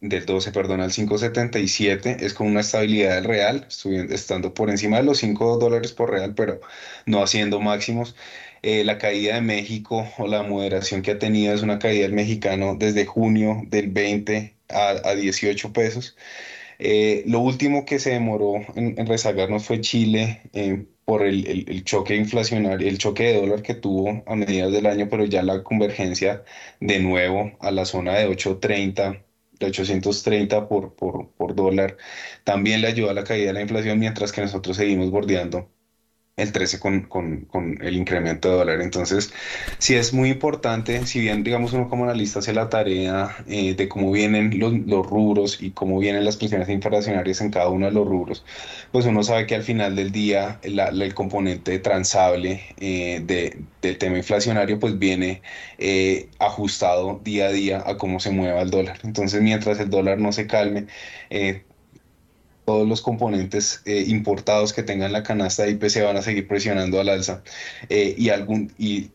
del 0.00 0.26
12, 0.26 0.52
perdón, 0.52 0.80
al 0.80 0.90
5.77, 0.92 2.22
es 2.22 2.34
con 2.34 2.46
una 2.48 2.60
estabilidad 2.60 3.24
real, 3.24 3.66
estando 4.10 4.54
por 4.54 4.70
encima 4.70 4.98
de 4.98 5.04
los 5.04 5.18
5 5.18 5.58
dólares 5.58 5.92
por 5.92 6.10
real, 6.10 6.34
pero 6.34 6.60
no 7.06 7.22
haciendo 7.22 7.60
máximos. 7.60 8.16
Eh, 8.62 8.84
la 8.84 8.98
caída 8.98 9.36
de 9.36 9.40
México 9.40 10.06
o 10.18 10.26
la 10.26 10.42
moderación 10.42 11.02
que 11.02 11.12
ha 11.12 11.18
tenido 11.18 11.54
es 11.54 11.62
una 11.62 11.78
caída 11.78 12.02
del 12.02 12.12
mexicano 12.12 12.76
desde 12.78 13.06
junio 13.06 13.62
del 13.68 13.88
20 13.88 14.56
a, 14.68 14.90
a 15.08 15.14
18 15.14 15.72
pesos. 15.72 16.16
Eh, 16.82 17.24
lo 17.26 17.40
último 17.40 17.84
que 17.84 17.98
se 17.98 18.10
demoró 18.10 18.54
en, 18.74 19.06
rezagarnos 19.06 19.64
fue 19.66 19.80
Chile 19.80 20.40
eh, 20.54 20.86
por 21.04 21.22
el, 21.26 21.46
el, 21.68 21.84
choque 21.84 22.16
inflacionario, 22.16 22.88
el 22.88 22.98
choque 22.98 23.24
de 23.24 23.40
dólar 23.40 23.62
que 23.62 23.74
tuvo 23.74 24.22
a 24.26 24.34
mediados 24.34 24.72
del 24.72 24.86
año, 24.86 25.08
pero 25.10 25.24
ya 25.26 25.42
la 25.42 25.62
convergencia 25.62 26.42
de 26.80 26.98
nuevo 27.00 27.52
a 27.60 27.70
la 27.70 27.84
zona 27.84 28.14
de 28.14 28.26
830 28.26 29.24
de 29.60 29.66
830 29.66 30.68
por, 30.68 30.94
por, 30.94 31.30
por 31.32 31.54
dólar, 31.54 31.96
también 32.44 32.80
le 32.80 32.88
ayuda 32.88 33.10
a 33.12 33.14
la 33.14 33.24
caída 33.24 33.48
de 33.48 33.52
la 33.54 33.60
inflación, 33.62 33.98
mientras 33.98 34.32
que 34.32 34.40
nosotros 34.40 34.76
seguimos 34.76 35.10
bordeando 35.10 35.70
el 36.40 36.52
13 36.52 36.80
con, 36.80 37.02
con, 37.02 37.78
el 37.82 37.96
incremento 37.96 38.50
de 38.50 38.56
dólar. 38.56 38.80
Entonces, 38.80 39.32
sí 39.78 39.94
es 39.94 40.12
muy 40.12 40.30
importante, 40.30 41.06
si 41.06 41.20
bien, 41.20 41.42
digamos, 41.44 41.72
uno 41.72 41.88
como 41.88 42.04
analista 42.04 42.40
hace 42.40 42.52
la 42.52 42.68
tarea 42.68 43.36
eh, 43.48 43.74
de 43.74 43.88
cómo 43.88 44.10
vienen 44.12 44.58
los, 44.58 44.72
los, 44.86 45.06
rubros 45.06 45.62
y 45.62 45.70
cómo 45.70 45.98
vienen 45.98 46.24
las 46.24 46.36
presiones 46.36 46.68
inflacionarias 46.68 47.40
en 47.40 47.50
cada 47.50 47.68
uno 47.68 47.86
de 47.86 47.92
los 47.92 48.06
rubros, 48.06 48.44
pues 48.92 49.06
uno 49.06 49.22
sabe 49.22 49.46
que 49.46 49.54
al 49.54 49.62
final 49.62 49.96
del 49.96 50.12
día 50.12 50.58
el 50.62 51.14
componente 51.14 51.78
transable 51.78 52.62
eh, 52.78 53.22
de, 53.24 53.58
del 53.82 53.98
tema 53.98 54.16
inflacionario 54.18 54.78
pues 54.78 54.98
viene 54.98 55.42
eh, 55.78 56.28
ajustado 56.38 57.20
día 57.24 57.46
a 57.46 57.52
día 57.52 57.82
a 57.86 57.96
cómo 57.96 58.20
se 58.20 58.30
mueva 58.30 58.62
el 58.62 58.70
dólar. 58.70 58.98
Entonces, 59.04 59.42
mientras 59.42 59.78
el 59.80 59.90
dólar 59.90 60.18
no 60.18 60.32
se 60.32 60.46
calme, 60.46 60.86
todos 62.70 62.86
los 62.88 63.02
componentes 63.02 63.82
eh, 63.84 64.04
importados 64.06 64.72
que 64.72 64.84
tengan 64.84 65.10
la 65.10 65.24
canasta 65.24 65.64
de 65.64 65.72
IPC 65.72 66.04
van 66.04 66.16
a 66.16 66.22
seguir 66.22 66.46
presionando 66.46 67.00
al 67.00 67.08
alza 67.08 67.42
eh, 67.88 68.14
y, 68.16 68.28
algún, 68.28 68.72
y 68.78 69.10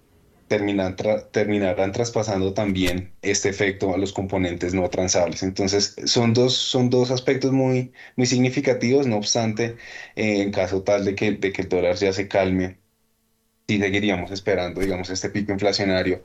terminarán 0.50 1.92
traspasando 1.94 2.54
también 2.54 3.14
este 3.22 3.48
efecto 3.48 3.94
a 3.96 3.98
los 3.98 4.12
componentes 4.12 4.74
no 4.74 4.90
transables. 4.90 5.42
Entonces, 5.42 5.96
son 6.04 6.34
dos, 6.34 6.54
son 6.54 6.90
dos 6.90 7.12
aspectos 7.12 7.54
muy, 7.54 7.94
significativos, 8.26 9.08
no 9.08 9.16
obstante, 9.16 9.78
eh, 10.18 10.42
en 10.42 10.52
caso 10.52 10.82
tal 10.84 11.06
de 11.06 11.16
que, 11.16 11.32
de 11.32 11.54
que 11.54 11.62
el 11.62 11.70
dólar 11.70 11.96
ya 11.96 12.12
se 12.12 12.28
calme, 12.28 12.78
sí 13.70 13.80
seguiríamos 13.80 14.32
esperando, 14.32 14.82
digamos, 14.82 15.10
este 15.10 15.30
pico 15.30 15.54
inflacionario 15.54 16.22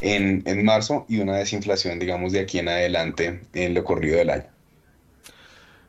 en, 0.00 0.42
en 0.46 0.64
marzo 0.64 1.06
y 1.08 1.18
una 1.20 1.36
desinflación, 1.36 2.00
digamos, 2.00 2.32
de 2.32 2.40
aquí 2.40 2.58
en 2.58 2.68
adelante 2.68 3.42
en 3.54 3.74
lo 3.74 3.84
corrido 3.84 4.18
del 4.18 4.30
año. 4.30 4.53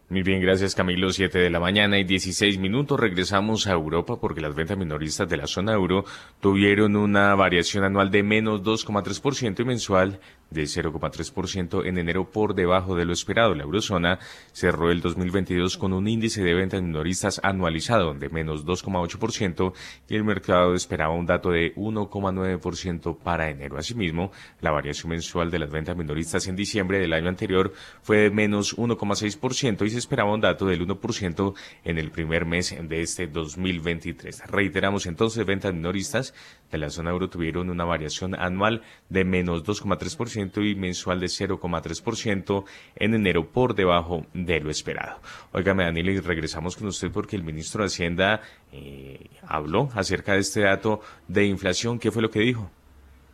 Muy 0.07 0.21
bien, 0.21 0.39
gracias 0.39 0.75
Camilo. 0.75 1.11
Siete 1.11 1.39
de 1.39 1.49
la 1.49 1.59
mañana 1.59 1.97
y 1.97 2.03
16 2.03 2.59
minutos. 2.59 2.99
Regresamos 2.99 3.65
a 3.65 3.71
Europa 3.71 4.17
porque 4.21 4.39
las 4.39 4.53
ventas 4.53 4.77
minoristas 4.77 5.27
de 5.27 5.37
la 5.37 5.47
zona 5.47 5.73
euro 5.73 6.05
tuvieron 6.39 6.95
una 6.95 7.33
variación 7.33 7.83
anual 7.83 8.11
de 8.11 8.21
menos 8.21 8.61
2,3% 8.61 9.61
y 9.61 9.65
mensual 9.65 10.19
de 10.49 10.63
0,3% 10.63 11.85
en 11.85 11.97
enero 11.97 12.29
por 12.31 12.55
debajo 12.55 12.95
de 12.95 13.05
lo 13.05 13.13
esperado. 13.13 13.53
La 13.55 13.63
eurozona 13.63 14.19
cerró 14.51 14.91
el 14.91 15.01
2022 15.01 15.77
con 15.77 15.93
un 15.93 16.07
índice 16.07 16.43
de 16.43 16.53
ventas 16.53 16.81
minoristas 16.81 17.39
anualizado 17.43 18.13
de 18.13 18.29
menos 18.29 18.65
2,8% 18.65 19.73
y 20.09 20.15
el 20.15 20.23
mercado 20.23 20.73
esperaba 20.73 21.13
un 21.13 21.25
dato 21.25 21.51
de 21.51 21.73
1,9% 21.75 23.17
para 23.17 23.49
enero. 23.49 23.77
Asimismo, 23.77 24.31
la 24.61 24.71
variación 24.71 25.11
mensual 25.11 25.51
de 25.51 25.59
las 25.59 25.71
ventas 25.71 25.97
minoristas 25.97 26.47
en 26.47 26.55
diciembre 26.55 26.99
del 26.99 27.13
año 27.13 27.29
anterior 27.29 27.73
fue 28.01 28.17
de 28.17 28.31
menos 28.31 28.77
1,6% 28.77 29.85
y 29.85 29.89
se 29.89 29.97
esperaba 29.97 30.33
un 30.33 30.41
dato 30.41 30.65
del 30.65 30.85
1% 30.87 31.53
en 31.83 31.97
el 31.97 32.11
primer 32.11 32.45
mes 32.45 32.75
de 32.79 33.01
este 33.01 33.27
2023. 33.27 34.47
Reiteramos 34.47 35.05
entonces 35.05 35.45
ventas 35.45 35.73
minoristas 35.73 36.33
de 36.75 36.79
la 36.79 36.89
zona 36.89 37.11
euro 37.11 37.29
tuvieron 37.29 37.69
una 37.69 37.83
variación 37.83 38.35
anual 38.35 38.81
de 39.09 39.25
menos 39.25 39.63
2,3% 39.63 40.69
y 40.69 40.75
mensual 40.75 41.19
de 41.19 41.27
0,3% 41.27 42.63
en 42.95 43.13
enero 43.13 43.47
por 43.49 43.75
debajo 43.75 44.25
de 44.33 44.59
lo 44.59 44.69
esperado. 44.69 45.19
Óigame, 45.51 45.83
Daniel, 45.83 46.09
y 46.09 46.19
regresamos 46.19 46.75
con 46.75 46.87
usted 46.87 47.11
porque 47.11 47.35
el 47.35 47.43
ministro 47.43 47.83
de 47.83 47.87
Hacienda 47.87 48.41
eh, 48.71 49.27
habló 49.47 49.89
acerca 49.95 50.33
de 50.33 50.39
este 50.39 50.61
dato 50.61 51.01
de 51.27 51.45
inflación. 51.45 51.99
¿Qué 51.99 52.11
fue 52.11 52.21
lo 52.21 52.29
que 52.29 52.39
dijo? 52.39 52.69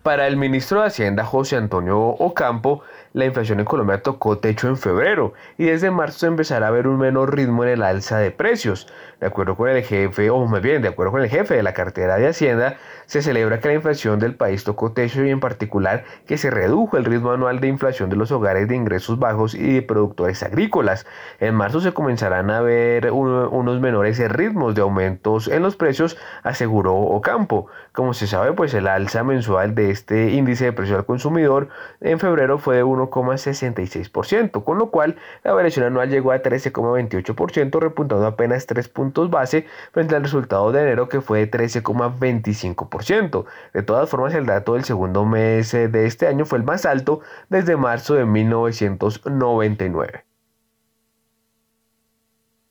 Para 0.03 0.27
el 0.27 0.35
ministro 0.35 0.81
de 0.81 0.87
Hacienda 0.87 1.23
José 1.23 1.57
Antonio 1.57 1.99
Ocampo, 1.99 2.81
la 3.13 3.25
inflación 3.25 3.59
en 3.59 3.65
Colombia 3.65 4.01
tocó 4.01 4.37
techo 4.37 4.67
en 4.67 4.77
febrero 4.77 5.33
y 5.57 5.65
desde 5.65 5.91
marzo 5.91 6.27
empezará 6.27 6.67
a 6.67 6.71
ver 6.71 6.87
un 6.87 6.97
menor 6.97 7.35
ritmo 7.35 7.63
en 7.63 7.71
el 7.71 7.83
alza 7.83 8.17
de 8.19 8.31
precios. 8.31 8.87
De 9.19 9.27
acuerdo 9.27 9.55
con 9.55 9.69
el 9.69 9.83
jefe, 9.83 10.29
o 10.29 10.45
más 10.45 10.61
bien, 10.61 10.81
de 10.81 10.87
acuerdo 10.87 11.11
con 11.11 11.21
el 11.21 11.29
jefe 11.29 11.55
de 11.55 11.61
la 11.61 11.73
cartera 11.73 12.15
de 12.15 12.27
Hacienda, 12.27 12.77
se 13.05 13.21
celebra 13.21 13.59
que 13.59 13.67
la 13.67 13.75
inflación 13.75 14.19
del 14.19 14.35
país 14.35 14.63
tocó 14.63 14.93
techo 14.93 15.23
y 15.23 15.29
en 15.29 15.39
particular 15.39 16.05
que 16.25 16.37
se 16.37 16.49
redujo 16.49 16.97
el 16.97 17.05
ritmo 17.05 17.31
anual 17.31 17.59
de 17.59 17.67
inflación 17.67 18.09
de 18.09 18.15
los 18.15 18.31
hogares 18.31 18.67
de 18.67 18.75
ingresos 18.75 19.19
bajos 19.19 19.53
y 19.53 19.73
de 19.73 19.81
productores 19.81 20.41
agrícolas. 20.41 21.05
En 21.39 21.53
marzo 21.53 21.81
se 21.81 21.91
comenzarán 21.91 22.49
a 22.49 22.61
ver 22.61 23.11
unos 23.11 23.79
menores 23.81 24.17
ritmos 24.31 24.73
de 24.73 24.81
aumentos 24.81 25.49
en 25.49 25.61
los 25.61 25.75
precios, 25.75 26.17
aseguró 26.43 26.95
Ocampo. 26.95 27.67
Como 27.91 28.13
se 28.13 28.25
sabe, 28.25 28.53
pues 28.53 28.73
el 28.73 28.87
alza 28.87 29.23
mensual 29.23 29.75
de 29.75 29.91
este 29.91 30.31
índice 30.31 30.65
de 30.65 30.73
precio 30.73 30.95
al 30.95 31.05
consumidor 31.05 31.67
en 31.99 32.19
febrero 32.19 32.57
fue 32.57 32.77
de 32.77 32.83
1,66%, 33.09 34.63
con 34.63 34.77
lo 34.77 34.91
cual 34.91 35.17
la 35.43 35.53
variación 35.53 35.85
anual 35.85 36.09
llegó 36.09 36.31
a 36.31 36.41
13,28%, 36.41 37.79
repuntando 37.79 38.25
apenas 38.25 38.65
3 38.65 38.87
puntos 38.89 39.29
base 39.29 39.65
frente 39.91 40.15
al 40.15 40.23
resultado 40.23 40.71
de 40.71 40.81
enero 40.81 41.09
que 41.09 41.21
fue 41.21 41.39
de 41.39 41.51
13,25%. 41.51 43.45
De 43.73 43.83
todas 43.83 44.09
formas, 44.09 44.33
el 44.33 44.45
dato 44.45 44.73
del 44.73 44.83
segundo 44.83 45.25
mes 45.25 45.73
eh, 45.73 45.87
de 45.87 46.05
este 46.05 46.27
año 46.27 46.45
fue 46.45 46.59
el 46.59 46.63
más 46.63 46.85
alto 46.85 47.21
desde 47.49 47.77
marzo 47.77 48.15
de 48.15 48.25
1999. 48.25 50.25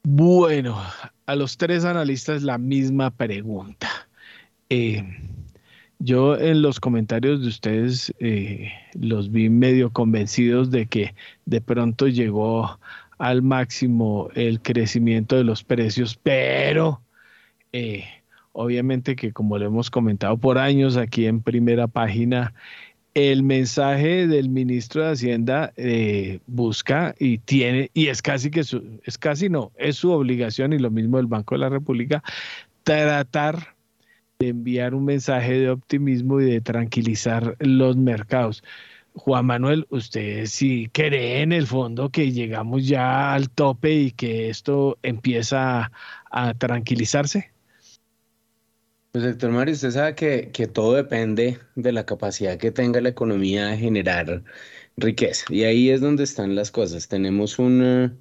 Bueno, 0.02 0.78
a 1.26 1.36
los 1.36 1.56
tres 1.56 1.84
analistas 1.84 2.42
la 2.42 2.58
misma 2.58 3.10
pregunta. 3.10 3.88
Eh, 4.68 5.04
yo 6.00 6.38
en 6.38 6.62
los 6.62 6.80
comentarios 6.80 7.42
de 7.42 7.48
ustedes 7.48 8.12
eh, 8.18 8.72
los 8.94 9.30
vi 9.30 9.50
medio 9.50 9.90
convencidos 9.90 10.70
de 10.70 10.86
que 10.86 11.14
de 11.44 11.60
pronto 11.60 12.08
llegó 12.08 12.80
al 13.18 13.42
máximo 13.42 14.30
el 14.34 14.62
crecimiento 14.62 15.36
de 15.36 15.44
los 15.44 15.62
precios, 15.62 16.18
pero 16.22 17.02
eh, 17.74 18.04
obviamente 18.52 19.14
que 19.14 19.32
como 19.32 19.58
lo 19.58 19.66
hemos 19.66 19.90
comentado 19.90 20.38
por 20.38 20.56
años 20.56 20.96
aquí 20.96 21.26
en 21.26 21.42
primera 21.42 21.86
página, 21.86 22.54
el 23.12 23.42
mensaje 23.42 24.26
del 24.26 24.48
ministro 24.48 25.04
de 25.04 25.12
Hacienda 25.12 25.74
eh, 25.76 26.40
busca 26.46 27.14
y 27.18 27.38
tiene, 27.38 27.90
y 27.92 28.06
es 28.06 28.22
casi 28.22 28.50
que 28.50 28.64
su, 28.64 29.00
es 29.04 29.18
casi 29.18 29.50
no, 29.50 29.70
es 29.76 29.96
su 29.96 30.10
obligación 30.12 30.72
y 30.72 30.78
lo 30.78 30.90
mismo 30.90 31.18
del 31.18 31.26
Banco 31.26 31.56
de 31.56 31.60
la 31.60 31.68
República, 31.68 32.22
tratar 32.84 33.74
de 34.40 34.48
enviar 34.48 34.94
un 34.94 35.04
mensaje 35.04 35.52
de 35.52 35.70
optimismo 35.70 36.40
y 36.40 36.46
de 36.46 36.60
tranquilizar 36.62 37.56
los 37.60 37.96
mercados. 37.96 38.64
Juan 39.12 39.44
Manuel, 39.44 39.86
¿usted 39.90 40.46
sí 40.46 40.88
cree 40.92 41.42
en 41.42 41.52
el 41.52 41.66
fondo 41.66 42.08
que 42.08 42.32
llegamos 42.32 42.86
ya 42.86 43.34
al 43.34 43.50
tope 43.50 43.92
y 43.92 44.10
que 44.12 44.48
esto 44.48 44.98
empieza 45.02 45.92
a, 46.30 46.54
tranquilizarse? 46.54 47.50
Pues 49.12 49.24
Héctor 49.24 49.50
Mario, 49.50 49.74
usted 49.74 49.90
sabe 49.90 50.14
que, 50.14 50.50
que, 50.52 50.68
todo 50.68 50.94
depende 50.94 51.58
de 51.74 51.92
la 51.92 52.06
capacidad 52.06 52.56
que 52.56 52.70
tenga 52.70 53.00
la 53.00 53.08
economía 53.08 53.66
de 53.66 53.76
generar 53.76 54.42
riqueza. 54.96 55.44
Y 55.50 55.64
ahí 55.64 55.90
es 55.90 56.00
donde 56.00 56.22
están 56.22 56.54
las 56.54 56.70
cosas. 56.70 57.08
Tenemos 57.08 57.58
una, 57.58 58.14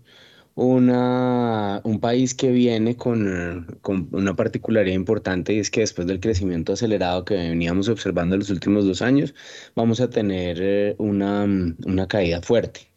una, 0.66 1.82
un 1.84 2.00
país 2.00 2.34
que 2.36 2.52
viene 2.52 2.96
con, 2.98 3.80
con, 3.82 4.10
una 4.12 4.36
particularidad 4.36 4.96
importante 4.96 5.54
y 5.54 5.60
es 5.60 5.72
que 5.72 5.82
después 5.82 6.08
del 6.08 6.20
crecimiento 6.20 6.74
acelerado 6.74 7.24
que 7.26 7.36
veníamos 7.36 7.88
observando 7.90 8.36
en 8.36 8.40
los 8.40 8.50
últimos 8.50 8.86
dos 8.86 9.02
años, 9.02 9.34
vamos 9.76 10.02
a 10.02 10.10
tener 10.10 10.58
eh, 10.62 10.96
una, 10.98 11.46
una 11.86 12.08
caída 12.08 12.42
fuerte. 12.42 12.90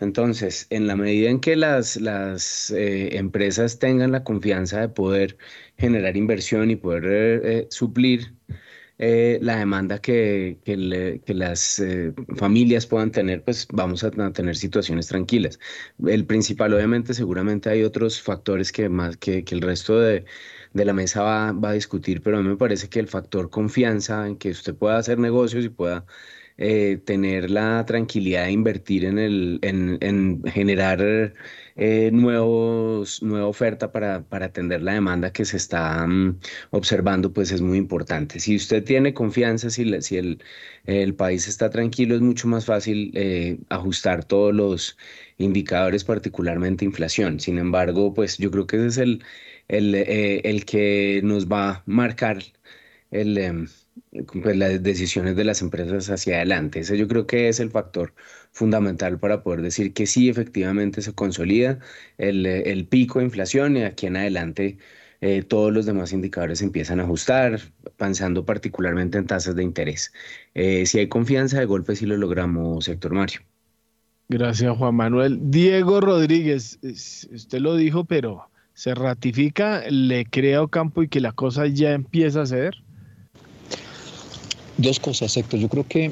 Entonces, 0.00 0.66
en 0.70 0.86
la 0.86 0.96
medida 0.96 1.28
en 1.30 1.40
que 1.40 1.56
las, 1.56 1.96
las 2.00 2.70
eh, 2.70 3.18
empresas 3.18 3.78
tengan 3.78 4.12
la 4.12 4.24
confianza 4.24 4.80
de 4.80 4.88
poder 4.88 5.36
generar 5.76 6.16
inversión 6.16 6.70
y 6.70 6.76
poder 6.76 7.42
eh, 7.44 7.66
suplir 7.70 8.34
eh, 9.02 9.38
la 9.40 9.56
demanda 9.56 9.98
que, 9.98 10.58
las 11.26 11.78
eh, 11.78 12.12
familias 12.36 12.86
puedan 12.86 13.10
tener, 13.10 13.42
pues 13.42 13.66
vamos 13.72 14.04
a, 14.04 14.10
tener 14.10 14.54
situaciones 14.56 15.06
tranquilas. 15.06 15.58
El 16.06 16.26
principal, 16.26 16.74
obviamente, 16.74 17.14
seguramente 17.14 17.70
hay 17.70 17.82
otros 17.82 18.20
factores 18.20 18.70
que 18.72 18.90
más 18.90 19.16
que, 19.16 19.42
el 19.50 19.62
resto 19.62 19.98
de, 19.98 20.26
la 20.74 20.92
mesa 20.92 21.22
va, 21.22 21.48
a 21.48 21.72
discutir, 21.72 22.20
pero 22.20 22.36
a 22.38 22.42
mí 22.42 22.48
me 22.50 22.58
parece 22.58 22.90
que 22.90 23.00
el 23.00 23.08
factor 23.08 23.48
confianza 23.48 24.26
en 24.26 24.36
que 24.36 24.50
usted 24.50 24.74
pueda 24.74 24.98
hacer 24.98 25.18
negocios 25.18 25.64
y 25.64 25.70
pueda 25.70 26.04
eh, 26.58 26.98
tener 27.02 27.50
la 27.50 27.86
tranquilidad 27.86 28.44
de 28.44 28.52
invertir 28.52 29.06
en, 29.06 29.18
el, 29.18 29.60
en, 29.62 29.96
en 30.02 30.42
generar 30.44 31.32
eh, 31.80 32.10
nuevos, 32.12 33.22
nueva 33.22 33.46
oferta 33.46 33.90
para, 33.90 34.22
para, 34.24 34.46
atender 34.46 34.82
la 34.82 34.92
demanda 34.94 35.32
que 35.32 35.46
se 35.46 35.56
está 35.56 36.06
mm, 36.06 36.38
observando, 36.72 37.32
pues 37.32 37.52
es 37.52 37.62
muy 37.62 37.78
importante. 37.78 38.38
Si 38.38 38.54
usted 38.56 38.84
tiene 38.84 39.14
confianza, 39.14 39.70
si, 39.70 40.02
si 40.02 40.18
el, 40.18 40.42
el, 40.84 41.14
país 41.14 41.48
está 41.48 41.70
tranquilo, 41.70 42.14
es 42.14 42.20
mucho 42.20 42.48
más 42.48 42.66
fácil 42.66 43.12
eh, 43.14 43.60
ajustar 43.70 44.24
todos 44.24 44.54
los 44.54 44.98
indicadores, 45.38 46.04
particularmente 46.04 46.84
inflación. 46.84 47.40
Sin 47.40 47.58
embargo, 47.58 48.12
pues 48.14 48.36
yo 48.38 48.50
creo 48.50 48.66
que 48.66 48.76
ese 48.76 48.86
es 48.88 48.98
el, 48.98 49.24
el, 49.68 49.94
el 49.94 50.64
que 50.66 51.20
nos 51.24 51.48
va 51.48 51.70
a 51.70 51.82
marcar 51.86 52.42
el 53.10 53.38
em, 53.38 53.68
pues, 54.42 54.56
las 54.56 54.82
decisiones 54.82 55.36
de 55.36 55.44
las 55.44 55.62
empresas 55.62 56.10
hacia 56.10 56.36
adelante. 56.36 56.80
Ese 56.80 56.98
yo 56.98 57.08
creo 57.08 57.26
que 57.26 57.48
es 57.48 57.60
el 57.60 57.70
factor 57.70 58.14
fundamental 58.52 59.18
para 59.18 59.42
poder 59.42 59.62
decir 59.62 59.92
que 59.94 60.06
sí, 60.06 60.28
efectivamente 60.28 61.02
se 61.02 61.14
consolida 61.14 61.78
el, 62.18 62.46
el 62.46 62.86
pico 62.86 63.18
de 63.18 63.26
inflación 63.26 63.76
y 63.76 63.84
aquí 63.84 64.06
en 64.06 64.16
adelante 64.16 64.78
eh, 65.20 65.42
todos 65.42 65.72
los 65.72 65.86
demás 65.86 66.12
indicadores 66.12 66.62
empiezan 66.62 66.98
a 67.00 67.04
ajustar, 67.04 67.60
pensando 67.96 68.44
particularmente 68.44 69.18
en 69.18 69.26
tasas 69.26 69.54
de 69.54 69.62
interés. 69.62 70.12
Eh, 70.54 70.86
si 70.86 70.98
hay 70.98 71.08
confianza, 71.08 71.60
de 71.60 71.66
golpe 71.66 71.94
sí 71.94 72.06
lo 72.06 72.16
logramos, 72.16 72.84
sector 72.86 73.12
Mario. 73.12 73.40
Gracias, 74.28 74.76
Juan 74.76 74.94
Manuel. 74.94 75.38
Diego 75.50 76.00
Rodríguez, 76.00 76.78
usted 76.82 77.58
lo 77.58 77.74
dijo, 77.76 78.04
pero 78.04 78.48
¿se 78.72 78.94
ratifica, 78.94 79.82
le 79.90 80.24
crea 80.24 80.66
campo 80.68 81.02
y 81.02 81.08
que 81.08 81.20
la 81.20 81.32
cosa 81.32 81.66
ya 81.66 81.92
empieza 81.92 82.42
a 82.42 82.46
ceder? 82.46 82.76
Dos 84.80 84.98
cosas, 84.98 85.36
Héctor. 85.36 85.60
Yo 85.60 85.68
creo 85.68 85.86
que, 85.86 86.10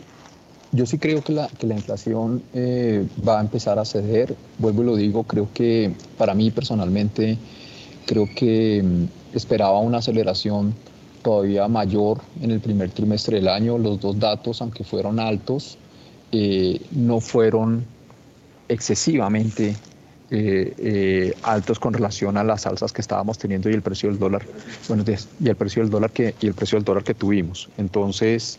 yo 0.72 0.84
sí 0.84 0.98
creo 0.98 1.24
que 1.24 1.32
la, 1.32 1.48
que 1.48 1.66
la 1.66 1.74
inflación 1.74 2.42
eh, 2.52 3.06
va 3.26 3.38
a 3.38 3.40
empezar 3.40 3.78
a 3.78 3.86
ceder. 3.86 4.36
Vuelvo 4.58 4.82
y 4.82 4.84
lo 4.84 4.96
digo, 4.96 5.24
creo 5.24 5.48
que 5.54 5.90
para 6.18 6.34
mí 6.34 6.50
personalmente, 6.50 7.38
creo 8.04 8.28
que 8.36 8.82
mm, 8.84 9.34
esperaba 9.34 9.78
una 9.78 9.98
aceleración 9.98 10.74
todavía 11.22 11.66
mayor 11.66 12.20
en 12.42 12.50
el 12.50 12.60
primer 12.60 12.90
trimestre 12.90 13.36
del 13.36 13.48
año. 13.48 13.78
Los 13.78 14.00
dos 14.00 14.18
datos, 14.18 14.60
aunque 14.60 14.84
fueron 14.84 15.18
altos, 15.18 15.78
eh, 16.30 16.78
no 16.90 17.20
fueron 17.20 17.86
excesivamente 18.68 19.76
eh, 20.30 21.32
altos 21.42 21.78
con 21.78 21.94
relación 21.94 22.36
a 22.36 22.44
las 22.44 22.66
alzas 22.66 22.92
que 22.92 23.00
estábamos 23.00 23.38
teniendo 23.38 23.70
y 23.70 23.72
el 23.72 23.80
precio 23.80 24.10
del 24.10 24.18
dólar, 24.18 24.42
bueno, 24.86 25.02
y 25.40 25.48
el 25.48 25.56
precio 25.56 25.82
del 25.82 25.90
dólar 25.90 26.10
que, 26.10 26.34
y 26.40 26.46
el 26.46 26.54
precio 26.54 26.76
del 26.76 26.84
dólar 26.84 27.02
que 27.02 27.14
tuvimos. 27.14 27.70
Entonces, 27.78 28.58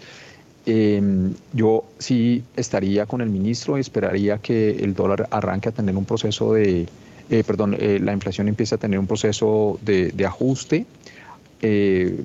em, 0.65 1.35
yo 1.53 1.85
sí 1.99 2.43
estaría 2.55 3.05
con 3.05 3.21
el 3.21 3.29
ministro 3.29 3.77
y 3.77 3.81
esperaría 3.81 4.39
que 4.39 4.71
el 4.71 4.95
dólar 4.95 5.27
arranque 5.29 5.69
a 5.69 5.71
tener 5.71 5.95
un 5.95 6.05
proceso 6.05 6.53
de, 6.53 6.87
eh, 7.29 7.43
perdón, 7.45 7.75
eh, 7.79 7.99
la 8.01 8.13
inflación 8.13 8.47
empiece 8.47 8.73
a 8.73 8.77
tener 8.79 8.97
un 8.97 9.05
proceso 9.07 9.79
de, 9.83 10.11
de 10.11 10.25
ajuste, 10.25 10.85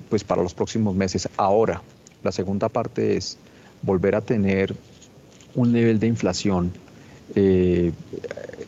pues 0.08 0.24
para 0.24 0.42
los 0.42 0.54
próximos 0.54 0.94
meses. 0.94 1.28
Ahora, 1.36 1.82
la 2.22 2.30
segunda 2.32 2.68
parte 2.68 3.16
es 3.16 3.36
volver 3.82 4.14
a 4.14 4.20
tener 4.20 4.74
un 5.54 5.72
nivel 5.72 5.98
de 5.98 6.06
inflación 6.06 6.72
eh, 7.34 7.92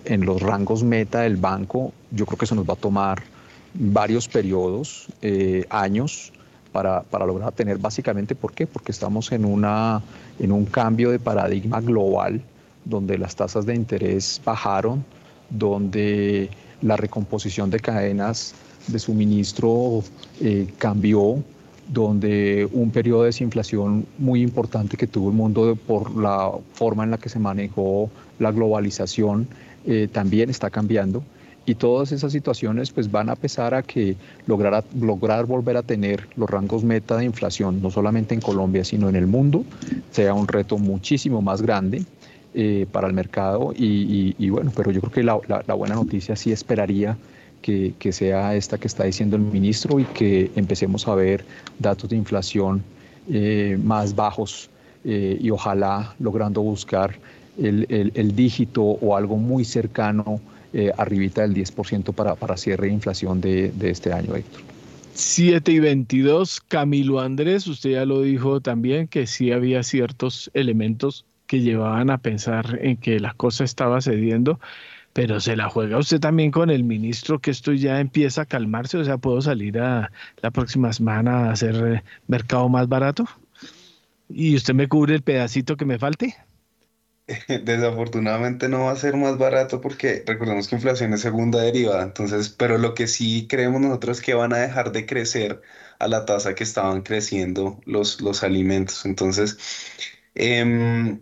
en 0.04 0.24
los 0.24 0.40
rangos 0.40 0.82
meta 0.82 1.20
del 1.22 1.36
banco, 1.36 1.92
yo 2.10 2.26
creo 2.26 2.38
que 2.38 2.44
eso 2.44 2.54
nos 2.54 2.68
va 2.68 2.74
a 2.74 2.76
tomar 2.76 3.22
varios 3.74 4.28
periodos, 4.28 5.08
eh, 5.22 5.66
años, 5.70 6.32
para, 6.72 7.02
para, 7.02 7.24
lograr 7.26 7.52
tener 7.52 7.78
básicamente, 7.78 8.34
¿por 8.34 8.52
qué? 8.52 8.66
Porque 8.66 8.92
estamos 8.92 9.32
en, 9.32 9.44
una, 9.44 10.02
en 10.38 10.52
un 10.52 10.66
cambio 10.66 11.10
de 11.10 11.18
paradigma 11.18 11.80
global 11.80 12.42
donde 12.84 13.18
las 13.18 13.34
tasas 13.34 13.66
de 13.66 13.74
interés 13.74 14.40
bajaron, 14.44 15.04
donde 15.50 16.50
la 16.82 16.96
recomposición 16.96 17.70
de 17.70 17.80
cadenas 17.80 18.54
de 18.86 18.98
suministro 18.98 20.02
eh, 20.40 20.68
cambió, 20.78 21.42
donde 21.88 22.68
un 22.72 22.90
periodo 22.90 23.22
de 23.22 23.26
desinflación 23.26 24.06
muy 24.18 24.42
importante 24.42 24.96
que 24.96 25.06
tuvo 25.06 25.30
el 25.30 25.36
mundo 25.36 25.76
por 25.86 26.16
la 26.16 26.50
forma 26.72 27.04
en 27.04 27.10
la 27.10 27.18
que 27.18 27.28
se 27.28 27.38
manejó 27.38 28.10
la 28.38 28.50
globalización 28.50 29.48
eh, 29.86 30.08
también 30.10 30.50
está 30.50 30.70
cambiando. 30.70 31.22
Y 31.68 31.74
todas 31.74 32.12
esas 32.12 32.30
situaciones 32.30 32.92
pues 32.92 33.10
van 33.10 33.28
a 33.28 33.34
pesar 33.34 33.74
a 33.74 33.82
que 33.82 34.16
lograr, 34.46 34.84
lograr 35.00 35.46
volver 35.46 35.76
a 35.76 35.82
tener 35.82 36.28
los 36.36 36.48
rangos 36.48 36.84
meta 36.84 37.16
de 37.16 37.24
inflación, 37.24 37.82
no 37.82 37.90
solamente 37.90 38.34
en 38.34 38.40
Colombia, 38.40 38.84
sino 38.84 39.08
en 39.08 39.16
el 39.16 39.26
mundo, 39.26 39.64
sea 40.12 40.32
un 40.32 40.46
reto 40.46 40.78
muchísimo 40.78 41.42
más 41.42 41.62
grande 41.62 42.04
eh, 42.54 42.86
para 42.92 43.08
el 43.08 43.14
mercado. 43.14 43.72
Y, 43.76 44.48
bueno, 44.48 44.70
pero 44.76 44.92
yo 44.92 45.00
creo 45.00 45.12
que 45.12 45.22
la, 45.24 45.38
la, 45.66 45.74
buena 45.74 45.96
noticia 45.96 46.36
sí 46.36 46.52
esperaría 46.52 47.16
que, 47.62 47.94
que, 47.98 48.12
sea 48.12 48.54
esta 48.54 48.78
que 48.78 48.86
está 48.86 49.04
diciendo 49.04 49.36
el 49.36 49.42
ministro 49.42 49.98
y 49.98 50.04
que 50.04 50.50
empecemos 50.56 51.06
a 51.08 51.14
ver 51.14 51.44
datos 51.78 52.10
de 52.10 52.16
inflación 52.16 52.82
eh, 53.28 53.78
más 53.82 54.14
bajos 54.14 54.70
eh, 55.04 55.38
y 55.40 55.50
ojalá 55.50 56.14
logrando 56.18 56.62
buscar 56.62 57.16
el, 57.58 57.86
el, 58.14 58.36
dígito 58.36 58.82
o 58.82 59.16
algo 59.16 59.36
muy 59.36 59.64
cercano 59.64 60.40
eh, 60.72 60.92
arribita 60.96 61.42
del 61.42 61.54
10% 61.54 62.12
para, 62.12 62.34
para 62.34 62.56
cierre 62.56 62.88
de 62.88 62.92
inflación 62.92 63.40
de, 63.40 63.70
de 63.70 63.90
este 63.90 64.12
año, 64.12 64.34
Héctor. 64.36 64.60
7 65.14 65.72
y 65.72 65.78
22, 65.80 66.60
Camilo 66.60 67.20
Andrés, 67.20 67.66
usted 67.66 67.90
ya 67.92 68.04
lo 68.04 68.20
dijo 68.20 68.60
también, 68.60 69.08
que 69.08 69.26
sí 69.26 69.50
había 69.50 69.82
ciertos 69.82 70.50
elementos 70.52 71.24
que 71.46 71.62
llevaban 71.62 72.10
a 72.10 72.18
pensar 72.18 72.78
en 72.82 72.98
que 72.98 73.18
la 73.18 73.32
cosa 73.32 73.64
estaba 73.64 74.00
cediendo, 74.02 74.60
pero 75.16 75.40
se 75.40 75.56
la 75.56 75.70
juega 75.70 75.96
usted 75.96 76.20
también 76.20 76.50
con 76.50 76.68
el 76.68 76.84
ministro 76.84 77.38
que 77.38 77.50
esto 77.50 77.72
ya 77.72 78.00
empieza 78.00 78.42
a 78.42 78.44
calmarse, 78.44 78.98
o 78.98 79.04
sea, 79.04 79.16
puedo 79.16 79.40
salir 79.40 79.78
a 79.78 80.12
la 80.42 80.50
próxima 80.50 80.92
semana 80.92 81.46
a 81.46 81.52
hacer 81.52 81.74
eh, 81.74 82.04
mercado 82.26 82.68
más 82.68 82.86
barato 82.86 83.24
y 84.28 84.54
usted 84.54 84.74
me 84.74 84.88
cubre 84.88 85.14
el 85.14 85.22
pedacito 85.22 85.78
que 85.78 85.86
me 85.86 85.98
falte. 85.98 86.36
Desafortunadamente 87.48 88.68
no 88.68 88.84
va 88.84 88.90
a 88.90 88.96
ser 88.96 89.16
más 89.16 89.38
barato 89.38 89.80
porque 89.80 90.22
recordemos 90.26 90.68
que 90.68 90.76
inflación 90.76 91.14
es 91.14 91.22
segunda 91.22 91.62
derivada, 91.62 92.02
entonces, 92.02 92.50
pero 92.50 92.76
lo 92.76 92.92
que 92.92 93.06
sí 93.06 93.46
creemos 93.48 93.80
nosotros 93.80 94.18
es 94.18 94.22
que 94.22 94.34
van 94.34 94.52
a 94.52 94.58
dejar 94.58 94.92
de 94.92 95.06
crecer 95.06 95.62
a 95.98 96.08
la 96.08 96.26
tasa 96.26 96.54
que 96.54 96.64
estaban 96.64 97.00
creciendo 97.00 97.80
los, 97.86 98.20
los 98.20 98.42
alimentos. 98.42 99.06
Entonces, 99.06 99.56
em, 100.34 101.20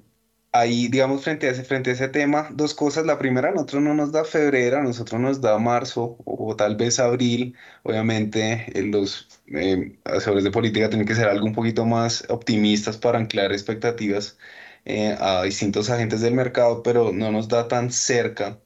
ahí, 0.54 0.88
digamos, 0.88 1.24
frente 1.24 1.48
a 1.48 1.50
ese, 1.52 1.64
frente 1.64 1.90
a 1.90 1.92
ese 1.94 2.08
tema, 2.08 2.48
dos 2.52 2.74
cosas. 2.74 3.06
La 3.06 3.18
primera, 3.18 3.48
a 3.50 3.52
nosotros 3.52 3.82
no 3.82 3.94
nos 3.94 4.12
da 4.12 4.24
febrero, 4.24 4.78
a 4.78 4.82
nosotros 4.82 5.20
nos 5.20 5.40
da 5.40 5.58
marzo 5.58 6.16
o, 6.24 6.56
tal 6.56 6.76
vez 6.76 6.98
abril. 7.00 7.56
Obviamente, 7.82 8.66
eh, 8.78 8.82
los 8.82 9.28
eh, 9.48 9.98
de 10.42 10.50
política 10.50 10.88
tienen 10.88 11.06
que 11.06 11.14
ser 11.14 11.28
algo 11.28 11.46
un 11.46 11.54
poquito 11.54 11.84
más 11.86 12.24
optimistas 12.30 12.96
para 12.96 13.18
anclar 13.18 13.52
expectativas 13.52 14.38
eh, 14.84 15.16
a 15.20 15.42
distintos 15.42 15.90
agentes 15.90 16.20
del 16.20 16.34
mercado, 16.34 16.82
pero 16.82 17.12
no 17.12 17.32
nos 17.32 17.48
da 17.48 17.68
tan 17.68 17.90
cerca 17.90 18.60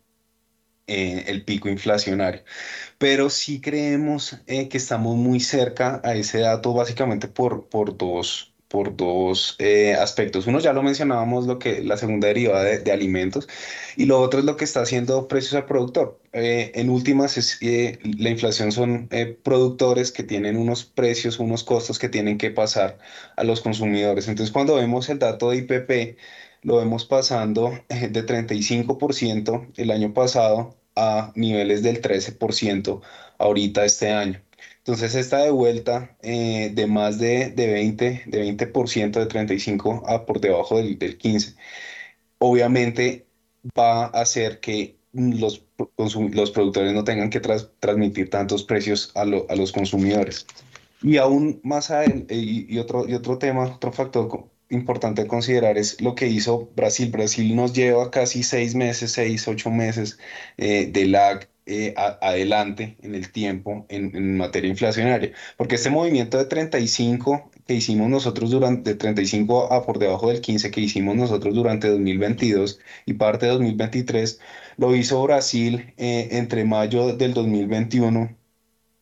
eh, 0.87 1.25
el 1.29 1.45
pico 1.45 1.69
inflacionario. 1.69 2.43
Pero 2.99 3.31
sí 3.31 3.61
creemos 3.61 4.39
eh, 4.47 4.69
que 4.69 4.79
estamos 4.79 5.17
muy 5.17 5.41
cerca 5.41 6.01
a 6.05 6.15
ese 6.15 6.41
dato 6.41 6.75
básicamente 6.75 7.29
por, 7.29 7.69
por 7.69 7.97
dos, 7.99 8.48
por 8.69 8.97
dos 8.97 9.57
eh, 9.59 9.95
aspectos. 9.95 10.47
Uno 10.47 10.61
ya 10.61 10.73
lo 10.73 10.83
mencionábamos, 10.83 11.47
lo 11.47 11.59
que 11.59 11.83
la 11.83 11.97
segunda 11.97 12.29
derivada 12.29 12.65
de, 12.65 12.93
alimentos, 12.93 13.49
y 13.97 14.07
lo 14.07 14.21
otro 14.21 14.41
es 14.41 14.47
lo 14.47 14.57
que 14.57 14.65
está 14.65 14.83
haciendo 14.83 15.29
precios 15.29 15.55
al 15.55 15.67
productor. 15.67 16.21
Eh, 16.33 16.73
en 16.75 16.91
últimas, 16.91 17.39
es, 17.39 17.59
eh, 17.63 17.99
la 18.19 18.31
inflación 18.31 18.73
son 18.73 19.09
productores 19.43 20.13
que 20.13 20.23
tienen 20.23 20.57
unos 20.57 20.85
precios, 20.85 21.39
unos 21.39 21.65
costos 21.65 21.99
que 21.99 22.09
tienen 22.09 22.39
que 22.39 22.51
pasar 22.51 22.99
a 23.37 23.45
los 23.45 23.61
consumidores. 23.61 24.29
Entonces, 24.29 24.53
cuando 24.53 24.77
vemos 24.77 25.09
el 25.09 25.19
dato 25.19 25.51
de 25.51 25.59
IPP, 25.59 26.19
lo 26.63 26.77
vemos 26.79 27.05
pasando 27.07 27.73
de 27.89 28.27
35% 28.27 29.73
el 29.77 29.91
año 29.91 30.13
pasado 30.13 30.77
a 30.97 31.33
niveles 31.37 31.83
del 31.83 32.03
13% 32.03 33.01
ahorita 33.39 33.85
este 33.85 34.11
año. 34.11 34.43
Entonces 34.89 35.17
esta 35.17 35.43
de 35.43 35.51
vuelta 35.51 36.17
eh, 36.23 36.73
de 36.75 36.87
más 36.87 37.19
de, 37.19 37.51
de 37.51 37.67
20, 37.67 38.23
de 38.25 38.57
20% 38.57 39.11
de 39.11 39.27
35 39.27 40.03
a 40.07 40.25
por 40.25 40.41
debajo 40.41 40.79
del, 40.79 40.99
del 40.99 41.19
15, 41.19 41.57
obviamente 42.39 43.27
va 43.79 44.07
a 44.07 44.07
hacer 44.07 44.61
que 44.61 44.97
los, 45.13 45.63
los 45.99 46.51
productores 46.53 46.95
no 46.95 47.05
tengan 47.05 47.29
que 47.29 47.39
transmitir 47.41 48.31
tantos 48.31 48.65
precios 48.65 49.13
a, 49.15 49.21
a, 49.25 49.57
los 49.57 49.73
consumidores. 49.73 50.47
Y 51.03 51.19
aún 51.19 51.61
más 51.65 51.91
a 51.91 52.05
él, 52.05 52.27
y, 52.31 52.75
y, 52.75 52.79
otro, 52.79 53.07
y 53.07 53.13
otro 53.13 53.37
tema, 53.37 53.65
otro 53.65 53.93
factor 53.93 54.49
importante 54.71 55.21
a 55.21 55.29
considerar 55.29 55.77
es 55.77 56.01
lo 56.01 56.15
que 56.15 56.29
hizo 56.29 56.71
Brasil. 56.75 57.11
Brasil 57.11 57.55
nos 57.55 57.75
lleva 57.75 58.11
casi 58.11 58.43
seis 58.43 58.75
meses, 58.75 59.13
seis, 59.13 59.47
ocho 59.49 59.71
meses 59.71 60.19
eh, 60.57 60.87
de 60.91 61.05
lag 61.05 61.47
eh, 61.71 61.95
adelante 62.23 62.97
en 63.03 63.15
el 63.15 63.31
tiempo 63.31 63.85
en, 63.91 64.39
materia 64.39 64.71
inflacionaria. 64.71 65.33
Porque 65.59 65.75
este 65.75 65.91
movimiento 65.91 66.39
de 66.39 66.47
35 66.47 67.51
que 67.67 67.75
hicimos 67.75 68.09
nosotros 68.09 68.51
durante, 68.51 68.91
de 68.91 68.97
35 68.97 69.71
a 69.73 69.85
por 69.85 69.99
debajo 69.99 70.29
del 70.31 70.41
15 70.41 70.71
que 70.71 70.81
hicimos 70.81 71.15
nosotros 71.17 71.55
durante 71.55 71.89
2022 71.89 72.81
y 73.05 73.15
parte 73.15 73.47
de 73.47 73.53
2023, 73.53 74.41
lo 74.79 74.97
hizo 74.97 75.23
Brasil 75.23 75.93
eh, 75.99 76.29
entre 76.33 76.65
mayo 76.65 77.15
del 77.15 77.35
2021 77.35 78.35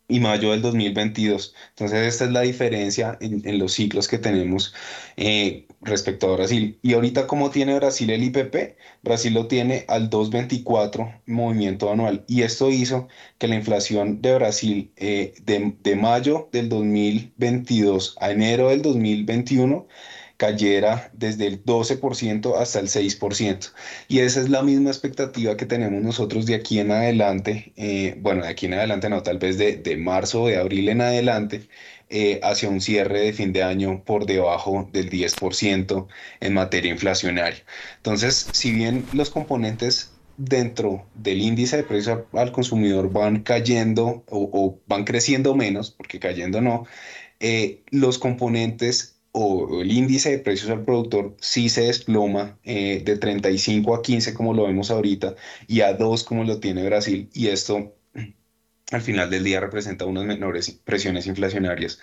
y 0.08 0.20
mayo 0.20 0.50
del 0.50 0.62
2022. 0.62 1.54
Entonces, 1.70 2.06
esta 2.06 2.24
es 2.24 2.30
la 2.32 2.40
diferencia 2.42 3.16
en, 3.20 3.58
los 3.58 3.74
ciclos 3.74 4.08
que 4.08 4.18
tenemos 4.18 4.74
eh, 5.16 5.65
respecto 5.86 6.28
a 6.28 6.36
Brasil. 6.36 6.78
Y 6.82 6.94
ahorita, 6.94 7.26
¿cómo 7.26 7.50
tiene 7.50 7.74
Brasil 7.76 8.10
el 8.10 8.24
IPP? 8.24 8.76
Brasil 9.02 9.34
lo 9.34 9.46
tiene 9.48 9.84
al 9.88 10.10
2.24 10.10 11.22
movimiento 11.26 11.90
anual. 11.90 12.24
Y 12.28 12.42
esto 12.42 12.70
hizo 12.70 13.08
que 13.38 13.48
la 13.48 13.56
inflación 13.56 14.20
de 14.22 14.34
Brasil 14.34 14.92
eh, 14.96 15.34
de, 15.44 15.76
de 15.82 15.96
mayo 15.96 16.48
del 16.52 16.68
2022 16.68 18.16
a 18.20 18.30
enero 18.30 18.68
del 18.70 18.82
2021 18.82 19.86
cayera 20.36 21.10
desde 21.14 21.46
el 21.46 21.64
12% 21.64 22.56
hasta 22.56 22.80
el 22.80 22.88
6%. 22.88 23.72
Y 24.08 24.20
esa 24.20 24.40
es 24.40 24.48
la 24.50 24.62
misma 24.62 24.90
expectativa 24.90 25.56
que 25.56 25.66
tenemos 25.66 26.02
nosotros 26.02 26.46
de 26.46 26.54
aquí 26.54 26.78
en 26.78 26.90
adelante, 26.90 27.72
eh, 27.76 28.16
bueno, 28.20 28.42
de 28.42 28.48
aquí 28.48 28.66
en 28.66 28.74
adelante 28.74 29.08
no, 29.08 29.22
tal 29.22 29.38
vez 29.38 29.58
de, 29.58 29.76
de 29.76 29.96
marzo 29.96 30.42
o 30.42 30.48
de 30.48 30.56
abril 30.58 30.88
en 30.88 31.00
adelante, 31.00 31.68
eh, 32.08 32.40
hacia 32.42 32.68
un 32.68 32.80
cierre 32.80 33.20
de 33.20 33.32
fin 33.32 33.52
de 33.52 33.62
año 33.62 34.02
por 34.04 34.26
debajo 34.26 34.88
del 34.92 35.10
10% 35.10 36.06
en 36.40 36.54
materia 36.54 36.92
inflacionaria. 36.92 37.64
Entonces, 37.96 38.48
si 38.52 38.72
bien 38.72 39.04
los 39.12 39.30
componentes 39.30 40.12
dentro 40.36 41.06
del 41.14 41.40
índice 41.40 41.78
de 41.78 41.82
precios 41.82 42.20
al 42.32 42.52
consumidor 42.52 43.10
van 43.12 43.42
cayendo 43.42 44.24
o, 44.28 44.78
van 44.86 45.04
creciendo 45.04 45.54
menos, 45.54 45.90
porque 45.90 46.20
cayendo 46.20 46.60
no, 46.60 46.86
eh, 47.40 47.82
los 47.90 48.18
componentes 48.18 49.16
o 49.32 49.82
el 49.82 49.90
índice 49.90 50.30
de 50.30 50.38
precios 50.38 50.70
al 50.70 50.84
productor 50.84 51.36
sí 51.40 51.68
se 51.68 51.82
desploma 51.82 52.58
eh, 52.64 53.02
de 53.04 53.18
35 53.18 53.94
a 53.94 54.02
15 54.02 54.32
como 54.32 54.54
lo 54.54 54.64
vemos 54.66 54.90
ahorita 54.90 55.34
y 55.66 55.82
a 55.82 55.92
2 55.92 56.24
como 56.24 56.44
lo 56.44 56.58
tiene 56.58 56.86
Brasil 56.86 57.28
y 57.34 57.48
esto 57.48 57.94
al 58.92 59.02
final 59.02 59.30
del 59.30 59.42
día 59.44 59.60
representa 59.60 60.04
unas 60.04 60.24
menores 60.24 60.70
presiones 60.84 61.26
inflacionarias 61.26 61.98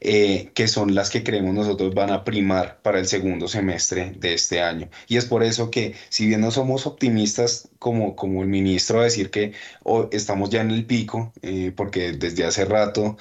eh, 0.00 0.50
que 0.54 0.66
son 0.66 0.94
las 0.94 1.10
que 1.10 1.22
creemos 1.22 1.54
nosotros 1.54 1.94
van 1.94 2.10
a 2.10 2.24
primar 2.24 2.80
para 2.82 2.98
el 2.98 3.06
segundo 3.06 3.48
semestre 3.48 4.14
de 4.16 4.34
este 4.34 4.62
año. 4.62 4.88
Y 5.08 5.16
es 5.18 5.26
por 5.26 5.42
eso 5.42 5.70
que 5.70 5.94
si 6.08 6.26
bien 6.26 6.40
no 6.40 6.50
somos 6.50 6.86
optimistas 6.86 7.68
como, 7.78 8.16
como 8.16 8.42
el 8.42 8.48
ministro 8.48 9.00
a 9.00 9.04
decir 9.04 9.30
que 9.30 9.52
oh, 9.82 10.08
estamos 10.12 10.50
ya 10.50 10.62
en 10.62 10.70
el 10.70 10.86
pico, 10.86 11.32
eh, 11.42 11.72
porque 11.76 12.12
desde 12.12 12.44
hace 12.44 12.64
rato 12.64 13.16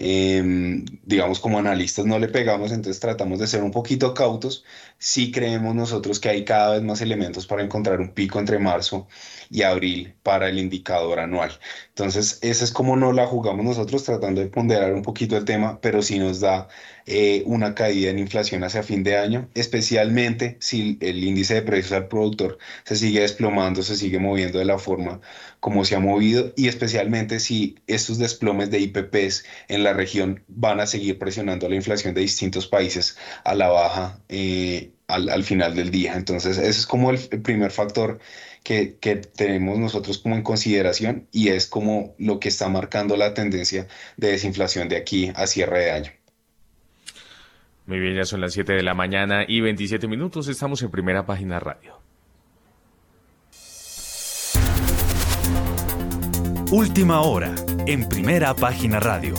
Em, 0.00 0.84
digamos, 1.02 1.40
como 1.40 1.58
analistas 1.58 2.06
no 2.06 2.20
le 2.20 2.28
pegamos, 2.28 2.70
entonces 2.70 3.00
tratamos 3.00 3.40
de 3.40 3.48
ser 3.48 3.64
un 3.64 3.72
poquito 3.72 4.14
cautos. 4.14 4.64
Sí 4.98 5.32
creemos 5.32 5.74
nosotros 5.74 6.20
que 6.20 6.28
hay 6.28 6.44
cada 6.44 6.74
vez 6.74 6.82
más 6.82 7.00
elementos 7.00 7.46
para 7.48 7.62
encontrar 7.64 8.00
un 8.00 8.14
pico 8.14 8.38
entre 8.38 8.60
marzo 8.60 9.08
y 9.50 9.62
abril 9.62 10.14
para 10.22 10.48
el 10.48 10.58
indicador 10.58 11.18
anual. 11.18 11.58
Entonces, 11.88 12.38
esa 12.42 12.64
es 12.64 12.70
como 12.72 12.96
no 12.96 13.12
la 13.12 13.26
jugamos 13.26 13.64
nosotros, 13.64 14.04
tratando 14.04 14.40
de 14.40 14.46
ponderar 14.48 14.94
un 14.94 15.02
poquito 15.02 15.36
el 15.36 15.44
tema, 15.44 15.80
pero 15.80 16.00
sí 16.02 16.18
nos 16.20 16.38
da 16.40 16.68
eh, 17.10 17.42
una 17.46 17.74
caída 17.74 18.10
en 18.10 18.18
inflación 18.18 18.64
hacia 18.64 18.82
fin 18.82 19.02
de 19.02 19.16
año, 19.16 19.48
especialmente 19.54 20.58
si 20.60 20.98
el 21.00 21.24
índice 21.24 21.54
de 21.54 21.62
precios 21.62 21.92
al 21.92 22.08
productor 22.08 22.58
se 22.84 22.96
sigue 22.96 23.20
desplomando, 23.20 23.82
se 23.82 23.96
sigue 23.96 24.18
moviendo 24.18 24.58
de 24.58 24.66
la 24.66 24.78
forma 24.78 25.20
como 25.60 25.84
se 25.86 25.96
ha 25.96 26.00
movido 26.00 26.52
y 26.56 26.68
especialmente 26.68 27.40
si 27.40 27.76
estos 27.86 28.18
desplomes 28.18 28.70
de 28.70 28.80
IPPs 28.80 29.44
en 29.68 29.84
la 29.84 29.94
región 29.94 30.44
van 30.48 30.80
a 30.80 30.86
seguir 30.86 31.18
presionando 31.18 31.68
la 31.68 31.76
inflación 31.76 32.12
de 32.12 32.20
distintos 32.20 32.66
países 32.66 33.16
a 33.44 33.54
la 33.54 33.68
baja 33.68 34.20
eh, 34.28 34.92
al, 35.06 35.44
final 35.44 35.74
del 35.74 35.90
día. 35.90 36.14
Entonces, 36.14 36.58
ese 36.58 36.68
es 36.68 36.86
como 36.86 37.10
el, 37.10 37.18
primer 37.42 37.70
factor 37.70 38.18
que, 38.62 38.98
que, 39.00 39.16
tenemos 39.16 39.78
nosotros 39.78 40.18
como 40.18 40.36
en 40.36 40.42
consideración 40.42 41.26
y 41.32 41.48
es 41.48 41.66
como 41.66 42.14
lo 42.18 42.38
que 42.40 42.48
está 42.50 42.68
marcando 42.68 43.16
la 43.16 43.34
tendencia 43.34 43.88
de 44.18 44.32
desinflación 44.32 44.88
de 44.88 44.96
aquí 44.98 45.32
a 45.34 45.46
cierre 45.46 45.84
de 45.84 45.90
año. 45.92 46.17
Muy 47.88 48.00
bien, 48.00 48.16
ya 48.16 48.26
son 48.26 48.42
las 48.42 48.52
7 48.52 48.74
de 48.74 48.82
la 48.82 48.92
mañana 48.92 49.46
y 49.48 49.62
27 49.62 50.08
minutos. 50.08 50.46
Estamos 50.48 50.82
en 50.82 50.90
primera 50.90 51.24
página 51.24 51.58
radio. 51.58 51.98
Última 56.70 57.22
hora, 57.22 57.54
en 57.86 58.06
primera 58.06 58.52
página 58.52 59.00
radio. 59.00 59.36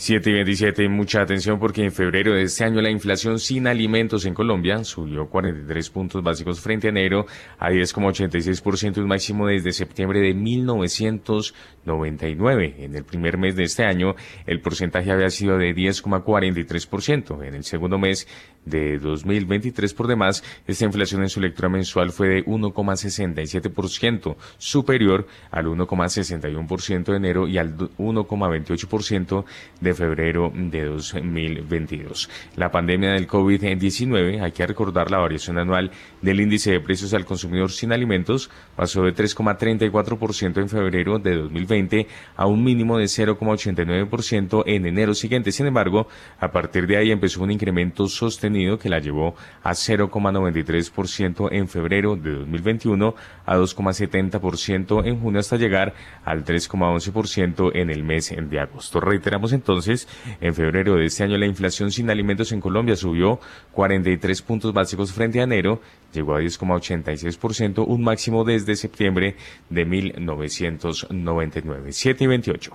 7 0.00 0.30
y 0.30 0.32
27, 0.32 0.88
mucha 0.88 1.22
atención 1.22 1.58
porque 1.58 1.82
en 1.82 1.90
febrero 1.90 2.32
de 2.32 2.42
este 2.42 2.62
año 2.62 2.80
la 2.80 2.88
inflación 2.88 3.40
sin 3.40 3.66
alimentos 3.66 4.26
en 4.26 4.32
Colombia 4.32 4.84
subió 4.84 5.28
43 5.28 5.90
puntos 5.90 6.22
básicos 6.22 6.60
frente 6.60 6.86
a 6.86 6.90
enero 6.90 7.26
a 7.58 7.70
10,86%, 7.70 8.98
un 8.98 9.08
máximo 9.08 9.48
desde 9.48 9.72
septiembre 9.72 10.20
de 10.20 10.34
1999. 10.34 12.76
En 12.78 12.94
el 12.94 13.02
primer 13.02 13.38
mes 13.38 13.56
de 13.56 13.64
este 13.64 13.84
año 13.84 14.14
el 14.46 14.60
porcentaje 14.60 15.10
había 15.10 15.30
sido 15.30 15.58
de 15.58 15.74
10,43%. 15.74 17.44
En 17.44 17.56
el 17.56 17.64
segundo 17.64 17.98
mes 17.98 18.28
de 18.68 18.98
2023 18.98 19.94
por 19.94 20.06
demás, 20.06 20.42
esta 20.66 20.84
inflación 20.84 21.22
en 21.22 21.28
su 21.28 21.40
lectura 21.40 21.68
mensual 21.68 22.12
fue 22.12 22.28
de 22.28 22.44
1,67%, 22.44 24.36
superior 24.58 25.26
al 25.50 25.66
1,61% 25.66 27.04
de 27.04 27.16
enero 27.16 27.48
y 27.48 27.58
al 27.58 27.76
1,28% 27.76 29.44
de 29.80 29.94
febrero 29.94 30.52
de 30.54 30.84
2022. 30.84 32.28
La 32.56 32.70
pandemia 32.70 33.12
del 33.12 33.26
COVID-19, 33.28 34.42
hay 34.42 34.52
que 34.52 34.66
recordar 34.66 35.10
la 35.10 35.18
variación 35.18 35.58
anual 35.58 35.90
del 36.22 36.40
índice 36.40 36.70
de 36.72 36.80
precios 36.80 37.14
al 37.14 37.24
consumidor 37.24 37.70
sin 37.70 37.92
alimentos, 37.92 38.50
pasó 38.76 39.02
de 39.02 39.14
3,34% 39.14 40.60
en 40.60 40.68
febrero 40.68 41.18
de 41.18 41.36
2020 41.36 42.06
a 42.36 42.46
un 42.46 42.62
mínimo 42.64 42.98
de 42.98 43.04
0,89% 43.04 44.62
en 44.66 44.86
enero 44.86 45.14
siguiente. 45.14 45.52
Sin 45.52 45.66
embargo, 45.66 46.08
a 46.38 46.50
partir 46.50 46.86
de 46.86 46.96
ahí 46.96 47.10
empezó 47.10 47.42
un 47.42 47.50
incremento 47.50 48.08
sostenido 48.08 48.57
que 48.78 48.88
la 48.88 48.98
llevó 48.98 49.34
a 49.62 49.70
0,93% 49.70 51.48
en 51.52 51.68
febrero 51.68 52.16
de 52.16 52.32
2021, 52.32 53.14
a 53.46 53.56
2,70% 53.56 55.06
en 55.06 55.20
junio 55.20 55.40
hasta 55.40 55.56
llegar 55.56 55.94
al 56.24 56.44
3,11% 56.44 57.70
en 57.74 57.90
el 57.90 58.02
mes 58.02 58.34
de 58.36 58.60
agosto. 58.60 59.00
Reiteramos 59.00 59.52
entonces 59.52 60.08
en 60.40 60.54
febrero 60.54 60.96
de 60.96 61.06
este 61.06 61.24
año 61.24 61.38
la 61.38 61.46
inflación 61.46 61.90
sin 61.90 62.10
alimentos 62.10 62.52
en 62.52 62.60
Colombia 62.60 62.96
subió 62.96 63.40
43 63.72 64.42
puntos 64.42 64.72
básicos 64.72 65.12
frente 65.12 65.40
a 65.40 65.44
enero, 65.44 65.80
llegó 66.12 66.34
a 66.34 66.40
10,86%, 66.40 67.84
un 67.86 68.02
máximo 68.02 68.44
desde 68.44 68.76
septiembre 68.76 69.36
de 69.70 69.84
1999. 69.84 71.92
7 71.92 72.24
y 72.24 72.26
28. 72.26 72.72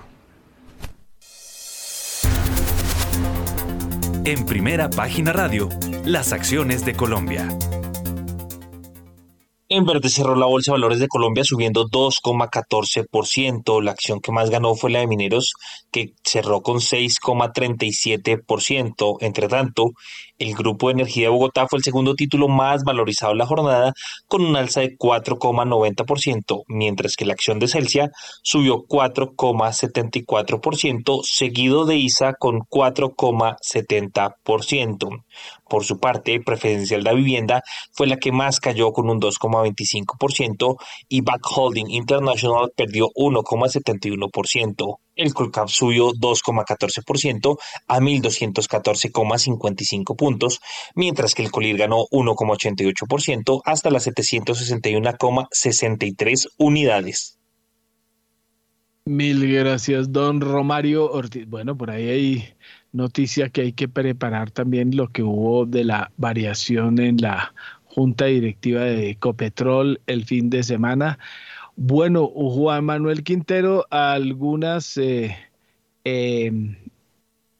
En 4.25 4.45
primera 4.45 4.89
página 4.89 5.33
radio, 5.33 5.67
las 6.05 6.31
acciones 6.31 6.85
de 6.85 6.93
Colombia. 6.93 7.45
En 9.67 9.85
verde 9.85 10.07
cerró 10.07 10.35
la 10.35 10.45
Bolsa 10.45 10.71
de 10.71 10.75
Valores 10.75 10.99
de 10.99 11.09
Colombia 11.09 11.43
subiendo 11.43 11.89
2,14%. 11.89 13.81
La 13.81 13.91
acción 13.91 14.21
que 14.21 14.31
más 14.31 14.49
ganó 14.49 14.75
fue 14.75 14.91
la 14.91 14.99
de 14.99 15.07
Mineros, 15.07 15.51
que 15.91 16.13
cerró 16.23 16.61
con 16.61 16.77
6,37%. 16.77 19.17
Entre 19.19 19.49
tanto, 19.49 19.91
el 20.43 20.53
Grupo 20.55 20.87
de 20.87 20.93
Energía 20.93 21.27
de 21.27 21.29
Bogotá 21.29 21.67
fue 21.67 21.77
el 21.77 21.83
segundo 21.83 22.15
título 22.15 22.47
más 22.49 22.83
valorizado 22.83 23.31
en 23.31 23.37
la 23.37 23.45
jornada, 23.45 23.93
con 24.27 24.43
un 24.43 24.57
alza 24.57 24.81
de 24.81 24.97
4,90%, 24.97 26.63
mientras 26.67 27.15
que 27.15 27.23
la 27.25 27.31
acción 27.33 27.59
de 27.59 27.69
Celsia 27.69 28.11
subió 28.41 28.85
4,74%, 28.85 31.21
seguido 31.23 31.85
de 31.85 31.95
ISA 31.95 32.33
con 32.33 32.59
4,70%. 32.59 35.23
Por 35.69 35.85
su 35.85 35.99
parte, 35.99 36.39
Preferencial 36.39 37.03
de 37.03 37.13
Vivienda 37.15 37.61
fue 37.93 38.05
la 38.07 38.17
que 38.17 38.31
más 38.31 38.59
cayó 38.59 38.91
con 38.91 39.09
un 39.09 39.19
2,25% 39.19 40.75
y 41.09 41.21
Back 41.21 41.41
Holding 41.55 41.89
International 41.89 42.71
perdió 42.75 43.07
1,71%. 43.15 44.97
El 45.15 45.33
Colcap 45.33 45.69
subió 45.69 46.11
2,14% 46.11 47.57
a 47.87 47.99
1.214,55 47.99 50.15
puntos, 50.15 50.32
mientras 50.95 51.35
que 51.35 51.43
el 51.43 51.51
Colir 51.51 51.77
ganó 51.77 52.05
1,88% 52.11 53.61
hasta 53.65 53.89
las 53.89 54.07
761,63 54.07 56.47
unidades. 56.57 57.37
Mil 59.05 59.51
gracias, 59.51 60.13
don 60.13 60.39
Romario 60.39 61.11
Ortiz. 61.11 61.45
Bueno, 61.47 61.77
por 61.77 61.91
ahí 61.91 62.07
hay 62.07 62.53
noticia 62.93 63.49
que 63.49 63.61
hay 63.61 63.73
que 63.73 63.89
preparar 63.89 64.51
también 64.51 64.95
lo 64.95 65.09
que 65.09 65.23
hubo 65.23 65.65
de 65.65 65.83
la 65.83 66.11
variación 66.15 66.99
en 66.99 67.17
la 67.17 67.53
junta 67.83 68.25
directiva 68.25 68.81
de 68.81 69.09
Ecopetrol 69.09 69.99
el 70.07 70.23
fin 70.23 70.49
de 70.49 70.63
semana. 70.63 71.19
Bueno, 71.75 72.27
Juan 72.27 72.85
Manuel 72.85 73.23
Quintero, 73.23 73.85
algunas 73.89 74.95
eh, 74.97 75.35
em, 76.05 76.77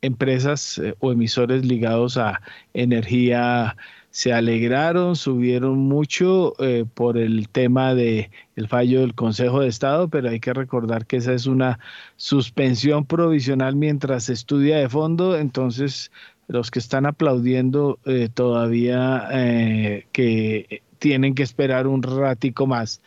empresas 0.04 0.78
eh, 0.78 0.96
o 1.00 1.12
emisores 1.12 1.66
ligados 1.66 2.18
a 2.18 2.42
energía 2.74 3.76
se 4.14 4.32
alegraron, 4.32 5.16
subieron 5.16 5.80
mucho 5.80 6.54
eh, 6.64 6.86
por 6.94 7.18
el 7.18 7.50
tema 7.50 7.96
de 7.96 8.30
el 8.56 8.68
fallo 8.68 9.02
del 9.02 9.16
Consejo 9.16 9.62
de 9.62 9.70
Estado, 9.70 10.08
pero 10.08 10.30
hay 10.30 10.40
que 10.40 10.54
recordar 10.54 11.08
que 11.08 11.18
esa 11.18 11.34
es 11.34 11.48
una 11.48 11.80
suspensión 12.16 13.08
provisional 13.08 13.76
mientras 13.76 14.26
se 14.26 14.34
estudia 14.34 14.78
de 14.78 14.88
fondo, 14.88 15.36
entonces 15.36 16.12
los 16.48 16.70
que 16.70 16.78
están 16.78 17.08
aplaudiendo 17.08 17.98
eh, 18.06 18.30
todavía 18.32 19.30
eh, 19.32 20.06
que 20.12 20.84
tienen 21.00 21.34
que 21.34 21.42
esperar 21.42 21.88
un 21.88 22.04
ratico 22.04 22.68
más. 22.68 23.02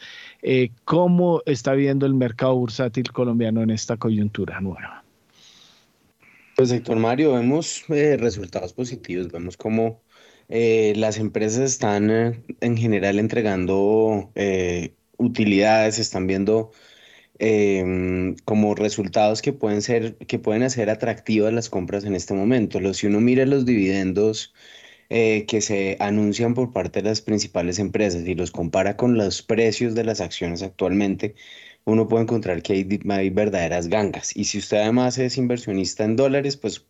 ¿Cómo 0.85 1.41
está 1.47 1.75
viendo 1.75 2.05
el 2.07 2.15
mercado 2.15 2.57
bursátil 2.57 3.13
colombiano 3.13 3.63
en 3.63 3.71
esta 3.71 3.97
coyuntura 3.97 4.61
nueva? 4.61 5.06
Pues, 6.57 6.71
Héctor 6.73 6.97
Mario, 6.99 7.33
vemos 7.35 7.85
resultados 7.89 8.73
positivos, 8.73 9.31
vemos 9.31 9.59
cómo 9.59 10.03
eh, 10.49 10.95
las 10.97 11.19
empresas 11.19 11.61
están 11.61 12.11
eh, 12.11 12.45
en 12.61 12.77
general 12.79 13.19
entregando 13.19 14.33
eh, 14.35 14.95
utilidades, 15.19 15.99
están 15.99 16.27
viendo 16.27 16.73
em, 17.39 18.37
como 18.45 18.75
resultados 18.75 19.43
que 19.43 19.53
pueden 19.53 19.83
ser, 19.83 20.17
que 20.19 20.39
pueden 20.39 20.63
hacer 20.63 20.91
atractivas 20.91 21.53
las 21.53 21.69
compras 21.71 22.05
en 22.05 22.15
este 22.15 22.35
momento. 22.35 22.81
si 22.95 23.07
uno 23.07 23.21
mira 23.21 23.47
los 23.47 23.67
dividendos 23.67 24.55
que 25.09 25.61
se 25.61 25.97
anuncian 26.01 26.55
por 26.55 26.73
parte 26.73 27.03
de 27.03 27.11
las 27.11 27.23
principales 27.23 27.79
empresas 27.79 28.27
y 28.27 28.35
los 28.35 28.51
compara 28.51 28.97
con 28.97 29.17
los 29.17 29.43
precios 29.43 29.95
de 29.95 30.05
las 30.05 30.21
acciones 30.21 30.63
actualmente, 30.63 31.37
uno 31.87 32.09
puede 32.09 32.25
encontrar 32.25 32.63
que 32.63 32.75
hay, 32.75 33.01
hay 33.11 33.31
verdaderas 33.31 33.89
gangas. 33.89 34.37
Y 34.37 34.45
si 34.45 34.59
usted 34.59 34.79
además 34.79 35.19
es 35.19 35.39
inversionista 35.39 36.05
en 36.05 36.17
dólares, 36.17 36.57
pues 36.57 36.87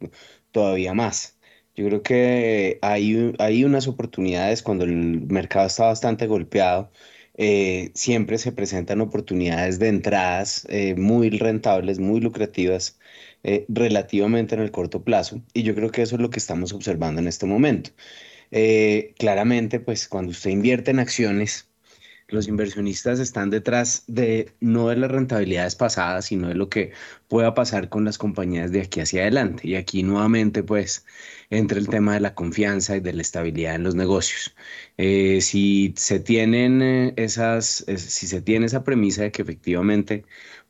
todavía 0.52 0.94
más. 0.94 1.38
Yo 1.74 1.86
creo 1.86 2.02
que 2.02 2.78
hay, 2.82 3.34
hay 3.38 3.64
unas 3.64 3.86
oportunidades 3.88 4.62
cuando 4.62 4.84
el 4.84 4.94
mercado 5.28 5.66
está 5.66 5.86
bastante 5.86 6.26
golpeado. 6.26 6.90
Eh, 7.38 7.90
siempre 7.94 8.38
se 8.38 8.52
presentan 8.52 9.00
oportunidades 9.02 9.78
de 9.78 9.88
entradas 9.88 10.66
eh, 10.70 10.94
muy 10.96 11.28
rentables, 11.30 11.98
muy 11.98 12.20
lucrativas, 12.20 12.98
eh, 13.42 13.66
relativamente 13.68 14.54
en 14.54 14.62
el 14.62 14.70
corto 14.70 15.04
plazo. 15.04 15.42
Y 15.52 15.62
yo 15.62 15.74
creo 15.74 15.90
que 15.90 16.02
eso 16.02 16.16
es 16.16 16.22
lo 16.22 16.30
que 16.30 16.38
estamos 16.38 16.72
observando 16.72 17.20
en 17.20 17.28
este 17.28 17.46
momento. 17.46 17.90
claramente, 19.18 19.80
pues 19.80 20.08
cuando 20.08 20.30
usted 20.30 20.50
invierte 20.50 20.90
en 20.90 20.98
acciones, 21.00 21.68
los 22.28 22.48
inversionistas 22.48 23.20
están 23.20 23.50
detrás 23.50 24.04
de 24.08 24.52
no 24.60 24.88
de 24.88 24.96
las 24.96 25.10
rentabilidades 25.10 25.76
pasadas, 25.76 26.26
sino 26.26 26.48
de 26.48 26.54
lo 26.54 26.68
que 26.68 26.92
pueda 27.28 27.54
pasar 27.54 27.88
con 27.88 28.04
las 28.04 28.18
compañías 28.18 28.72
de 28.72 28.82
aquí 28.82 29.00
hacia 29.00 29.22
adelante. 29.22 29.68
Y 29.68 29.76
aquí 29.76 30.02
nuevamente, 30.02 30.62
pues, 30.62 31.04
entra 31.50 31.78
el 31.78 31.88
tema 31.88 32.14
de 32.14 32.20
la 32.20 32.34
confianza 32.34 32.96
y 32.96 33.00
de 33.00 33.12
la 33.12 33.22
estabilidad 33.22 33.76
en 33.76 33.84
los 33.84 33.94
negocios. 33.94 34.54
Eh, 34.96 35.40
si 35.40 35.94
se 35.96 36.18
tienen 36.20 36.82
eh, 36.82 37.14
esas, 37.16 37.84
si 37.96 38.26
se 38.26 38.42
tiene 38.42 38.66
esa 38.66 38.84
premisa 38.84 39.22
de 39.22 39.32
que 39.32 39.42
efectivamente 39.42 40.24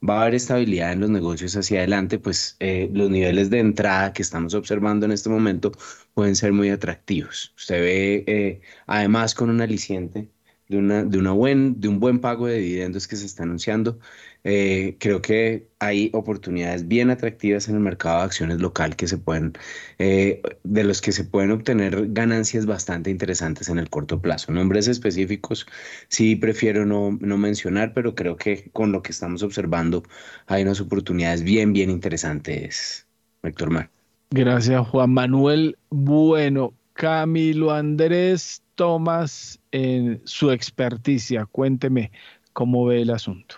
va 0.07 0.19
a 0.19 0.23
haber 0.23 0.35
estabilidad 0.35 0.93
en 0.93 1.01
los 1.01 1.11
negocios 1.11 1.57
hacia 1.57 1.79
adelante, 1.79 2.19
pues 2.19 2.57
eh, 2.61 2.91
los 2.93 3.11
niveles 3.11 3.51
de 3.51 3.61
entrada 3.61 4.13
que 4.13 4.23
estamos 4.23 4.55
observando 4.55 5.07
en 5.07 5.13
este 5.13 5.31
momento 5.31 5.73
pueden 6.15 6.37
ser 6.37 6.53
muy 6.53 6.71
atractivos. 6.71 7.55
Usted 7.57 7.81
ve, 7.81 8.63
además, 8.87 9.35
con 9.35 9.51
un 9.51 9.61
aliciente 9.63 10.29
de, 10.69 10.79
una, 10.79 11.05
de, 11.05 11.19
una 11.19 11.33
buen, 11.33 11.81
de 11.81 11.89
un 11.89 12.01
buen 12.01 12.21
pago 12.21 12.47
de 12.47 12.59
dividendos 12.59 13.07
que 13.07 13.17
se 13.17 13.27
está 13.27 13.45
anunciando. 13.45 13.99
Eh, 14.45 14.97
creo 15.01 15.21
que 15.23 15.69
hay 15.81 16.11
oportunidades 16.13 16.87
bien 16.87 17.11
atractivas 17.11 17.69
en 17.69 17.75
el 17.75 17.81
mercado 17.81 18.19
de 18.19 18.25
acciones 18.25 18.61
local 18.61 18.95
que 18.95 19.09
se 19.09 19.19
pueden, 19.19 19.55
eh, 19.99 20.41
de 20.63 20.85
los 20.85 21.01
que 21.01 21.13
se 21.13 21.25
pueden 21.25 21.51
obtener 21.51 22.13
ganancias 22.13 22.65
bastante 22.65 23.11
interesantes 23.11 23.69
en 23.69 23.79
el 23.79 23.91
corto 23.91 24.21
plazo. 24.21 24.53
Nombres 24.53 24.87
específicos 24.87 25.67
sí 26.09 26.37
prefiero 26.37 26.87
no, 26.87 27.19
no 27.21 27.39
mencionar, 27.39 27.93
pero 27.93 28.15
creo 28.15 28.37
que 28.37 28.71
con 28.73 28.93
lo 28.93 29.03
que 29.03 29.13
estamos 29.13 29.43
observando 29.43 30.05
hay 30.47 30.63
unas 30.63 30.81
oportunidades 30.81 31.43
bien, 31.43 31.73
bien 31.73 31.91
interesantes, 31.91 33.07
Héctor 33.43 33.71
Mar. 33.71 33.91
Gracias, 34.31 34.87
Juan 34.89 35.11
Manuel. 35.11 35.77
Bueno, 35.91 36.75
Camilo 36.93 37.73
Andrés 37.73 38.63
Tomás, 38.75 39.61
en 39.77 40.23
su 40.25 40.51
experticia, 40.51 41.45
cuénteme 41.45 42.11
cómo 42.55 42.87
ve 42.87 43.03
el 43.03 43.11
asunto. 43.11 43.57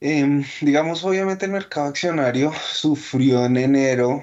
Em, 0.00 0.44
digamos, 0.60 1.04
obviamente 1.04 1.46
el 1.46 1.52
mercado 1.52 1.88
accionario 1.88 2.52
sufrió 2.52 3.44
en 3.44 3.56
enero 3.56 4.22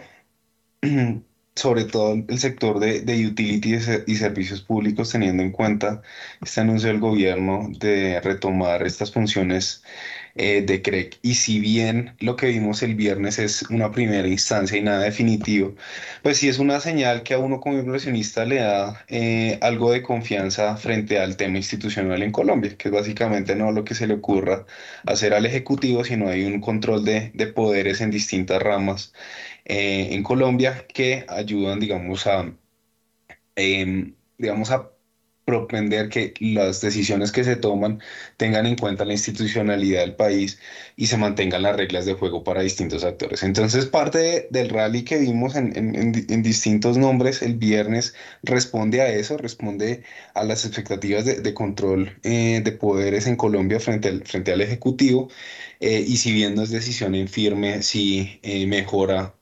sobre 1.55 1.83
todo 1.85 2.13
el 2.13 2.39
sector 2.39 2.79
de, 2.79 3.01
de 3.01 3.27
utilities 3.27 3.89
y 4.07 4.15
servicios 4.15 4.61
públicos, 4.61 5.11
teniendo 5.11 5.43
en 5.43 5.51
cuenta 5.51 6.01
este 6.41 6.61
anuncio 6.61 6.87
del 6.89 6.99
gobierno 6.99 7.69
de 7.79 8.21
retomar 8.21 8.83
estas 8.83 9.11
funciones 9.11 9.83
eh, 10.35 10.61
de 10.63 10.81
CREC. 10.81 11.19
Y 11.21 11.35
si 11.35 11.59
bien 11.59 12.15
lo 12.19 12.35
que 12.35 12.47
vimos 12.47 12.81
el 12.83 12.95
viernes 12.95 13.39
es 13.39 13.63
una 13.69 13.91
primera 13.91 14.27
instancia 14.27 14.77
y 14.77 14.81
nada 14.81 15.03
definitivo, 15.03 15.75
pues 16.21 16.37
sí 16.37 16.49
es 16.49 16.59
una 16.59 16.79
señal 16.79 17.23
que 17.23 17.33
a 17.33 17.39
uno 17.39 17.59
como 17.59 17.77
inversionista 17.77 18.45
le 18.45 18.55
da 18.57 19.05
eh, 19.07 19.59
algo 19.61 19.91
de 19.91 20.01
confianza 20.01 20.75
frente 20.77 21.19
al 21.19 21.37
tema 21.37 21.57
institucional 21.57 22.23
en 22.23 22.31
Colombia, 22.31 22.75
que 22.77 22.89
es 22.89 22.93
básicamente 22.93 23.55
no 23.55 23.71
lo 23.71 23.83
que 23.83 23.95
se 23.95 24.07
le 24.07 24.15
ocurra 24.15 24.65
hacer 25.05 25.33
al 25.33 25.45
Ejecutivo, 25.45 26.03
sino 26.03 26.27
hay 26.29 26.43
un 26.45 26.61
control 26.61 27.05
de, 27.05 27.31
de 27.33 27.47
poderes 27.47 28.01
en 28.01 28.11
distintas 28.11 28.61
ramas 28.61 29.13
eh, 29.65 30.09
en 30.13 30.23
Colombia 30.23 30.85
que 30.87 31.25
ayudan, 31.29 31.79
digamos, 31.79 32.27
a, 32.27 32.53
em, 33.55 34.15
digamos, 34.37 34.71
a 34.71 34.92
propender 35.45 36.09
que 36.09 36.33
las 36.39 36.81
decisiones 36.81 37.31
que 37.31 37.43
se 37.43 37.55
toman 37.55 38.01
tengan 38.37 38.65
en 38.65 38.75
cuenta 38.75 39.05
la 39.05 39.13
institucionalidad 39.13 40.01
del 40.01 40.15
país 40.15 40.59
y 40.95 41.07
se 41.07 41.17
mantengan 41.17 41.63
las 41.63 41.75
reglas 41.75 42.05
de 42.05 42.13
juego 42.13 42.43
para 42.43 42.61
distintos 42.61 43.03
actores. 43.03 43.43
Entonces, 43.43 43.85
parte 43.85 44.47
del 44.51 44.69
rally 44.69 45.03
que 45.03 45.17
vimos 45.17 45.55
en, 45.55 45.75
en, 45.75 46.43
distintos 46.43 46.97
nombres 46.97 47.41
el 47.41 47.55
viernes 47.55 48.15
responde 48.43 49.01
a 49.01 49.09
eso, 49.09 49.37
responde 49.37 50.03
a 50.33 50.43
las 50.43 50.65
expectativas 50.65 51.25
de, 51.25 51.53
control 51.53 52.19
eh, 52.23 52.61
de 52.63 52.71
poderes 52.71 53.27
en 53.27 53.35
Colombia 53.35 53.79
frente 53.79 54.09
al, 54.09 54.23
frente 54.25 54.51
al 54.51 54.61
Ejecutivo 54.61 55.29
eh, 55.79 56.03
y 56.07 56.17
si 56.17 56.31
bien 56.31 56.55
no 56.55 56.63
es 56.63 56.71
decisión 56.71 57.15
en 57.15 57.27
firme, 57.27 57.83
sí 57.83 58.39
eh, 58.43 58.65
mejora 58.67 59.35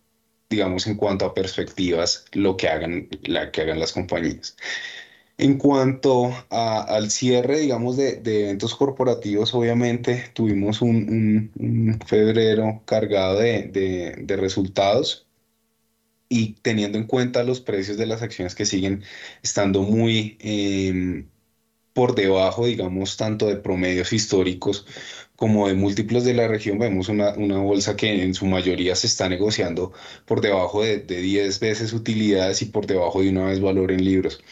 digamos, 0.51 0.85
en 0.85 0.95
cuanto 0.95 1.25
a 1.25 1.33
perspectivas, 1.33 2.25
lo 2.33 2.57
que 2.57 2.67
hagan, 2.67 3.07
la, 3.23 3.51
que 3.51 3.61
hagan 3.61 3.79
las 3.79 3.93
compañías. 3.93 4.57
En 5.41 5.57
cuanto 5.57 6.31
al 6.51 7.09
cierre, 7.09 7.61
digamos, 7.61 7.97
de, 7.97 8.21
eventos 8.23 8.75
corporativos, 8.75 9.55
obviamente 9.55 10.25
tuvimos 10.35 10.83
un, 10.83 11.99
febrero 12.05 12.83
cargado 12.85 13.39
de, 13.39 14.35
resultados 14.37 15.25
y 16.29 16.53
teniendo 16.61 16.99
en 16.99 17.05
cuenta 17.07 17.43
los 17.43 17.59
precios 17.59 17.97
de 17.97 18.05
las 18.05 18.21
acciones 18.21 18.53
que 18.53 18.65
siguen 18.67 19.03
estando 19.41 19.81
muy 19.81 20.37
em, 20.41 21.27
por 21.93 22.15
debajo, 22.15 22.67
digamos, 22.67 23.17
tanto 23.17 23.47
de 23.47 23.55
promedios 23.57 24.13
históricos 24.13 24.85
como 25.35 25.67
de 25.67 25.73
múltiplos 25.73 26.23
de 26.23 26.35
la 26.35 26.47
región, 26.47 26.77
vemos 26.79 27.09
una, 27.09 27.33
una, 27.33 27.57
bolsa 27.59 27.95
que 27.95 28.23
en 28.23 28.35
su 28.35 28.45
mayoría 28.45 28.95
se 28.95 29.07
está 29.07 29.27
negociando 29.27 29.91
por 30.25 30.41
debajo 30.41 30.83
de, 30.83 30.99
de 30.99 31.19
10 31.21 31.59
veces 31.59 31.93
utilidades 31.93 32.61
y 32.61 32.65
por 32.65 32.85
debajo 32.85 33.21
de 33.21 33.29
una 33.29 33.45
vez 33.47 33.59
valor 33.59 33.91
en 33.91 34.05
libros. 34.05 34.43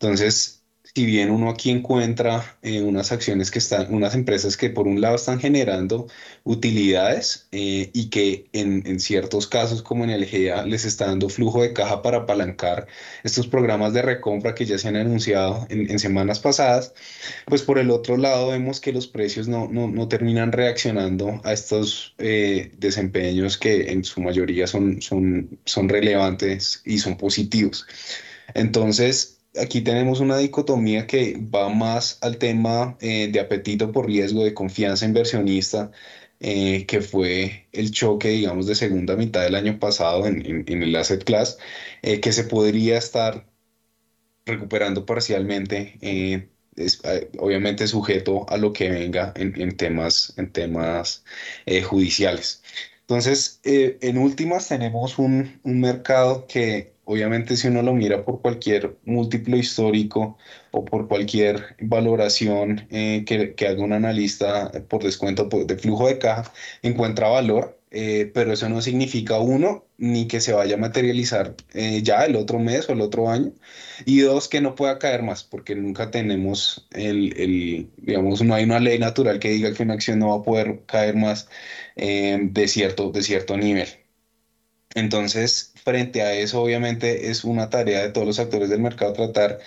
Entonces, 0.00 0.56
si 0.96 1.04
bien 1.04 1.30
uno 1.30 1.50
aquí 1.50 1.68
encuentra 1.70 2.56
eh, 2.62 2.80
unas 2.80 3.12
acciones 3.12 3.50
que 3.50 3.58
están, 3.58 3.92
unas 3.92 4.14
empresas 4.14 4.56
que 4.56 4.70
por 4.70 4.86
un 4.88 5.02
lado 5.02 5.16
están 5.16 5.38
generando 5.38 6.06
utilidades 6.42 7.48
eh, 7.52 7.90
y 7.92 8.08
que 8.08 8.46
en, 8.54 8.98
ciertos 8.98 9.46
casos 9.46 9.82
como 9.82 10.04
en 10.04 10.10
el 10.10 10.24
GEA 10.24 10.64
les 10.64 10.86
está 10.86 11.04
dando 11.08 11.28
flujo 11.28 11.60
de 11.60 11.74
caja 11.74 12.00
para 12.00 12.18
apalancar 12.18 12.86
estos 13.24 13.46
programas 13.46 13.92
de 13.92 14.00
recompra 14.00 14.54
que 14.54 14.64
ya 14.64 14.78
se 14.78 14.88
han 14.88 14.96
anunciado 14.96 15.66
en, 15.68 15.98
semanas 15.98 16.40
pasadas, 16.40 16.94
pues 17.44 17.60
por 17.60 17.78
el 17.78 17.90
otro 17.90 18.16
lado 18.16 18.48
vemos 18.48 18.80
que 18.80 18.92
los 18.94 19.06
precios 19.06 19.48
no, 19.48 19.68
no, 19.68 20.08
terminan 20.08 20.50
reaccionando 20.50 21.42
a 21.44 21.52
estos 21.52 22.14
eh, 22.16 22.72
desempeños 22.78 23.58
que 23.58 23.92
en 23.92 24.02
su 24.02 24.22
mayoría 24.22 24.66
son, 24.66 25.02
son, 25.02 25.58
son 25.66 25.90
relevantes 25.90 26.80
y 26.86 26.98
son 27.00 27.18
positivos. 27.18 27.86
Entonces, 28.54 29.35
aquí 29.60 29.80
tenemos 29.82 30.20
una 30.20 30.38
dicotomía 30.38 31.06
que 31.06 31.36
va 31.54 31.68
más 31.68 32.18
al 32.22 32.38
tema 32.38 32.96
eh, 33.00 33.28
de 33.32 33.40
apetito 33.40 33.92
por 33.92 34.06
riesgo, 34.06 34.44
de 34.44 34.54
confianza 34.54 35.06
inversionista, 35.06 35.90
eh, 36.40 36.86
que 36.86 37.00
fue 37.00 37.68
el 37.72 37.90
choque, 37.92 38.28
digamos, 38.28 38.66
de 38.66 38.74
segunda 38.74 39.16
mitad 39.16 39.42
del 39.42 39.54
año 39.54 39.78
pasado 39.78 40.26
en, 40.26 40.64
el 40.68 40.96
asset 40.96 41.24
class, 41.24 41.58
eh, 42.02 42.20
que 42.20 42.32
se 42.32 42.44
podría 42.44 42.98
estar 42.98 43.46
recuperando 44.44 45.06
parcialmente, 45.06 45.98
obviamente 47.38 47.86
sujeto 47.88 48.46
a 48.48 48.56
lo 48.58 48.72
que 48.72 48.90
venga 48.90 49.32
en, 49.36 49.76
temas, 49.76 50.34
en 50.36 50.52
temas 50.52 51.24
judiciales. 51.84 52.62
Entonces, 53.00 53.60
en 53.64 54.18
últimas 54.18 54.68
tenemos 54.68 55.18
un, 55.18 55.60
un 55.64 55.80
mercado 55.80 56.46
que 56.46 56.95
Obviamente 57.08 57.56
si 57.56 57.68
uno 57.68 57.82
lo 57.82 57.94
mira 57.94 58.24
por 58.24 58.42
cualquier 58.42 58.98
múltiplo 59.04 59.56
histórico 59.56 60.36
o 60.72 60.84
por 60.84 61.06
cualquier 61.06 61.76
valoración 61.80 62.88
eh, 62.90 63.24
que, 63.24 63.66
haga 63.66 63.80
un 63.82 63.92
analista 63.92 64.72
por 64.88 65.04
descuento 65.04 65.44
de 65.44 65.76
flujo 65.78 66.08
de 66.08 66.18
caja, 66.18 66.52
encuentra 66.82 67.28
valor, 67.28 67.80
eh, 67.92 68.28
pero 68.34 68.52
eso 68.52 68.68
no 68.68 68.82
significa 68.82 69.38
uno, 69.38 69.86
ni 69.98 70.26
que 70.26 70.40
se 70.40 70.52
vaya 70.52 70.74
a 70.74 70.78
materializar 70.78 71.54
eh, 71.74 72.02
ya 72.02 72.24
el 72.24 72.34
otro 72.34 72.58
mes 72.58 72.88
o 72.88 72.92
el 72.92 73.00
otro 73.00 73.30
año, 73.30 73.52
y 74.04 74.20
dos, 74.20 74.48
que 74.48 74.60
no 74.60 74.74
pueda 74.74 74.98
caer 74.98 75.22
más, 75.22 75.44
porque 75.44 75.76
nunca 75.76 76.10
tenemos 76.10 76.88
el, 76.90 77.40
el 77.40 77.90
digamos, 77.98 78.42
no 78.42 78.54
hay 78.54 78.64
una 78.64 78.80
ley 78.80 78.98
natural 78.98 79.38
que 79.38 79.50
diga 79.50 79.72
que 79.72 79.84
una 79.84 79.94
acción 79.94 80.18
no 80.18 80.30
va 80.30 80.36
a 80.38 80.42
poder 80.42 80.82
caer 80.86 81.14
más 81.14 81.48
de, 81.94 82.68
cierto, 82.68 83.12
de 83.12 83.22
cierto 83.22 83.56
nivel. 83.56 83.88
Entonces, 84.94 85.72
frente 85.86 86.22
a 86.22 86.34
eso, 86.34 86.60
obviamente 86.62 87.30
es 87.30 87.44
una 87.44 87.70
tarea 87.70 88.02
de 88.02 88.10
todos 88.10 88.26
los 88.26 88.40
actores 88.40 88.70
del 88.70 88.80
mercado 88.80 89.12
tratar 89.12 89.60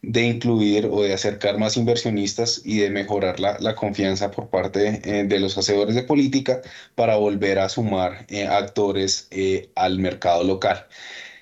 de 0.00 0.22
incluir 0.24 0.86
o 0.86 1.02
de 1.02 1.12
acercar 1.12 1.58
más 1.58 1.76
inversionistas 1.76 2.62
y 2.64 2.78
de 2.78 2.88
mejorar 2.90 3.40
la, 3.40 3.74
confianza 3.74 4.30
por 4.30 4.48
parte 4.48 5.02
eh, 5.04 5.24
de 5.24 5.38
los 5.38 5.58
hacedores 5.58 5.94
de 5.94 6.02
política 6.02 6.62
para 6.94 7.16
volver 7.16 7.58
a 7.58 7.68
sumar 7.68 8.24
eh, 8.28 8.46
actores 8.46 9.28
eh, 9.30 9.70
al 9.74 9.98
mercado 9.98 10.44
local. 10.44 10.86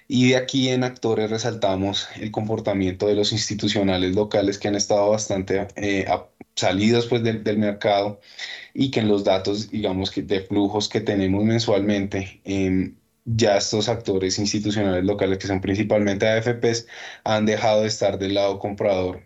Y 0.09 0.31
de 0.31 0.36
aquí 0.36 0.69
en 0.69 0.85
actores 0.85 1.31
resaltamos 1.31 2.09
el 2.20 2.31
comportamiento 2.32 3.06
de 3.06 3.15
los 3.15 3.32
institucionales 3.32 4.15
locales 4.16 4.59
que 4.59 4.69
han 4.69 4.74
estado 4.74 5.11
bastante 5.11 5.69
salidos 6.56 7.06
pues, 7.06 7.23
del, 7.23 7.44
del 7.44 7.59
mercado 7.59 8.20
y 8.74 8.90
que 8.90 9.01
en 9.01 9.09
los 9.09 9.24
datos, 9.24 9.70
digamos, 9.70 10.11
que 10.11 10.23
de 10.23 10.40
flujos 10.40 10.89
que 10.89 11.01
tenemos 11.01 11.44
mensualmente, 11.44 12.40
em, 12.44 12.97
ya 13.24 13.56
estos 13.56 13.88
actores 13.88 14.38
institucionales 14.38 15.05
locales, 15.05 15.38
que 15.38 15.46
son 15.46 15.60
principalmente 15.60 16.28
AFPs, 16.28 16.86
han 17.24 17.46
dejado 17.46 17.82
de 17.82 17.88
estar 17.88 18.18
del 18.18 18.34
lado 18.34 18.59
comprador 18.59 19.22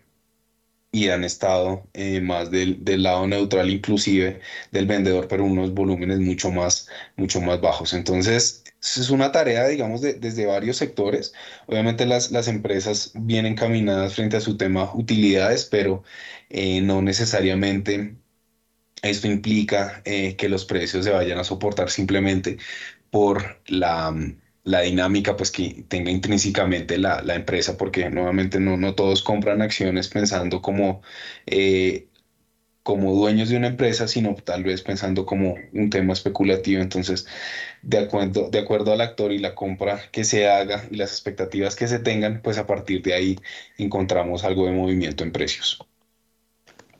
y 0.91 1.09
han 1.09 1.23
estado 1.23 1.87
eh, 1.93 2.21
más 2.21 2.49
del, 2.51 2.83
del, 2.83 3.03
lado 3.03 3.27
neutral, 3.27 3.69
inclusive 3.69 4.41
del 4.71 4.85
vendedor, 4.87 5.27
pero 5.27 5.45
unos 5.45 5.73
volúmenes 5.73 6.19
mucho 6.19 6.51
más, 6.51 6.89
mucho 7.15 7.41
más 7.41 7.61
bajos. 7.61 7.93
Entonces, 7.93 8.63
es 8.81 9.09
una 9.09 9.31
tarea, 9.31 9.67
digamos, 9.67 10.01
de, 10.01 10.13
desde 10.15 10.45
varios 10.45 10.77
sectores. 10.77 11.33
Obviamente 11.67 12.05
las, 12.05 12.31
las 12.31 12.47
empresas 12.47 13.11
vienen 13.15 13.55
caminadas 13.55 14.15
frente 14.15 14.37
a 14.37 14.41
su 14.41 14.57
tema 14.57 14.91
utilidades, 14.95 15.65
pero 15.65 16.03
eh, 16.49 16.81
no 16.81 17.01
necesariamente 17.01 18.15
esto 19.01 19.27
implica 19.27 20.01
eh, 20.05 20.35
que 20.35 20.49
los 20.49 20.65
precios 20.65 21.05
se 21.05 21.11
vayan 21.11 21.39
a 21.39 21.43
soportar 21.43 21.89
simplemente 21.89 22.57
por 23.11 23.61
la, 23.67 24.13
la 24.63 24.81
dinámica 24.81 25.35
pues, 25.35 25.51
que 25.51 25.85
tenga 25.87 26.11
intrínsecamente 26.11 26.97
la, 26.97 27.21
la, 27.23 27.35
empresa, 27.35 27.77
porque 27.77 28.09
nuevamente 28.09 28.59
no, 28.59 28.77
no 28.77 28.95
todos 28.95 29.23
compran 29.23 29.61
acciones 29.61 30.07
pensando 30.09 30.61
como, 30.61 31.01
eh, 31.45 32.07
como 32.83 33.13
dueños 33.13 33.49
de 33.49 33.57
una 33.57 33.67
empresa, 33.67 34.07
sino 34.07 34.35
tal 34.35 34.63
vez 34.63 34.81
pensando 34.81 35.25
como 35.25 35.55
un 35.73 35.89
tema 35.89 36.13
especulativo. 36.13 36.81
Entonces, 36.81 37.27
de 37.81 37.99
acuerdo, 37.99 38.49
de 38.49 38.59
acuerdo 38.59 38.93
al 38.93 39.01
actor 39.01 39.31
y 39.31 39.39
la 39.39 39.55
compra 39.55 40.01
que 40.11 40.23
se 40.23 40.47
haga 40.49 40.87
y 40.91 40.97
las 40.97 41.11
expectativas 41.11 41.75
que 41.75 41.87
se 41.87 41.99
tengan, 41.99 42.41
pues 42.43 42.57
a 42.57 42.67
partir 42.67 43.01
de 43.03 43.13
ahí 43.13 43.39
encontramos 43.77 44.43
algo 44.43 44.65
de 44.65 44.71
movimiento 44.73 45.23
en 45.23 45.31
precios. 45.31 45.88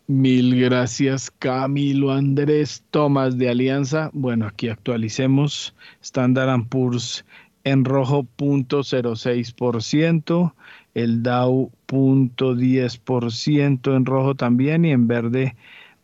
Mil 0.09 0.59
gracias, 0.59 1.29
Camilo 1.29 2.11
Andrés 2.11 2.83
Tomás 2.89 3.37
de 3.37 3.47
Alianza. 3.47 4.09
Bueno, 4.11 4.47
aquí 4.47 4.67
actualicemos. 4.67 5.75
Standard 6.01 6.67
Poor's 6.67 7.23
en 7.63 7.85
rojo 7.85 8.25
0.06%, 8.35 10.53
el 10.95 11.21
Dow 11.21 11.71
0.10% 11.87 13.95
en 13.95 14.05
rojo 14.05 14.33
también 14.33 14.83
y 14.83 14.93
en 14.93 15.07
verde 15.07 15.55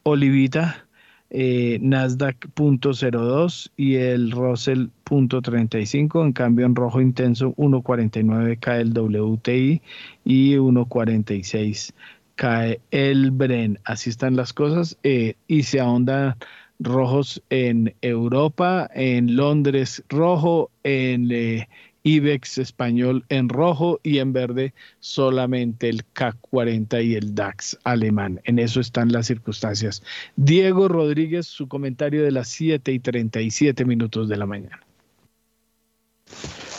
Olivita 0.03 0.85
eh, 1.31 1.79
Nasdaq 1.81 2.47
.02 2.55 3.71
y 3.75 3.95
el 3.95 4.31
Russell 4.31 4.89
.35, 5.05 6.23
en 6.23 6.33
cambio 6.33 6.65
en 6.65 6.75
rojo 6.75 7.01
intenso 7.01 7.53
1.49 7.55 8.59
cae 8.59 8.81
el 8.81 8.93
WTI 8.93 9.81
y 10.23 10.55
1.46 10.55 11.93
cae 12.35 12.81
el 12.91 13.31
Bren. 13.31 13.79
Así 13.83 14.09
están 14.09 14.35
las 14.35 14.53
cosas 14.53 14.97
eh, 15.03 15.35
y 15.47 15.63
se 15.63 15.79
ahondan 15.79 16.35
rojos 16.79 17.41
en 17.49 17.95
Europa, 18.01 18.89
en 18.93 19.35
Londres 19.35 20.03
rojo, 20.09 20.69
en 20.83 21.31
eh, 21.31 21.67
IBEX 22.05 22.59
español 22.59 23.25
en 23.29 23.49
rojo 23.49 23.99
y 24.03 24.19
en 24.19 24.31
verde 24.31 24.73
solamente 24.99 25.89
el 25.89 26.05
CAC 26.13 26.37
40 26.39 27.01
y 27.01 27.15
el 27.15 27.33
DAX 27.33 27.77
alemán. 27.83 28.39
En 28.43 28.59
eso 28.59 28.79
están 28.79 29.11
las 29.11 29.25
circunstancias. 29.25 30.03
Diego 30.35 30.87
Rodríguez, 30.87 31.47
su 31.47 31.67
comentario 31.67 32.23
de 32.23 32.31
las 32.31 32.47
7 32.49 32.91
y 32.91 32.99
37 32.99 33.85
minutos 33.85 34.29
de 34.29 34.37
la 34.37 34.45
mañana. 34.45 34.79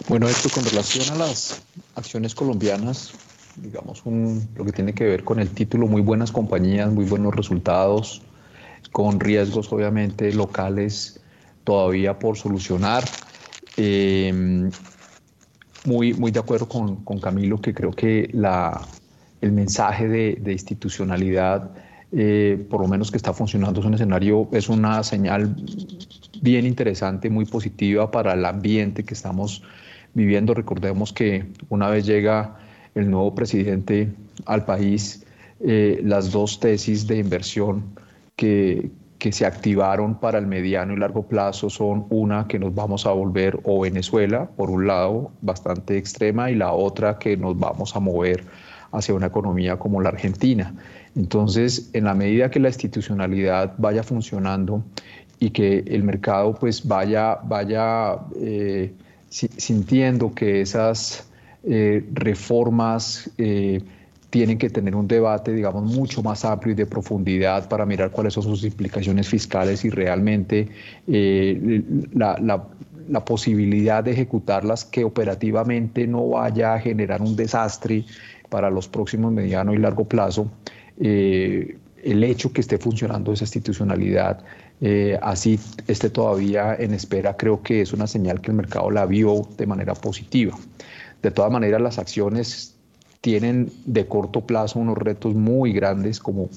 Bueno, 0.09 0.29
esto 0.29 0.49
con 0.49 0.65
relación 0.65 1.11
a 1.11 1.27
las 1.27 1.61
acciones 1.97 2.33
colombianas, 2.33 3.13
digamos, 3.57 4.03
lo 4.05 4.65
que 4.65 4.73
tiene 4.73 4.93
que 4.93 5.05
ver 5.05 5.25
con 5.25 5.41
el 5.41 5.51
título, 5.51 5.87
muy 5.87 6.03
buenas 6.03 6.33
compañías, 6.33 6.91
muy 6.93 7.05
buenos 7.05 7.35
resultados, 7.35 8.23
con 8.93 9.21
riesgos 9.21 9.73
obviamente 9.73 10.33
locales 10.33 11.21
todavía 11.65 12.19
por 12.19 12.37
solucionar. 12.37 13.05
Eh, 13.77 14.71
muy, 15.85 16.15
muy 16.15 16.31
de 16.33 16.41
acuerdo 16.41 16.69
con, 16.69 16.97
con 17.05 17.21
Camilo, 17.21 17.61
que 17.61 17.73
creo 17.73 17.93
que 17.93 18.29
la, 18.33 18.81
el 19.41 19.53
mensaje 19.53 20.09
de, 20.09 20.39
de 20.41 20.53
institucionalidad, 20.53 21.71
eh, 22.13 22.65
por 22.69 22.81
lo 22.81 22.89
menos 22.89 23.11
que 23.11 23.17
está 23.17 23.33
funcionando, 23.33 23.81
es 23.81 23.87
un 23.87 23.95
escenario, 23.95 24.49
es 24.53 24.69
una 24.69 25.03
señal 25.03 25.55
bien 26.43 26.67
interesante, 26.67 27.31
muy 27.31 27.45
positiva 27.45 28.11
para 28.11 28.35
el 28.35 28.45
ambiente 28.45 29.05
que 29.05 29.15
estamos 29.15 29.63
viviendo. 30.15 30.55
Recordemos 30.55 31.13
que 31.13 31.47
una 31.69 31.89
vez 31.89 32.05
llega 32.05 32.57
el 32.97 33.11
nuevo 33.11 33.35
presidente 33.35 34.09
al 34.47 34.65
país, 34.65 35.25
eh, 35.61 36.01
las 36.03 36.33
dos 36.33 36.59
tesis 36.59 37.07
de 37.07 37.19
inversión 37.19 37.85
que, 38.35 38.91
que 39.19 39.33
se 39.33 39.47
activaron 39.47 40.19
para 40.19 40.39
el 40.39 40.47
mediano 40.47 40.93
y 40.93 40.97
largo 40.97 41.23
plazo 41.23 41.71
son 41.71 42.07
una 42.11 42.47
que 42.49 42.59
nos 42.59 42.75
vamos 42.75 43.07
a 43.07 43.13
volver 43.13 43.61
o 43.65 43.81
Venezuela, 43.81 44.51
por 44.57 44.71
un 44.71 44.87
lado, 44.87 45.31
bastante 45.41 45.97
extrema, 45.97 46.51
y 46.51 46.55
la 46.55 46.73
otra 46.73 47.19
que 47.19 47.37
nos 47.37 47.59
vamos 47.59 47.97
a 47.97 48.01
mover 48.01 48.45
hacia 48.93 49.15
una 49.15 49.27
economía 49.27 49.79
como 49.79 50.01
la 50.01 50.11
Argentina. 50.11 50.75
Entonces, 51.15 51.91
en 51.93 52.05
la 52.05 52.15
medida 52.15 52.51
que 52.51 52.61
la 52.61 52.69
institucionalidad 52.69 53.75
vaya 53.79 54.03
funcionando 54.03 54.83
y 55.39 55.51
que 55.51 55.85
el 55.87 56.03
mercado 56.03 56.55
pues 56.55 56.87
vaya, 56.87 57.37
vaya 57.45 58.19
eh, 58.41 58.93
sintiendo 59.29 60.35
que 60.35 60.61
esas 60.61 61.26
eh, 61.69 62.05
reformas 62.13 63.29
eh, 63.39 63.83
tienen 64.31 64.57
que 64.57 64.71
tener 64.71 64.95
un 64.95 65.09
debate, 65.09 65.53
digamos, 65.53 65.83
mucho 65.83 66.23
más 66.23 66.45
amplio 66.45 66.75
y 66.75 66.77
de 66.77 66.87
profundidad 66.87 67.69
para 67.69 67.85
mirar 67.85 68.13
cuáles 68.13 68.35
son 68.35 68.45
sus 68.45 68.63
implicaciones 68.63 69.27
fiscales 69.27 69.85
y 69.85 69.91
realmente 69.91 70.69
eh, 71.09 71.83
la, 72.13 72.39
la, 73.09 73.25
posibilidad 73.25 74.05
de 74.05 74.13
ejecutarlas 74.13 74.85
que 74.85 75.03
operativamente 75.03 76.07
no 76.07 76.29
vaya 76.29 76.75
a 76.75 76.79
generar 76.79 77.21
un 77.21 77.35
desastre 77.35 78.05
para 78.49 78.71
los 78.71 78.87
próximos 78.87 79.33
mediano 79.33 79.75
y 79.75 79.79
largo 79.79 80.05
plazo. 80.05 80.49
El 80.99 82.25
hecho 82.25 82.53
que 82.53 82.61
esté 82.61 82.79
funcionando 82.79 83.33
esa 83.33 83.45
institucionalidad 83.45 84.45
así 85.23 85.59
esté 85.89 86.11
todavía 86.11 86.77
en 86.79 86.95
espera, 86.95 87.37
creo 87.37 87.63
que 87.63 87.81
es 87.81 87.93
una 87.93 88.07
señal 88.07 88.41
que 88.41 88.51
el 88.51 88.57
mercado 88.57 88.91
la 88.91 89.07
vio 89.07 89.49
de 89.57 89.67
manera 89.67 89.95
positiva. 89.95 90.57
De 91.27 91.33
todas 91.33 91.51
maneras, 91.51 91.81
las 91.81 91.99
acciones 91.99 92.77
tienen 93.21 93.73
de 93.85 94.07
corto 94.07 94.43
plazo 94.43 94.79
unos 94.79 94.97
retos 94.97 95.35
muy 95.35 95.73
grandes 95.73 96.21
como, 96.21 96.49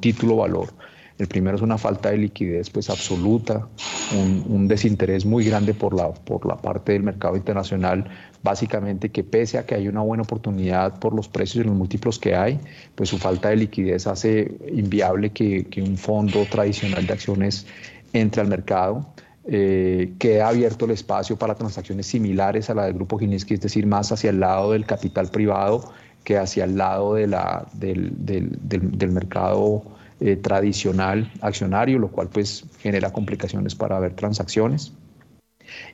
título 0.00 0.36
valor. 0.36 0.72
El 1.18 1.26
primero 1.26 1.56
es 1.56 1.60
una 1.60 1.76
falta 1.76 2.12
de 2.12 2.16
liquidez 2.16 2.70
pues 2.70 2.88
absoluta, 2.88 3.68
un, 4.14 4.42
un, 4.48 4.68
desinterés 4.68 5.26
muy 5.26 5.44
grande 5.44 5.74
por 5.74 5.94
la, 5.94 6.14
por 6.14 6.46
la 6.46 6.56
parte 6.56 6.92
del 6.92 7.02
mercado 7.02 7.36
internacional, 7.36 8.08
básicamente 8.42 9.10
que 9.10 9.22
pese 9.22 9.58
a 9.58 9.66
que 9.66 9.74
hay 9.74 9.86
una 9.86 10.00
buena 10.00 10.22
oportunidad 10.22 10.98
por 10.98 11.14
los 11.14 11.28
precios 11.28 11.66
y 11.66 11.68
los 11.68 11.76
múltiplos 11.76 12.18
que 12.18 12.34
hay, 12.34 12.58
pues 12.94 13.10
su 13.10 13.18
falta 13.18 13.50
de 13.50 13.56
liquidez 13.56 14.06
hace 14.06 14.50
inviable 14.72 15.28
que, 15.28 15.66
que 15.66 15.82
un 15.82 15.98
fondo 15.98 16.46
tradicional 16.50 17.06
de 17.06 17.12
acciones 17.12 17.66
entre 18.14 18.40
al 18.40 18.48
mercado. 18.48 19.06
Eh, 19.48 20.14
queda 20.18 20.48
abierto 20.48 20.86
el 20.86 20.90
espacio 20.90 21.36
para 21.36 21.54
transacciones 21.54 22.06
similares 22.06 22.68
a 22.68 22.74
la 22.74 22.86
del 22.86 22.94
Grupo 22.94 23.16
Gilinski, 23.18 23.54
es 23.54 23.60
decir, 23.60 23.86
más 23.86 24.10
hacia 24.10 24.30
el 24.30 24.40
lado 24.40 24.72
del 24.72 24.86
capital 24.86 25.28
privado 25.28 25.92
que 26.24 26.36
hacia 26.36 26.64
el 26.64 26.76
lado 26.76 27.14
de 27.14 27.28
la, 27.28 27.64
del, 27.72 28.12
del, 28.26 28.58
del, 28.60 29.12
mercado 29.12 29.84
eh, 30.18 30.34
tradicional 30.34 31.30
accionario, 31.40 32.00
lo 32.00 32.08
cual 32.08 32.28
pues 32.28 32.64
genera 32.80 33.12
complicaciones 33.12 33.76
para 33.76 34.00
ver 34.00 34.14
transacciones. 34.14 34.92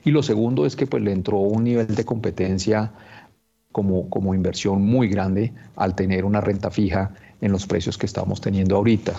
Y 0.03 0.09
lo 0.09 0.23
segundo 0.23 0.65
es 0.65 0.75
que 0.75 0.87
pues 0.87 1.03
le 1.03 1.11
entró 1.11 1.37
un 1.37 1.63
nivel 1.63 1.93
de 1.93 2.03
competencia 2.03 2.91
como, 3.71 4.09
como 4.09 4.33
inversión 4.33 4.81
muy 4.81 5.07
grande 5.07 5.53
al 5.75 5.93
tener 5.93 6.25
una 6.25 6.41
renta 6.41 6.71
fija 6.71 7.13
en 7.39 7.51
los 7.51 7.67
precios 7.67 7.99
que 7.99 8.07
estamos 8.07 8.41
teniendo 8.41 8.75
ahorita, 8.77 9.13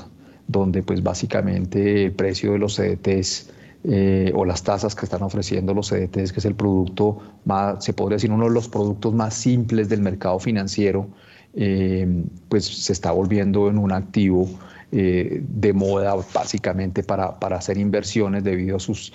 donde 0.48 0.82
pues 0.82 1.00
básicamente 1.00 2.06
el 2.06 2.12
precio 2.12 2.52
de 2.52 2.58
los 2.58 2.74
CDTs 2.74 3.52
eh, 3.86 4.32
o 4.34 4.46
las 4.46 4.62
tasas 4.62 4.94
que 4.94 5.04
están 5.04 5.22
ofreciendo 5.22 5.74
los 5.74 5.90
CDTs, 5.90 6.32
que 6.32 6.40
es 6.40 6.44
el 6.46 6.54
producto 6.54 7.18
más, 7.44 7.84
se 7.84 7.92
podría 7.92 8.16
decir, 8.16 8.30
uno 8.30 8.46
de 8.46 8.50
los 8.50 8.66
productos 8.66 9.12
más 9.12 9.34
simples 9.34 9.90
del 9.90 10.00
mercado 10.00 10.38
financiero, 10.38 11.06
eh, 11.52 12.24
pues 12.48 12.64
se 12.64 12.94
está 12.94 13.12
volviendo 13.12 13.68
en 13.68 13.76
un 13.76 13.92
activo 13.92 14.48
eh, 14.90 15.42
de 15.46 15.72
moda 15.74 16.16
básicamente 16.32 17.02
para, 17.02 17.38
para, 17.38 17.56
hacer 17.56 17.76
inversiones 17.76 18.42
debido 18.42 18.76
a 18.76 18.80
sus 18.80 19.12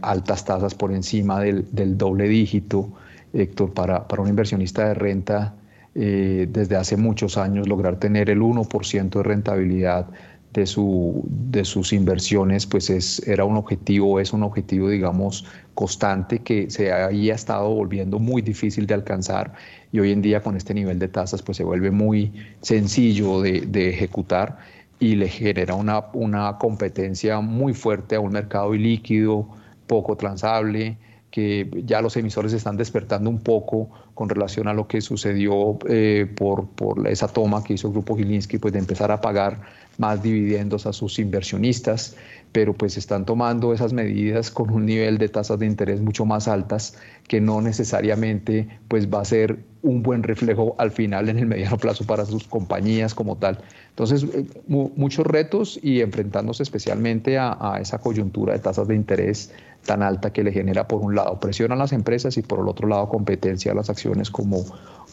altas 0.00 0.44
tasas 0.44 0.74
por 0.74 0.90
encima 0.90 1.38
del, 1.38 1.66
del 1.70 1.96
doble 1.96 2.28
dígito. 2.28 2.88
Héctor, 3.34 3.72
para, 3.74 4.08
para 4.08 4.22
un 4.22 4.28
inversionista 4.28 4.88
de 4.88 4.94
renta, 4.94 5.54
desde 5.94 6.74
hace 6.76 6.96
muchos 6.96 7.36
años 7.36 7.68
lograr 7.68 7.96
tener 7.96 8.28
el 8.30 8.40
1% 8.40 9.10
de 9.10 9.22
rentabilidad 9.22 10.06
de, 10.52 10.66
su, 10.66 11.24
de 11.28 11.64
sus 11.64 11.92
inversiones, 11.92 12.66
pues 12.66 12.90
es, 12.90 13.26
era 13.26 13.44
un 13.44 13.56
objetivo, 13.56 14.20
es 14.20 14.32
un 14.32 14.42
objetivo, 14.42 14.88
digamos, 14.88 15.46
constante 15.74 16.40
que 16.40 16.70
se 16.70 16.92
había 16.92 17.34
estado 17.34 17.70
volviendo 17.70 18.18
muy 18.18 18.42
difícil 18.42 18.86
de 18.86 18.94
alcanzar 18.94 19.54
y 19.92 20.00
hoy 20.00 20.12
en 20.12 20.20
día 20.22 20.42
con 20.42 20.56
este 20.56 20.74
nivel 20.74 20.98
de 20.98 21.08
tasas, 21.08 21.42
pues 21.42 21.56
se 21.56 21.64
vuelve 21.64 21.90
muy 21.90 22.32
sencillo 22.60 23.40
de, 23.40 23.62
de 23.62 23.88
ejecutar 23.90 24.58
y 24.98 25.16
le 25.16 25.28
genera 25.28 25.74
una, 25.74 26.06
una 26.12 26.58
competencia 26.58 27.40
muy 27.40 27.74
fuerte 27.74 28.16
a 28.16 28.20
un 28.20 28.32
mercado 28.32 28.74
ilíquido, 28.74 29.48
poco 29.86 30.16
transable, 30.16 30.96
que 31.32 31.68
ya 31.86 32.00
los 32.02 32.16
emisores 32.16 32.52
están 32.52 32.76
despertando 32.76 33.28
un 33.28 33.40
poco 33.40 33.88
con 34.14 34.28
relación 34.28 34.68
a 34.68 34.74
lo 34.74 34.86
que 34.86 35.00
sucedió 35.00 35.78
eh, 35.88 36.30
por, 36.36 36.68
por, 36.68 37.08
esa 37.08 37.26
toma 37.26 37.64
que 37.64 37.72
hizo 37.72 37.88
el 37.88 37.94
Grupo 37.94 38.16
Gilinski, 38.16 38.58
pues 38.58 38.74
de 38.74 38.78
empezar 38.78 39.10
a 39.10 39.20
pagar 39.20 39.62
más 39.98 40.22
dividendos 40.22 40.86
a 40.86 40.92
sus 40.92 41.18
inversionistas, 41.18 42.16
pero 42.52 42.74
pues 42.74 42.96
están 42.96 43.24
tomando 43.24 43.72
esas 43.72 43.92
medidas 43.92 44.50
con 44.50 44.70
un 44.70 44.86
nivel 44.86 45.18
de 45.18 45.28
tasas 45.28 45.58
de 45.58 45.66
interés 45.66 46.00
mucho 46.00 46.24
más 46.24 46.48
altas 46.48 46.96
que 47.26 47.40
no 47.40 47.60
necesariamente 47.60 48.68
pues 48.88 49.08
va 49.08 49.20
a 49.20 49.24
ser 49.24 49.58
un 49.82 50.02
buen 50.02 50.22
reflejo 50.22 50.74
al 50.78 50.92
final 50.92 51.28
en 51.28 51.38
el 51.38 51.46
mediano 51.46 51.76
plazo 51.76 52.04
para 52.04 52.24
sus 52.24 52.44
compañías 52.44 53.14
como 53.14 53.36
tal. 53.36 53.58
Entonces, 53.90 54.24
eh, 54.24 54.46
muchos 54.68 55.26
retos 55.26 55.78
y 55.82 56.00
enfrentándose 56.00 56.62
especialmente 56.62 57.36
a, 57.38 57.56
a, 57.60 57.80
esa 57.80 57.98
coyuntura 57.98 58.52
de 58.52 58.60
tasas 58.60 58.86
de 58.86 58.94
interés 58.94 59.52
tan 59.84 60.02
alta 60.02 60.32
que 60.32 60.44
le 60.44 60.52
genera 60.52 60.86
por 60.86 61.00
un 61.00 61.14
lado 61.14 61.40
presión 61.40 61.72
a 61.72 61.76
las 61.76 61.92
empresas 61.92 62.36
y 62.36 62.42
por 62.42 62.60
el 62.60 62.68
otro 62.68 62.86
lado 62.86 63.08
competencia 63.08 63.72
a 63.72 63.74
las 63.74 63.90
acciones 63.90 64.30
como, 64.30 64.64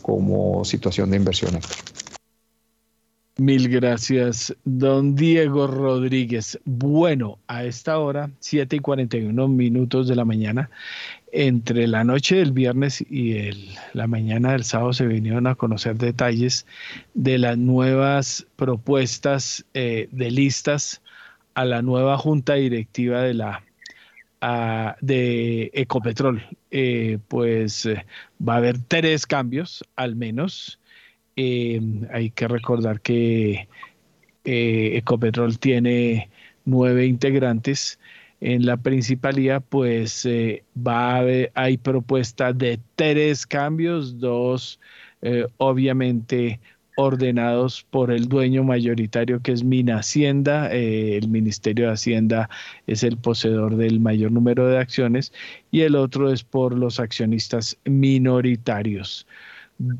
como 0.01 0.63
situación 0.63 1.09
de 1.09 1.17
inversión. 1.17 1.59
Mil 3.39 3.69
gracias, 3.69 4.53
don 4.65 5.15
Diego 5.15 5.65
Rodríguez. 5.65 6.59
Bueno, 6.65 7.39
a 7.47 7.63
esta 7.63 7.97
hora, 7.97 8.29
7 8.39 8.75
y 8.75 8.79
41 8.79 9.47
minutos 9.47 10.09
de 10.09 10.15
la 10.17 10.25
mañana, 10.25 10.69
entre 11.31 11.87
la 11.87 12.03
noche 12.03 12.35
del 12.35 12.51
viernes 12.51 12.99
y 12.99 13.49
la 13.93 14.07
mañana 14.07 14.51
del 14.51 14.65
sábado 14.65 14.91
se 14.91 15.07
vinieron 15.07 15.47
a 15.47 15.55
conocer 15.55 15.95
detalles 15.95 16.65
de 17.13 17.37
las 17.37 17.57
nuevas 17.57 18.45
propuestas 18.57 19.63
eh, 19.73 20.09
de 20.11 20.31
listas 20.31 21.01
a 21.53 21.63
la 21.63 21.81
nueva 21.81 22.17
junta 22.17 22.55
directiva 22.55 23.21
de 23.21 23.35
la 23.35 23.63
de 24.99 25.71
Ecopetrol. 25.73 26.43
Eh, 26.71 27.19
pues 27.29 27.85
eh, 27.85 28.05
va 28.45 28.55
a 28.55 28.57
haber 28.57 28.79
tres 28.79 29.25
cambios, 29.25 29.83
al 29.95 30.17
menos 30.17 30.78
eh, 31.41 31.79
hay 32.11 32.31
que 32.31 32.49
recordar 32.49 32.99
que 32.99 33.69
eh, 34.43 34.97
Ecopetrol 34.97 35.57
tiene 35.57 36.29
nueve 36.65 37.05
integrantes 37.05 37.97
en 38.41 38.65
la 38.65 38.75
principalía, 38.75 39.61
pues 39.61 40.25
eh, 40.25 40.65
va 40.75 41.13
a 41.13 41.17
haber, 41.19 41.51
hay 41.55 41.77
propuesta 41.77 42.51
de 42.51 42.81
tres 42.95 43.47
cambios, 43.47 44.19
dos 44.19 44.81
obviamente 45.57 46.59
ordenados 46.95 47.85
por 47.89 48.11
el 48.11 48.27
dueño 48.27 48.63
mayoritario 48.65 49.41
que 49.41 49.53
es 49.53 49.63
Mina 49.63 49.99
Hacienda. 49.99 50.69
El 50.71 51.29
Ministerio 51.29 51.87
de 51.87 51.93
Hacienda 51.93 52.49
es 52.87 53.03
el 53.03 53.17
poseedor 53.17 53.77
del 53.77 54.01
mayor 54.01 54.31
número 54.31 54.67
de 54.67 54.77
acciones 54.77 55.31
y 55.71 55.81
el 55.81 55.95
otro 55.95 56.31
es 56.31 56.43
por 56.43 56.73
los 56.77 56.99
accionistas 56.99 57.77
minoritarios. 57.85 59.27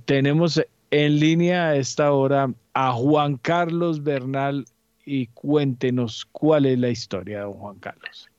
Tenemos 0.06 0.62
en 0.92 1.20
línea 1.20 1.70
a 1.70 1.76
esta 1.76 2.12
hora 2.12 2.54
a 2.74 2.92
Juan 2.94 3.38
Carlos 3.38 4.04
Bernal 4.04 4.66
y 5.06 5.28
cuéntenos 5.28 6.28
cuál 6.32 6.66
es 6.66 6.78
la 6.78 6.90
historia, 6.90 7.42
don 7.42 7.54
Juan 7.54 7.80
Carlos. 7.80 8.30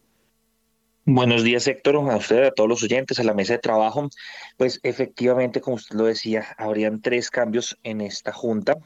Buenos 1.05 1.43
días, 1.43 1.67
Héctor, 1.67 1.97
a 1.97 2.17
usted, 2.17 2.45
a 2.45 2.51
todos 2.53 2.69
los 2.69 2.83
oyentes, 2.83 3.19
a 3.19 3.25
la 3.25 3.35
mesa 3.35 3.55
de 3.55 3.59
trabajo. 3.59 4.09
Pues 4.57 4.79
efectivamente, 4.83 5.61
como 5.61 5.77
usted 5.77 5.97
lo 5.97 6.05
decía, 6.05 6.55
habrían 6.57 7.01
tres 7.01 7.31
cambios 7.31 7.77
en 7.83 8.01
esta 8.01 8.33
junta. 8.33 8.77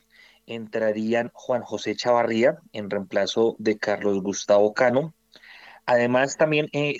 Entrarían 0.46 1.30
Juan 1.34 1.62
José 1.62 1.96
Chavarría 1.96 2.58
en 2.72 2.88
reemplazo 2.88 3.56
de 3.58 3.78
Carlos 3.78 4.22
Gustavo 4.22 4.72
Cano. 4.72 5.14
Además, 5.86 6.36
también 6.36 6.68
eh, 6.72 6.96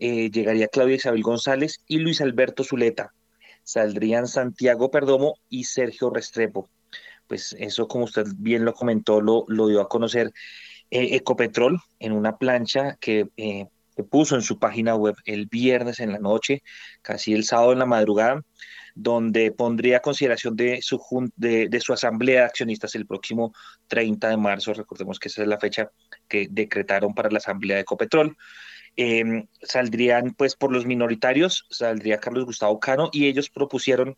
eh, 0.00 0.30
llegaría 0.30 0.68
Claudia 0.68 0.96
Isabel 0.96 1.22
González 1.22 1.80
y 1.88 1.98
Luis 1.98 2.20
Alberto 2.20 2.62
Zuleta. 2.62 3.12
Saldrían 3.68 4.26
Santiago 4.26 4.90
Perdomo 4.90 5.34
y 5.50 5.64
Sergio 5.64 6.08
Restrepo. 6.08 6.70
Pues 7.26 7.54
eso, 7.58 7.86
como 7.86 8.04
usted 8.04 8.26
bien 8.38 8.64
lo 8.64 8.72
comentó, 8.72 9.20
lo, 9.20 9.44
dio 9.46 9.82
a 9.82 9.88
conocer 9.90 10.32
eh, 10.90 11.16
Ecopetrol 11.16 11.78
en 11.98 12.12
una 12.12 12.38
plancha 12.38 12.96
que 12.98 13.28
puso 14.04 14.36
en 14.36 14.42
su 14.42 14.58
página 14.58 14.94
web 14.94 15.16
el 15.26 15.48
viernes 15.48 16.00
en 16.00 16.12
la 16.12 16.18
noche, 16.18 16.62
casi 17.02 17.34
el 17.34 17.44
sábado 17.44 17.74
en 17.74 17.80
la 17.80 17.84
madrugada, 17.84 18.42
donde 18.94 19.52
pondría 19.52 19.98
a 19.98 20.00
consideración 20.00 20.56
de 20.56 20.80
su, 20.80 20.98
de, 21.36 21.80
su 21.80 21.92
asamblea 21.92 22.40
de 22.40 22.46
accionistas 22.46 22.94
el 22.94 23.06
próximo 23.06 23.52
30 23.88 24.30
de 24.30 24.36
marzo. 24.38 24.72
Recordemos 24.72 25.18
que 25.18 25.28
esa 25.28 25.42
es 25.42 25.48
la 25.48 25.60
fecha 25.60 25.90
que 26.26 26.48
decretaron 26.50 27.14
para 27.14 27.30
la 27.30 27.36
asamblea 27.36 27.76
de 27.76 27.82
Ecopetrol. 27.82 28.34
Em, 29.00 29.46
saldrían 29.62 30.34
pues 30.34 30.56
por 30.56 30.72
los 30.72 30.84
minoritarios, 30.84 31.66
saldría 31.70 32.18
Carlos 32.18 32.46
Gustavo 32.46 32.80
Cano 32.80 33.10
y 33.12 33.28
ellos 33.28 33.48
propusieron 33.48 34.16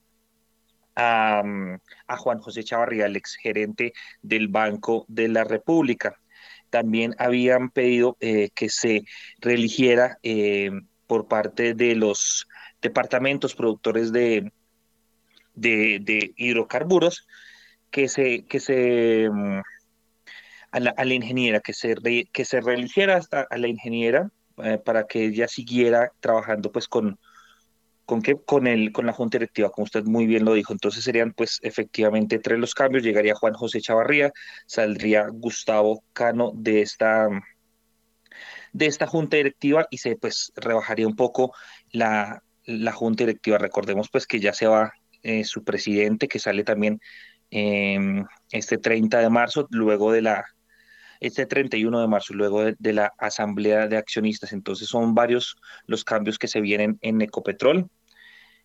a, 0.96 1.42
a 2.06 2.16
Juan 2.16 2.38
José 2.38 2.64
Chavarría, 2.64 3.04
el 3.04 3.16
exgerente 3.16 3.92
del 4.22 4.48
Banco 4.48 5.04
de 5.06 5.28
la 5.28 5.44
República. 5.44 6.16
También 6.70 7.14
habían 7.18 7.68
pedido 7.68 8.16
eh, 8.20 8.48
que 8.54 8.70
se 8.70 9.02
reeligiera 9.38 10.16
eh, 10.22 10.70
por 11.06 11.28
parte 11.28 11.74
de 11.74 11.94
los 11.94 12.48
departamentos 12.80 13.54
productores 13.54 14.12
de, 14.12 14.50
hidrocarburos 15.56 17.28
que 17.90 18.08
se, 18.08 18.46
que 18.46 18.60
se 18.60 19.28
mm, 19.30 19.60
a 20.70 20.80
la, 20.80 21.14
ingeniera, 21.14 21.60
que 21.60 21.74
se, 21.74 21.96
que 22.32 22.44
se 22.46 22.62
reeligiera 22.62 23.16
hasta 23.16 23.42
a 23.42 23.58
la 23.58 23.68
ingeniera 23.68 24.30
eh, 24.64 24.78
para 24.78 25.06
que 25.06 25.26
ella 25.26 25.48
siguiera 25.48 26.12
trabajando 26.20 26.72
pues 26.72 26.88
con, 26.88 27.18
con, 28.04 28.22
que, 28.22 28.36
con, 28.36 28.66
el, 28.66 28.92
con 28.92 29.06
la 29.06 29.12
Junta 29.12 29.38
Directiva, 29.38 29.70
como 29.70 29.84
usted 29.84 30.04
muy 30.04 30.26
bien 30.26 30.44
lo 30.44 30.54
dijo. 30.54 30.72
Entonces 30.72 31.04
serían 31.04 31.32
pues 31.32 31.58
efectivamente 31.62 32.38
tres 32.38 32.58
los 32.58 32.74
cambios. 32.74 33.04
Llegaría 33.04 33.34
Juan 33.34 33.54
José 33.54 33.80
Chavarría, 33.80 34.32
saldría 34.66 35.28
Gustavo 35.30 36.02
Cano 36.12 36.52
de 36.54 36.82
esta, 36.82 37.28
de 38.72 38.86
esta 38.86 39.06
Junta 39.06 39.36
Directiva 39.36 39.86
y 39.90 39.98
se 39.98 40.16
pues 40.16 40.52
rebajaría 40.56 41.06
un 41.06 41.16
poco 41.16 41.54
la, 41.92 42.42
la 42.64 42.92
Junta 42.92 43.24
Directiva. 43.24 43.58
Recordemos 43.58 44.08
pues 44.10 44.26
que 44.26 44.40
ya 44.40 44.52
se 44.52 44.66
va 44.66 44.92
eh, 45.22 45.44
su 45.44 45.64
presidente, 45.64 46.28
que 46.28 46.38
sale 46.38 46.64
también 46.64 47.00
em, 47.50 48.24
este 48.50 48.78
30 48.78 49.18
de 49.18 49.30
marzo, 49.30 49.66
luego 49.70 50.12
de 50.12 50.22
la 50.22 50.44
este 51.20 51.46
31 51.46 52.00
de 52.00 52.08
marzo, 52.08 52.34
luego 52.34 52.64
de, 52.64 52.92
la 52.92 53.12
asamblea 53.18 53.86
de 53.86 53.98
accionistas. 53.98 54.52
Entonces 54.52 54.88
son 54.88 55.14
varios 55.14 55.56
los 55.86 56.02
cambios 56.02 56.38
que 56.38 56.48
se 56.48 56.60
vienen 56.60 56.98
en 57.02 57.20
Ecopetrol. 57.20 57.88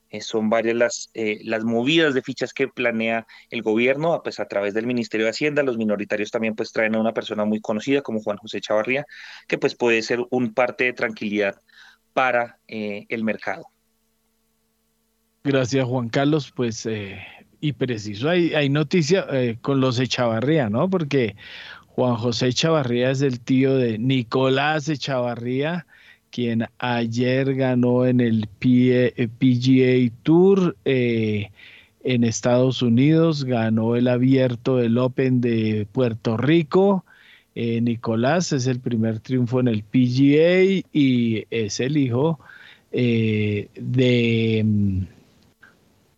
Eh, 0.10 0.22
son 0.22 0.50
varias 0.50 0.76
las, 0.76 1.10
eh, 1.14 1.40
las 1.44 1.64
movidas 1.66 2.14
de 2.14 2.22
fichas 2.22 2.54
que 2.54 2.68
planea 2.68 3.28
el 3.50 3.62
gobierno, 3.62 4.22
pues 4.24 4.40
a 4.40 4.48
través 4.48 4.74
del 4.74 4.88
Ministerio 4.88 5.26
de 5.26 5.32
Hacienda, 5.32 5.64
los 5.64 5.78
minoritarios 5.78 6.32
también 6.32 6.56
pues 6.56 6.72
traen 6.72 6.96
a 6.96 7.00
una 7.00 7.14
persona 7.14 7.44
muy 7.44 7.60
conocida 7.60 8.02
como 8.02 8.22
Juan 8.22 8.38
José 8.38 8.62
Chavarría, 8.62 9.06
que 9.48 9.58
pues 9.58 9.76
puede 9.76 10.02
ser 10.02 10.20
un 10.30 10.54
parte 10.54 10.86
de 10.86 10.94
tranquilidad 10.94 11.56
para 12.14 12.60
eh, 12.68 13.06
el 13.10 13.24
mercado. 13.24 13.66
Gracias 15.44 15.86
Juan 15.86 16.10
Carlos, 16.10 16.52
pues 16.56 16.88
y 17.60 17.74
preciso, 17.74 18.30
hay, 18.30 18.54
hay 18.54 18.70
noticia 18.70 19.28
con 19.62 19.80
los 19.80 20.00
Echavarría, 20.00 20.70
¿no? 20.70 20.90
Porque 20.90 21.36
Juan 21.96 22.16
José 22.18 22.48
Echavarría 22.48 23.10
es 23.12 23.22
el 23.22 23.40
tío 23.40 23.78
de 23.78 23.98
Nicolás 23.98 24.90
Echavarría, 24.90 25.86
quien 26.30 26.66
ayer 26.78 27.56
ganó 27.56 28.06
en 28.06 28.20
el 28.20 28.50
PGA 28.60 30.14
Tour 30.24 30.76
eh, 30.84 31.52
en 32.04 32.26
Estados 32.26 32.82
Unidos, 32.82 33.46
ganó 33.46 33.96
el 33.96 34.10
abierto 34.10 34.76
del 34.76 34.98
Open 34.98 35.40
de 35.40 35.88
Puerto 35.90 36.36
Rico. 36.36 37.06
Eh, 37.56 37.80
Nicolás 37.80 38.52
es 38.52 38.68
el 38.68 38.82
primer 38.82 39.22
triunfo 39.22 39.62
en 39.62 39.70
el 39.70 39.84
PGA 39.84 40.84
y 40.92 41.46
es 41.50 41.80
el 41.80 41.96
hijo 41.96 42.42
eh, 42.92 43.70
de... 43.74 44.64
Mm, 44.66 45.02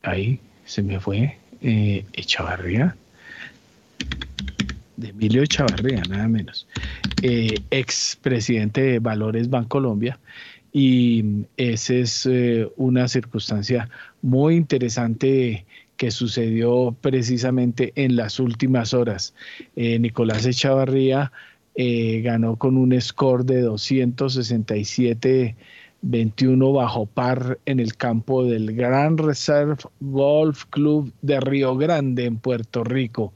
ahí 0.01 0.39
se 0.65 0.81
me 0.81 0.99
fue, 0.99 1.37
Echavarría 1.61 2.95
de 4.97 5.09
Emilio 5.09 5.45
Chavarría, 5.45 6.01
nada 6.09 6.27
menos, 6.27 6.67
eh, 7.21 7.55
ex 7.71 8.17
presidente 8.21 8.81
de 8.81 8.99
Valores 8.99 9.49
Bancolombia. 9.49 10.19
Y 10.73 11.23
esa 11.55 11.93
es 11.93 12.25
eh, 12.25 12.67
una 12.75 13.07
circunstancia 13.07 13.89
muy 14.21 14.55
interesante 14.55 15.65
que 15.95 16.11
sucedió 16.11 16.95
precisamente 16.99 17.93
en 17.95 18.15
las 18.15 18.39
últimas 18.39 18.93
horas. 18.93 19.33
Eh, 19.75 19.97
Nicolás 19.97 20.45
Echavarría 20.45 21.31
ganó 22.23 22.55
con 22.55 22.75
un 22.75 22.99
score 22.99 23.45
de 23.45 23.61
267 23.61 25.55
21 26.01 26.73
bajo 26.73 27.05
par 27.05 27.59
en 27.65 27.79
el 27.79 27.95
campo 27.95 28.43
del 28.43 28.73
Grand 28.75 29.19
Reserve 29.19 29.77
Golf 29.99 30.65
Club 30.71 31.13
de 31.21 31.39
Río 31.39 31.75
Grande 31.75 32.25
en 32.25 32.37
Puerto 32.37 32.83
Rico. 32.83 33.33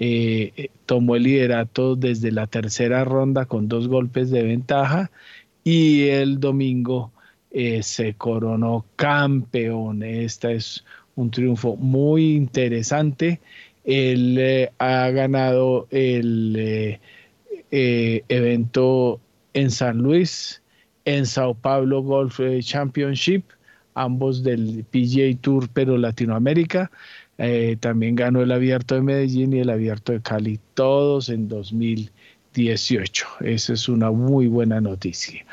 Eh, 0.00 0.70
tomó 0.86 1.16
el 1.16 1.24
liderato 1.24 1.96
desde 1.96 2.30
la 2.30 2.46
tercera 2.46 3.04
ronda 3.04 3.46
con 3.46 3.66
dos 3.66 3.88
golpes 3.88 4.30
de 4.30 4.44
ventaja 4.44 5.10
y 5.64 6.06
el 6.06 6.38
domingo 6.38 7.10
eh, 7.50 7.82
se 7.82 8.14
coronó 8.14 8.84
campeón. 8.94 10.04
Este 10.04 10.54
es 10.54 10.84
un 11.16 11.32
triunfo 11.32 11.74
muy 11.74 12.36
interesante. 12.36 13.40
Él 13.82 14.38
eh, 14.38 14.70
ha 14.78 15.10
ganado 15.10 15.88
el 15.90 17.00
evento 17.70 19.20
en 19.52 19.70
San 19.72 19.98
Luis, 19.98 20.62
en 21.06 21.26
Sao 21.26 21.54
Paulo 21.54 22.02
Golf 22.02 22.38
Championship, 22.60 23.42
ambos 23.94 24.44
del 24.44 24.84
PGA 24.92 25.36
Tour, 25.40 25.68
pero 25.72 25.98
Latinoamérica. 25.98 26.88
Eh, 27.38 27.76
también 27.78 28.16
ganó 28.16 28.42
el 28.42 28.50
Abierto 28.50 28.96
de 28.96 29.02
Medellín 29.02 29.52
y 29.52 29.60
el 29.60 29.70
Abierto 29.70 30.12
de 30.12 30.20
Cali, 30.20 30.58
todos 30.74 31.28
en 31.28 31.48
2018. 31.48 33.26
Esa 33.40 33.72
es 33.72 33.88
una 33.88 34.10
muy 34.10 34.48
buena 34.48 34.80
noticia. 34.80 35.46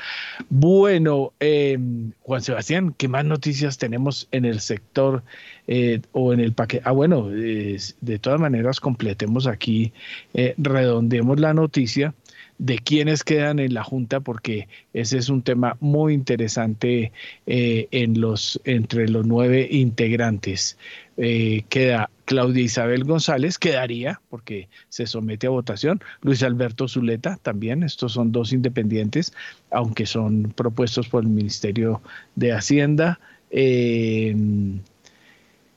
Bueno, 0.49 1.33
em, 1.39 2.11
Juan 2.23 2.41
Sebastián, 2.41 2.95
¿qué 2.97 3.07
más 3.07 3.23
noticias 3.23 3.77
tenemos 3.77 4.27
en 4.31 4.45
el 4.45 4.61
sector 4.61 5.23
eh, 5.67 6.01
o 6.11 6.33
en 6.33 6.39
el 6.39 6.53
paquete? 6.53 6.83
Ah, 6.85 6.91
bueno, 6.91 7.27
de 7.29 8.19
todas 8.19 8.39
maneras, 8.39 8.79
completemos 8.79 9.45
aquí, 9.45 9.93
eh, 10.33 10.55
redondemos 10.57 11.39
la 11.39 11.53
noticia 11.53 12.15
de 12.57 12.80
quiénes 12.80 13.23
quedan 13.23 13.60
en 13.60 13.73
la 13.73 13.84
Junta, 13.84 14.22
porque 14.22 14.68
ese 14.94 15.18
es 15.18 15.30
un 15.30 15.41
tema 15.41 15.76
muy 15.82 16.14
interesante 16.14 17.11
eh, 17.45 17.88
en 17.91 18.22
los, 18.22 18.61
entre 18.64 19.10
los 19.10 19.26
nueve 19.26 19.68
integrantes. 19.69 20.77
Eh, 21.18 21.64
queda 21.69 22.10
Claudia 22.23 22.64
Isabel 22.64 23.03
González, 23.03 23.57
quedaría, 23.57 24.22
porque 24.30 24.69
se 24.90 25.06
somete 25.06 25.48
a 25.48 25.52
votación. 25.52 26.02
Luis 26.22 26.44
Alberto 26.44 26.88
Zuleta 26.88 27.38
también, 27.41 27.84
estos 27.84 28.14
son 28.14 28.32
dos 28.32 28.53
independientes, 28.53 29.34
aunque 29.72 30.06
son 30.06 30.53
propuestos 30.56 31.10
por 31.10 31.23
el 31.23 31.30
Ministerio 31.30 32.02
de 32.36 32.53
Hacienda. 32.53 33.19
Eh, 33.52 34.36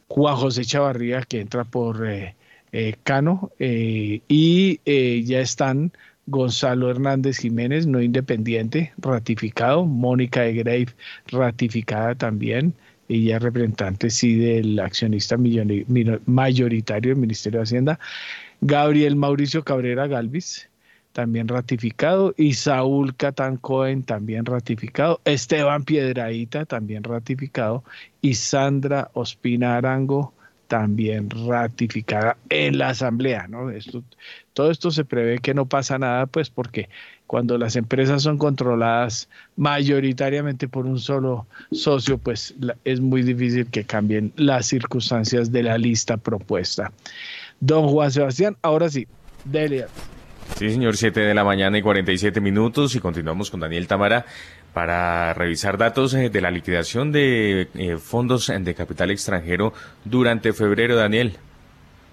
Juan 0.06 0.36
José 0.36 0.64
Chavarría, 0.64 1.22
que 1.22 1.40
entra 1.40 1.64
por 1.64 2.06
Cano, 3.02 3.50
y 3.58 4.80
ya 5.24 5.40
están 5.40 5.92
Gonzalo 6.30 6.90
Hernández 6.90 7.38
Jiménez, 7.38 7.86
no 7.86 8.02
independiente, 8.02 8.92
ratificado. 8.98 9.84
Mónica 9.86 10.42
de 10.42 10.54
Grave, 10.54 10.88
ratificada 11.26 12.14
también. 12.14 12.74
Ella 13.08 13.38
representante, 13.38 14.10
sí, 14.10 14.36
del 14.36 14.78
accionista 14.78 15.36
mayoritario 16.26 17.12
del 17.12 17.20
Ministerio 17.20 17.60
de 17.60 17.62
Hacienda. 17.62 17.98
Gabriel 18.60 19.16
Mauricio 19.16 19.64
Cabrera 19.64 20.06
Galvis, 20.06 20.68
también 21.12 21.48
ratificado, 21.48 22.34
y 22.36 22.52
Saúl 22.52 23.16
Catán 23.16 23.56
Cohen, 23.56 24.02
también 24.02 24.44
ratificado, 24.44 25.20
Esteban 25.24 25.84
Piedraíta, 25.84 26.66
también 26.66 27.02
ratificado, 27.02 27.82
y 28.20 28.34
Sandra 28.34 29.10
Ospina 29.14 29.76
Arango, 29.76 30.34
también 30.68 31.28
ratificada 31.30 32.36
en 32.50 32.78
la 32.78 32.90
Asamblea. 32.90 33.48
¿no? 33.48 33.70
Esto, 33.70 34.04
todo 34.52 34.70
esto 34.70 34.90
se 34.90 35.04
prevé 35.04 35.38
que 35.38 35.54
no 35.54 35.66
pasa 35.66 35.98
nada, 35.98 36.26
pues 36.26 36.50
porque 36.50 36.88
cuando 37.26 37.58
las 37.58 37.76
empresas 37.76 38.22
son 38.22 38.38
controladas 38.38 39.28
mayoritariamente 39.56 40.68
por 40.68 40.86
un 40.86 40.98
solo 40.98 41.46
socio, 41.72 42.18
pues 42.18 42.54
es 42.84 43.00
muy 43.00 43.22
difícil 43.22 43.66
que 43.66 43.84
cambien 43.84 44.32
las 44.36 44.66
circunstancias 44.66 45.50
de 45.50 45.62
la 45.62 45.76
lista 45.78 46.16
propuesta. 46.16 46.92
Don 47.60 47.88
Juan 47.88 48.10
Sebastián, 48.10 48.56
ahora 48.62 48.88
sí, 48.88 49.06
Delia. 49.44 49.88
Sí, 50.56 50.70
señor, 50.70 50.96
7 50.96 51.20
de 51.20 51.34
la 51.34 51.44
mañana 51.44 51.78
y 51.78 51.82
47 51.82 52.40
minutos 52.40 52.94
y 52.94 53.00
continuamos 53.00 53.50
con 53.50 53.60
Daniel 53.60 53.86
Tamara 53.86 54.24
para 54.72 55.34
revisar 55.34 55.78
datos 55.78 56.14
eh, 56.14 56.30
de 56.30 56.40
la 56.40 56.50
liquidación 56.50 57.12
de 57.12 57.68
eh, 57.74 57.96
fondos 57.98 58.52
de 58.60 58.74
capital 58.74 59.10
extranjero 59.10 59.72
durante 60.04 60.52
febrero, 60.52 60.96
Daniel. 60.96 61.38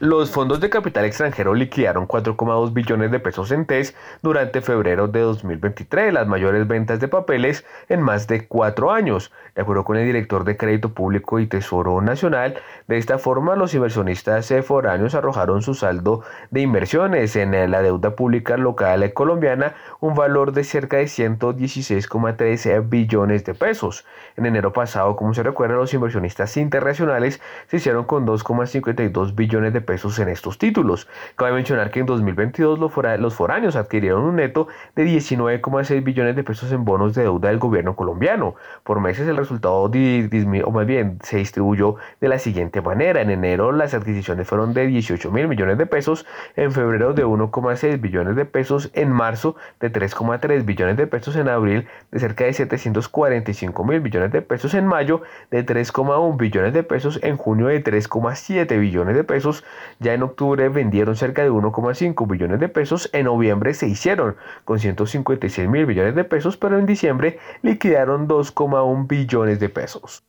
Los 0.01 0.30
fondos 0.30 0.59
de 0.59 0.69
capital 0.69 1.05
extranjero 1.05 1.53
liquidaron 1.53 2.05
4,2 2.05 2.73
billones 2.73 3.11
de 3.11 3.22
pesos 3.22 3.49
en 3.51 3.65
TES 3.65 3.95
durante 4.22 4.59
febrero 4.59 5.07
de 5.07 5.22
2023, 5.22 6.11
las 6.11 6.27
mayores 6.27 6.67
ventas 6.67 6.99
de 6.99 7.07
papeles 7.07 7.63
en 7.88 8.01
más 8.01 8.27
de 8.27 8.45
cuatro 8.45 8.91
años. 8.91 9.31
De 9.55 9.61
acuerdo 9.61 9.85
con 9.85 9.95
el 9.95 10.05
director 10.05 10.43
de 10.43 10.57
Crédito 10.57 10.89
Público 10.89 11.39
y 11.39 11.47
Tesoro 11.47 12.01
Nacional, 12.01 12.57
de 12.89 12.97
esta 12.97 13.19
forma 13.19 13.55
los 13.55 13.73
inversionistas 13.73 14.53
foráneos 14.65 15.15
arrojaron 15.15 15.61
su 15.61 15.73
saldo 15.73 16.26
de 16.51 16.59
inversiones 16.59 17.38
en 17.38 17.72
la 17.72 17.81
deuda 17.81 18.17
pública 18.17 18.57
local 18.57 19.13
colombiana, 19.13 19.76
un 20.01 20.13
valor 20.13 20.51
de 20.51 20.65
cerca 20.65 20.97
de 20.97 21.05
116,3 21.05 22.89
billones 22.89 23.45
de 23.45 23.53
pesos. 23.53 24.03
En 24.35 24.45
enero 24.45 24.73
pasado, 24.73 25.15
como 25.15 25.34
se 25.34 25.41
recuerda, 25.41 25.76
los 25.76 25.93
inversionistas 25.93 26.57
internacionales 26.57 27.39
se 27.67 27.77
hicieron 27.77 28.03
con 28.03 28.27
2,52 28.27 29.35
billones 29.35 29.72
de 29.72 29.85
pesos 29.86 30.20
en 30.20 30.30
estos 30.30 30.57
títulos. 30.57 31.07
Cabe 31.36 31.53
mencionar 31.53 31.91
que 31.91 31.99
en 31.99 32.06
2022 32.06 32.80
los 32.80 33.34
foráneos 33.34 33.76
adquirieron 33.76 34.24
un 34.24 34.36
neto 34.36 34.68
de 34.95 35.06
19,6 35.06 36.03
billones 36.03 36.36
de 36.36 36.44
pesos 36.44 36.72
en 36.72 36.84
bonos 36.84 37.16
de 37.16 37.24
deuda 37.24 37.49
del 37.49 37.60
gobierno 37.60 37.95
colombiano. 37.95 38.56
Por 38.84 38.99
meses 38.99 39.28
el 39.28 39.38
resultado, 39.38 39.84
o 39.84 40.72
más 40.72 40.86
bien, 40.86 41.20
se 41.22 41.38
distribuyó 41.38 41.95
de 42.20 42.28
la 42.28 42.40
siguiente 42.40 42.82
manera. 42.82 43.22
En 43.22 43.30
enero 43.30 43.72
las 43.72 43.94
adquisiciones 43.94 44.48
fueron 44.48 44.74
de 44.74 44.88
18 44.88 45.32
mil 45.32 45.48
millones 45.48 45.78
de 45.78 45.86
pesos, 45.86 46.26
en 46.56 46.72
febrero 46.72 47.14
de 47.14 47.26
1,6 47.26 48.02
billones 48.02 48.36
de 48.36 48.45
pesos, 48.45 48.91
en 48.94 49.12
marzo 49.12 49.56
de 49.80 49.91
3,3 49.91 50.66
billones 50.66 50.98
de 50.98 51.07
pesos, 51.07 51.36
en 51.36 51.49
abril 51.49 51.88
de 52.12 52.20
cerca 52.20 52.45
de 52.45 52.53
745 52.53 53.84
mil 53.84 53.99
billones 53.99 54.32
de 54.32 54.41
pesos, 54.41 54.74
en 54.74 54.88
mayo 54.88 55.22
de 55.52 55.66
3,1 55.66 56.38
billones 56.38 56.74
de 56.74 56.84
pesos, 56.84 57.20
en 57.24 57.38
junio 57.38 57.68
de 57.68 57.84
3,7 57.84 58.80
billones 58.80 59.16
de 59.16 59.24
pesos, 59.24 59.64
ya 59.99 60.14
en 60.14 60.23
octubre 60.23 60.69
vendieron 60.69 61.15
cerca 61.15 61.43
de 61.43 61.52
1,5 61.52 62.27
billones 62.27 62.60
de 62.60 62.69
pesos, 62.69 63.10
en 63.14 63.26
noviembre 63.26 63.73
se 63.73 63.88
hicieron 63.88 64.35
con 64.64 64.80
156 64.80 65.68
mil 65.69 65.85
billones 65.85 66.15
de 66.15 66.23
pesos, 66.23 66.57
pero 66.57 66.80
en 66.80 66.85
diciembre 66.85 67.39
liquidaron 67.61 68.27
2,1 68.27 69.07
billones 69.07 69.60
de 69.60 69.69
pesos. 69.69 70.23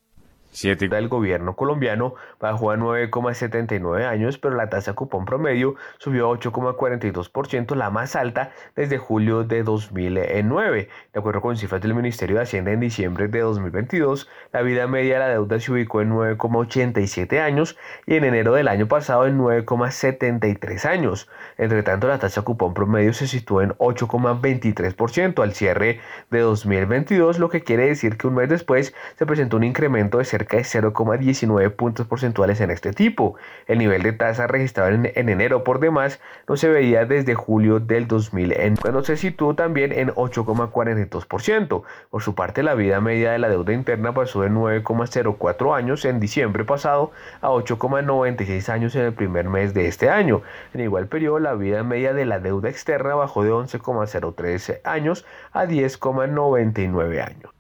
El 0.65 1.09
gobierno 1.09 1.55
colombiano 1.55 2.15
bajó 2.41 2.71
a 2.71 2.77
9,79 2.77 4.07
años, 4.07 4.39
pero 4.39 4.55
la 4.55 4.71
tasa 4.71 4.95
cupón 4.95 5.27
promedio 5.27 5.75
subió 5.99 6.33
a 6.33 6.39
8,42%, 6.39 7.75
la 7.75 7.91
más 7.91 8.17
alta 8.17 8.53
desde 8.75 8.97
julio 8.97 9.45
de 9.45 9.63
2009. 9.63 10.89
De 11.13 11.19
acuerdo 11.19 11.43
con 11.43 11.59
cifras 11.59 11.83
del 11.83 11.95
Ministerio 11.95 12.37
de 12.37 12.43
Hacienda 12.43 12.73
en 12.73 12.81
diciembre 12.81 13.29
de 13.29 13.41
2022, 13.41 14.31
la 14.53 14.63
vida 14.63 14.87
media 14.87 15.15
de 15.15 15.21
la 15.21 15.29
deuda 15.29 15.61
se 15.61 15.73
ubicó 15.73 16.01
en 16.01 16.11
9,87 16.11 17.39
años 17.39 17.77
y 18.07 18.15
en 18.15 18.25
enero 18.25 18.55
del 18.55 18.69
año 18.69 18.89
pasado 18.89 19.27
en 19.27 19.39
9,73 19.39 20.87
años. 20.87 21.29
Entre 21.59 21.83
tanto, 21.83 22.09
la 22.09 22.19
tasa 22.19 22.43
cupón 22.43 22.73
promedio 22.73 23.13
se 23.13 23.27
situó 23.27 23.61
en 23.61 23.73
8,23% 23.73 25.43
al 25.43 25.53
cierre 25.53 26.01
de 26.31 26.41
2022, 26.41 27.39
lo 27.39 27.51
que 27.51 27.63
quiere 27.63 27.87
decir 27.87 28.17
que 28.17 28.27
un 28.27 28.37
mes 28.37 28.49
después 28.49 28.95
se 29.17 29.27
presentó 29.27 29.59
un 29.59 29.65
incremento 29.65 30.17
de 30.17 30.25
cerca 30.25 30.46
de 30.49 30.63
0,19 30.63 31.71
puntos 31.71 32.07
porcentuales 32.07 32.61
en 32.61 32.71
este 32.71 32.93
tipo. 32.93 33.37
El 33.67 33.79
nivel 33.79 34.03
de 34.03 34.13
tasa 34.13 34.47
registrado 34.47 34.91
en, 34.91 35.07
enero 35.15 35.65
por 35.65 35.81
demás 35.81 36.21
no 36.49 36.57
se 36.57 36.69
veía 36.69 37.05
desde 37.05 37.35
julio 37.35 37.81
del 37.81 38.07
2000, 38.07 38.79
cuando 38.81 39.03
se 39.03 39.17
situó 39.17 39.55
también 39.55 39.93
en 39.93 40.11
8,42%. 40.11 41.83
Por 42.11 42.23
su 42.23 42.35
parte, 42.35 42.63
la 42.63 42.75
vida 42.75 43.01
media 43.01 43.33
de 43.33 43.39
la 43.39 43.49
deuda 43.49 43.73
interna 43.73 44.15
pasó 44.15 44.43
de 44.43 44.51
9,04 44.51 45.77
años 45.77 46.05
en 46.05 46.21
diciembre 46.21 46.65
pasado 46.65 47.13
a 47.41 47.49
8,96 47.49 48.69
años 48.69 48.95
en 48.95 49.03
el 49.03 49.13
primer 49.13 49.49
mes 49.49 49.75
de 49.75 49.89
este 49.89 50.11
año. 50.11 50.43
En 50.75 50.81
igual 50.81 51.09
periodo, 51.09 51.39
la 51.39 51.55
vida 51.55 51.83
media 51.83 52.13
de 52.13 52.27
la 52.27 52.39
deuda 52.39 52.69
externa 52.69 53.15
bajó 53.15 53.43
de 53.43 53.51
11,03 53.51 54.81
años 54.85 55.25
a 55.53 55.65
10,99 55.65 57.25
años. 57.25 57.56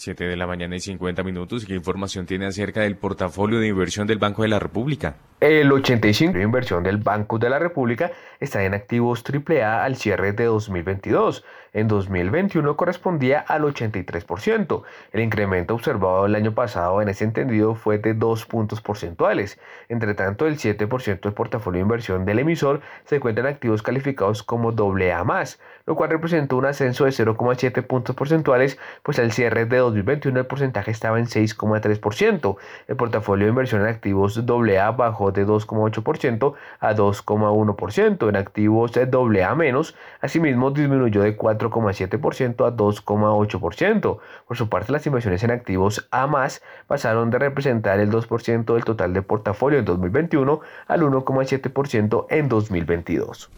7 0.00 0.24
de 0.24 0.36
la 0.36 0.46
mañana 0.46 0.76
y 0.76 0.80
50 0.80 1.22
minutos. 1.22 1.66
¿Qué 1.66 1.74
información 1.74 2.24
tiene 2.24 2.46
acerca 2.46 2.80
del 2.80 2.96
portafolio 2.96 3.60
de 3.60 3.68
inversión 3.68 4.06
del 4.06 4.16
Banco 4.16 4.40
de 4.40 4.48
la 4.48 4.58
República? 4.58 5.16
El 5.40 5.70
85% 5.70 6.32
de 6.32 6.42
inversión 6.42 6.82
del 6.82 6.98
Banco 6.98 7.38
de 7.38 7.48
la 7.48 7.58
República 7.58 8.10
está 8.40 8.62
en 8.64 8.74
activos 8.74 9.24
AAA 9.24 9.84
al 9.84 9.96
cierre 9.96 10.32
de 10.32 10.44
2022. 10.44 11.44
En 11.72 11.88
2021 11.88 12.76
correspondía 12.76 13.38
al 13.38 13.62
83%. 13.62 14.82
El 15.12 15.20
incremento 15.20 15.74
observado 15.74 16.26
el 16.26 16.34
año 16.34 16.52
pasado 16.52 17.00
en 17.00 17.08
ese 17.08 17.24
entendido 17.24 17.74
fue 17.74 17.98
de 17.98 18.12
2 18.12 18.44
puntos 18.46 18.82
porcentuales. 18.82 19.58
Entre 19.88 20.14
tanto, 20.14 20.46
el 20.46 20.58
7% 20.58 21.20
del 21.20 21.32
portafolio 21.32 21.78
de 21.78 21.82
inversión 21.82 22.26
del 22.26 22.40
emisor 22.40 22.80
se 23.04 23.16
encuentra 23.16 23.48
en 23.48 23.54
activos 23.54 23.82
calificados 23.82 24.42
como 24.42 24.72
AA+, 24.72 25.44
lo 25.86 25.94
cual 25.94 26.10
representó 26.10 26.56
un 26.56 26.66
ascenso 26.66 27.04
de 27.04 27.12
0,7 27.12 27.86
puntos 27.86 28.16
porcentuales, 28.16 28.78
pues 29.02 29.18
al 29.18 29.32
cierre 29.32 29.64
de 29.64 29.78
2021 29.78 30.40
el 30.40 30.46
porcentaje 30.46 30.90
estaba 30.90 31.18
en 31.18 31.26
6,3%. 31.26 32.56
El 32.88 32.96
portafolio 32.96 33.46
de 33.46 33.50
inversión 33.50 33.82
en 33.82 33.88
activos 33.88 34.36
AA 34.38 34.90
bajó 34.90 35.29
de 35.32 35.46
2,8% 35.46 36.54
a 36.80 36.94
2,1%. 36.94 38.28
En 38.28 38.36
activos 38.36 38.92
AA 38.96 39.54
menos, 39.54 39.94
asimismo 40.20 40.70
disminuyó 40.70 41.22
de 41.22 41.36
4,7% 41.36 42.66
a 42.66 42.76
2,8%. 42.76 44.18
Por 44.46 44.56
su 44.56 44.68
parte, 44.68 44.92
las 44.92 45.06
inversiones 45.06 45.42
en 45.42 45.50
activos 45.50 46.08
A 46.10 46.26
más 46.26 46.62
pasaron 46.86 47.30
de 47.30 47.38
representar 47.38 48.00
el 48.00 48.10
2% 48.10 48.74
del 48.74 48.84
total 48.84 49.12
de 49.12 49.22
portafolio 49.22 49.78
en 49.78 49.84
2021 49.84 50.60
al 50.86 51.02
1,7% 51.02 52.26
en 52.30 52.48
2022. 52.48 53.50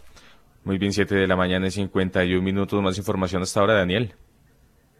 Muy 0.63 0.77
bien, 0.77 0.93
7 0.93 1.15
de 1.15 1.27
la 1.27 1.35
mañana 1.35 1.67
y 1.67 1.71
51 1.71 2.41
minutos. 2.41 2.81
Más 2.81 2.97
información 2.97 3.41
hasta 3.41 3.59
ahora, 3.59 3.73
Daniel 3.73 4.15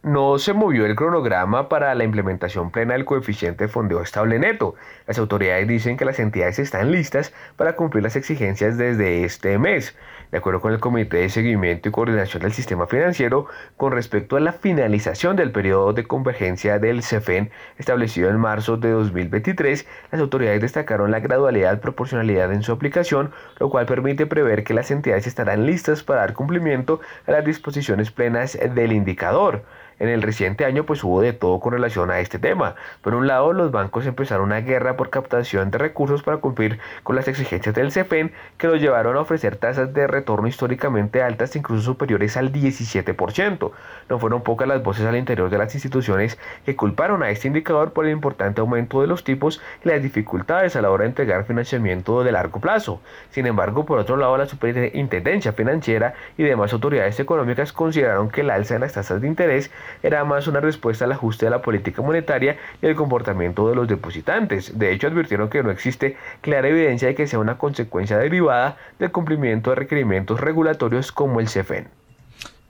no 0.03 0.37
se 0.37 0.51
movió 0.51 0.85
el 0.85 0.97
cronograma 0.97 1.69
para 1.69 1.95
la 1.95 2.03
implementación 2.03 2.71
plena 2.71 2.93
del 2.93 3.05
coeficiente 3.05 3.63
de 3.63 3.67
fondeo 3.69 4.01
estable 4.01 4.37
neto. 4.37 4.75
Las 5.07 5.17
autoridades 5.17 5.65
dicen 5.65 5.95
que 5.95 6.03
las 6.03 6.19
entidades 6.19 6.59
están 6.59 6.91
listas 6.91 7.33
para 7.55 7.77
cumplir 7.77 8.03
las 8.03 8.17
exigencias 8.17 8.77
desde 8.77 9.23
este 9.23 9.57
mes. 9.57 9.95
De 10.29 10.39
acuerdo 10.39 10.59
con 10.59 10.73
el 10.73 10.81
Comité 10.81 11.17
de 11.17 11.29
Seguimiento 11.29 11.87
y 11.87 11.91
Coordinación 11.93 12.43
del 12.43 12.51
Sistema 12.51 12.85
Financiero, 12.85 13.45
con 13.77 13.93
respecto 13.93 14.35
a 14.35 14.41
la 14.41 14.51
finalización 14.51 15.37
del 15.37 15.53
periodo 15.53 15.93
de 15.93 16.03
convergencia 16.03 16.79
del 16.79 17.01
CEFEN 17.01 17.51
establecido 17.77 18.29
en 18.29 18.39
marzo 18.39 18.75
de 18.75 18.91
2023, 18.91 19.87
las 20.11 20.19
autoridades 20.19 20.59
destacaron 20.59 21.11
la 21.11 21.21
gradualidad 21.21 21.79
proporcionalidad 21.79 22.51
en 22.51 22.63
su 22.63 22.73
aplicación, 22.73 23.31
lo 23.57 23.69
cual 23.69 23.85
permite 23.85 24.25
prever 24.25 24.65
que 24.65 24.73
las 24.73 24.91
entidades 24.91 25.27
estarán 25.27 25.65
listas 25.65 26.03
para 26.03 26.21
dar 26.21 26.33
cumplimiento 26.33 26.99
a 27.25 27.31
las 27.31 27.45
disposiciones 27.45 28.11
plenas 28.11 28.57
del 28.75 28.91
indicador. 28.91 29.63
En 29.99 30.09
el 30.09 30.21
reciente 30.21 30.65
año 30.65 30.85
pues 30.85 31.03
hubo 31.03 31.21
de 31.21 31.33
todo 31.33 31.59
con 31.59 31.73
relación 31.73 32.11
a 32.11 32.19
este 32.19 32.39
tema. 32.39 32.75
Por 33.01 33.15
un 33.15 33.27
lado, 33.27 33.53
los 33.53 33.71
bancos 33.71 34.05
empezaron 34.05 34.45
una 34.45 34.61
guerra 34.61 34.97
por 34.97 35.09
captación 35.09 35.71
de 35.71 35.77
recursos 35.77 36.23
para 36.23 36.37
cumplir 36.37 36.79
con 37.03 37.15
las 37.15 37.27
exigencias 37.27 37.75
del 37.75 37.91
CEPEN 37.91 38.31
que 38.57 38.67
los 38.67 38.81
llevaron 38.81 39.15
a 39.15 39.21
ofrecer 39.21 39.57
tasas 39.57 39.93
de 39.93 40.07
retorno 40.07 40.47
históricamente 40.47 41.21
altas, 41.21 41.55
incluso 41.55 41.83
superiores 41.83 42.37
al 42.37 42.51
17%. 42.51 43.71
No 44.09 44.19
fueron 44.19 44.43
pocas 44.43 44.67
las 44.67 44.83
voces 44.83 45.05
al 45.05 45.15
interior 45.15 45.49
de 45.49 45.57
las 45.57 45.73
instituciones 45.73 46.37
que 46.65 46.75
culparon 46.75 47.23
a 47.23 47.29
este 47.29 47.47
indicador 47.47 47.93
por 47.93 48.05
el 48.05 48.11
importante 48.11 48.61
aumento 48.61 49.01
de 49.01 49.07
los 49.07 49.23
tipos 49.23 49.61
y 49.83 49.89
las 49.89 50.01
dificultades 50.01 50.75
a 50.75 50.81
la 50.81 50.89
hora 50.89 51.03
de 51.03 51.09
entregar 51.09 51.45
financiamiento 51.45 52.23
de 52.23 52.31
largo 52.31 52.59
plazo. 52.59 53.01
Sin 53.31 53.47
embargo, 53.47 53.85
por 53.85 53.99
otro 53.99 54.17
lado, 54.17 54.37
la 54.37 54.45
Superintendencia 54.45 55.53
Financiera 55.53 56.13
y 56.37 56.43
demás 56.43 56.73
autoridades 56.73 57.19
económicas 57.19 57.73
consideraron 57.73 58.29
que 58.29 58.41
el 58.41 58.49
alza 58.49 58.75
en 58.75 58.81
las 58.81 58.93
tasas 58.93 59.21
de 59.21 59.27
interés 59.27 59.71
era 60.01 60.23
más 60.25 60.47
una 60.47 60.59
respuesta 60.59 61.05
al 61.05 61.11
ajuste 61.11 61.45
de 61.45 61.51
la 61.51 61.61
política 61.61 62.01
monetaria 62.01 62.57
y 62.81 62.87
el 62.87 62.95
comportamiento 62.95 63.69
de 63.69 63.75
los 63.75 63.87
depositantes. 63.87 64.77
De 64.77 64.91
hecho, 64.91 65.07
advirtieron 65.07 65.49
que 65.49 65.63
no 65.63 65.71
existe 65.71 66.17
clara 66.41 66.67
evidencia 66.67 67.07
de 67.07 67.15
que 67.15 67.27
sea 67.27 67.39
una 67.39 67.57
consecuencia 67.57 68.17
derivada 68.17 68.77
del 68.99 69.11
cumplimiento 69.11 69.69
de 69.69 69.77
requerimientos 69.77 70.39
regulatorios 70.39 71.11
como 71.11 71.39
el 71.39 71.47
CEFEN. 71.47 71.87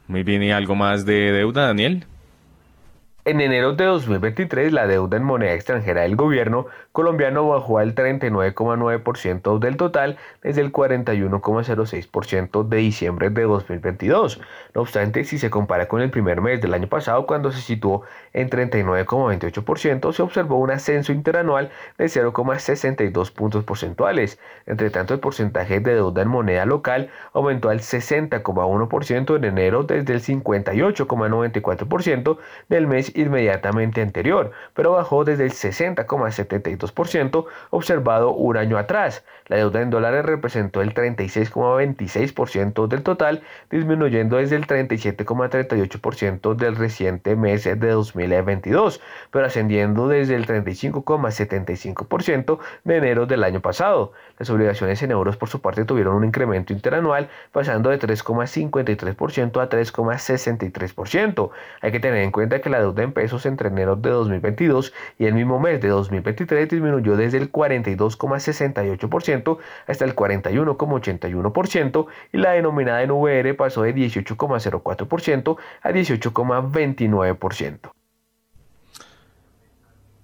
Muy 0.07 0.23
bien, 0.23 0.43
¿y 0.43 0.51
algo 0.51 0.75
más 0.75 1.05
de 1.05 1.31
deuda, 1.31 1.67
Daniel? 1.67 2.05
En 3.25 3.39
enero 3.39 3.71
de 3.73 3.85
2023, 3.85 4.73
la 4.73 4.85
deuda 4.85 5.15
en 5.15 5.23
moneda 5.23 5.53
extranjera 5.53 6.01
del 6.01 6.17
gobierno 6.17 6.67
colombiano 6.93 7.49
bajó 7.49 7.79
al 7.79 7.95
39,9% 7.95 9.59
del 9.59 9.75
total 9.77 10.17
desde 10.43 10.61
el 10.61 10.71
41,06% 10.71 12.67
de 12.67 12.77
diciembre 12.77 13.31
de 13.31 13.41
2022. 13.41 14.39
No 14.75 14.81
obstante, 14.81 15.23
si 15.25 15.39
se 15.39 15.49
compara 15.49 15.87
con 15.87 16.01
el 16.01 16.11
primer 16.11 16.39
mes 16.39 16.61
del 16.61 16.75
año 16.75 16.87
pasado, 16.87 17.25
cuando 17.25 17.51
se 17.51 17.61
situó 17.61 18.03
en 18.31 18.47
39,28%, 18.49 20.13
se 20.13 20.21
observó 20.21 20.59
un 20.59 20.69
ascenso 20.69 21.11
interanual 21.11 21.71
de 21.97 22.05
0,62 22.05 23.33
puntos 23.33 23.63
porcentuales. 23.63 24.37
Entre 24.67 24.91
tanto, 24.91 25.15
el 25.15 25.19
porcentaje 25.19 25.79
de 25.79 25.95
deuda 25.95 26.21
en 26.21 26.27
moneda 26.27 26.67
local 26.67 27.09
aumentó 27.33 27.69
al 27.69 27.79
60,1% 27.79 29.35
en 29.35 29.45
enero 29.45 29.81
desde 29.81 30.13
el 30.13 30.21
58,94% 30.21 32.37
del 32.69 32.85
mes 32.85 33.15
inmediatamente 33.15 34.01
anterior, 34.01 34.51
pero 34.75 34.91
bajó 34.91 35.23
desde 35.23 35.45
el 35.45 35.53
60,72% 35.53 36.82
observado 37.69 38.33
un 38.33 38.57
año 38.57 38.77
atrás. 38.77 39.23
La 39.47 39.57
deuda 39.57 39.81
en 39.81 39.89
dólares 39.89 40.23
representó 40.25 40.81
el 40.81 40.93
36,26% 40.93 42.87
del 42.87 43.03
total, 43.03 43.41
disminuyendo 43.69 44.37
desde 44.37 44.55
el 44.55 44.65
37,38% 44.67 46.55
del 46.55 46.75
reciente 46.75 47.35
mes 47.35 47.63
de 47.63 47.75
2022, 47.75 49.01
pero 49.31 49.45
ascendiendo 49.45 50.07
desde 50.07 50.35
el 50.35 50.47
35,75% 50.47 52.59
de 52.83 52.97
enero 52.97 53.25
del 53.25 53.43
año 53.43 53.61
pasado. 53.61 54.13
Las 54.39 54.49
obligaciones 54.49 55.01
en 55.03 55.11
euros 55.11 55.37
por 55.37 55.49
su 55.49 55.61
parte 55.61 55.85
tuvieron 55.85 56.15
un 56.15 56.25
incremento 56.25 56.73
interanual 56.73 57.29
pasando 57.51 57.89
de 57.89 57.99
3,53% 57.99 59.61
a 59.61 59.69
3,63%. 59.69 61.51
Hay 61.81 61.91
que 61.91 61.99
tener 61.99 62.23
en 62.23 62.31
cuenta 62.31 62.61
que 62.61 62.69
la 62.69 62.79
deuda 62.79 63.03
en 63.03 63.13
pesos 63.13 63.45
entre 63.45 63.69
enero 63.69 63.95
de 63.95 64.09
2022 64.09 64.93
y 65.19 65.25
el 65.25 65.33
mismo 65.33 65.59
mes 65.59 65.81
de 65.81 65.89
2023 65.89 66.69
disminuyó 66.73 67.17
desde 67.17 67.37
el 67.37 67.51
42,68% 67.51 69.57
hasta 69.87 70.05
el 70.05 70.15
41,81% 70.15 72.05
y 72.31 72.37
la 72.37 72.51
denominada 72.51 73.03
en 73.03 73.11
VR 73.11 73.53
pasó 73.55 73.81
de 73.83 73.93
18,04% 73.95 75.57
a 75.81 75.91
18,29%. 75.91 78.02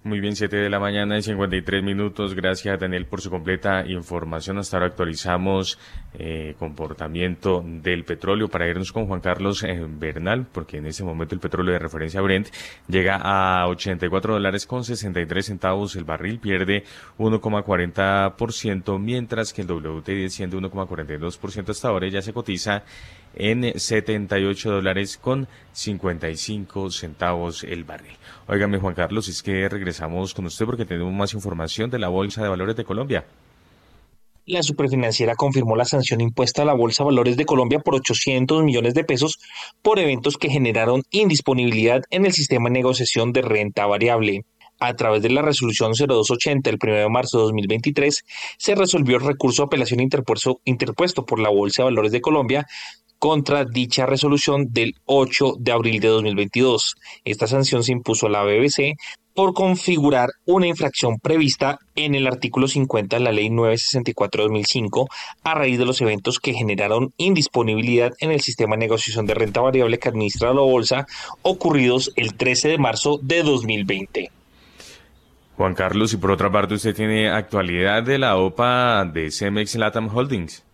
Muy 0.02 0.18
bien, 0.18 0.34
7 0.34 0.56
de 0.56 0.70
la 0.70 0.80
mañana 0.80 1.18
y 1.18 1.22
53 1.22 1.82
minutos. 1.82 2.34
Gracias, 2.34 2.80
Daniel, 2.80 3.04
por 3.04 3.20
su 3.20 3.28
completa 3.28 3.84
información. 3.86 4.56
Hasta 4.56 4.78
ahora 4.78 4.86
actualizamos 4.86 5.78
eh, 6.14 6.54
comportamiento 6.58 7.62
del 7.62 8.04
petróleo 8.04 8.48
para 8.48 8.66
irnos 8.66 8.92
con 8.92 9.06
Juan 9.06 9.20
Carlos 9.20 9.62
eh, 9.62 9.78
Bernal, 9.86 10.46
porque 10.50 10.78
en 10.78 10.86
ese 10.86 11.04
momento 11.04 11.34
el 11.34 11.40
petróleo 11.42 11.74
de 11.74 11.80
referencia 11.80 12.22
Brent 12.22 12.48
llega 12.88 13.16
a 13.16 13.68
84 13.68 14.32
dólares 14.32 14.66
con 14.66 14.84
63 14.84 15.44
centavos 15.44 15.94
el 15.96 16.04
barril, 16.04 16.38
pierde 16.38 16.84
1,40%, 17.18 18.98
mientras 18.98 19.52
que 19.52 19.60
el 19.60 19.70
WTI 19.70 20.22
desciende 20.22 20.56
1,42% 20.56 21.68
hasta 21.68 21.88
ahora 21.88 22.08
ya 22.08 22.22
se 22.22 22.32
cotiza 22.32 22.84
en 23.34 23.78
78 23.78 24.70
dólares 24.70 25.18
con 25.18 25.46
55 25.72 26.90
centavos 26.90 27.64
el 27.64 27.84
barril. 27.84 28.16
Óigame, 28.52 28.78
Juan 28.78 28.94
Carlos, 28.94 29.28
es 29.28 29.44
que 29.44 29.68
regresamos 29.68 30.34
con 30.34 30.44
usted 30.44 30.66
porque 30.66 30.84
tenemos 30.84 31.12
más 31.12 31.34
información 31.34 31.88
de 31.88 32.00
la 32.00 32.08
Bolsa 32.08 32.42
de 32.42 32.48
Valores 32.48 32.74
de 32.74 32.84
Colombia. 32.84 33.24
La 34.44 34.64
superfinanciera 34.64 35.36
confirmó 35.36 35.76
la 35.76 35.84
sanción 35.84 36.20
impuesta 36.20 36.62
a 36.62 36.64
la 36.64 36.74
Bolsa 36.74 37.04
de 37.04 37.10
Valores 37.10 37.36
de 37.36 37.44
Colombia 37.44 37.78
por 37.78 37.94
800 37.94 38.64
millones 38.64 38.94
de 38.94 39.04
pesos 39.04 39.38
por 39.82 40.00
eventos 40.00 40.36
que 40.36 40.50
generaron 40.50 41.04
indisponibilidad 41.12 42.02
en 42.10 42.26
el 42.26 42.32
sistema 42.32 42.68
de 42.68 42.72
negociación 42.72 43.32
de 43.32 43.42
renta 43.42 43.86
variable. 43.86 44.44
A 44.80 44.94
través 44.94 45.20
de 45.22 45.28
la 45.28 45.42
resolución 45.42 45.92
0280 45.92 46.70
el 46.70 46.78
1 46.82 46.94
de 46.94 47.08
marzo 47.10 47.36
de 47.36 47.44
2023, 47.44 48.24
se 48.56 48.74
resolvió 48.74 49.18
el 49.18 49.26
recurso 49.26 49.62
de 49.62 49.66
apelación 49.66 50.00
interpuesto, 50.00 50.60
interpuesto 50.64 51.26
por 51.26 51.38
la 51.38 51.50
Bolsa 51.50 51.82
de 51.82 51.90
Valores 51.90 52.12
de 52.12 52.22
Colombia 52.22 52.66
contra 53.18 53.66
dicha 53.66 54.06
resolución 54.06 54.72
del 54.72 54.94
8 55.04 55.56
de 55.58 55.72
abril 55.72 56.00
de 56.00 56.08
2022. 56.08 56.96
Esta 57.26 57.46
sanción 57.46 57.84
se 57.84 57.92
impuso 57.92 58.26
a 58.26 58.30
la 58.30 58.42
BBC 58.42 58.96
por 59.34 59.52
configurar 59.52 60.30
una 60.46 60.66
infracción 60.66 61.18
prevista 61.18 61.78
en 61.94 62.14
el 62.14 62.26
artículo 62.26 62.66
50 62.66 63.18
de 63.18 63.22
la 63.22 63.32
Ley 63.32 63.50
964-2005 63.50 65.08
a 65.44 65.54
raíz 65.54 65.78
de 65.78 65.84
los 65.84 66.00
eventos 66.00 66.38
que 66.38 66.54
generaron 66.54 67.12
indisponibilidad 67.18 68.12
en 68.20 68.30
el 68.30 68.40
sistema 68.40 68.76
de 68.76 68.80
negociación 68.80 69.26
de 69.26 69.34
renta 69.34 69.60
variable 69.60 69.98
que 69.98 70.08
administra 70.08 70.54
la 70.54 70.62
bolsa 70.62 71.06
ocurridos 71.42 72.12
el 72.16 72.34
13 72.34 72.68
de 72.68 72.78
marzo 72.78 73.20
de 73.22 73.42
2020. 73.42 74.39
Juan 75.60 75.74
Carlos, 75.74 76.14
y 76.14 76.16
por 76.16 76.30
otra 76.30 76.50
parte, 76.50 76.72
usted 76.72 76.94
tiene 76.94 77.28
actualidad 77.28 78.02
de 78.02 78.16
la 78.16 78.38
OPA 78.38 79.04
de 79.04 79.30
Cemex 79.30 79.74
Latam 79.74 80.08
Holdings. 80.08 80.64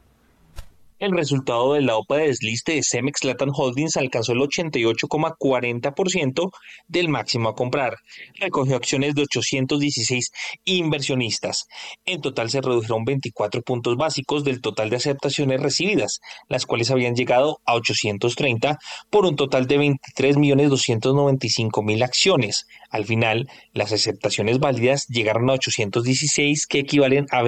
El 0.98 1.12
resultado 1.12 1.74
de 1.74 1.82
la 1.82 1.98
OPA 1.98 2.16
de 2.16 2.28
desliste 2.28 2.72
de 2.72 2.82
Cemex 2.82 3.22
Latam 3.22 3.50
Holdings 3.54 3.98
alcanzó 3.98 4.32
el 4.32 4.38
88,40% 4.38 6.50
del 6.88 7.10
máximo 7.10 7.50
a 7.50 7.54
comprar. 7.54 7.98
Recogió 8.36 8.76
acciones 8.76 9.14
de 9.14 9.24
816 9.24 10.32
inversionistas. 10.64 11.66
En 12.06 12.22
total 12.22 12.48
se 12.48 12.62
redujeron 12.62 13.04
24 13.04 13.60
puntos 13.60 13.98
básicos 13.98 14.42
del 14.42 14.62
total 14.62 14.88
de 14.88 14.96
aceptaciones 14.96 15.60
recibidas, 15.60 16.20
las 16.48 16.64
cuales 16.64 16.90
habían 16.90 17.14
llegado 17.14 17.60
a 17.66 17.74
830 17.74 18.78
por 19.10 19.26
un 19.26 19.36
total 19.36 19.66
de 19.66 19.78
23.295.000 19.78 22.04
acciones. 22.04 22.66
Al 22.88 23.04
final, 23.04 23.50
las 23.74 23.92
aceptaciones 23.92 24.60
válidas 24.60 25.06
llegaron 25.08 25.50
a 25.50 25.54
816, 25.54 26.66
que 26.66 26.78
equivalen 26.78 27.26
a 27.32 27.42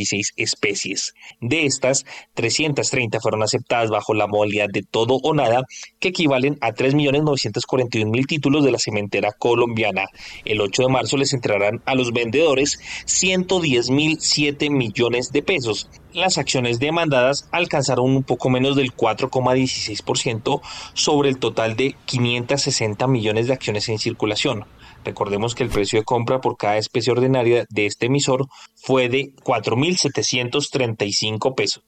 23.232.946 0.00 0.32
especies. 0.36 1.14
De 1.40 1.66
estas, 1.66 2.04
330 2.34 3.20
fueron 3.20 3.42
aceptadas 3.42 3.90
bajo 3.90 4.14
la 4.14 4.26
modalidad 4.26 4.68
de 4.68 4.82
todo 4.82 5.16
o 5.22 5.34
nada, 5.34 5.62
que 5.98 6.08
equivalen 6.08 6.58
a 6.60 6.72
3.941.000 6.72 8.26
títulos 8.26 8.64
de 8.64 8.72
la 8.72 8.78
cementera 8.78 9.32
colombiana. 9.32 10.06
El 10.44 10.60
8 10.60 10.82
de 10.82 10.88
marzo 10.88 11.16
les 11.16 11.32
entrarán 11.32 11.82
a 11.84 11.94
los 11.94 12.12
vendedores 12.12 12.78
110.007 13.06 14.70
millones 14.70 15.32
de 15.32 15.42
pesos. 15.42 15.88
Las 16.12 16.38
acciones 16.38 16.80
demandadas 16.80 17.48
alcanzaron 17.52 18.06
un 18.06 18.24
poco 18.24 18.50
menos 18.50 18.76
del 18.76 18.94
4,16% 18.94 20.60
sobre 20.94 21.28
el 21.28 21.38
total 21.38 21.76
de 21.76 21.94
560 22.06 23.06
millones 23.06 23.46
de 23.46 23.52
acciones 23.52 23.88
en 23.88 23.98
circulación. 23.98 24.64
Recordemos 25.04 25.54
que 25.54 25.62
el 25.62 25.70
precio 25.70 26.00
de 26.00 26.04
compra 26.04 26.40
por 26.40 26.56
cada 26.56 26.76
especie 26.76 27.12
ordinaria 27.12 27.64
de 27.68 27.86
este 27.86 28.06
emisor 28.06 28.48
fue 28.76 29.08
de 29.08 29.32
4.735 29.42 31.54
pesos. 31.54 31.84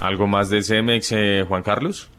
¿Algo 0.00 0.26
más 0.26 0.50
de 0.50 0.62
CEMEX, 0.62 1.12
eh, 1.12 1.44
Juan 1.46 1.62
Carlos? 1.62 2.10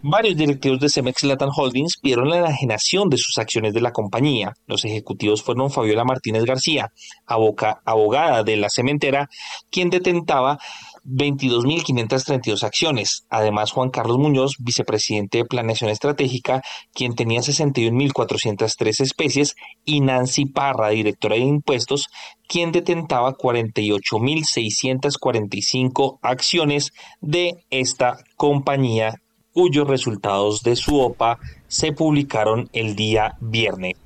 Varios 0.00 0.36
directivos 0.36 0.78
de 0.78 0.88
Cemex 0.88 1.24
Latam 1.24 1.50
Holdings 1.54 1.96
pidieron 2.00 2.30
la 2.30 2.38
enajenación 2.38 3.08
de 3.08 3.16
sus 3.16 3.36
acciones 3.36 3.74
de 3.74 3.80
la 3.80 3.90
compañía. 3.90 4.54
Los 4.68 4.84
ejecutivos 4.84 5.42
fueron 5.42 5.72
Fabiola 5.72 6.04
Martínez 6.04 6.44
García, 6.44 6.92
abogada 7.26 8.44
de 8.44 8.56
la 8.58 8.68
cementera, 8.70 9.28
quien 9.72 9.90
detentaba 9.90 10.60
22.532 11.08 12.62
acciones. 12.62 13.24
Además, 13.30 13.72
Juan 13.72 13.88
Carlos 13.90 14.18
Muñoz, 14.18 14.56
vicepresidente 14.58 15.38
de 15.38 15.44
Planeación 15.44 15.90
Estratégica, 15.90 16.62
quien 16.92 17.14
tenía 17.14 17.40
61.403 17.40 19.00
especies, 19.00 19.54
y 19.84 20.00
Nancy 20.00 20.46
Parra, 20.46 20.88
directora 20.90 21.36
de 21.36 21.42
Impuestos, 21.42 22.08
quien 22.46 22.70
detentaba 22.72 23.36
48.645 23.36 26.18
acciones 26.22 26.92
de 27.20 27.64
esta 27.70 28.18
compañía 28.36 29.14
cuyos 29.52 29.88
resultados 29.88 30.62
de 30.62 30.76
su 30.76 31.00
OPA 31.00 31.38
se 31.66 31.92
publicaron 31.92 32.70
el 32.72 32.94
día 32.94 33.36
viernes. 33.40 33.96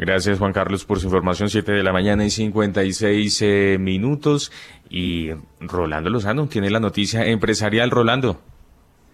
Gracias 0.00 0.38
Juan 0.38 0.54
Carlos 0.54 0.86
por 0.86 0.98
su 0.98 1.08
información, 1.08 1.50
7 1.50 1.72
de 1.72 1.82
la 1.82 1.92
mañana 1.92 2.24
y 2.24 2.30
56 2.30 3.42
eh, 3.42 3.76
minutos. 3.78 4.50
Y 4.88 5.28
Rolando 5.60 6.08
Lozano 6.08 6.46
tiene 6.46 6.70
la 6.70 6.80
noticia 6.80 7.26
empresarial. 7.26 7.90
Rolando. 7.90 8.40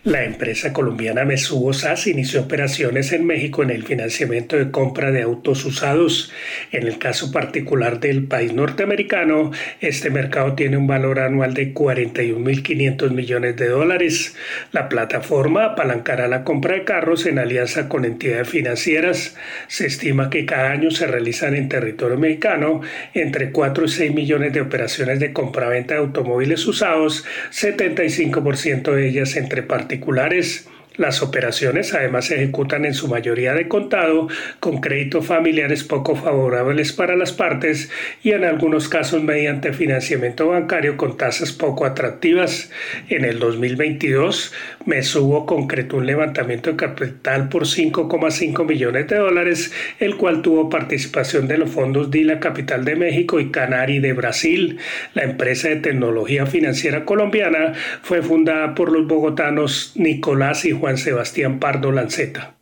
La 0.07 0.23
empresa 0.23 0.73
colombiana 0.73 1.25
Mesubo 1.25 1.73
SAS 1.73 2.07
inició 2.07 2.43
operaciones 2.43 3.11
en 3.11 3.27
México 3.27 3.65
en 3.65 3.71
el 3.71 3.83
financiamiento 3.83 4.57
de 4.57 4.71
compra 4.71 5.11
de 5.11 5.23
autos 5.23 5.65
usados. 5.65 6.33
En 6.71 6.87
el 6.87 6.99
caso 6.99 7.33
particular 7.33 7.99
del 7.99 8.23
país 8.23 8.53
norteamericano, 8.53 9.51
este 9.81 10.11
mercado 10.11 10.55
tiene 10.55 10.77
un 10.77 10.87
valor 10.87 11.19
anual 11.19 11.55
de 11.55 11.75
41.500 11.75 13.11
millones 13.11 13.57
de 13.57 13.69
dólares. 13.69 14.37
La 14.71 14.89
plataforma 14.89 15.65
apalancará 15.65 16.29
la 16.29 16.45
compra 16.45 16.75
de 16.75 16.85
carros 16.85 17.27
en 17.27 17.41
alianza 17.41 17.89
con 17.89 18.05
entidades 18.05 18.49
financieras. 18.49 19.35
Se 19.67 19.87
estima 19.87 20.31
que 20.31 20.47
cada 20.47 20.71
año 20.71 20.93
se 20.93 21.09
realizan 21.09 21.57
en 21.57 21.69
territorio 21.69 22.17
mexicano 22.17 22.81
entre 23.13 23.51
4 23.51 23.87
y 23.87 23.89
6 23.89 24.15
millones 24.15 24.53
de 24.53 24.61
operaciones 24.61 25.19
de 25.19 25.33
compra-venta 25.33 25.95
de 25.95 26.01
automóviles 26.01 26.65
usados, 26.65 27.25
75% 27.51 28.93
de 28.93 29.09
ellas 29.09 29.35
entre 29.35 29.65
particulares 29.65 29.96
particulares 29.97 30.69
las 30.97 31.23
operaciones 31.23 31.93
además 31.95 32.27
se 32.27 32.37
ejecutan 32.37 32.85
en 32.85 32.95
su 32.95 33.09
mayoría 33.09 33.55
de 33.55 33.69
contado 33.69 34.29
con 34.61 34.81
créditos 34.81 35.27
familiares 35.27 35.85
poco 35.85 36.17
favorables 36.17 36.93
para 36.93 37.17
las 37.17 37.33
partes 37.33 37.91
y 38.23 38.33
en 38.33 38.45
algunos 38.45 38.89
casos 38.89 39.23
mediante 39.23 39.73
financiamiento 39.73 40.49
bancario 40.49 40.97
con 40.97 41.17
tasas 41.17 41.53
poco 41.53 41.85
atractivas. 41.85 42.71
En 43.09 43.25
el 43.25 43.39
2022, 43.39 44.53
Mesubo 44.87 45.47
concretó 45.47 45.99
un 45.99 46.07
levantamiento 46.07 46.71
de 46.71 46.77
capital 46.77 47.49
por 47.49 47.65
5,5 47.65 48.67
millones 48.67 49.09
de 49.09 49.17
dólares, 49.17 49.73
el 49.99 50.17
cual 50.17 50.43
tuvo 50.43 50.71
participación 50.71 51.49
de 51.49 51.59
los 51.59 51.71
fondos 51.71 52.11
Dila 52.11 52.41
Capital 52.41 52.85
de 52.85 52.97
México 52.97 53.41
y 53.41 53.51
Canari 53.51 53.99
de 53.99 54.13
Brasil. 54.13 54.79
La 55.15 55.25
empresa 55.25 55.69
de 55.69 55.77
tecnología 55.77 56.47
financiera 56.47 57.05
colombiana 57.05 57.75
fue 58.03 58.23
fundada 58.23 58.75
por 58.75 58.93
los 58.93 59.07
bogotanos 59.07 59.93
Nicolás 59.97 60.65
y 60.65 60.73
Juan 60.73 60.86
Juan 60.87 60.99
Sebastián 60.99 61.59
Pardo 61.59 61.91
Lanceta. 61.91 62.55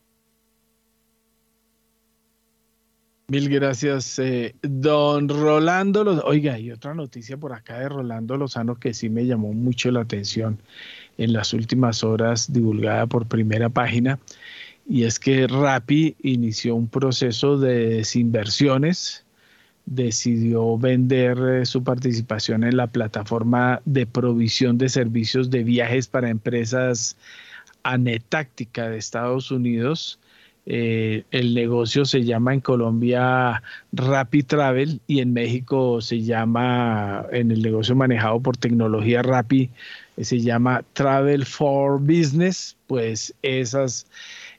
Mil 3.29 3.51
gracias, 3.51 4.19
eh, 4.19 4.55
don 4.63 5.29
Rolando. 5.29 6.25
Oiga, 6.25 6.55
hay 6.55 6.71
otra 6.71 6.95
noticia 6.95 7.37
por 7.37 7.53
acá 7.53 7.81
de 7.81 7.91
Rolando 7.91 8.39
Lozano 8.39 8.77
que 8.77 8.95
sí 8.95 9.11
me 9.11 9.27
llamó 9.27 9.53
mucho 9.53 9.91
la 9.91 10.01
atención 10.01 10.59
en 11.19 11.35
las 11.35 11.53
últimas 11.53 12.03
horas, 12.03 12.51
divulgada 12.51 13.07
por 13.07 13.27
primera 13.27 13.69
página, 13.69 14.19
y 14.89 15.03
es 15.03 15.19
que 15.19 15.47
Rappi 15.47 16.17
inició 16.23 16.77
un 16.77 16.89
proceso 16.89 17.59
de 17.59 17.97
desinversiones, 17.97 19.27
decidió 19.85 20.79
vender 20.79 21.37
eh, 21.39 21.67
su 21.67 21.85
participación 21.85 22.65
en 22.65 22.79
la 22.79 22.87
plataforma 22.87 23.83
de 23.85 24.07
provisión 24.07 24.79
de 24.79 24.89
servicios 24.89 25.51
de 25.51 25.63
viajes 25.63 26.07
para 26.07 26.31
empresas 26.31 27.19
anetáctica 27.85 28.89
de 28.89 28.99
Estados 28.99 29.51
Unidos. 29.53 30.19
Eh, 30.67 31.25
el 31.31 31.55
negocio 31.55 32.07
se 32.07 32.25
llama 32.25 32.55
en 32.55 32.61
Colombia 32.61 33.63
Rapid 33.93 34.47
Travel 34.47 35.01
y 35.07 35.21
en 35.21 35.35
México 35.35 36.01
se 36.01 36.23
llama, 36.23 37.27
en 37.33 37.51
el 37.51 37.61
negocio 37.61 37.95
manejado 37.95 38.41
por 38.41 38.57
tecnología 38.57 39.23
Rappi, 39.23 39.69
eh, 40.17 40.25
se 40.25 40.41
llama 40.41 40.83
Travel 40.95 41.45
for 41.45 42.01
Business. 42.01 42.77
Pues 42.87 43.35
esas, 43.43 44.07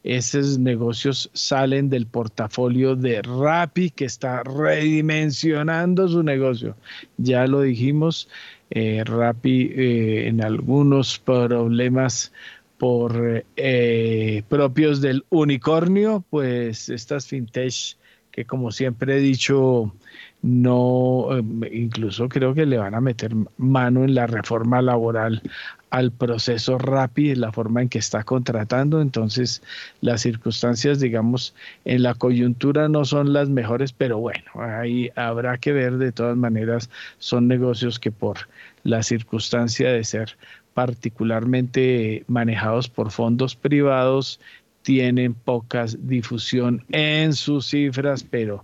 esos 0.03 0.59
negocios 0.59 1.29
salen 1.33 1.89
del 1.89 2.05
portafolio 2.05 2.95
de 2.95 3.23
Rappi 3.23 3.89
que 3.89 4.05
está 4.05 4.43
redimensionando 4.43 6.07
su 6.07 6.21
negocio. 6.21 6.75
Ya 7.17 7.47
lo 7.47 7.61
dijimos, 7.61 8.29
eh, 8.69 9.03
Rappi 9.03 9.71
en 9.75 10.43
algunos 10.43 11.17
problemas 11.17 12.31
por 12.77 13.45
eh, 13.55 14.43
propios 14.49 15.01
del 15.01 15.25
unicornio, 15.29 16.23
pues 16.29 16.89
estas 16.89 17.27
fintech 17.27 17.97
que 18.35 18.43
como 18.43 18.69
siempre 18.69 19.15
he 19.15 19.19
dicho, 19.21 19.95
no, 20.41 21.29
eh, 21.31 21.69
incluso 21.71 22.27
creo 22.27 22.53
que 22.53 22.65
le 22.65 22.77
van 22.77 22.93
a 22.93 22.99
meter 22.99 23.33
mano 23.55 24.03
en 24.03 24.13
la 24.13 24.27
reforma 24.27 24.81
laboral 24.81 25.41
al 25.89 26.11
proceso 26.11 26.77
rápido, 26.77 27.39
la 27.39 27.53
forma 27.53 27.81
en 27.81 27.87
que 27.87 27.99
está 27.99 28.25
contratando. 28.25 28.99
Entonces, 28.99 29.63
las 30.01 30.19
circunstancias, 30.19 30.99
digamos, 30.99 31.55
en 31.85 32.03
la 32.03 32.13
coyuntura 32.13 32.89
no 32.89 33.05
son 33.05 33.31
las 33.31 33.47
mejores, 33.47 33.93
pero 33.93 34.17
bueno, 34.17 34.43
ahí 34.55 35.09
habrá 35.15 35.57
que 35.57 35.71
ver. 35.71 35.97
De 35.97 36.11
todas 36.11 36.35
maneras, 36.35 36.89
son 37.19 37.47
negocios 37.47 37.99
que 37.99 38.11
por 38.11 38.49
la 38.83 39.01
circunstancia 39.01 39.89
de 39.93 40.03
ser 40.03 40.37
particularmente 40.75 42.25
manejados 42.27 42.89
por 42.89 43.09
fondos 43.09 43.55
privados, 43.55 44.41
tienen 44.81 45.33
poca 45.33 45.85
difusión 45.97 46.85
en 46.91 47.33
sus 47.33 47.69
cifras, 47.69 48.23
pero 48.23 48.63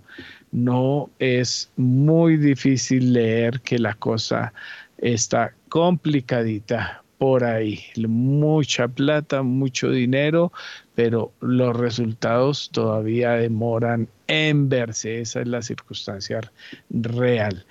no 0.52 1.10
es 1.20 1.72
muy 1.78 2.36
difícil 2.36 3.14
leer 3.14 3.62
que 3.62 3.80
la 3.80 3.94
cosa 3.94 4.54
está 4.98 5.56
complicadita 5.70 7.02
por 7.18 7.46
ahí. 7.46 7.80
Mucha 8.08 8.90
plata, 8.90 9.42
mucho 9.42 9.90
dinero, 9.90 10.52
pero 10.96 11.32
los 11.40 11.78
resultados 11.78 12.70
todavía 12.74 13.32
demoran 13.32 14.10
en 14.28 14.68
verse. 14.68 15.22
Esa 15.22 15.42
es 15.42 15.48
la 15.48 15.62
circunstancia 15.62 16.42
real. 16.90 17.66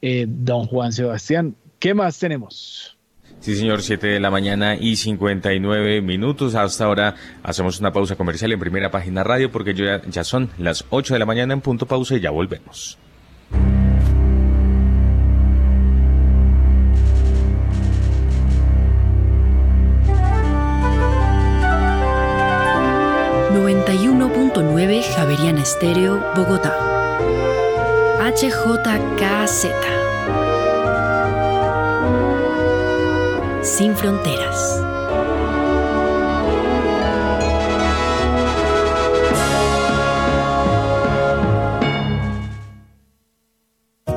Eh, 0.00 0.24
don 0.26 0.64
Juan 0.66 0.92
Sebastián, 0.92 1.54
¿qué 1.78 1.92
más 1.92 2.18
tenemos? 2.18 2.96
Sí, 3.42 3.56
señor, 3.56 3.82
7 3.82 4.06
de 4.06 4.20
la 4.20 4.30
mañana 4.30 4.76
y 4.76 4.94
59 4.94 6.00
minutos. 6.00 6.54
Hasta 6.54 6.84
ahora 6.84 7.16
hacemos 7.42 7.80
una 7.80 7.92
pausa 7.92 8.14
comercial 8.14 8.52
en 8.52 8.60
primera 8.60 8.92
página 8.92 9.24
radio 9.24 9.50
porque 9.50 9.74
ya, 9.74 10.22
son 10.22 10.48
las 10.58 10.84
8 10.90 11.14
de 11.14 11.18
la 11.18 11.26
mañana 11.26 11.52
en 11.52 11.60
punto 11.60 11.86
pausa 11.86 12.14
y 12.14 12.20
ya 12.20 12.30
volvemos. 12.30 12.98
...91.9 23.52 25.02
Javeriana 25.16 25.62
Estéreo, 25.62 26.24
Bogotá. 26.36 26.74
HJKZ. 28.20 30.01
Sin 33.62 33.94
fronteras. 33.96 34.91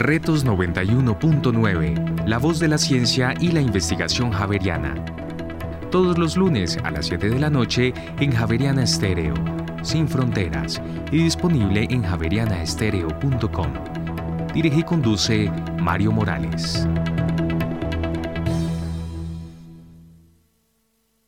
Retos 0.00 0.46
91.9, 0.46 2.26
la 2.26 2.38
voz 2.38 2.58
de 2.58 2.68
la 2.68 2.78
ciencia 2.78 3.34
y 3.38 3.52
la 3.52 3.60
investigación 3.60 4.30
javeriana. 4.32 4.94
Todos 5.90 6.16
los 6.16 6.38
lunes 6.38 6.78
a 6.82 6.90
las 6.90 7.04
7 7.04 7.28
de 7.28 7.38
la 7.38 7.50
noche 7.50 7.92
en 8.18 8.32
Javeriana 8.32 8.84
Estéreo, 8.84 9.34
sin 9.82 10.08
fronteras, 10.08 10.80
y 11.12 11.22
disponible 11.22 11.86
en 11.90 12.02
javerianaestereo.com. 12.02 13.74
Dirige 14.54 14.80
y 14.80 14.84
conduce 14.84 15.50
Mario 15.78 16.12
Morales. 16.12 16.88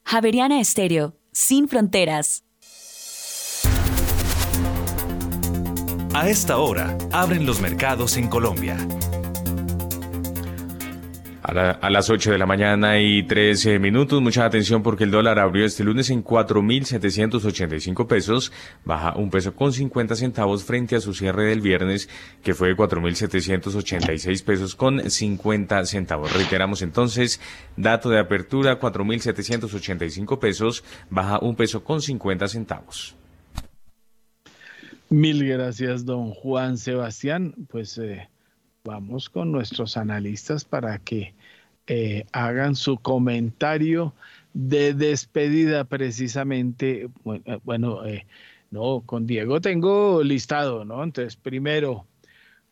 Javeriana 0.03 0.61
Estéreo, 0.61 1.19
sin 1.31 1.69
fronteras. 1.69 2.47
A 6.15 6.29
esta 6.29 6.59
hora, 6.59 6.99
abren 7.11 7.47
los 7.47 7.63
mercados 7.63 8.19
en 8.19 8.29
Colombia. 8.29 8.77
A, 11.43 11.89
las 11.89 12.11
8 12.11 12.33
de 12.33 12.39
la 12.39 12.45
mañana 12.45 13.01
y 13.01 13.23
13 13.23 13.79
minutos, 13.79 14.21
mucha 14.21 14.45
atención 14.45 14.83
porque 14.83 15.05
el 15.05 15.11
dólar 15.11 15.39
abrió 15.39 15.65
este 15.65 15.85
lunes 15.85 16.11
en 16.11 16.23
4.785 16.23 18.07
pesos, 18.07 18.53
baja 18.85 19.17
un 19.17 19.31
peso 19.31 19.55
con 19.55 19.73
50 19.73 20.15
centavos 20.15 20.65
frente 20.65 20.97
a 20.97 21.01
su 21.01 21.15
cierre 21.15 21.47
del 21.47 21.63
viernes, 21.63 22.11
que 22.43 22.53
fue 22.53 22.69
de 22.69 22.77
4.786 22.77 24.45
pesos 24.45 24.75
con 24.77 25.11
50 25.11 25.87
centavos. 25.87 26.33
Reiteramos 26.35 26.83
entonces, 26.83 27.41
dato 27.77 28.11
de 28.11 28.21
apertura, 28.21 28.79
4.785 28.79 30.39
pesos, 30.39 30.85
baja 31.09 31.39
un 31.41 31.57
peso 31.57 31.83
con 31.83 32.03
50 32.03 32.49
centavos. 32.49 33.17
Mil 35.13 35.47
gracias, 35.47 36.07
don 36.07 36.31
Juan 36.31 36.79
Sebastián. 36.79 37.55
Pues 37.69 37.99
eh, 37.99 38.31
vamos 38.83 39.29
con 39.29 39.53
nuestros 39.53 39.99
analistas 39.99 40.65
para 40.65 40.99
que 41.01 41.35
eh, 41.87 42.25
hagan 42.33 42.75
su 42.75 42.97
comentario 42.97 44.15
de 44.55 44.95
despedida 44.95 45.85
precisamente. 45.85 47.11
Bueno, 47.63 48.07
eh, 48.07 48.27
no, 48.71 49.03
con 49.05 49.27
Diego 49.27 49.61
tengo 49.61 50.23
listado, 50.23 50.87
¿no? 50.87 51.05
Entonces, 51.05 51.37
primero, 51.37 52.07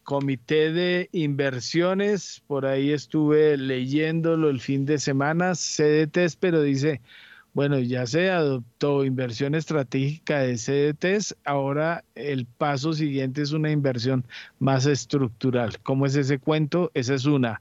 comité 0.02 0.72
de 0.72 1.10
inversiones, 1.12 2.42
por 2.46 2.64
ahí 2.64 2.92
estuve 2.92 3.58
leyéndolo 3.58 4.48
el 4.48 4.60
fin 4.60 4.86
de 4.86 4.98
semana, 4.98 5.52
CDTs, 5.54 6.36
pero 6.36 6.62
dice 6.62 7.02
bueno, 7.52 7.78
ya 7.80 8.06
se 8.06 8.30
adoptó 8.30 9.04
inversión 9.04 9.54
estratégica 9.54 10.40
de 10.40 10.56
CDTs, 10.56 11.36
ahora 11.44 12.04
el 12.14 12.46
paso 12.46 12.92
siguiente 12.92 13.42
es 13.42 13.52
una 13.52 13.70
inversión 13.70 14.24
más 14.58 14.86
estructural. 14.86 15.80
¿Cómo 15.82 16.06
es 16.06 16.14
ese 16.16 16.38
cuento? 16.38 16.90
Esa 16.94 17.14
es 17.14 17.26
una. 17.26 17.60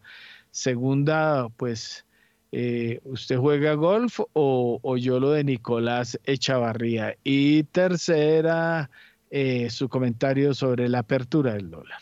Segunda, 0.52 1.50
pues, 1.58 2.06
eh, 2.52 3.00
¿usted 3.04 3.38
juega 3.38 3.74
golf 3.74 4.20
o, 4.34 4.98
yo 4.98 5.20
lo 5.20 5.32
de 5.32 5.44
Nicolás 5.44 6.20
Echavarría? 6.24 7.16
Y 7.24 7.64
tercera, 7.64 8.90
eh, 9.32 9.70
su 9.70 9.90
comentario 9.90 10.54
sobre 10.54 10.90
la 10.90 11.00
apertura 11.00 11.54
del 11.54 11.72
dólar. 11.72 12.02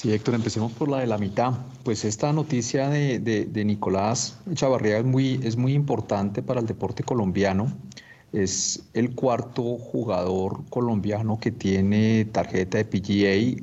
Sí, 0.00 0.12
Héctor, 0.12 0.36
empecemos 0.36 0.70
por 0.70 0.88
la 0.88 1.00
de 1.00 1.08
la 1.08 1.18
mitad. 1.18 1.54
Pues 1.82 2.04
esta 2.04 2.32
noticia 2.32 2.88
de, 2.88 3.64
Nicolás 3.66 4.38
Chavarría 4.54 4.98
es 4.98 5.04
muy, 5.04 5.40
es 5.42 5.56
muy 5.56 5.72
importante 5.72 6.40
para 6.40 6.60
el 6.60 6.66
deporte 6.68 7.02
colombiano. 7.02 7.72
Es 8.32 8.84
el 8.94 9.16
cuarto 9.16 9.76
jugador 9.76 10.62
colombiano 10.70 11.40
que 11.40 11.50
tiene 11.50 12.26
tarjeta 12.26 12.78
de 12.78 12.84
PGA. 12.84 13.60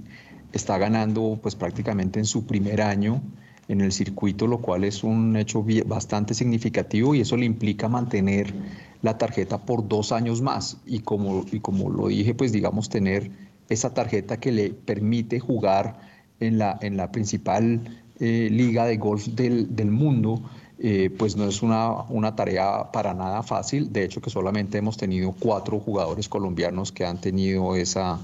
Está 0.51 0.77
ganando 0.77 1.39
pues 1.41 1.55
prácticamente 1.55 2.19
en 2.19 2.25
su 2.25 2.45
primer 2.45 2.81
año 2.81 3.21
en 3.69 3.79
el 3.79 3.93
circuito, 3.93 4.45
lo 4.45 4.57
cual 4.57 4.83
es 4.83 5.05
un 5.05 5.37
hecho 5.37 5.65
bastante 5.85 6.33
significativo 6.33 7.15
y 7.15 7.21
eso 7.21 7.37
le 7.37 7.45
implica 7.45 7.87
mantener 7.87 8.53
la 9.01 9.17
tarjeta 9.17 9.59
por 9.65 9.87
dos 9.87 10.11
años 10.11 10.41
más. 10.41 10.79
Y 10.85 10.99
como, 10.99 11.45
y 11.49 11.61
como 11.61 11.89
lo 11.89 12.09
dije, 12.09 12.35
pues 12.35 12.51
digamos 12.51 12.89
tener 12.89 13.31
esa 13.69 13.93
tarjeta 13.93 14.37
que 14.37 14.51
le 14.51 14.71
permite 14.71 15.39
jugar 15.39 16.13
en 16.39 16.57
la, 16.57 16.77
en 16.81 16.97
la 16.97 17.11
principal 17.11 17.81
eh, 18.19 18.47
liga 18.49 18.85
de 18.85 18.95
golf 18.95 19.27
del, 19.27 19.91
mundo, 19.91 20.41
eh, 20.79 21.09
pues 21.17 21.35
no 21.35 21.45
es 21.45 21.61
una, 21.61 22.03
una, 22.03 22.35
tarea 22.35 22.91
para 22.93 23.13
nada 23.13 23.43
fácil. 23.43 23.91
De 23.91 24.05
hecho, 24.05 24.21
que 24.21 24.29
solamente 24.29 24.77
hemos 24.77 24.95
tenido 24.97 25.33
cuatro 25.37 25.79
jugadores 25.79 26.29
colombianos 26.29 26.93
que 26.93 27.05
han 27.05 27.19
tenido 27.19 27.75
esa, 27.75 28.19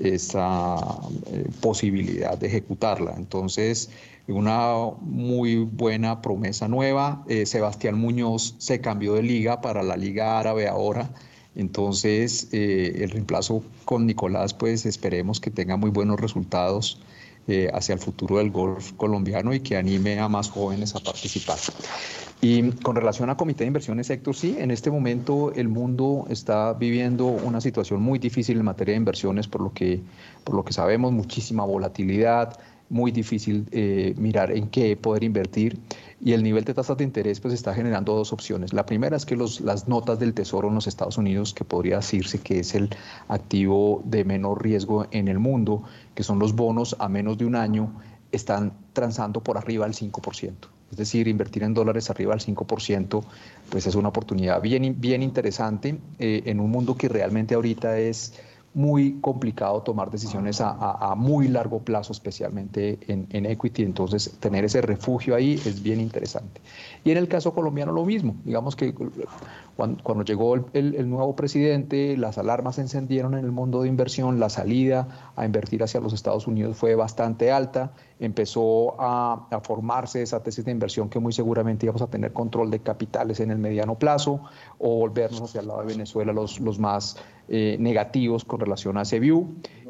esa 0.00 0.76
eh, 1.26 1.48
posibilidad 1.60 2.38
de 2.38 2.46
ejecutarla. 2.46 3.14
Entonces, 3.16 3.90
una 4.26 4.72
muy 5.02 5.56
buena 5.56 6.22
promesa 6.22 6.66
nueva. 6.66 7.24
Sebastián 7.44 7.98
Muñoz 7.98 8.56
se 8.58 8.80
cambió 8.80 9.14
de 9.14 9.22
liga 9.22 9.60
para 9.60 9.82
la 9.82 9.96
Liga 9.96 10.38
Árabe 10.38 10.66
ahora. 10.66 11.10
Entonces, 11.54 12.48
el 12.52 13.08
reemplazo 13.10 13.62
con 13.84 14.06
Nicolás, 14.06 14.52
pues 14.52 14.84
esperemos 14.84 15.40
que 15.40 15.50
tenga 15.50 15.76
muy 15.76 15.90
buenos 15.90 16.18
resultados 16.18 17.00
eh, 17.48 17.70
hacia 17.72 17.92
el 17.92 17.98
futuro 17.98 18.38
del 18.38 18.50
golf 18.50 18.92
colombiano 18.92 19.54
y 19.54 19.60
que 19.60 19.76
anime 19.76 20.18
a 20.18 20.28
más 20.28 20.50
jóvenes 20.50 20.94
a 20.94 21.00
participar. 21.00 21.58
Y 22.40 22.70
con 22.72 22.96
relación 22.96 23.30
a 23.30 23.36
Comité 23.36 23.64
de 23.64 23.68
Inversiones 23.68 24.10
Héctor, 24.10 24.34
sí, 24.34 24.56
en 24.58 24.70
este 24.70 24.90
momento 24.90 25.52
el 25.54 25.68
mundo 25.68 26.26
está 26.28 26.72
viviendo 26.74 27.26
una 27.26 27.60
situación 27.60 28.02
muy 28.02 28.18
difícil 28.18 28.58
en 28.58 28.64
materia 28.64 28.92
de 28.92 28.98
inversiones, 28.98 29.48
por 29.48 29.62
lo 29.62 29.72
que, 29.72 30.00
por 30.44 30.54
lo 30.54 30.64
que 30.64 30.72
sabemos, 30.72 31.12
muchísima 31.12 31.64
volatilidad, 31.64 32.58
muy 32.88 33.10
difícil 33.10 33.66
eh, 33.72 34.14
mirar 34.16 34.50
en 34.50 34.68
qué 34.68 34.96
poder 34.96 35.24
invertir 35.24 35.78
y 36.20 36.32
el 36.32 36.42
nivel 36.42 36.64
de 36.64 36.74
tasas 36.74 36.96
de 36.96 37.04
interés 37.04 37.40
pues 37.40 37.52
está 37.52 37.74
generando 37.74 38.14
dos 38.14 38.32
opciones. 38.32 38.72
La 38.72 38.86
primera 38.86 39.16
es 39.16 39.26
que 39.26 39.36
los, 39.36 39.60
las 39.60 39.86
notas 39.86 40.18
del 40.18 40.34
Tesoro 40.34 40.68
en 40.68 40.74
los 40.74 40.86
Estados 40.86 41.18
Unidos, 41.18 41.52
que 41.52 41.64
podría 41.64 41.96
decirse 41.96 42.40
que 42.40 42.60
es 42.60 42.74
el 42.74 42.90
activo 43.28 44.02
de 44.04 44.24
menor 44.24 44.62
riesgo 44.62 45.06
en 45.10 45.28
el 45.28 45.38
mundo, 45.38 45.82
que 46.14 46.22
son 46.22 46.38
los 46.38 46.54
bonos 46.54 46.96
a 46.98 47.08
menos 47.08 47.36
de 47.38 47.44
un 47.44 47.54
año, 47.54 47.92
están 48.32 48.72
transando 48.92 49.42
por 49.42 49.58
arriba 49.58 49.86
del 49.86 49.94
5%. 49.94 50.52
Es 50.90 50.96
decir, 50.96 51.26
invertir 51.26 51.64
en 51.64 51.74
dólares 51.74 52.10
arriba 52.10 52.34
del 52.34 52.44
5%, 52.44 53.24
pues 53.70 53.86
es 53.86 53.94
una 53.94 54.08
oportunidad 54.08 54.62
bien, 54.62 55.00
bien 55.00 55.22
interesante 55.22 55.98
eh, 56.18 56.42
en 56.46 56.60
un 56.60 56.70
mundo 56.70 56.96
que 56.96 57.08
realmente 57.08 57.54
ahorita 57.54 57.98
es 57.98 58.34
muy 58.76 59.22
complicado 59.22 59.80
tomar 59.80 60.10
decisiones 60.10 60.60
a, 60.60 61.14
muy 61.16 61.48
largo 61.48 61.80
plazo, 61.80 62.12
especialmente 62.12 62.98
en, 63.08 63.46
equity. 63.46 63.82
Entonces, 63.82 64.36
tener 64.38 64.66
ese 64.66 64.82
refugio 64.82 65.34
ahí 65.34 65.54
es 65.54 65.82
bien 65.82 65.98
interesante. 65.98 66.60
Y 67.02 67.10
en 67.10 67.16
el 67.16 67.26
caso 67.26 67.54
colombiano 67.54 67.90
lo 67.92 68.04
mismo. 68.04 68.36
Digamos 68.44 68.76
que 68.76 68.94
cuando, 69.76 70.24
llegó 70.24 70.56
el, 70.74 71.08
nuevo 71.08 71.34
presidente, 71.34 72.18
las 72.18 72.36
alarmas 72.36 72.74
se 72.74 72.82
encendieron 72.82 73.32
en 73.32 73.46
el 73.46 73.50
mundo 73.50 73.80
de 73.80 73.88
inversión, 73.88 74.38
la 74.38 74.50
salida 74.50 75.32
a 75.36 75.46
invertir 75.46 75.82
hacia 75.82 75.98
los 76.00 76.12
Estados 76.12 76.46
Unidos 76.46 76.76
fue 76.76 76.94
bastante 76.96 77.50
alta, 77.50 77.92
empezó 78.18 78.96
a, 78.98 79.48
formarse 79.62 80.22
esa 80.22 80.42
tesis 80.42 80.64
de 80.64 80.70
inversión 80.70 81.08
que 81.08 81.18
muy 81.18 81.32
seguramente 81.32 81.86
íbamos 81.86 82.02
a 82.02 82.06
tener 82.06 82.32
control 82.32 82.70
de 82.70 82.80
capitales 82.80 83.40
en 83.40 83.50
el 83.50 83.58
mediano 83.58 83.98
plazo 83.98 84.40
o 84.78 84.96
volvernos 84.96 85.42
hacia 85.42 85.60
el 85.60 85.68
lado 85.68 85.80
de 85.80 85.86
Venezuela 85.86 86.32
los, 86.32 86.60
los 86.60 86.78
más 86.78 87.16
eh, 87.48 87.76
negativos 87.78 88.44
con 88.44 88.60
relación 88.60 88.96
a 88.96 89.02
ese. 89.02 89.20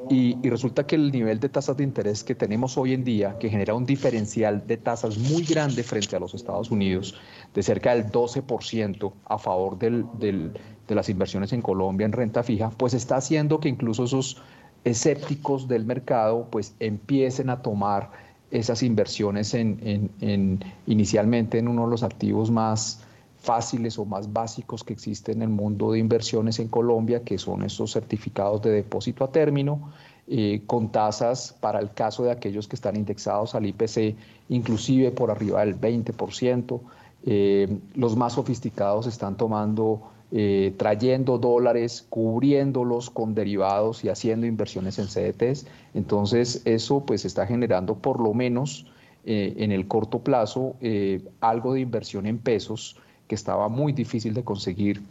Y, 0.09 0.39
y, 0.40 0.51
resulta 0.51 0.86
que 0.86 0.94
el 0.94 1.11
nivel 1.11 1.40
de 1.40 1.48
tasas 1.48 1.77
de 1.77 1.82
interés 1.82 2.23
que 2.23 2.36
tenemos 2.36 2.78
hoy 2.78 2.93
en 2.93 3.03
día, 3.03 3.39
que 3.39 3.48
genera 3.48 3.74
un 3.74 3.85
diferencial 3.85 4.65
de 4.65 4.77
tasas 4.77 5.19
muy 5.19 5.43
grande 5.43 5.82
frente 5.82 6.15
a 6.15 6.20
los 6.20 6.32
Estados 6.32 6.70
Unidos, 6.70 7.19
de 7.55 7.62
cerca 7.62 7.93
del 7.93 8.07
12% 8.07 9.12
a 9.24 9.39
favor 9.39 9.78
del, 9.78 10.05
del, 10.19 10.53
de 10.86 10.94
las 10.94 11.09
inversiones 11.09 11.53
en 11.53 11.61
Colombia 11.61 12.05
en 12.05 12.12
renta 12.12 12.44
fija, 12.44 12.70
pues 12.70 12.94
está 12.94 13.16
haciendo 13.16 13.59
que 13.59 13.69
incluso 13.69 14.05
esos 14.05 14.40
escépticos 14.86 15.66
del 15.66 15.84
mercado 15.84 16.46
pues 16.48 16.74
empiecen 16.78 17.50
a 17.50 17.60
tomar 17.60 18.12
esas 18.52 18.84
inversiones 18.84 19.52
en, 19.52 19.80
en, 19.82 20.10
en, 20.20 20.60
inicialmente 20.86 21.58
en 21.58 21.66
uno 21.66 21.86
de 21.86 21.90
los 21.90 22.04
activos 22.04 22.52
más 22.52 23.02
fáciles 23.36 23.98
o 23.98 24.04
más 24.04 24.32
básicos 24.32 24.84
que 24.84 24.92
existen 24.92 25.36
en 25.36 25.42
el 25.42 25.48
mundo 25.48 25.90
de 25.90 25.98
inversiones 25.98 26.60
en 26.60 26.68
Colombia, 26.68 27.24
que 27.24 27.36
son 27.36 27.64
estos 27.64 27.92
certificados 27.92 28.62
de 28.62 28.70
depósito 28.70 29.24
a 29.24 29.32
término, 29.32 29.92
eh, 30.28 30.62
con 30.66 30.90
tasas 30.90 31.56
para 31.60 31.80
el 31.80 31.92
caso 31.92 32.22
de 32.22 32.30
aquellos 32.30 32.68
que 32.68 32.76
están 32.76 32.94
indexados 32.94 33.56
al 33.56 33.66
IPC, 33.66 34.16
inclusive 34.48 35.10
por 35.10 35.32
arriba 35.32 35.64
del 35.64 35.80
20%. 35.80 36.80
Eh, 37.24 37.78
los 37.94 38.16
más 38.16 38.34
sofisticados 38.34 39.08
están 39.08 39.36
tomando, 39.36 40.02
eh, 40.32 40.74
trayendo 40.77 41.39
dólares, 41.39 42.07
cubriéndolos 42.09 43.11
con 43.11 43.35
derivados 43.35 44.05
y 44.05 44.09
haciendo 44.09 44.47
inversiones 44.47 44.98
en 44.98 45.07
CDTs. 45.07 45.66
Entonces 45.94 46.62
eso 46.65 47.05
pues 47.05 47.24
está 47.24 47.47
generando 47.47 47.97
por 47.97 48.20
lo 48.20 48.35
menos 48.35 48.86
en 49.28 49.73
el 49.73 49.89
corto 49.89 50.20
plazo 50.20 50.77
algo 51.40 51.74
de 51.74 51.81
inversión 51.81 52.27
en 52.27 52.39
pesos 52.39 52.97
que 53.27 53.35
estaba 53.35 53.69
muy 53.69 53.93
difícil 53.93 54.35
de 54.35 54.44
conseguir 54.44 55.03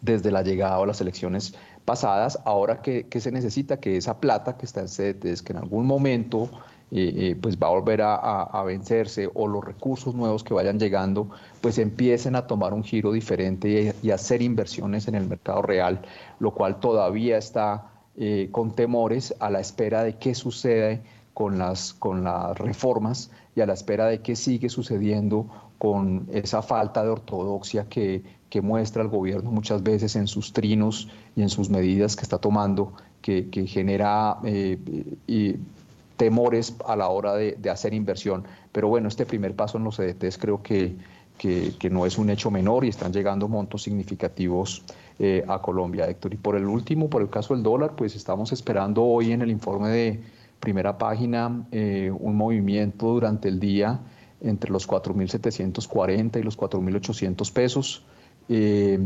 desde 0.00 0.30
la 0.30 0.42
llegada 0.42 0.82
a 0.82 0.86
las 0.86 1.00
elecciones 1.00 1.54
pasadas, 1.84 2.38
ahora 2.44 2.82
que, 2.82 3.06
se 3.18 3.30
necesita 3.30 3.78
que 3.78 3.96
esa 3.96 4.20
plata 4.20 4.56
que 4.56 4.66
está 4.66 4.80
en 4.80 4.88
CDTs, 4.88 5.42
que 5.42 5.52
en 5.52 5.58
algún 5.58 5.86
momento 5.86 6.50
eh, 6.92 7.12
eh, 7.16 7.36
pues 7.40 7.58
va 7.58 7.66
a 7.66 7.70
volver 7.70 8.00
a, 8.02 8.62
vencerse 8.64 9.28
o 9.34 9.48
los 9.48 9.64
recursos 9.64 10.14
nuevos 10.14 10.44
que 10.44 10.54
vayan 10.54 10.78
llegando, 10.78 11.28
pues 11.60 11.78
empiecen 11.78 12.36
a 12.36 12.46
tomar 12.46 12.72
un 12.74 12.84
giro 12.84 13.10
diferente 13.12 13.94
y, 14.02 14.06
y 14.06 14.10
hacer 14.12 14.40
inversiones 14.40 15.08
en 15.08 15.16
el 15.16 15.26
mercado 15.26 15.62
real, 15.62 16.02
lo 16.38 16.52
cual 16.52 16.78
todavía 16.78 17.38
está 17.38 17.90
eh, 18.18 18.48
con 18.50 18.74
temores 18.74 19.34
a 19.40 19.50
la 19.50 19.60
espera 19.60 20.02
de 20.02 20.16
qué 20.16 20.34
sucede 20.34 21.02
con 21.34 21.58
las, 21.58 21.92
con 21.92 22.24
las 22.24 22.56
reformas 22.56 23.30
y 23.54 23.60
a 23.60 23.66
la 23.66 23.74
espera 23.74 24.06
de 24.06 24.22
qué 24.22 24.34
sigue 24.36 24.70
sucediendo 24.70 25.46
con 25.76 26.26
esa 26.32 26.62
falta 26.62 27.02
de 27.02 27.10
ortodoxia 27.10 27.90
que, 27.90 28.22
que, 28.48 28.62
muestra 28.62 29.02
el 29.02 29.08
gobierno 29.08 29.50
muchas 29.50 29.82
veces 29.82 30.16
en 30.16 30.28
sus 30.28 30.54
trinos 30.54 31.10
y 31.34 31.42
en 31.42 31.50
sus 31.50 31.68
medidas 31.68 32.16
que 32.16 32.22
está 32.22 32.38
tomando, 32.38 32.94
que, 33.20 33.50
que 33.50 33.66
genera 33.66 34.38
temores 36.16 36.74
a 36.86 36.96
la 36.96 37.08
hora 37.08 37.34
de, 37.34 37.70
hacer 37.70 37.94
inversión. 37.94 38.44
Pero 38.72 38.88
bueno, 38.88 39.08
este 39.08 39.26
primer 39.26 39.54
paso 39.54 39.78
en 39.78 39.84
los 39.84 39.96
CDTs 39.96 40.38
creo 40.38 40.62
que, 40.62 40.96
que 41.38 41.90
no 41.90 42.06
es 42.06 42.18
un 42.18 42.30
hecho 42.30 42.50
menor 42.50 42.84
y 42.84 42.88
están 42.88 43.12
llegando 43.12 43.48
montos 43.48 43.82
significativos 43.82 44.82
eh, 45.18 45.42
a 45.48 45.62
Colombia, 45.62 46.06
Héctor. 46.06 46.34
Y 46.34 46.36
por 46.36 46.56
el 46.56 46.66
último, 46.66 47.08
por 47.08 47.22
el 47.22 47.30
caso 47.30 47.54
del 47.54 47.62
dólar, 47.62 47.96
pues 47.96 48.14
estamos 48.14 48.52
esperando 48.52 49.02
hoy 49.02 49.32
en 49.32 49.40
el 49.40 49.50
informe 49.50 49.88
de 49.88 50.20
primera 50.60 50.98
página 50.98 51.66
eh, 51.72 52.12
un 52.14 52.36
movimiento 52.36 53.06
durante 53.06 53.48
el 53.48 53.58
día 53.58 53.98
entre 54.42 54.70
los 54.70 54.86
4.740 54.86 56.38
y 56.38 56.42
los 56.42 56.58
4.800 56.58 57.50
pesos, 57.50 58.04
eh, 58.50 58.98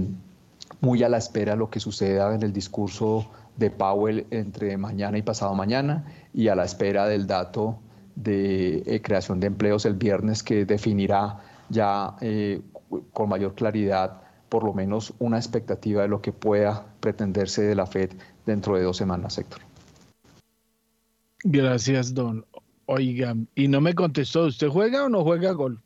muy 0.81 1.05
a 1.05 1.09
la 1.09 1.19
espera 1.19 1.53
de 1.53 1.59
lo 1.59 1.71
que 1.71 1.79
suceda 1.79 2.35
en 2.35 2.43
el 2.43 2.53
discurso 2.53 3.31
de 3.61 3.71
Powell 3.71 4.27
entre 4.31 4.77
mañana 4.77 5.19
y 5.19 5.23
pasado 5.23 5.55
mañana 5.55 6.05
y 6.35 6.49
a 6.49 6.57
la 6.57 6.65
espera 6.65 7.07
del 7.07 7.27
dato 7.27 7.79
de 8.17 8.83
eh, 8.87 9.01
creación 9.03 9.39
de 9.39 9.47
empleos 9.47 9.85
el 9.85 9.95
viernes 9.95 10.43
que 10.43 10.65
definirá 10.65 11.39
ya 11.69 12.17
eh, 12.21 12.63
con 13.13 13.29
mayor 13.29 13.55
claridad 13.55 14.23
por 14.49 14.65
lo 14.65 14.73
menos 14.73 15.13
una 15.21 15.37
expectativa 15.37 16.03
de 16.03 16.09
lo 16.09 16.21
que 16.21 16.33
pueda 16.33 16.87
pretenderse 17.01 17.63
de 17.63 17.75
la 17.77 17.87
Fed 17.87 18.11
dentro 18.47 18.77
de 18.77 18.83
dos 18.83 18.97
semanas, 18.97 19.39
Héctor. 19.39 19.61
Gracias, 21.45 22.13
don 22.13 22.45
Oiga, 22.87 23.37
y 23.55 23.69
no 23.69 23.81
me 23.81 23.95
contestó, 23.95 24.47
¿usted 24.47 24.69
juega 24.69 25.05
o 25.05 25.09
no 25.09 25.23
juega 25.23 25.53
golf? 25.53 25.79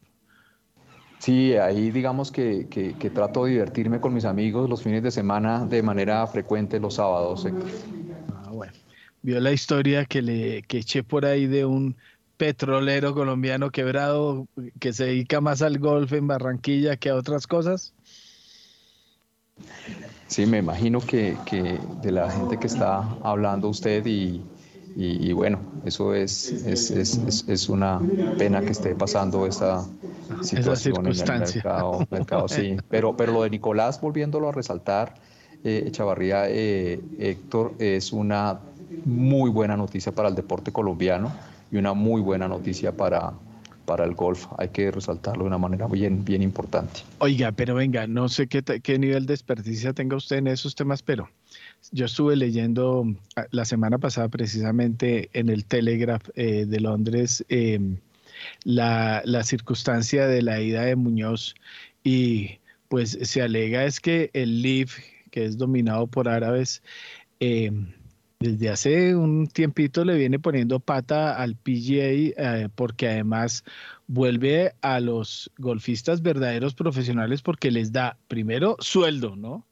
Sí, 1.18 1.54
ahí 1.54 1.90
digamos 1.90 2.30
que, 2.30 2.66
que, 2.68 2.94
que, 2.94 3.10
trato 3.10 3.44
de 3.44 3.52
divertirme 3.52 4.00
con 4.00 4.12
mis 4.12 4.24
amigos 4.24 4.68
los 4.68 4.82
fines 4.82 5.02
de 5.02 5.10
semana 5.10 5.64
de 5.64 5.82
manera 5.82 6.26
frecuente 6.26 6.78
los 6.78 6.94
sábados. 6.94 7.46
Ah, 8.28 8.50
bueno. 8.50 8.72
Vio 9.22 9.40
la 9.40 9.52
historia 9.52 10.04
que 10.04 10.20
le 10.20 10.62
que 10.62 10.78
eché 10.78 11.02
por 11.02 11.24
ahí 11.24 11.46
de 11.46 11.64
un 11.64 11.96
petrolero 12.36 13.14
colombiano 13.14 13.70
quebrado 13.70 14.46
que 14.80 14.92
se 14.92 15.06
dedica 15.06 15.40
más 15.40 15.62
al 15.62 15.78
golf 15.78 16.12
en 16.12 16.26
Barranquilla 16.26 16.96
que 16.96 17.08
a 17.08 17.14
otras 17.14 17.46
cosas. 17.46 17.94
Sí, 20.26 20.46
me 20.46 20.58
imagino 20.58 21.00
que, 21.00 21.36
que 21.46 21.78
de 22.02 22.12
la 22.12 22.30
gente 22.30 22.58
que 22.58 22.66
está 22.66 23.08
hablando 23.22 23.68
usted 23.68 24.04
y, 24.04 24.42
y, 24.96 25.30
y, 25.30 25.32
bueno, 25.32 25.58
eso 25.84 26.14
es, 26.14 26.52
es, 26.52 26.90
es, 26.90 27.44
es, 27.48 27.68
una 27.68 28.00
pena 28.38 28.60
que 28.60 28.70
esté 28.72 28.94
pasando 28.94 29.46
esta 29.46 29.84
situación 30.42 31.06
en 31.06 31.12
el 31.12 31.40
mercado, 31.40 32.06
mercado 32.10 32.48
sí. 32.48 32.76
Pero, 32.88 33.16
pero 33.16 33.32
lo 33.32 33.42
de 33.42 33.50
Nicolás, 33.50 34.00
volviéndolo 34.00 34.48
a 34.48 34.52
resaltar, 34.52 35.14
eh, 35.64 35.88
Chavarría, 35.90 36.44
eh, 36.48 37.00
Héctor, 37.18 37.74
es 37.78 38.12
una 38.12 38.60
muy 39.04 39.50
buena 39.50 39.76
noticia 39.76 40.12
para 40.12 40.28
el 40.28 40.34
deporte 40.34 40.70
colombiano 40.70 41.32
y 41.72 41.76
una 41.76 41.92
muy 41.92 42.20
buena 42.20 42.46
noticia 42.46 42.92
para, 42.92 43.32
para 43.84 44.04
el 44.04 44.14
golf. 44.14 44.46
Hay 44.58 44.68
que 44.68 44.90
resaltarlo 44.90 45.44
de 45.44 45.48
una 45.48 45.58
manera 45.58 45.86
bien, 45.86 46.24
bien 46.24 46.42
importante. 46.42 47.00
Oiga, 47.18 47.50
pero 47.52 47.74
venga, 47.74 48.06
no 48.06 48.28
sé 48.28 48.46
qué, 48.46 48.62
qué 48.62 48.98
nivel 48.98 49.26
de 49.26 49.34
experticia 49.34 49.92
tenga 49.92 50.16
usted 50.16 50.36
en 50.36 50.46
esos 50.46 50.74
temas, 50.74 51.02
pero 51.02 51.28
yo 51.92 52.06
estuve 52.06 52.36
leyendo 52.36 53.06
ah, 53.36 53.46
la 53.50 53.64
semana 53.64 53.98
pasada 53.98 54.28
precisamente 54.28 55.30
en 55.32 55.48
el 55.48 55.64
Telegraph 55.64 56.28
eh, 56.34 56.66
de 56.66 56.80
Londres 56.80 57.44
eh, 57.48 57.80
la, 58.64 59.22
la, 59.24 59.44
circunstancia 59.44 60.26
de 60.26 60.42
la 60.42 60.60
ida 60.60 60.82
de 60.82 60.96
Muñoz 60.96 61.54
y 62.02 62.58
pues 62.88 63.18
se 63.22 63.42
alega 63.42 63.84
es 63.84 64.00
que 64.00 64.30
el 64.34 64.62
LIV, 64.62 64.90
que 65.30 65.44
es 65.44 65.58
dominado 65.58 66.06
por 66.06 66.28
árabes, 66.28 66.82
eh, 67.40 67.72
desde 68.38 68.68
hace 68.68 69.16
un 69.16 69.46
tiempito 69.46 70.04
le 70.04 70.16
viene 70.16 70.38
poniendo 70.38 70.78
pata 70.78 71.36
al 71.36 71.56
PGA 71.56 72.12
eh, 72.36 72.68
porque 72.74 73.08
además 73.08 73.64
vuelve 74.06 74.74
a 74.82 75.00
los 75.00 75.50
golfistas 75.58 76.20
verdaderos 76.20 76.74
profesionales 76.74 77.42
porque 77.42 77.70
les 77.70 77.90
da 77.90 78.18
primero 78.28 78.76
sueldo, 78.80 79.34
¿no? 79.34 79.66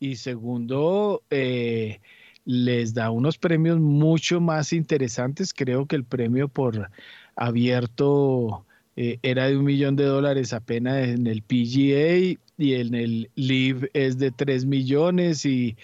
Y 0.00 0.16
segundo, 0.16 1.22
eh, 1.30 2.00
les 2.44 2.94
da 2.94 3.10
unos 3.10 3.36
premios 3.38 3.78
mucho 3.78 4.40
más 4.40 4.72
interesantes. 4.72 5.52
Creo 5.52 5.86
que 5.86 5.96
el 5.96 6.04
premio 6.04 6.48
por 6.48 6.90
abierto 7.36 8.64
eh, 8.96 9.18
era 9.22 9.48
de 9.48 9.56
un 9.56 9.64
millón 9.64 9.96
de 9.96 10.04
dólares 10.04 10.52
apenas 10.52 11.08
en 11.08 11.26
el 11.26 11.42
PGA 11.42 12.38
y 12.58 12.74
en 12.74 12.94
el 12.94 13.30
LIV 13.36 13.90
es 13.92 14.18
de 14.18 14.30
tres 14.30 14.64
millones 14.64 15.44
y 15.44 15.76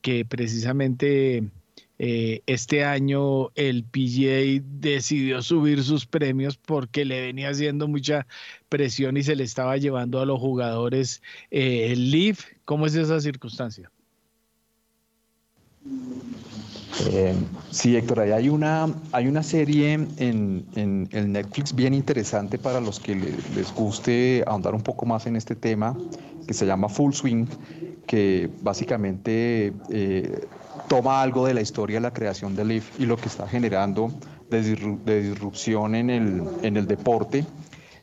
que 0.00 0.24
precisamente 0.24 1.44
eh, 2.04 2.42
este 2.46 2.84
año 2.84 3.50
el 3.54 3.84
PGA 3.84 4.60
decidió 4.80 5.40
subir 5.40 5.84
sus 5.84 6.04
premios 6.04 6.56
porque 6.56 7.04
le 7.04 7.20
venía 7.20 7.50
haciendo 7.50 7.86
mucha 7.86 8.26
presión 8.68 9.16
y 9.16 9.22
se 9.22 9.36
le 9.36 9.44
estaba 9.44 9.76
llevando 9.76 10.18
a 10.18 10.26
los 10.26 10.40
jugadores 10.40 11.22
eh, 11.52 11.92
el 11.92 12.10
LIV. 12.10 12.38
¿Cómo 12.64 12.86
es 12.86 12.96
esa 12.96 13.20
circunstancia? 13.20 13.88
Eh, 17.06 17.36
sí, 17.70 17.96
Héctor, 17.96 18.18
hay 18.18 18.48
una, 18.48 18.92
hay 19.12 19.28
una 19.28 19.44
serie 19.44 19.92
en, 19.92 20.66
en, 20.74 21.32
Netflix 21.32 21.72
bien 21.72 21.94
interesante 21.94 22.58
para 22.58 22.80
los 22.80 22.98
que 22.98 23.14
le, 23.14 23.30
les 23.54 23.72
guste 23.72 24.42
ahondar 24.48 24.74
un 24.74 24.82
poco 24.82 25.06
más 25.06 25.26
en 25.26 25.36
este 25.36 25.54
tema, 25.54 25.96
que 26.48 26.52
se 26.52 26.66
llama 26.66 26.88
Full 26.88 27.12
Swing, 27.12 27.46
que 28.08 28.50
básicamente 28.60 29.72
toma 30.92 31.22
algo 31.22 31.46
de 31.46 31.54
la 31.54 31.62
historia 31.62 31.96
de 31.96 32.00
la 32.02 32.12
creación 32.12 32.54
del 32.54 32.68
LIF 32.68 33.00
y 33.00 33.06
lo 33.06 33.16
que 33.16 33.26
está 33.26 33.48
generando 33.48 34.12
de, 34.50 34.60
de 35.06 35.22
disrupción 35.22 35.94
en 35.94 36.10
el, 36.10 36.42
en 36.60 36.76
el 36.76 36.86
deporte. 36.86 37.46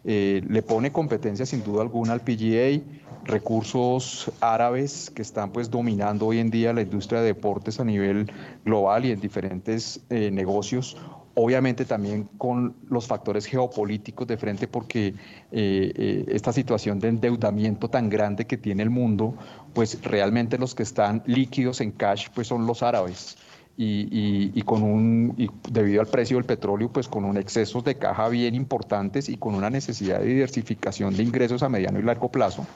Eh, 0.04 0.42
le 0.50 0.64
pone 0.64 0.92
competencia 0.92 1.46
sin 1.46 1.64
duda 1.64 1.84
alguna 1.84 2.14
al 2.14 2.22
PGA, 2.22 2.82
recursos 3.26 4.32
árabes 4.42 5.12
que 5.12 5.22
están 5.22 5.52
pues 5.52 5.70
dominando 5.70 6.26
hoy 6.26 6.40
en 6.40 6.50
día 6.50 6.74
la 6.74 6.82
industria 6.82 7.20
de 7.20 7.28
deportes 7.28 7.80
a 7.80 7.86
nivel 7.86 8.32
global 8.66 9.06
y 9.06 9.12
en 9.12 9.22
diferentes 9.22 10.02
eh, 10.10 10.32
negocios, 10.32 10.98
obviamente 11.42 11.86
también 11.86 12.26
con 12.38 12.76
los 12.90 13.08
factores 13.08 13.46
geopolíticos 13.46 14.28
de 14.28 14.36
frente 14.36 14.68
porque 14.68 15.08
eh, 15.08 15.14
eh, 15.52 16.26
esta 16.28 16.52
situación 16.52 17.00
de 17.00 17.08
endeudamiento 17.08 17.90
tan 17.90 18.10
grande 18.10 18.46
que 18.46 18.58
tiene 18.58 18.84
el 18.84 18.90
mundo, 18.90 19.36
pues 19.74 20.04
realmente 20.04 20.58
los 20.58 20.76
que 20.76 20.84
están 20.84 21.24
líquidos 21.26 21.80
en 21.80 21.92
cash 21.92 22.28
pues 22.34 22.48
son 22.48 22.68
los 22.68 22.84
árabes. 22.84 23.38
Y, 23.82 24.62
con 24.64 24.84
un, 24.84 25.50
debido 25.72 26.02
al 26.02 26.08
precio 26.08 26.36
del 26.36 26.46
petróleo, 26.46 26.90
pues 26.92 27.08
con 27.08 27.24
un 27.24 27.38
excesos 27.38 27.82
de 27.86 27.96
caja 27.96 28.28
bien 28.28 28.54
importantes 28.54 29.30
y 29.30 29.38
con 29.38 29.56
una 29.56 29.70
necesidad 29.70 30.20
de 30.20 30.26
diversificación 30.26 31.16
de 31.16 31.24
ingresos 31.24 31.64
a 31.64 31.70
mediano 31.70 31.98
y 31.98 32.04
largo 32.04 32.30
plazo. 32.30 32.68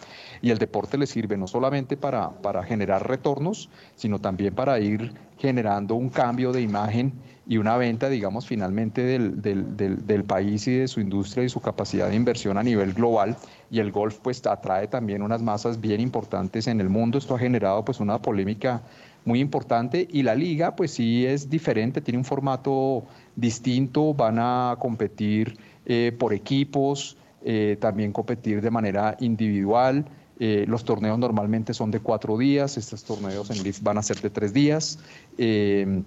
Y 0.42 0.52
el 0.52 0.60
deporte 0.60 0.98
le 0.98 1.06
sirve 1.06 1.36
no 1.36 1.46
solamente 1.48 1.98
para, 1.98 2.30
para 2.30 2.64
generar 2.64 3.06
retornos, 3.06 3.70
sino 3.98 4.20
también 4.20 4.56
para 4.56 4.80
ir 4.80 5.14
generando 5.38 5.96
un 5.96 6.08
cambio 6.08 6.54
de 6.54 6.62
imagen 6.62 7.12
y 7.46 7.58
una 7.58 7.76
venta, 7.76 8.08
digamos, 8.08 8.48
finalmente 8.48 9.04
del, 9.04 9.42
del, 9.42 9.76
del, 9.76 10.24
país 10.24 10.66
y 10.68 10.78
de 10.78 10.88
su 10.88 11.02
industria 11.02 11.44
y 11.44 11.50
su 11.50 11.60
capacidad 11.60 12.08
de 12.08 12.16
inversión 12.16 12.58
a 12.58 12.64
nivel 12.64 12.94
global. 12.94 13.36
Y 13.70 13.80
el 13.80 13.92
golf 13.92 14.20
pues 14.22 14.46
atrae 14.46 14.88
también 14.88 15.22
unas 15.22 15.42
masas 15.42 15.82
bien 15.82 16.00
importantes 16.00 16.68
en 16.68 16.80
el 16.80 16.88
mundo. 16.88 17.18
Esto 17.18 17.36
ha 17.36 17.40
generado 17.40 17.84
pues 17.84 18.00
una 18.00 18.22
polémica 18.22 18.82
muy 19.26 19.40
importante 19.40 20.08
y 20.12 20.24
la 20.24 20.36
liga 20.36 20.76
pues 20.76 20.92
sí 20.92 21.26
es 21.26 21.50
diferente, 21.50 22.02
tiene 22.02 22.18
un 22.18 22.26
formato 22.26 23.06
distinto, 23.36 24.14
van 24.14 24.38
a 24.40 24.76
competir 24.80 25.58
eh, 25.86 26.16
por 26.18 26.34
equipos, 26.34 27.18
eh, 27.46 27.78
también 27.80 28.14
competir 28.14 28.62
de 28.62 28.72
manera 28.72 29.18
individual. 29.20 30.06
Eh, 30.40 30.64
los 30.68 30.86
torneos 30.86 31.20
normalmente 31.20 31.74
son 31.74 31.92
de 31.92 32.00
cuatro 32.00 32.38
días, 32.38 32.78
estos 32.78 33.04
torneos 33.04 33.50
en 33.52 33.62
Leeds 33.62 33.84
van 33.84 33.98
a 33.98 34.02
ser 34.02 34.22
de 34.22 34.30
tres 34.30 34.54
días. 34.54 35.00
Eh, 35.38 36.04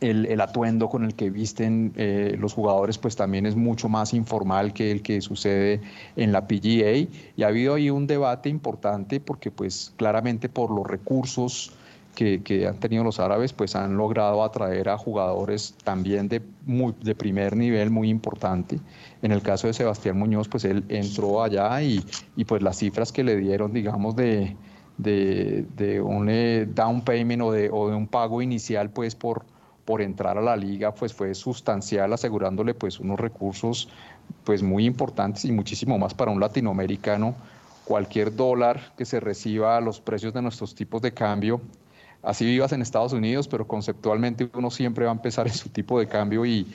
el, 0.00 0.40
atuendo 0.42 0.90
con 0.90 1.04
el 1.04 1.14
que 1.14 1.30
visten 1.30 1.94
los 2.38 2.52
jugadores 2.52 2.98
pues 2.98 3.16
también 3.16 3.46
es 3.46 3.56
mucho 3.56 3.88
más 3.88 4.12
informal 4.12 4.74
que 4.74 4.90
el 4.90 5.00
que 5.00 5.22
sucede 5.22 5.80
en 6.16 6.32
la 6.32 6.46
PGA 6.46 7.08
y 7.34 7.42
ha 7.42 7.46
habido 7.46 7.74
ahí 7.74 7.88
un 7.88 8.06
debate 8.06 8.50
importante 8.50 9.20
porque 9.20 9.50
pues 9.50 9.94
claramente 9.96 10.50
por 10.50 10.70
los 10.70 10.86
recursos 10.86 11.72
que, 12.16 12.66
han 12.66 12.80
tenido 12.80 13.04
los 13.04 13.20
árabes, 13.20 13.52
pues 13.52 13.76
han 13.76 13.96
logrado 13.96 14.42
atraer 14.42 14.88
a 14.88 14.96
jugadores 14.96 15.74
también 15.84 16.28
de, 16.28 16.42
muy, 16.64 16.94
de 17.02 17.14
primer 17.14 17.54
nivel 17.56 17.90
muy 17.90 18.08
importante. 18.08 18.80
En 19.22 19.32
el 19.32 19.42
caso 19.42 19.66
de 19.66 19.74
Sebastián 19.74 20.18
Muñoz, 20.18 20.48
pues 20.48 20.64
él 20.64 20.84
entró 20.88 21.42
allá 21.42 21.80
y, 21.82 22.02
y 22.34 22.44
pues 22.44 22.62
las 22.62 22.78
cifras 22.78 23.12
que 23.12 23.22
le 23.22 23.36
dieron, 23.36 23.72
digamos, 23.72 24.16
de, 24.16 24.56
de, 24.96 25.66
de 25.76 26.00
un 26.00 26.28
eh, 26.30 26.66
down 26.66 27.02
payment 27.02 27.42
o 27.42 27.52
de, 27.52 27.68
o 27.70 27.90
de 27.90 27.94
un 27.94 28.08
pago 28.08 28.40
inicial, 28.40 28.90
pues 28.90 29.14
por, 29.14 29.44
por 29.84 30.00
entrar 30.00 30.38
a 30.38 30.42
la 30.42 30.56
liga, 30.56 30.94
pues 30.94 31.12
fue 31.12 31.34
sustancial, 31.34 32.12
asegurándole 32.14 32.72
pues 32.72 32.98
unos 32.98 33.20
recursos 33.20 33.90
pues 34.42 34.62
muy 34.62 34.86
importantes 34.86 35.44
y 35.44 35.52
muchísimo 35.52 35.98
más 35.98 36.14
para 36.14 36.30
un 36.30 36.40
latinoamericano. 36.40 37.34
Cualquier 37.84 38.34
dólar 38.34 38.94
que 38.96 39.04
se 39.04 39.20
reciba 39.20 39.76
a 39.76 39.80
los 39.80 40.00
precios 40.00 40.32
de 40.34 40.42
nuestros 40.42 40.74
tipos 40.74 41.02
de 41.02 41.12
cambio 41.12 41.60
así 42.26 42.44
vivas 42.44 42.72
en 42.72 42.82
Estados 42.82 43.12
Unidos, 43.12 43.46
pero 43.46 43.66
conceptualmente 43.68 44.50
uno 44.54 44.68
siempre 44.70 45.04
va 45.04 45.12
a 45.12 45.14
empezar 45.14 45.46
en 45.46 45.54
su 45.54 45.68
tipo 45.68 45.98
de 45.98 46.08
cambio 46.08 46.44
y, 46.44 46.66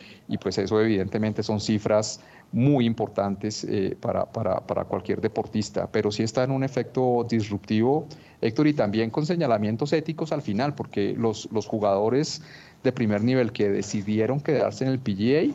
pues 0.42 0.58
eso 0.58 0.80
evidentemente 0.82 1.44
son 1.44 1.60
cifras 1.60 2.22
muy 2.54 2.86
importantes 2.86 3.66
eh, 3.66 3.96
para, 4.00 4.26
para, 4.26 4.86
cualquier 4.86 5.22
deportista, 5.22 5.88
pero 5.92 6.12
sí 6.12 6.24
está 6.24 6.44
en 6.44 6.52
un 6.52 6.64
efecto 6.64 7.26
disruptivo, 7.30 8.08
Héctor, 8.42 8.68
y 8.68 8.74
también 8.74 9.10
con 9.10 9.26
señalamientos 9.26 9.94
éticos 9.94 10.32
al 10.32 10.42
final, 10.42 10.74
porque 10.74 11.14
los, 11.18 11.50
los 11.52 11.68
jugadores 11.68 12.42
de 12.84 12.92
primer 12.92 13.24
nivel 13.24 13.52
que 13.52 13.70
decidieron 13.70 14.40
quedarse 14.40 14.86
en 14.86 14.92
el 14.92 15.00
PGA, 15.00 15.54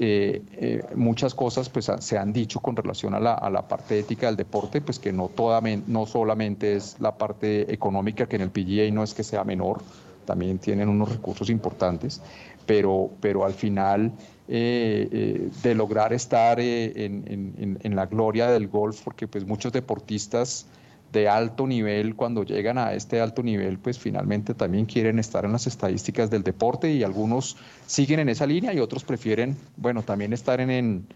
eh, 0.00 0.42
eh, 0.52 0.84
muchas 0.94 1.34
cosas 1.34 1.68
pues 1.68 1.90
se 1.98 2.18
han 2.18 2.32
dicho 2.32 2.60
con 2.60 2.76
relación 2.76 3.14
a 3.14 3.20
la, 3.20 3.68
parte 3.68 3.98
ética 3.98 4.26
del 4.26 4.36
deporte, 4.36 4.80
pues 4.80 4.98
que 4.98 5.12
no, 5.12 5.28
toda, 5.28 5.60
no 5.86 6.06
solamente 6.06 6.76
es 6.76 6.96
la 7.00 7.16
parte 7.18 7.72
económica, 7.72 8.26
que 8.26 8.36
en 8.36 8.42
el 8.42 8.50
PGA 8.50 8.90
no 8.92 9.02
es 9.02 9.12
que 9.12 9.24
sea 9.24 9.42
menor, 9.42 9.80
también 10.24 10.58
tienen 10.58 10.88
unos 10.88 11.10
recursos 11.10 11.50
importantes, 11.50 12.22
pero, 12.64 13.10
pero 13.20 13.44
al 13.44 13.54
final 13.54 14.12
eh, 14.46 15.50
de 15.62 15.74
lograr 15.74 16.12
estar 16.12 16.60
en, 16.60 17.24
en, 17.26 17.78
en, 17.82 17.96
la 17.96 18.06
gloria 18.06 18.48
del 18.50 18.68
golf, 18.68 19.02
porque 19.02 19.26
pues 19.26 19.46
muchos 19.46 19.72
deportistas 19.72 20.66
de 21.12 21.28
alto 21.28 21.66
nivel, 21.66 22.14
cuando 22.16 22.44
llegan 22.44 22.78
a 22.78 22.92
este 22.92 23.20
alto 23.20 23.42
nivel, 23.42 23.78
pues 23.78 23.98
finalmente 23.98 24.54
también 24.54 24.86
quieren 24.86 25.18
estar 25.18 25.44
en 25.44 25.52
las 25.52 25.66
estadísticas 25.66 26.30
del 26.30 26.42
deporte 26.42 26.90
y 26.92 27.02
algunos 27.02 27.56
siguen 27.86 28.20
en 28.20 28.28
esa 28.28 28.46
línea 28.46 28.74
y 28.74 28.80
otros 28.80 29.04
prefieren, 29.04 29.56
bueno, 29.76 30.02
también 30.02 30.32
estar 30.32 30.60
en, 30.60 30.70
en, 30.70 31.06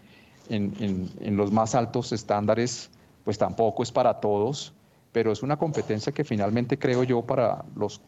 en, 0.49 1.09
en 1.21 1.37
los 1.37 1.51
más 1.51 1.75
altos 1.75 2.11
estándares, 2.11 2.89
pues 3.23 3.37
tampoco 3.37 3.83
es 3.83 3.91
para 3.91 4.19
todos, 4.19 4.73
pero 5.13 5.31
es 5.31 5.43
una 5.43 5.57
competencia 5.57 6.11
que 6.11 6.23
finalmente 6.23 6.77
creo 6.77 7.03
yo 7.03 7.21
para 7.21 7.63
los, 7.75 8.01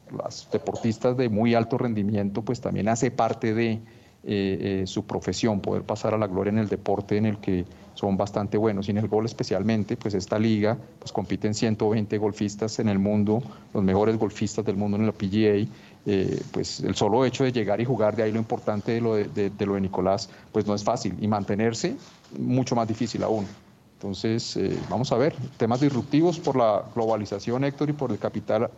deportistas 0.51 1.15
de 1.15 1.29
muy 1.29 1.53
alto 1.53 1.77
rendimiento, 1.77 2.41
pues 2.41 2.59
también 2.59 2.89
hace 2.89 3.11
parte 3.11 3.53
de 3.53 3.73
eh, 3.73 3.79
eh, 4.23 4.83
su 4.87 5.05
profesión, 5.05 5.61
poder 5.61 5.83
pasar 5.83 6.15
a 6.15 6.17
la 6.17 6.25
gloria 6.25 6.49
en 6.49 6.57
el 6.57 6.67
deporte 6.67 7.15
en 7.15 7.27
el 7.27 7.37
que 7.37 7.65
son 7.95 8.15
bastante 8.15 8.57
buenos. 8.57 8.87
Y 8.87 8.91
en 8.91 8.97
el 8.97 9.07
gol 9.07 9.25
especialmente, 9.25 9.97
pues 9.97 10.13
esta 10.13 10.37
liga, 10.37 10.77
pues 10.99 11.11
compiten 11.11 11.53
120 11.53 12.17
golfistas 12.17 12.79
en 12.79 12.89
el 12.89 12.99
mundo, 12.99 13.41
los 13.73 13.83
mejores 13.83 14.17
golfistas 14.17 14.63
del 14.65 14.77
mundo 14.77 14.97
en 14.97 15.07
la 15.07 15.11
PGA. 15.11 15.67
Eh, 16.07 16.39
pues 16.51 16.81
el 16.81 16.93
solo 16.93 17.25
hecho 17.25 17.43
de 17.43 17.51
llegar 17.51 17.81
y 17.81 17.85
jugar, 17.85 18.15
de 18.15 18.23
ahí 18.23 18.31
lo 18.31 18.37
importante 18.37 18.91
de 18.91 19.01
lo 19.01 19.15
de, 19.15 19.51
lo 19.65 19.73
de 19.73 19.81
Nicolás, 19.81 20.29
pues 20.51 20.67
no 20.67 20.75
es 20.75 20.83
fácil. 20.83 21.15
Y 21.19 21.27
mantenerse, 21.27 21.95
mucho 22.37 22.75
más 22.75 22.87
difícil 22.87 23.23
aún. 23.23 23.47
Entonces, 23.93 24.59
vamos 24.89 25.11
a 25.11 25.17
ver, 25.17 25.33
temas 25.57 25.81
disruptivos 25.81 26.37
por 26.37 26.57
la 26.57 26.83
globalización, 26.93 27.63
Héctor, 27.63 27.89
y 27.89 27.93
por 27.93 28.11
el 28.11 28.19
capital 28.19 28.69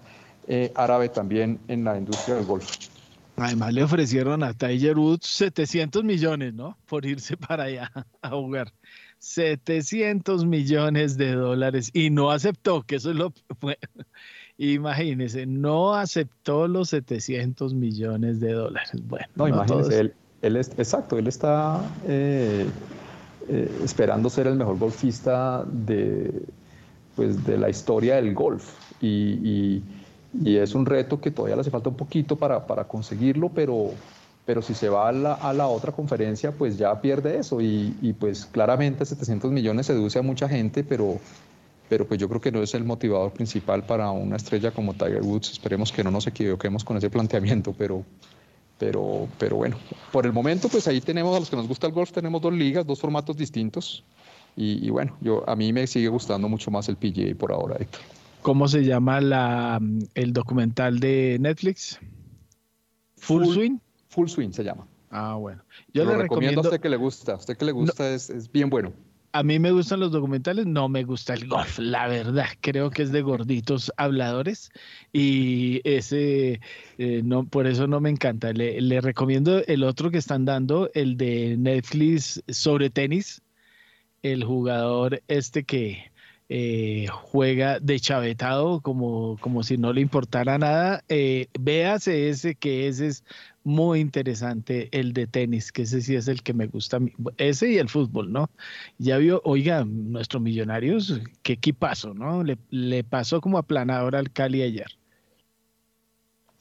árabe 0.76 1.10
también 1.10 1.60
en 1.68 1.84
la 1.84 1.98
industria 1.98 2.36
del 2.36 2.46
golf. 2.46 2.72
Además 3.38 3.72
le 3.72 3.84
ofrecieron 3.84 4.42
a 4.42 4.54
Tiger 4.54 4.98
Woods 4.98 5.28
700 5.28 6.04
millones, 6.04 6.56
¿no? 6.56 6.76
Por 6.88 7.06
irse 7.06 7.38
para 7.38 7.66
allá 7.66 7.92
a 8.22 8.30
jugar. 8.30 8.74
700 9.20 10.46
millones 10.46 11.18
de 11.18 11.34
dólares. 11.34 11.90
Y 11.94 12.10
no 12.10 12.32
aceptó, 12.32 12.84
que 12.84 12.96
eso 12.96 13.12
es 13.12 13.18
lo... 13.18 13.34
Imagínese, 14.60 15.46
no 15.46 15.94
aceptó 15.94 16.68
los 16.68 16.90
700 16.90 17.76
millones 17.76 18.40
de 18.40 18.54
dólares. 18.54 18.90
Bueno, 19.04 19.28
no, 19.36 19.48
imagínese, 19.48 20.00
él, 20.00 20.14
él 20.42 20.56
es, 20.56 20.70
exacto, 20.80 21.20
él 21.20 21.28
está 21.28 21.80
eh, 22.08 22.66
eh, 23.50 23.80
esperando 23.84 24.32
ser 24.32 24.48
el 24.48 24.56
mejor 24.56 24.80
golfista 24.80 25.64
de, 25.64 26.42
pues, 27.16 27.46
de 27.46 27.60
la 27.60 27.70
historia 27.70 28.16
del 28.16 28.34
golf. 28.34 28.74
Y 29.00 29.84
y 30.44 30.58
es 30.58 30.76
un 30.76 30.86
reto 30.86 31.20
que 31.20 31.32
todavía 31.32 31.56
le 31.56 31.62
hace 31.62 31.72
falta 31.72 31.90
un 31.90 31.96
poquito 31.96 32.36
para, 32.36 32.66
para 32.66 32.84
conseguirlo, 32.84 33.50
pero, 33.50 33.92
pero 34.48 34.62
si 34.62 34.74
se 34.74 34.88
va 34.88 35.10
a 35.10 35.12
la, 35.12 35.34
a 35.34 35.52
la, 35.52 35.68
otra 35.68 35.92
conferencia, 35.92 36.54
pues 36.54 36.78
ya 36.78 37.02
pierde 37.02 37.38
eso. 37.38 37.60
Y, 37.60 37.98
y, 38.02 38.14
pues 38.14 38.46
claramente 38.46 39.04
700 39.06 39.52
millones 39.52 39.88
seduce 39.88 40.20
a 40.20 40.22
mucha 40.22 40.48
gente, 40.48 40.86
pero, 40.86 41.20
pero 41.90 42.08
pues 42.08 42.18
yo 42.18 42.30
creo 42.30 42.40
que 42.40 42.50
no 42.50 42.64
es 42.64 42.74
el 42.74 42.86
motivador 42.86 43.34
principal 43.34 43.84
para 43.84 44.10
una 44.12 44.38
estrella 44.38 44.72
como 44.72 44.94
Tiger 44.94 45.22
Woods. 45.22 45.52
Esperemos 45.52 45.92
que 45.92 46.02
no 46.02 46.12
nos 46.12 46.28
equivoquemos 46.28 46.86
con 46.86 46.96
ese 46.96 47.10
planteamiento, 47.10 47.76
pero, 47.78 48.06
pero, 48.80 49.28
pero 49.38 49.58
bueno, 49.58 49.76
por 50.14 50.26
el 50.26 50.32
momento 50.32 50.70
pues 50.70 50.88
ahí 50.88 51.02
tenemos 51.02 51.36
a 51.36 51.42
los 51.42 51.50
que 51.50 51.58
nos 51.58 51.68
gusta 51.68 51.88
el 51.88 51.92
golf, 51.92 52.14
tenemos 52.14 52.42
dos 52.42 52.54
ligas, 52.54 52.88
dos 52.88 53.02
formatos 53.02 53.36
distintos. 53.36 54.06
Y, 54.56 54.88
y 54.88 54.90
bueno, 54.92 55.18
yo, 55.20 55.44
a 55.46 55.58
mí 55.58 55.74
me 55.74 55.86
sigue 55.88 56.08
gustando 56.08 56.48
mucho 56.48 56.72
más 56.72 56.88
el 56.88 56.96
PGA 56.96 57.36
por 57.38 57.52
ahora, 57.52 57.76
Héctor. 57.78 58.00
¿Cómo 58.44 58.70
se 58.70 58.86
llama 58.86 59.20
la, 59.20 59.82
el 60.16 60.32
documental 60.32 61.02
de 61.02 61.36
Netflix? 61.38 62.00
Full, 63.18 63.44
Swing. 63.44 63.80
Full 64.18 64.30
Swing 64.30 64.52
se 64.52 64.64
llama. 64.64 64.88
Ah, 65.12 65.36
bueno. 65.36 65.64
Yo 65.94 66.04
le 66.04 66.18
recomiendo, 66.18 66.62
a 66.62 66.64
usted 66.64 66.82
que 66.82 66.90
le 66.90 66.98
gusta. 66.98 67.34
A 67.34 67.36
usted 67.36 67.56
que 67.56 67.66
le 67.66 67.72
gusta 67.72 68.10
es, 68.10 68.32
es, 68.32 68.52
bien 68.52 68.68
bueno. 68.68 68.92
A 69.32 69.44
mí 69.44 69.60
me 69.60 69.72
gustan 69.72 70.00
los 70.00 70.12
documentales, 70.12 70.66
no 70.66 70.90
me 70.90 71.04
gusta 71.04 71.36
el 71.36 71.48
golf, 71.48 71.78
la 71.78 72.08
verdad. 72.08 72.48
Creo 72.60 72.90
que 72.90 73.04
es 73.04 73.12
de 73.12 73.22
gorditos 73.22 73.94
habladores 73.96 74.72
y 75.14 75.82
ese, 75.84 76.62
eh, 76.98 77.22
no, 77.24 77.46
por 77.46 77.68
eso 77.68 77.86
no 77.86 78.02
me 78.02 78.10
encanta. 78.10 78.54
Le, 78.54 78.82
le 78.82 79.02
recomiendo 79.02 79.64
el 79.68 79.84
otro 79.84 80.10
que 80.10 80.18
están 80.18 80.46
dando, 80.46 80.90
el 80.96 81.16
de 81.16 81.56
Netflix 81.56 82.42
sobre 82.48 82.90
tenis. 82.90 83.44
El 84.24 84.44
jugador 84.44 85.22
este 85.28 85.64
que, 85.64 86.10
eh, 86.50 87.08
juega 87.12 87.78
de 87.82 88.00
chavetado 88.00 88.80
como, 88.80 89.38
como 89.42 89.64
si 89.64 89.78
no 89.78 89.92
le 89.92 90.02
importara 90.02 90.58
nada. 90.58 91.04
Eh, 91.10 91.48
véase 91.60 92.30
ese 92.30 92.56
que 92.56 92.88
ese 92.88 93.08
es 93.08 93.24
muy 93.68 94.00
interesante, 94.00 94.88
el 94.98 95.12
de 95.12 95.28
tenis, 95.28 95.74
que 95.74 95.82
ese 95.82 96.02
sí 96.02 96.16
es 96.16 96.30
el 96.30 96.42
que 96.42 96.54
me 96.54 96.68
gusta, 96.68 97.00
ese 97.38 97.70
y 97.70 97.78
el 97.78 97.90
fútbol, 97.90 98.32
¿no? 98.32 98.50
Ya 98.98 99.18
vio, 99.18 99.42
oiga, 99.44 99.84
nuestros 99.84 100.42
millonarios, 100.42 101.20
qué 101.44 101.54
equipazo, 101.54 102.14
¿no? 102.14 102.46
Le, 102.46 102.58
le 102.70 103.04
pasó 103.04 103.42
como 103.42 103.58
aplanador 103.58 104.16
al 104.16 104.32
Cali 104.32 104.62
ayer. 104.62 104.88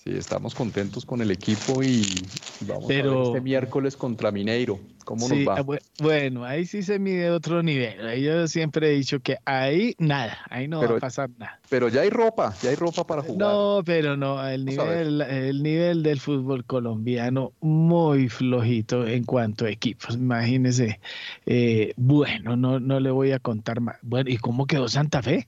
Sí, 0.06 0.12
estamos 0.16 0.54
contentos 0.54 1.04
con 1.04 1.20
el 1.20 1.32
equipo 1.32 1.82
y, 1.82 2.04
Vamos 2.60 2.84
Pero- 2.86 3.10
a 3.10 3.14
ver 3.16 3.26
este 3.26 3.40
miércoles 3.40 3.96
contra 3.96 4.30
Mineiro. 4.30 4.78
¿Cómo 5.04 5.28
Sí, 5.28 5.44
nos 5.44 5.48
va? 5.48 5.62
bu- 5.62 5.80
bueno, 5.98 6.44
ahí 6.44 6.64
sí 6.64 6.82
se 6.82 6.98
mide 6.98 7.30
otro 7.30 7.62
nivel. 7.62 8.06
Ahí 8.06 8.22
Yo 8.22 8.46
siempre 8.48 8.88
he 8.88 8.92
dicho 8.96 9.20
que 9.20 9.36
ahí 9.44 9.94
nada, 9.98 10.38
ahí 10.48 10.68
no 10.68 10.80
va 10.80 10.96
a 10.96 11.00
pasar 11.00 11.28
nada. 11.38 11.60
Pero 11.68 11.88
ya 11.88 12.00
hay 12.02 12.10
ropa, 12.10 12.54
ya 12.62 12.70
hay 12.70 12.76
ropa 12.76 13.04
para 13.06 13.22
jugar. 13.22 13.38
No, 13.38 13.82
pero 13.84 14.16
no, 14.16 14.44
el 14.48 14.64
Vamos 14.64 14.84
nivel, 14.84 15.20
el 15.22 15.62
nivel 15.62 16.02
del 16.02 16.18
fútbol 16.20 16.64
colombiano 16.64 17.52
muy 17.60 18.28
flojito 18.28 19.06
en 19.06 19.24
cuanto 19.24 19.64
a 19.66 19.70
equipos. 19.70 20.14
Imagínese, 20.14 20.98
eh, 21.46 21.92
bueno, 21.96 22.56
no, 22.56 22.78
no 22.80 23.00
le 23.00 23.10
voy 23.10 23.32
a 23.32 23.38
contar 23.40 23.80
más. 23.80 23.96
Bueno, 24.02 24.30
¿y 24.30 24.38
cómo 24.38 24.66
quedó 24.66 24.88
Santa 24.88 25.20
Fe? 25.22 25.46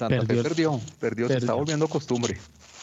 Santa 0.00 0.16
perdió- 0.24 0.42
Fe 0.42 0.48
perdió, 0.48 0.80
perdió, 0.98 1.28
se 1.28 1.36
está 1.36 1.52
volviendo 1.52 1.86
costumbre. 1.88 2.38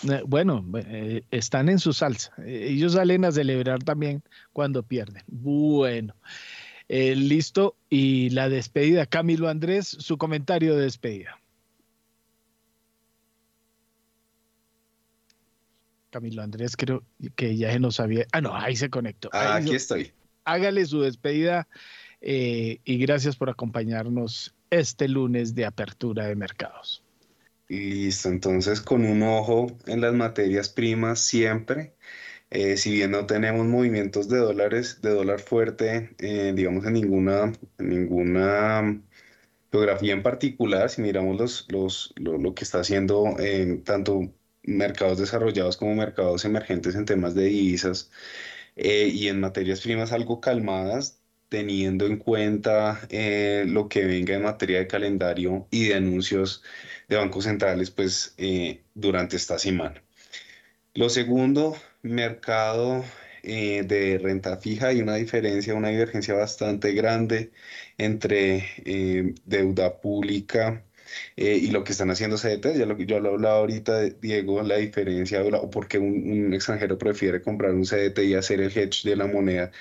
Eh, 0.07 0.21
Bueno, 0.27 0.63
eh, 0.85 1.23
están 1.31 1.67
en 1.69 1.79
su 1.79 1.91
salsa. 1.93 2.31
Eh, 2.45 2.67
Ellos 2.69 2.93
salen 2.93 3.25
a 3.25 3.31
celebrar 3.31 3.79
también 3.83 4.21
cuando 4.53 4.83
pierden. 4.83 5.23
Bueno, 5.27 6.15
eh, 6.87 7.15
listo. 7.15 7.75
Y 7.89 8.29
la 8.29 8.49
despedida, 8.49 9.07
Camilo 9.07 9.49
Andrés, 9.49 9.87
su 9.87 10.17
comentario 10.19 10.75
de 10.75 10.83
despedida. 10.83 11.39
Camilo 16.09 16.41
Andrés, 16.41 16.77
creo 16.77 17.03
que 17.35 17.57
ya 17.57 17.71
se 17.73 17.79
nos 17.79 17.99
había. 17.99 18.25
Ah, 18.31 18.41
no, 18.41 18.55
ahí 18.55 18.75
se 18.75 18.89
conectó. 18.89 19.29
Ahí 19.33 19.63
Aquí 19.63 19.75
estoy. 19.75 20.11
Hágale 20.45 20.85
su 20.85 21.01
despedida 21.01 21.67
eh, 22.21 22.79
y 22.85 22.97
gracias 22.97 23.35
por 23.35 23.49
acompañarnos 23.49 24.53
este 24.69 25.07
lunes 25.07 25.55
de 25.55 25.65
apertura 25.65 26.25
de 26.27 26.35
mercados. 26.35 27.03
Listo, 27.69 28.29
entonces 28.29 28.79
con 28.81 29.03
un 29.05 29.23
ojo 29.23 29.67
en 29.87 29.99
las 29.99 30.13
materias 30.13 30.69
primas 30.69 31.19
siempre, 31.19 31.95
eh, 32.49 32.77
si 32.77 32.91
bien 32.93 33.11
no 33.11 33.25
tenemos 33.27 33.65
movimientos 33.65 34.29
de 34.29 34.37
dólares, 34.39 35.01
de 35.01 35.11
dólar 35.11 35.39
fuerte, 35.41 36.15
eh, 36.19 36.53
digamos 36.55 36.85
en 36.85 36.93
ninguna, 36.93 37.53
en 37.79 37.89
ninguna 37.89 39.01
geografía 39.71 40.13
en 40.13 40.23
particular, 40.23 40.89
si 40.89 41.01
miramos 41.01 41.37
los, 41.39 41.67
los, 41.69 42.13
lo, 42.17 42.55
que 42.55 42.63
está 42.65 42.79
haciendo 42.81 43.35
eh, 43.39 43.81
tanto 43.85 44.33
mercados 44.63 45.19
desarrollados 45.19 45.77
como 45.77 45.95
mercados 45.95 46.45
emergentes 46.45 46.95
en 46.95 47.05
temas 47.05 47.35
de 47.35 47.45
divisas 47.45 48.11
y 48.75 49.27
en 49.27 49.39
materias 49.41 49.81
primas 49.81 50.11
algo 50.11 50.41
calmadas, 50.41 51.21
teniendo 51.49 52.05
en 52.05 52.17
cuenta 52.17 53.01
lo 53.65 53.89
que 53.89 54.05
venga 54.05 54.35
en 54.35 54.43
materia 54.43 54.79
de 54.79 54.87
calendario 54.87 55.67
y 55.71 55.87
de 55.89 55.95
anuncios 55.95 56.63
de 57.07 57.15
bancos 57.15 57.45
centrales, 57.45 57.91
pues 57.91 58.33
eh, 58.37 58.81
durante 58.93 59.35
esta 59.35 59.57
semana. 59.59 60.03
Lo 60.93 61.09
segundo, 61.09 61.77
mercado 62.01 63.03
eh, 63.43 63.83
de 63.83 64.17
renta 64.17 64.57
fija, 64.57 64.87
hay 64.87 65.01
una 65.01 65.15
diferencia, 65.15 65.75
una 65.75 65.89
divergencia 65.89 66.33
bastante 66.33 66.93
grande 66.93 67.51
entre 67.97 68.65
eh, 68.85 69.35
deuda 69.45 70.01
pública 70.01 70.83
y 71.37 71.71
lo 71.71 71.83
que 71.83 71.93
están 71.93 72.11
haciendo 72.11 72.37
CDT, 72.37 72.77
ya 72.77 72.85
lo 72.85 72.97
yo 72.97 73.19
lo 73.19 73.29
hablaba 73.29 73.59
ahorita, 73.59 74.01
Diego, 74.21 74.61
la 74.61 74.75
diferencia 74.77 75.41
o, 75.43 75.69
por 75.69 75.87
qué 75.87 75.97
un 75.99 76.53
extranjero 76.53 76.97
prefiere 76.97 77.41
comprar 77.41 77.73
un 77.73 77.85
CDT 77.85 78.19
y 78.25 78.33
hacer 78.35 78.59
el 78.61 78.77
hedge 78.77 79.03
de 79.03 79.15
la 79.15 79.25
moneda. 79.27 79.71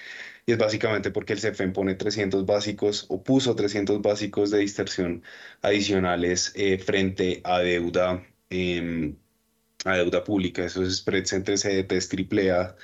Y 0.46 0.52
es 0.52 0.58
básicamente 0.58 1.10
porque 1.10 1.32
el 1.32 1.40
CFM 1.40 1.72
pone 1.72 1.94
300 1.96 2.46
básicos 2.46 3.06
o 3.08 3.22
puso 3.22 3.56
300 3.56 4.00
básicos 4.00 4.50
de 4.50 4.58
distorsión 4.60 5.22
adicionales 5.62 6.52
eh, 6.54 6.78
frente 6.78 7.40
a 7.44 7.58
deuda, 7.60 8.24
em, 8.50 9.16
a 9.84 9.96
deuda 9.96 10.24
pública. 10.24 10.64
Esos 10.64 10.98
spreads 10.98 11.32
entre 11.32 11.56
CDTs 11.58 12.08
AAA 12.08 12.76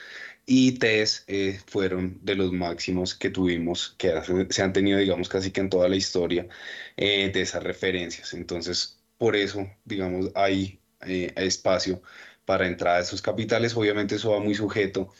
y 0.46 0.72
TES 0.78 1.24
eh, 1.28 1.60
fueron 1.66 2.18
de 2.22 2.34
los 2.34 2.52
máximos 2.52 3.14
que 3.14 3.30
tuvimos, 3.30 3.94
que 3.98 4.12
se 4.50 4.62
han 4.62 4.72
tenido, 4.72 4.98
digamos, 4.98 5.28
casi 5.28 5.50
que 5.52 5.60
en 5.60 5.70
toda 5.70 5.88
la 5.88 5.96
historia 5.96 6.48
eh, 6.96 7.30
de 7.32 7.42
esas 7.42 7.62
referencias. 7.62 8.34
Entonces, 8.34 9.00
por 9.18 9.36
eso, 9.36 9.68
digamos, 9.84 10.30
hay 10.34 10.80
eh, 11.06 11.32
espacio 11.36 12.02
para 12.44 12.66
entrada 12.66 12.96
de 12.98 13.04
esos 13.04 13.22
capitales. 13.22 13.76
Obviamente 13.76 14.16
eso 14.16 14.32
va 14.32 14.40
muy 14.40 14.54
sujeto 14.54 15.12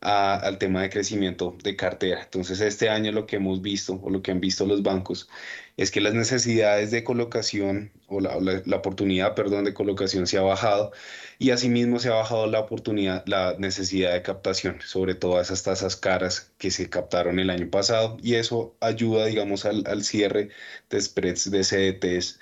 al 0.00 0.58
tema 0.58 0.82
de 0.82 0.90
crecimiento 0.90 1.56
de 1.62 1.76
cartera. 1.76 2.22
Entonces, 2.22 2.60
este 2.60 2.88
año 2.88 3.12
lo 3.12 3.26
que 3.26 3.36
hemos 3.36 3.60
visto 3.62 4.00
o 4.02 4.10
lo 4.10 4.22
que 4.22 4.30
han 4.30 4.40
visto 4.40 4.66
los 4.66 4.82
bancos 4.82 5.28
es 5.76 5.90
que 5.90 6.00
las 6.00 6.14
necesidades 6.14 6.90
de 6.90 7.04
colocación 7.04 7.92
o 8.06 8.20
la, 8.20 8.38
la- 8.40 8.62
la 8.64 8.76
oportunidad, 8.76 9.34
perdón, 9.34 9.64
de 9.64 9.74
colocación 9.74 10.26
se 10.26 10.38
ha 10.38 10.42
bajado 10.42 10.92
y 11.38 11.50
asimismo 11.50 11.98
se 11.98 12.08
ha 12.08 12.14
bajado 12.14 12.46
la 12.46 12.60
oportunidad, 12.60 13.24
la 13.26 13.56
necesidad 13.58 14.12
de 14.12 14.22
captación, 14.22 14.80
sobre 14.82 15.14
todo 15.14 15.40
esas 15.40 15.62
tasas 15.62 15.96
caras 15.96 16.52
que 16.58 16.70
se 16.70 16.88
captaron 16.90 17.38
el 17.38 17.50
año 17.50 17.70
pasado 17.70 18.16
y 18.22 18.34
eso 18.34 18.76
ayuda, 18.80 19.26
digamos, 19.26 19.64
al, 19.64 19.84
al 19.86 20.02
cierre 20.04 20.50
de 20.90 21.00
spreads 21.00 21.50
de 21.50 21.64
CDTs 21.64 22.40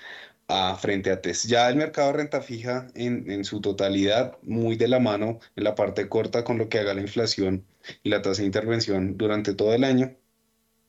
a 0.49 0.75
frente 0.75 1.11
a 1.11 1.21
TES. 1.21 1.43
Ya 1.43 1.69
el 1.69 1.75
mercado 1.77 2.07
de 2.11 2.17
renta 2.17 2.41
fija 2.41 2.87
en, 2.95 3.29
en 3.31 3.45
su 3.45 3.61
totalidad, 3.61 4.37
muy 4.41 4.75
de 4.75 4.87
la 4.87 4.99
mano 4.99 5.39
en 5.55 5.63
la 5.63 5.75
parte 5.75 6.09
corta 6.09 6.43
con 6.43 6.57
lo 6.57 6.69
que 6.69 6.79
haga 6.79 6.93
la 6.93 7.01
inflación 7.01 7.65
y 8.03 8.09
la 8.09 8.21
tasa 8.21 8.41
de 8.41 8.47
intervención 8.47 9.17
durante 9.17 9.53
todo 9.53 9.73
el 9.73 9.83
año. 9.83 10.15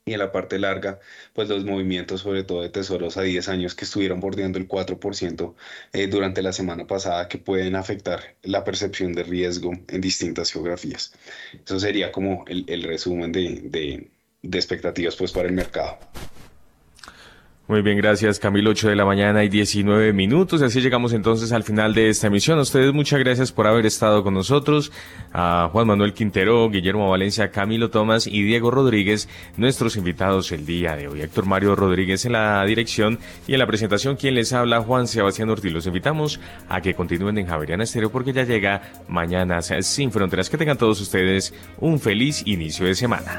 Y 0.07 0.15
en 0.15 0.19
la 0.19 0.33
parte 0.33 0.59
larga, 0.59 0.99
pues 1.35 1.49
los 1.49 1.65
movimientos, 1.65 2.23
sobre 2.23 2.43
todo 2.43 2.63
de 2.63 2.71
tesoros 2.71 3.17
a 3.19 3.23
10 3.23 3.49
años 3.51 3.75
que 3.75 3.85
estuvieron 3.85 4.19
bordeando 4.19 4.59
el 4.59 4.67
4% 4.67 5.55
eh, 5.93 6.07
durante 6.09 6.43
la 6.43 6.53
semana 6.53 6.87
pasada, 6.87 7.29
que 7.29 7.39
pueden 7.39 7.77
afectar 7.77 8.37
la 8.43 8.65
percepción 8.65 9.13
de 9.13 9.25
riesgo 9.25 9.73
en 9.89 10.01
distintas 10.01 10.53
geografías. 10.53 11.13
Eso 11.65 11.79
sería 11.79 12.11
como 12.13 12.45
el, 12.49 12.65
el 12.69 12.83
resumen 12.85 13.31
de, 13.31 13.61
de, 13.65 14.11
de 14.43 14.59
expectativas 14.59 15.17
pues, 15.17 15.33
para 15.33 15.49
el 15.49 15.55
mercado. 15.55 15.99
Muy 17.71 17.83
bien, 17.83 17.99
gracias 17.99 18.41
Camilo, 18.41 18.71
8 18.71 18.89
de 18.89 18.97
la 18.97 19.05
mañana 19.05 19.45
y 19.45 19.49
19 19.49 20.13
minutos. 20.13 20.61
Así 20.61 20.81
llegamos 20.81 21.13
entonces 21.13 21.53
al 21.53 21.63
final 21.63 21.95
de 21.95 22.09
esta 22.09 22.27
emisión. 22.27 22.59
A 22.59 22.63
ustedes 22.63 22.93
muchas 22.93 23.21
gracias 23.21 23.53
por 23.53 23.69
haber 23.69 23.87
estado 23.87 24.25
con 24.25 24.35
nosotros. 24.35 24.91
A 25.33 25.69
Juan 25.71 25.87
Manuel 25.87 26.13
Quintero, 26.13 26.69
Guillermo 26.69 27.09
Valencia, 27.09 27.53
Camilo 27.53 27.89
Tomás 27.89 28.27
y 28.27 28.43
Diego 28.43 28.73
Rodríguez, 28.73 29.29
nuestros 29.57 29.95
invitados 29.95 30.51
el 30.51 30.67
día 30.67 30.97
de 30.97 31.07
hoy. 31.07 31.21
Héctor 31.21 31.47
Mario 31.47 31.77
Rodríguez 31.77 32.25
en 32.25 32.33
la 32.33 32.65
dirección 32.65 33.21
y 33.47 33.53
en 33.53 33.61
la 33.61 33.69
presentación, 33.69 34.17
quien 34.17 34.35
les 34.35 34.53
habla, 34.53 34.81
Juan 34.81 35.07
Sebastián 35.07 35.49
Ortiz. 35.51 35.73
Los 35.73 35.87
invitamos 35.87 36.41
a 36.69 36.81
que 36.81 36.95
continúen 36.95 37.39
en 37.39 37.47
Javeriana 37.47 37.85
Estéreo 37.85 38.11
porque 38.11 38.33
ya 38.33 38.43
llega 38.43 38.83
Mañanas 39.07 39.73
Sin 39.83 40.11
Fronteras. 40.11 40.51
Que 40.51 40.59
tengan 40.59 40.77
todos 40.77 41.01
ustedes 41.01 41.55
un 41.79 42.01
feliz 42.01 42.43
inicio 42.47 42.87
de 42.87 42.97
semana. 42.97 43.39